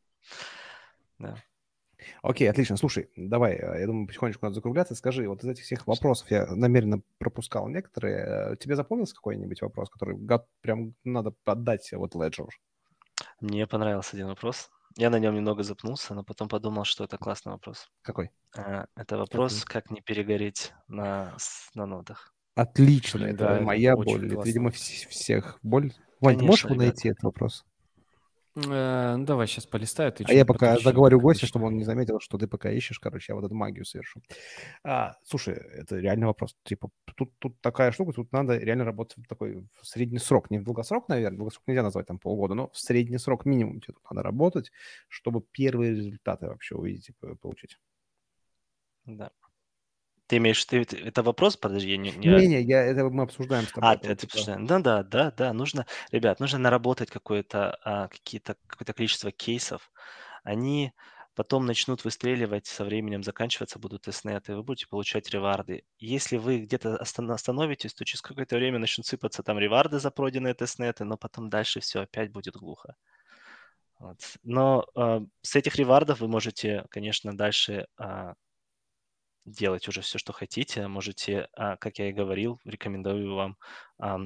да. 1.18 1.36
Окей, 2.20 2.50
отлично. 2.50 2.76
Слушай, 2.76 3.08
давай, 3.16 3.54
э, 3.54 3.80
я 3.80 3.86
думаю, 3.86 4.06
потихонечку 4.06 4.44
надо 4.44 4.56
закругляться. 4.56 4.94
Скажи, 4.94 5.26
вот 5.26 5.42
из 5.42 5.48
этих 5.48 5.64
всех 5.64 5.86
вопросов 5.86 6.30
я 6.30 6.44
намеренно 6.54 7.00
пропускал 7.16 7.68
некоторые. 7.68 8.52
Э, 8.52 8.56
тебе 8.58 8.76
запомнился 8.76 9.14
какой-нибудь 9.14 9.62
вопрос, 9.62 9.88
который 9.88 10.18
прям 10.60 10.94
надо 11.04 11.30
поддать 11.42 11.90
вот 11.92 12.14
Ledger? 12.14 12.48
Мне 13.40 13.66
понравился 13.66 14.16
один 14.16 14.26
вопрос. 14.26 14.70
Я 14.96 15.10
на 15.10 15.18
нем 15.18 15.34
немного 15.34 15.62
запнулся, 15.62 16.14
но 16.14 16.24
потом 16.24 16.48
подумал, 16.48 16.84
что 16.84 17.04
это 17.04 17.16
классный 17.16 17.52
вопрос. 17.52 17.88
Какой? 18.02 18.30
А, 18.56 18.86
это 18.96 19.16
вопрос, 19.16 19.64
Какой? 19.64 19.72
как 19.82 19.90
не 19.90 20.00
перегореть 20.00 20.72
на, 20.88 21.36
на 21.74 21.86
нотах. 21.86 22.34
Отлично, 22.54 23.24
это 23.24 23.38
да, 23.38 23.60
моя 23.60 23.94
боль. 23.94 24.26
Это, 24.32 24.42
видимо, 24.42 24.70
всех 24.70 25.58
боль. 25.62 25.92
Вань, 26.20 26.38
ты 26.38 26.44
можешь 26.44 26.64
ребята. 26.64 26.80
найти 26.80 27.08
этот 27.08 27.22
вопрос? 27.22 27.64
Э, 28.56 29.16
ну, 29.16 29.24
давай 29.24 29.46
сейчас 29.46 29.66
полистаю. 29.66 30.12
Ты 30.12 30.24
а 30.26 30.32
я 30.32 30.44
пока 30.44 30.78
заговорю 30.78 31.20
гостя, 31.20 31.46
чтобы 31.46 31.66
он 31.66 31.76
не 31.76 31.84
заметил, 31.84 32.20
что 32.20 32.38
ты 32.38 32.46
пока 32.48 32.70
ищешь. 32.70 32.98
Короче, 32.98 33.32
я 33.32 33.36
вот 33.36 33.44
эту 33.44 33.54
магию 33.54 33.84
совершу. 33.84 34.22
А, 34.84 35.14
слушай, 35.24 35.54
это 35.54 35.98
реальный 35.98 36.26
вопрос. 36.26 36.56
Типа, 36.64 36.90
тут, 37.16 37.32
тут 37.38 37.60
такая 37.60 37.92
штука, 37.92 38.12
тут 38.12 38.32
надо 38.32 38.58
реально 38.58 38.84
работать 38.84 39.24
в 39.24 39.28
такой 39.28 39.66
в 39.80 39.86
средний 39.86 40.18
срок. 40.18 40.50
Не 40.50 40.58
в 40.58 40.64
долгосрок, 40.64 41.08
наверное, 41.08 41.38
долгосрок 41.38 41.62
нельзя 41.66 41.82
назвать 41.82 42.06
там 42.06 42.18
полгода, 42.18 42.54
но 42.54 42.68
в 42.70 42.78
средний 42.78 43.18
срок 43.18 43.44
минимум 43.44 43.80
тебе 43.80 43.94
тут 43.94 44.10
надо 44.10 44.22
работать, 44.22 44.72
чтобы 45.08 45.42
первые 45.52 45.94
результаты 45.94 46.46
вообще 46.46 46.74
увидеть 46.74 47.10
и 47.10 47.12
получить. 47.36 47.78
Да. 49.06 49.30
Ты 50.30 50.36
имеешь, 50.36 50.64
ты, 50.64 50.82
это 50.82 51.24
вопрос, 51.24 51.56
подожди, 51.56 51.90
я 51.90 51.96
не... 51.96 52.12
Не-не, 52.12 52.62
я, 52.62 52.84
это 52.84 53.02
мы 53.10 53.24
обсуждаем 53.24 53.64
с 53.66 53.72
тобой. 53.72 53.90
А, 53.90 53.94
это 53.94 54.26
обсуждаем. 54.26 54.64
Да, 54.64 54.78
да, 54.78 55.02
да, 55.02 55.32
да, 55.32 55.52
нужно, 55.52 55.86
ребят, 56.12 56.38
нужно 56.38 56.60
наработать 56.60 57.10
какое-то, 57.10 57.76
а, 57.84 58.06
какие-то, 58.06 58.54
какое-то 58.68 58.92
количество 58.92 59.32
кейсов. 59.32 59.90
Они, 60.44 60.92
потом 61.34 61.66
начнут 61.66 62.04
выстреливать, 62.04 62.68
со 62.68 62.84
временем 62.84 63.24
заканчиваться 63.24 63.80
будут 63.80 64.02
тестнеты, 64.02 64.54
вы 64.54 64.62
будете 64.62 64.86
получать 64.86 65.28
реварды. 65.30 65.82
Если 65.98 66.36
вы 66.36 66.60
где-то 66.60 66.96
остановитесь, 66.96 67.92
то 67.92 68.04
через 68.04 68.22
какое-то 68.22 68.54
время 68.54 68.78
начнут 68.78 69.06
сыпаться 69.06 69.42
там 69.42 69.58
реварды 69.58 69.98
за 69.98 70.12
пройденные 70.12 70.54
тестнеты, 70.54 71.02
но 71.02 71.16
потом 71.16 71.50
дальше 71.50 71.80
все 71.80 72.02
опять 72.02 72.30
будет 72.30 72.54
глухо. 72.54 72.94
Вот. 73.98 74.20
Но 74.44 74.86
э, 74.94 75.22
с 75.42 75.56
этих 75.56 75.74
ревардов 75.74 76.20
вы 76.20 76.28
можете, 76.28 76.84
конечно, 76.88 77.36
дальше 77.36 77.88
э, 77.98 78.34
делать 79.44 79.88
уже 79.88 80.00
все, 80.02 80.18
что 80.18 80.32
хотите. 80.32 80.86
Можете, 80.88 81.48
э, 81.56 81.76
как 81.76 81.98
я 81.98 82.08
и 82.08 82.12
говорил, 82.12 82.60
рекомендую 82.64 83.34
вам 83.34 83.56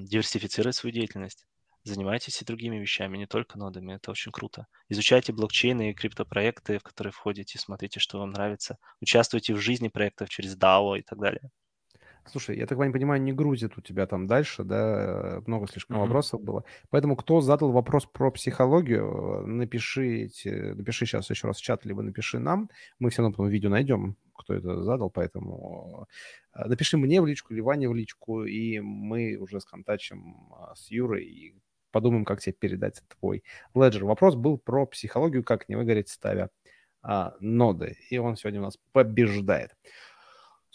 диверсифицировать 0.04 0.76
свою 0.76 0.92
деятельность. 0.92 1.46
Занимайтесь 1.84 2.40
и 2.40 2.46
другими 2.46 2.76
вещами, 2.78 3.18
не 3.18 3.26
только 3.26 3.58
нодами. 3.58 3.94
Это 3.94 4.10
очень 4.10 4.32
круто. 4.32 4.66
Изучайте 4.88 5.34
блокчейны 5.34 5.90
и 5.90 5.94
криптопроекты, 5.94 6.78
в 6.78 6.82
которые 6.82 7.12
входите, 7.12 7.58
смотрите, 7.58 8.00
что 8.00 8.18
вам 8.18 8.30
нравится. 8.30 8.78
Участвуйте 9.02 9.52
в 9.52 9.60
жизни 9.60 9.88
проектов 9.88 10.30
через 10.30 10.56
DAO 10.56 10.98
и 10.98 11.02
так 11.02 11.18
далее. 11.18 11.50
Слушай, 12.26 12.58
я 12.58 12.66
так 12.66 12.78
понимаю, 12.78 13.20
не 13.20 13.32
грузит 13.32 13.76
у 13.76 13.80
тебя 13.80 14.06
там 14.06 14.26
дальше, 14.26 14.64
да, 14.64 15.42
много 15.46 15.66
слишком 15.66 15.96
mm-hmm. 15.96 16.00
вопросов 16.00 16.42
было. 16.42 16.64
Поэтому 16.90 17.16
кто 17.16 17.40
задал 17.40 17.70
вопрос 17.70 18.06
про 18.06 18.30
психологию, 18.30 19.46
напишите, 19.46 20.74
напиши 20.74 21.06
сейчас 21.06 21.28
еще 21.30 21.46
раз 21.48 21.58
в 21.58 21.62
чат, 21.62 21.84
либо 21.84 22.02
напиши 22.02 22.38
нам. 22.38 22.70
Мы 22.98 23.10
все 23.10 23.22
равно 23.22 23.32
потом 23.32 23.48
видео 23.48 23.70
найдем, 23.70 24.16
кто 24.34 24.54
это 24.54 24.82
задал, 24.82 25.10
поэтому 25.10 26.08
э, 26.54 26.66
напиши 26.66 26.96
мне 26.96 27.20
в 27.20 27.26
личку 27.26 27.52
или 27.52 27.60
Ване 27.60 27.88
в 27.88 27.94
личку, 27.94 28.44
и 28.44 28.80
мы 28.80 29.36
уже 29.36 29.60
сконтачим 29.60 30.36
с 30.74 30.90
Юрой 30.90 31.24
и 31.24 31.54
подумаем, 31.94 32.24
как 32.24 32.40
тебе 32.40 32.52
передать 32.52 33.02
твой 33.20 33.44
леджер. 33.74 34.04
Вопрос 34.04 34.34
был 34.34 34.58
про 34.58 34.86
психологию, 34.86 35.44
как 35.44 35.68
не 35.68 35.76
выгореть, 35.76 36.08
ставя 36.08 36.50
а, 37.02 37.34
ноды. 37.38 37.96
И 38.10 38.18
он 38.18 38.36
сегодня 38.36 38.60
у 38.60 38.64
нас 38.64 38.78
побеждает. 38.92 39.76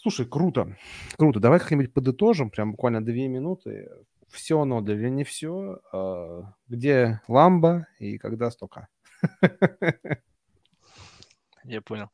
Слушай, 0.02 0.24
круто, 0.24 0.78
круто. 1.18 1.40
Давай 1.40 1.58
как-нибудь 1.58 1.92
подытожим, 1.92 2.48
прям 2.48 2.70
буквально 2.70 3.04
две 3.04 3.28
минуты. 3.28 3.90
Все 4.28 4.64
ноды 4.64 4.94
или 4.94 5.10
не 5.10 5.24
все? 5.24 5.80
А, 5.92 6.54
где 6.68 7.20
ламба 7.28 7.86
и 7.98 8.16
когда 8.16 8.50
столько? 8.50 8.88
Я 11.64 11.82
понял. 11.82 12.10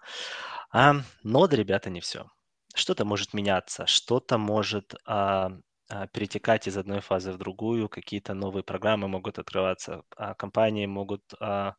А, 0.72 0.94
ноды, 1.22 1.56
ребята, 1.56 1.88
не 1.88 2.00
все. 2.00 2.26
Что-то 2.74 3.04
может 3.04 3.34
меняться, 3.34 3.86
что-то 3.86 4.36
может 4.36 4.94
а, 5.06 5.52
а, 5.88 6.08
перетекать 6.08 6.66
из 6.66 6.76
одной 6.76 7.00
фазы 7.00 7.30
в 7.30 7.38
другую, 7.38 7.88
какие-то 7.88 8.34
новые 8.34 8.64
программы 8.64 9.06
могут 9.06 9.38
открываться, 9.38 10.02
а 10.16 10.34
компании 10.34 10.86
могут 10.86 11.22
а, 11.38 11.76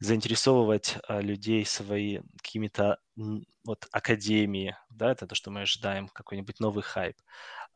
заинтересовывать 0.00 0.98
а, 1.06 1.20
людей 1.20 1.64
свои 1.64 2.20
какими-то 2.42 2.98
вот 3.64 3.86
академии, 3.92 4.76
да, 4.88 5.12
это 5.12 5.26
то, 5.26 5.34
что 5.34 5.50
мы 5.50 5.62
ожидаем, 5.62 6.08
какой-нибудь 6.08 6.58
новый 6.58 6.82
хайп. 6.82 7.16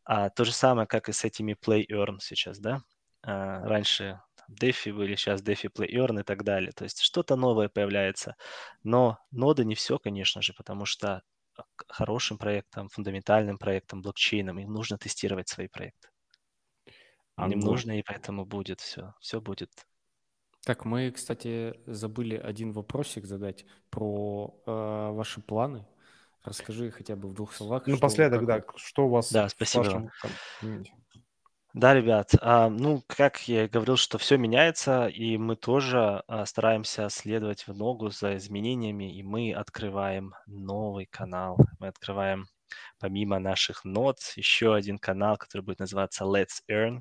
А, 0.04 0.30
то 0.30 0.44
же 0.44 0.52
самое, 0.52 0.86
как 0.86 1.08
и 1.08 1.12
с 1.12 1.24
этими 1.24 1.54
play 1.54 1.86
earn 1.86 2.18
сейчас, 2.20 2.58
да. 2.58 2.82
А, 3.22 3.60
раньше 3.66 4.20
DeFi 4.50 4.92
были, 4.92 5.16
сейчас 5.16 5.42
DeFi 5.42 5.70
play 5.70 5.90
earn 5.92 6.20
и 6.20 6.22
так 6.22 6.44
далее. 6.44 6.72
То 6.72 6.84
есть 6.84 7.00
что-то 7.00 7.36
новое 7.36 7.68
появляется. 7.68 8.36
Но 8.82 9.18
ноды 9.30 9.64
не 9.64 9.74
все, 9.74 9.98
конечно 9.98 10.40
же, 10.42 10.54
потому 10.54 10.86
что 10.86 11.22
хорошим 11.86 12.38
проектам, 12.38 12.88
фундаментальным 12.88 13.58
проектам, 13.58 14.02
блокчейнам 14.02 14.58
им 14.58 14.72
нужно 14.72 14.98
тестировать 14.98 15.48
свои 15.48 15.68
проекты. 15.68 16.08
А 17.36 17.48
им 17.48 17.60
ну... 17.60 17.66
нужно, 17.66 17.98
и 17.98 18.02
поэтому 18.02 18.44
будет 18.44 18.80
все. 18.80 19.14
Все 19.20 19.40
будет 19.40 19.70
так, 20.64 20.84
мы, 20.84 21.10
кстати, 21.10 21.74
забыли 21.86 22.36
один 22.36 22.72
вопросик 22.72 23.26
задать 23.26 23.64
про 23.90 24.54
э, 24.66 25.10
ваши 25.12 25.40
планы. 25.40 25.86
Расскажи 26.42 26.90
хотя 26.90 27.16
бы 27.16 27.28
в 27.28 27.34
двух 27.34 27.54
словах. 27.54 27.86
Напоследок, 27.86 28.42
что, 28.42 28.46
да, 28.46 28.64
что 28.76 29.06
у 29.06 29.08
вас 29.08 29.32
да, 29.32 29.48
спасибо. 29.48 29.82
в 29.82 29.86
вашем 29.86 30.10
да, 31.74 31.92
ребят, 31.92 32.30
а, 32.40 32.68
ну, 32.68 33.02
как 33.08 33.48
я 33.48 33.64
и 33.64 33.68
говорил, 33.68 33.96
что 33.96 34.16
все 34.16 34.36
меняется, 34.36 35.08
и 35.08 35.36
мы 35.36 35.56
тоже 35.56 36.22
а, 36.28 36.46
стараемся 36.46 37.08
следовать 37.08 37.66
в 37.66 37.74
ногу 37.74 38.10
за 38.10 38.36
изменениями, 38.36 39.12
и 39.12 39.24
мы 39.24 39.52
открываем 39.52 40.34
новый 40.46 41.06
канал. 41.06 41.58
Мы 41.80 41.88
открываем, 41.88 42.46
помимо 43.00 43.40
наших 43.40 43.84
нот, 43.84 44.18
еще 44.36 44.72
один 44.72 44.98
канал, 44.98 45.36
который 45.36 45.62
будет 45.62 45.80
называться 45.80 46.22
Let's 46.22 46.62
Earn. 46.70 47.00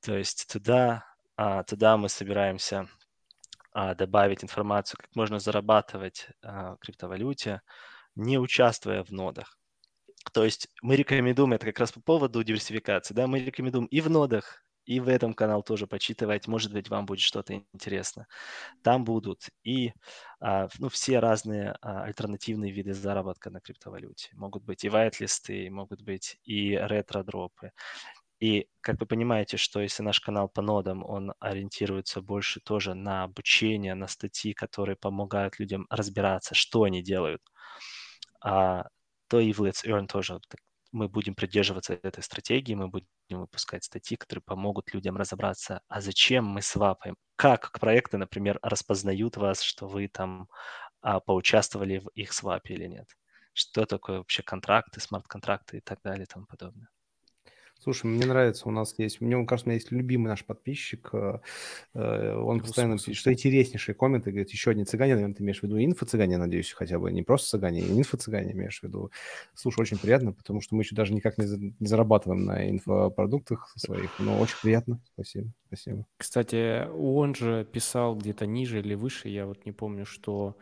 То 0.00 0.16
есть 0.16 0.50
туда 0.50 1.04
туда 1.66 1.96
мы 1.96 2.08
собираемся 2.08 2.88
а, 3.74 3.94
добавить 3.96 4.44
информацию, 4.44 5.00
как 5.00 5.14
можно 5.16 5.40
зарабатывать 5.40 6.28
а, 6.42 6.76
в 6.76 6.78
криптовалюте, 6.78 7.60
не 8.14 8.38
участвуя 8.38 9.02
в 9.02 9.10
нодах. 9.10 9.58
То 10.32 10.44
есть 10.44 10.68
мы 10.80 10.94
рекомендуем, 10.94 11.54
это 11.54 11.66
как 11.66 11.80
раз 11.80 11.90
по 11.90 12.00
поводу 12.00 12.44
диверсификации, 12.44 13.14
да, 13.14 13.26
мы 13.26 13.40
рекомендуем 13.40 13.86
и 13.86 14.00
в 14.00 14.08
нодах, 14.08 14.64
и 14.84 15.00
в 15.00 15.08
этом 15.08 15.34
канал 15.34 15.64
тоже 15.64 15.88
почитывать, 15.88 16.46
может 16.46 16.72
быть, 16.72 16.88
вам 16.88 17.04
будет 17.04 17.20
что-то 17.20 17.54
интересно. 17.72 18.26
Там 18.82 19.04
будут 19.04 19.48
и 19.64 19.92
ну, 20.40 20.88
все 20.90 21.20
разные 21.20 21.72
альтернативные 21.80 22.70
виды 22.70 22.92
заработка 22.92 23.50
на 23.50 23.60
криптовалюте. 23.60 24.28
Могут 24.34 24.62
быть 24.62 24.84
и 24.84 24.90
вайт-листы, 24.90 25.70
могут 25.70 26.02
быть 26.02 26.38
и 26.44 26.76
ретро-дропы, 26.76 27.72
и 28.44 28.68
как 28.82 29.00
вы 29.00 29.06
понимаете, 29.06 29.56
что 29.56 29.80
если 29.80 30.02
наш 30.02 30.20
канал 30.20 30.48
по 30.48 30.60
нодам, 30.62 31.02
он 31.04 31.32
ориентируется 31.40 32.20
больше 32.20 32.60
тоже 32.60 32.94
на 32.94 33.24
обучение, 33.24 33.94
на 33.94 34.06
статьи, 34.08 34.52
которые 34.52 34.96
помогают 34.96 35.58
людям 35.58 35.86
разбираться, 35.90 36.54
что 36.54 36.82
они 36.84 37.02
делают, 37.02 37.42
а, 38.40 38.84
то 39.28 39.40
и 39.40 39.52
в 39.52 39.60
Let's 39.62 39.84
Earn 39.86 40.06
тоже 40.06 40.40
мы 40.92 41.08
будем 41.08 41.34
придерживаться 41.34 41.94
этой 41.94 42.22
стратегии, 42.22 42.74
мы 42.74 42.88
будем 42.88 43.06
выпускать 43.30 43.84
статьи, 43.84 44.16
которые 44.16 44.42
помогут 44.44 44.92
людям 44.94 45.16
разобраться, 45.16 45.80
а 45.88 46.00
зачем 46.00 46.44
мы 46.44 46.62
свапаем, 46.62 47.16
как 47.36 47.72
проекты, 47.80 48.18
например, 48.18 48.58
распознают 48.62 49.36
вас, 49.36 49.62
что 49.62 49.88
вы 49.88 50.08
там 50.08 50.48
а, 51.02 51.20
поучаствовали 51.20 51.98
в 51.98 52.08
их 52.16 52.32
свапе 52.32 52.74
или 52.74 52.86
нет, 52.88 53.08
что 53.54 53.86
такое 53.86 54.18
вообще 54.18 54.42
контракты, 54.42 55.00
смарт-контракты 55.00 55.78
и 55.78 55.80
так 55.80 56.00
далее 56.02 56.24
и 56.24 56.28
тому 56.34 56.46
подобное. 56.46 56.88
Слушай, 57.84 58.06
мне 58.06 58.24
нравится, 58.24 58.66
у 58.66 58.70
нас 58.70 58.94
есть, 58.96 59.20
мне 59.20 59.36
кажется, 59.44 59.66
у 59.66 59.68
меня 59.68 59.74
есть 59.74 59.92
любимый 59.92 60.28
наш 60.28 60.42
подписчик, 60.42 61.10
э, 61.12 61.40
э, 61.92 62.34
он 62.34 62.60
постоянно 62.60 62.96
пишет, 62.96 63.16
что 63.16 63.30
интереснейшие 63.30 63.94
комменты, 63.94 64.30
говорит, 64.30 64.48
еще 64.48 64.70
одни 64.70 64.86
цыгане, 64.86 65.16
наверное, 65.16 65.34
ты 65.34 65.42
имеешь 65.42 65.60
в 65.60 65.64
виду 65.64 65.76
инфо-цыгане, 65.78 66.38
надеюсь, 66.38 66.72
хотя 66.72 66.98
бы, 66.98 67.12
не 67.12 67.22
просто 67.22 67.50
цыгане, 67.50 67.82
а 67.82 67.86
инфо-цыгане 67.86 68.52
имеешь 68.52 68.80
в 68.80 68.84
виду. 68.84 69.10
Слушай, 69.52 69.80
очень 69.80 69.98
приятно, 69.98 70.32
потому 70.32 70.62
что 70.62 70.74
мы 70.76 70.82
еще 70.82 70.96
даже 70.96 71.12
никак 71.12 71.36
не, 71.36 71.74
не 71.78 71.86
зарабатываем 71.86 72.46
на 72.46 72.70
инфопродуктах 72.70 73.70
своих, 73.76 74.18
но 74.18 74.38
очень 74.38 74.56
приятно, 74.62 74.98
спасибо, 75.12 75.52
спасибо. 75.66 76.06
Кстати, 76.16 76.88
он 76.88 77.34
же 77.34 77.66
писал 77.70 78.16
где-то 78.16 78.46
ниже 78.46 78.80
или 78.80 78.94
выше, 78.94 79.28
я 79.28 79.44
вот 79.44 79.66
не 79.66 79.72
помню, 79.72 80.06
что 80.06 80.56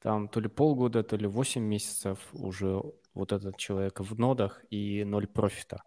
там 0.00 0.26
то 0.26 0.40
ли 0.40 0.48
полгода, 0.48 1.02
то 1.02 1.16
ли 1.16 1.26
8 1.26 1.62
месяцев 1.62 2.18
уже 2.32 2.82
вот 3.14 3.32
этот 3.32 3.56
человек 3.56 4.00
в 4.00 4.18
нодах 4.18 4.64
и 4.70 5.04
ноль 5.04 5.26
профита. 5.26 5.82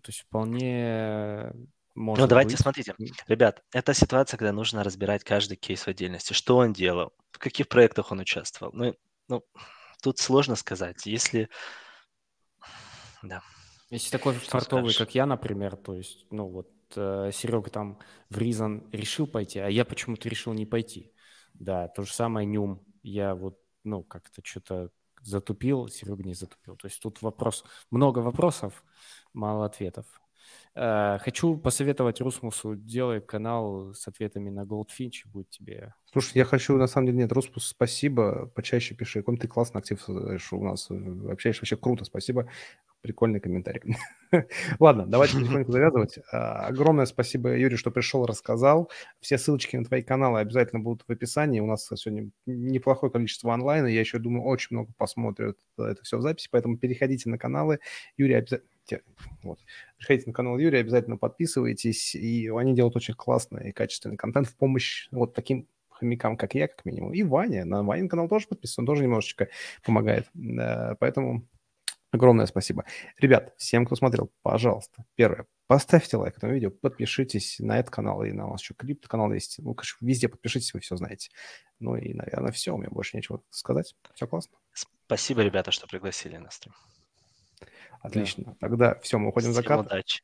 То 0.00 0.10
есть 0.10 0.20
вполне 0.20 1.52
можно 1.94 2.24
Ну, 2.24 2.28
давайте, 2.28 2.52
быть. 2.52 2.60
смотрите, 2.60 2.94
ребят, 3.26 3.62
это 3.72 3.94
ситуация, 3.94 4.38
когда 4.38 4.52
нужно 4.52 4.84
разбирать 4.84 5.24
каждый 5.24 5.56
кейс 5.56 5.82
в 5.82 5.88
отдельности. 5.88 6.32
Что 6.32 6.56
он 6.56 6.72
делал, 6.72 7.12
в 7.32 7.38
каких 7.38 7.68
проектах 7.68 8.12
он 8.12 8.20
участвовал. 8.20 8.72
Ну, 8.72 8.94
ну 9.28 9.44
тут 10.02 10.18
сложно 10.18 10.56
сказать. 10.56 11.06
Если... 11.06 11.48
Да. 13.22 13.42
Если 13.90 14.10
такой 14.10 14.34
что 14.34 14.50
фартовый, 14.50 14.94
как 14.94 15.14
я, 15.14 15.26
например, 15.26 15.76
то 15.76 15.94
есть, 15.94 16.26
ну 16.30 16.48
вот, 16.48 16.70
э, 16.94 17.30
Серега 17.34 17.70
там 17.70 17.98
в 18.28 18.38
Ризан 18.38 18.88
решил 18.92 19.26
пойти, 19.26 19.58
а 19.58 19.68
я 19.68 19.84
почему-то 19.84 20.28
решил 20.28 20.52
не 20.52 20.64
пойти. 20.64 21.12
Да, 21.54 21.88
то 21.88 22.04
же 22.04 22.12
самое 22.12 22.46
Нюм. 22.46 22.82
Я 23.02 23.34
вот, 23.34 23.58
ну, 23.82 24.04
как-то 24.04 24.42
что-то 24.44 24.90
затупил, 25.22 25.88
Серега 25.88 26.22
не 26.22 26.34
затупил. 26.34 26.76
То 26.76 26.86
есть 26.86 27.02
тут 27.02 27.20
вопрос, 27.20 27.64
много 27.90 28.20
вопросов, 28.20 28.84
мало 29.32 29.66
ответов. 29.66 30.06
Э, 30.74 31.18
хочу 31.20 31.56
посоветовать 31.56 32.20
Русмусу, 32.20 32.76
делай 32.76 33.20
канал 33.20 33.92
с 33.94 34.06
ответами 34.06 34.50
на 34.50 34.64
Goldfinch, 34.64 35.26
будет 35.26 35.50
тебе... 35.50 35.94
Слушай, 36.12 36.38
я 36.38 36.44
хочу, 36.44 36.76
на 36.76 36.86
самом 36.86 37.06
деле, 37.06 37.18
нет, 37.18 37.32
Русмус, 37.32 37.66
спасибо, 37.66 38.46
почаще 38.54 38.94
пиши, 38.94 39.20
какой 39.20 39.36
ты 39.36 39.48
классно 39.48 39.80
актив 39.80 40.02
у 40.08 40.64
нас, 40.64 40.90
э, 40.90 41.30
общаешься, 41.30 41.62
вообще 41.62 41.76
круто, 41.76 42.04
спасибо 42.04 42.48
прикольный 43.02 43.40
комментарий. 43.40 43.96
Ладно, 44.78 45.06
давайте 45.06 45.38
потихоньку 45.38 45.72
завязывать. 45.72 46.18
А, 46.32 46.66
огромное 46.66 47.06
спасибо, 47.06 47.56
Юрий, 47.56 47.76
что 47.76 47.90
пришел, 47.90 48.26
рассказал. 48.26 48.90
Все 49.20 49.38
ссылочки 49.38 49.76
на 49.76 49.84
твои 49.84 50.02
каналы 50.02 50.40
обязательно 50.40 50.80
будут 50.80 51.04
в 51.06 51.12
описании. 51.12 51.60
У 51.60 51.66
нас 51.66 51.86
сегодня 51.86 52.30
неплохое 52.46 53.10
количество 53.10 53.52
онлайна. 53.52 53.86
Я 53.86 54.00
еще 54.00 54.18
думаю, 54.18 54.44
очень 54.44 54.76
много 54.76 54.92
посмотрят 54.96 55.58
это 55.78 56.02
все 56.02 56.18
в 56.18 56.22
записи, 56.22 56.48
поэтому 56.50 56.78
переходите 56.78 57.28
на 57.28 57.38
каналы. 57.38 57.80
Юрий 58.16 58.34
обязательно... 58.34 58.68
Вот. 59.42 59.58
Приходите 59.96 60.28
на 60.28 60.32
канал 60.32 60.58
Юрия, 60.58 60.80
обязательно 60.80 61.16
подписывайтесь. 61.16 62.14
И 62.14 62.48
они 62.48 62.74
делают 62.74 62.96
очень 62.96 63.14
классный 63.14 63.70
и 63.70 63.72
качественный 63.72 64.16
контент 64.16 64.48
в 64.48 64.56
помощь 64.56 65.08
вот 65.10 65.34
таким 65.34 65.68
хомякам, 65.88 66.36
как 66.36 66.54
я, 66.54 66.68
как 66.68 66.84
минимум. 66.84 67.12
И 67.12 67.22
Ваня. 67.22 67.64
На 67.64 67.82
Ванин 67.82 68.08
канал 68.08 68.28
тоже 68.28 68.48
подписан, 68.48 68.82
он 68.82 68.86
тоже 68.86 69.02
немножечко 69.02 69.48
помогает. 69.84 70.30
Поэтому 70.98 71.46
огромное 72.10 72.46
спасибо. 72.46 72.84
Ребят, 73.18 73.54
всем, 73.56 73.86
кто 73.86 73.96
смотрел, 73.96 74.32
пожалуйста, 74.42 75.04
первое, 75.14 75.46
поставьте 75.66 76.16
лайк 76.16 76.38
этому 76.38 76.54
видео, 76.54 76.70
подпишитесь 76.70 77.60
на 77.60 77.78
этот 77.78 77.92
канал, 77.92 78.24
и 78.24 78.32
на 78.32 78.48
у 78.48 78.50
нас 78.50 78.62
еще 78.62 78.74
крипто-канал 78.74 79.32
есть. 79.32 79.58
Ну, 79.58 79.74
конечно, 79.74 80.04
везде 80.04 80.28
подпишитесь, 80.28 80.74
вы 80.74 80.80
все 80.80 80.96
знаете. 80.96 81.30
Ну 81.78 81.96
и, 81.96 82.12
наверное, 82.12 82.50
все, 82.50 82.74
у 82.74 82.78
меня 82.78 82.90
больше 82.90 83.16
нечего 83.16 83.42
сказать. 83.50 83.94
Все 84.14 84.26
классно. 84.26 84.56
Спасибо, 85.06 85.42
ребята, 85.42 85.70
что 85.70 85.86
пригласили 85.86 86.36
на 86.36 86.50
стрим. 86.50 86.74
Отлично. 88.00 88.44
Да. 88.44 88.56
Тогда 88.60 88.98
все, 89.00 89.18
мы 89.18 89.28
уходим 89.28 89.50
Всем 89.50 89.52
в 89.52 89.56
закат. 89.56 89.86
удачи. 89.86 90.22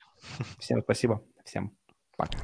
Всем 0.59 0.83
спасибо. 0.83 1.23
Всем 1.45 1.77
пока. 2.17 2.39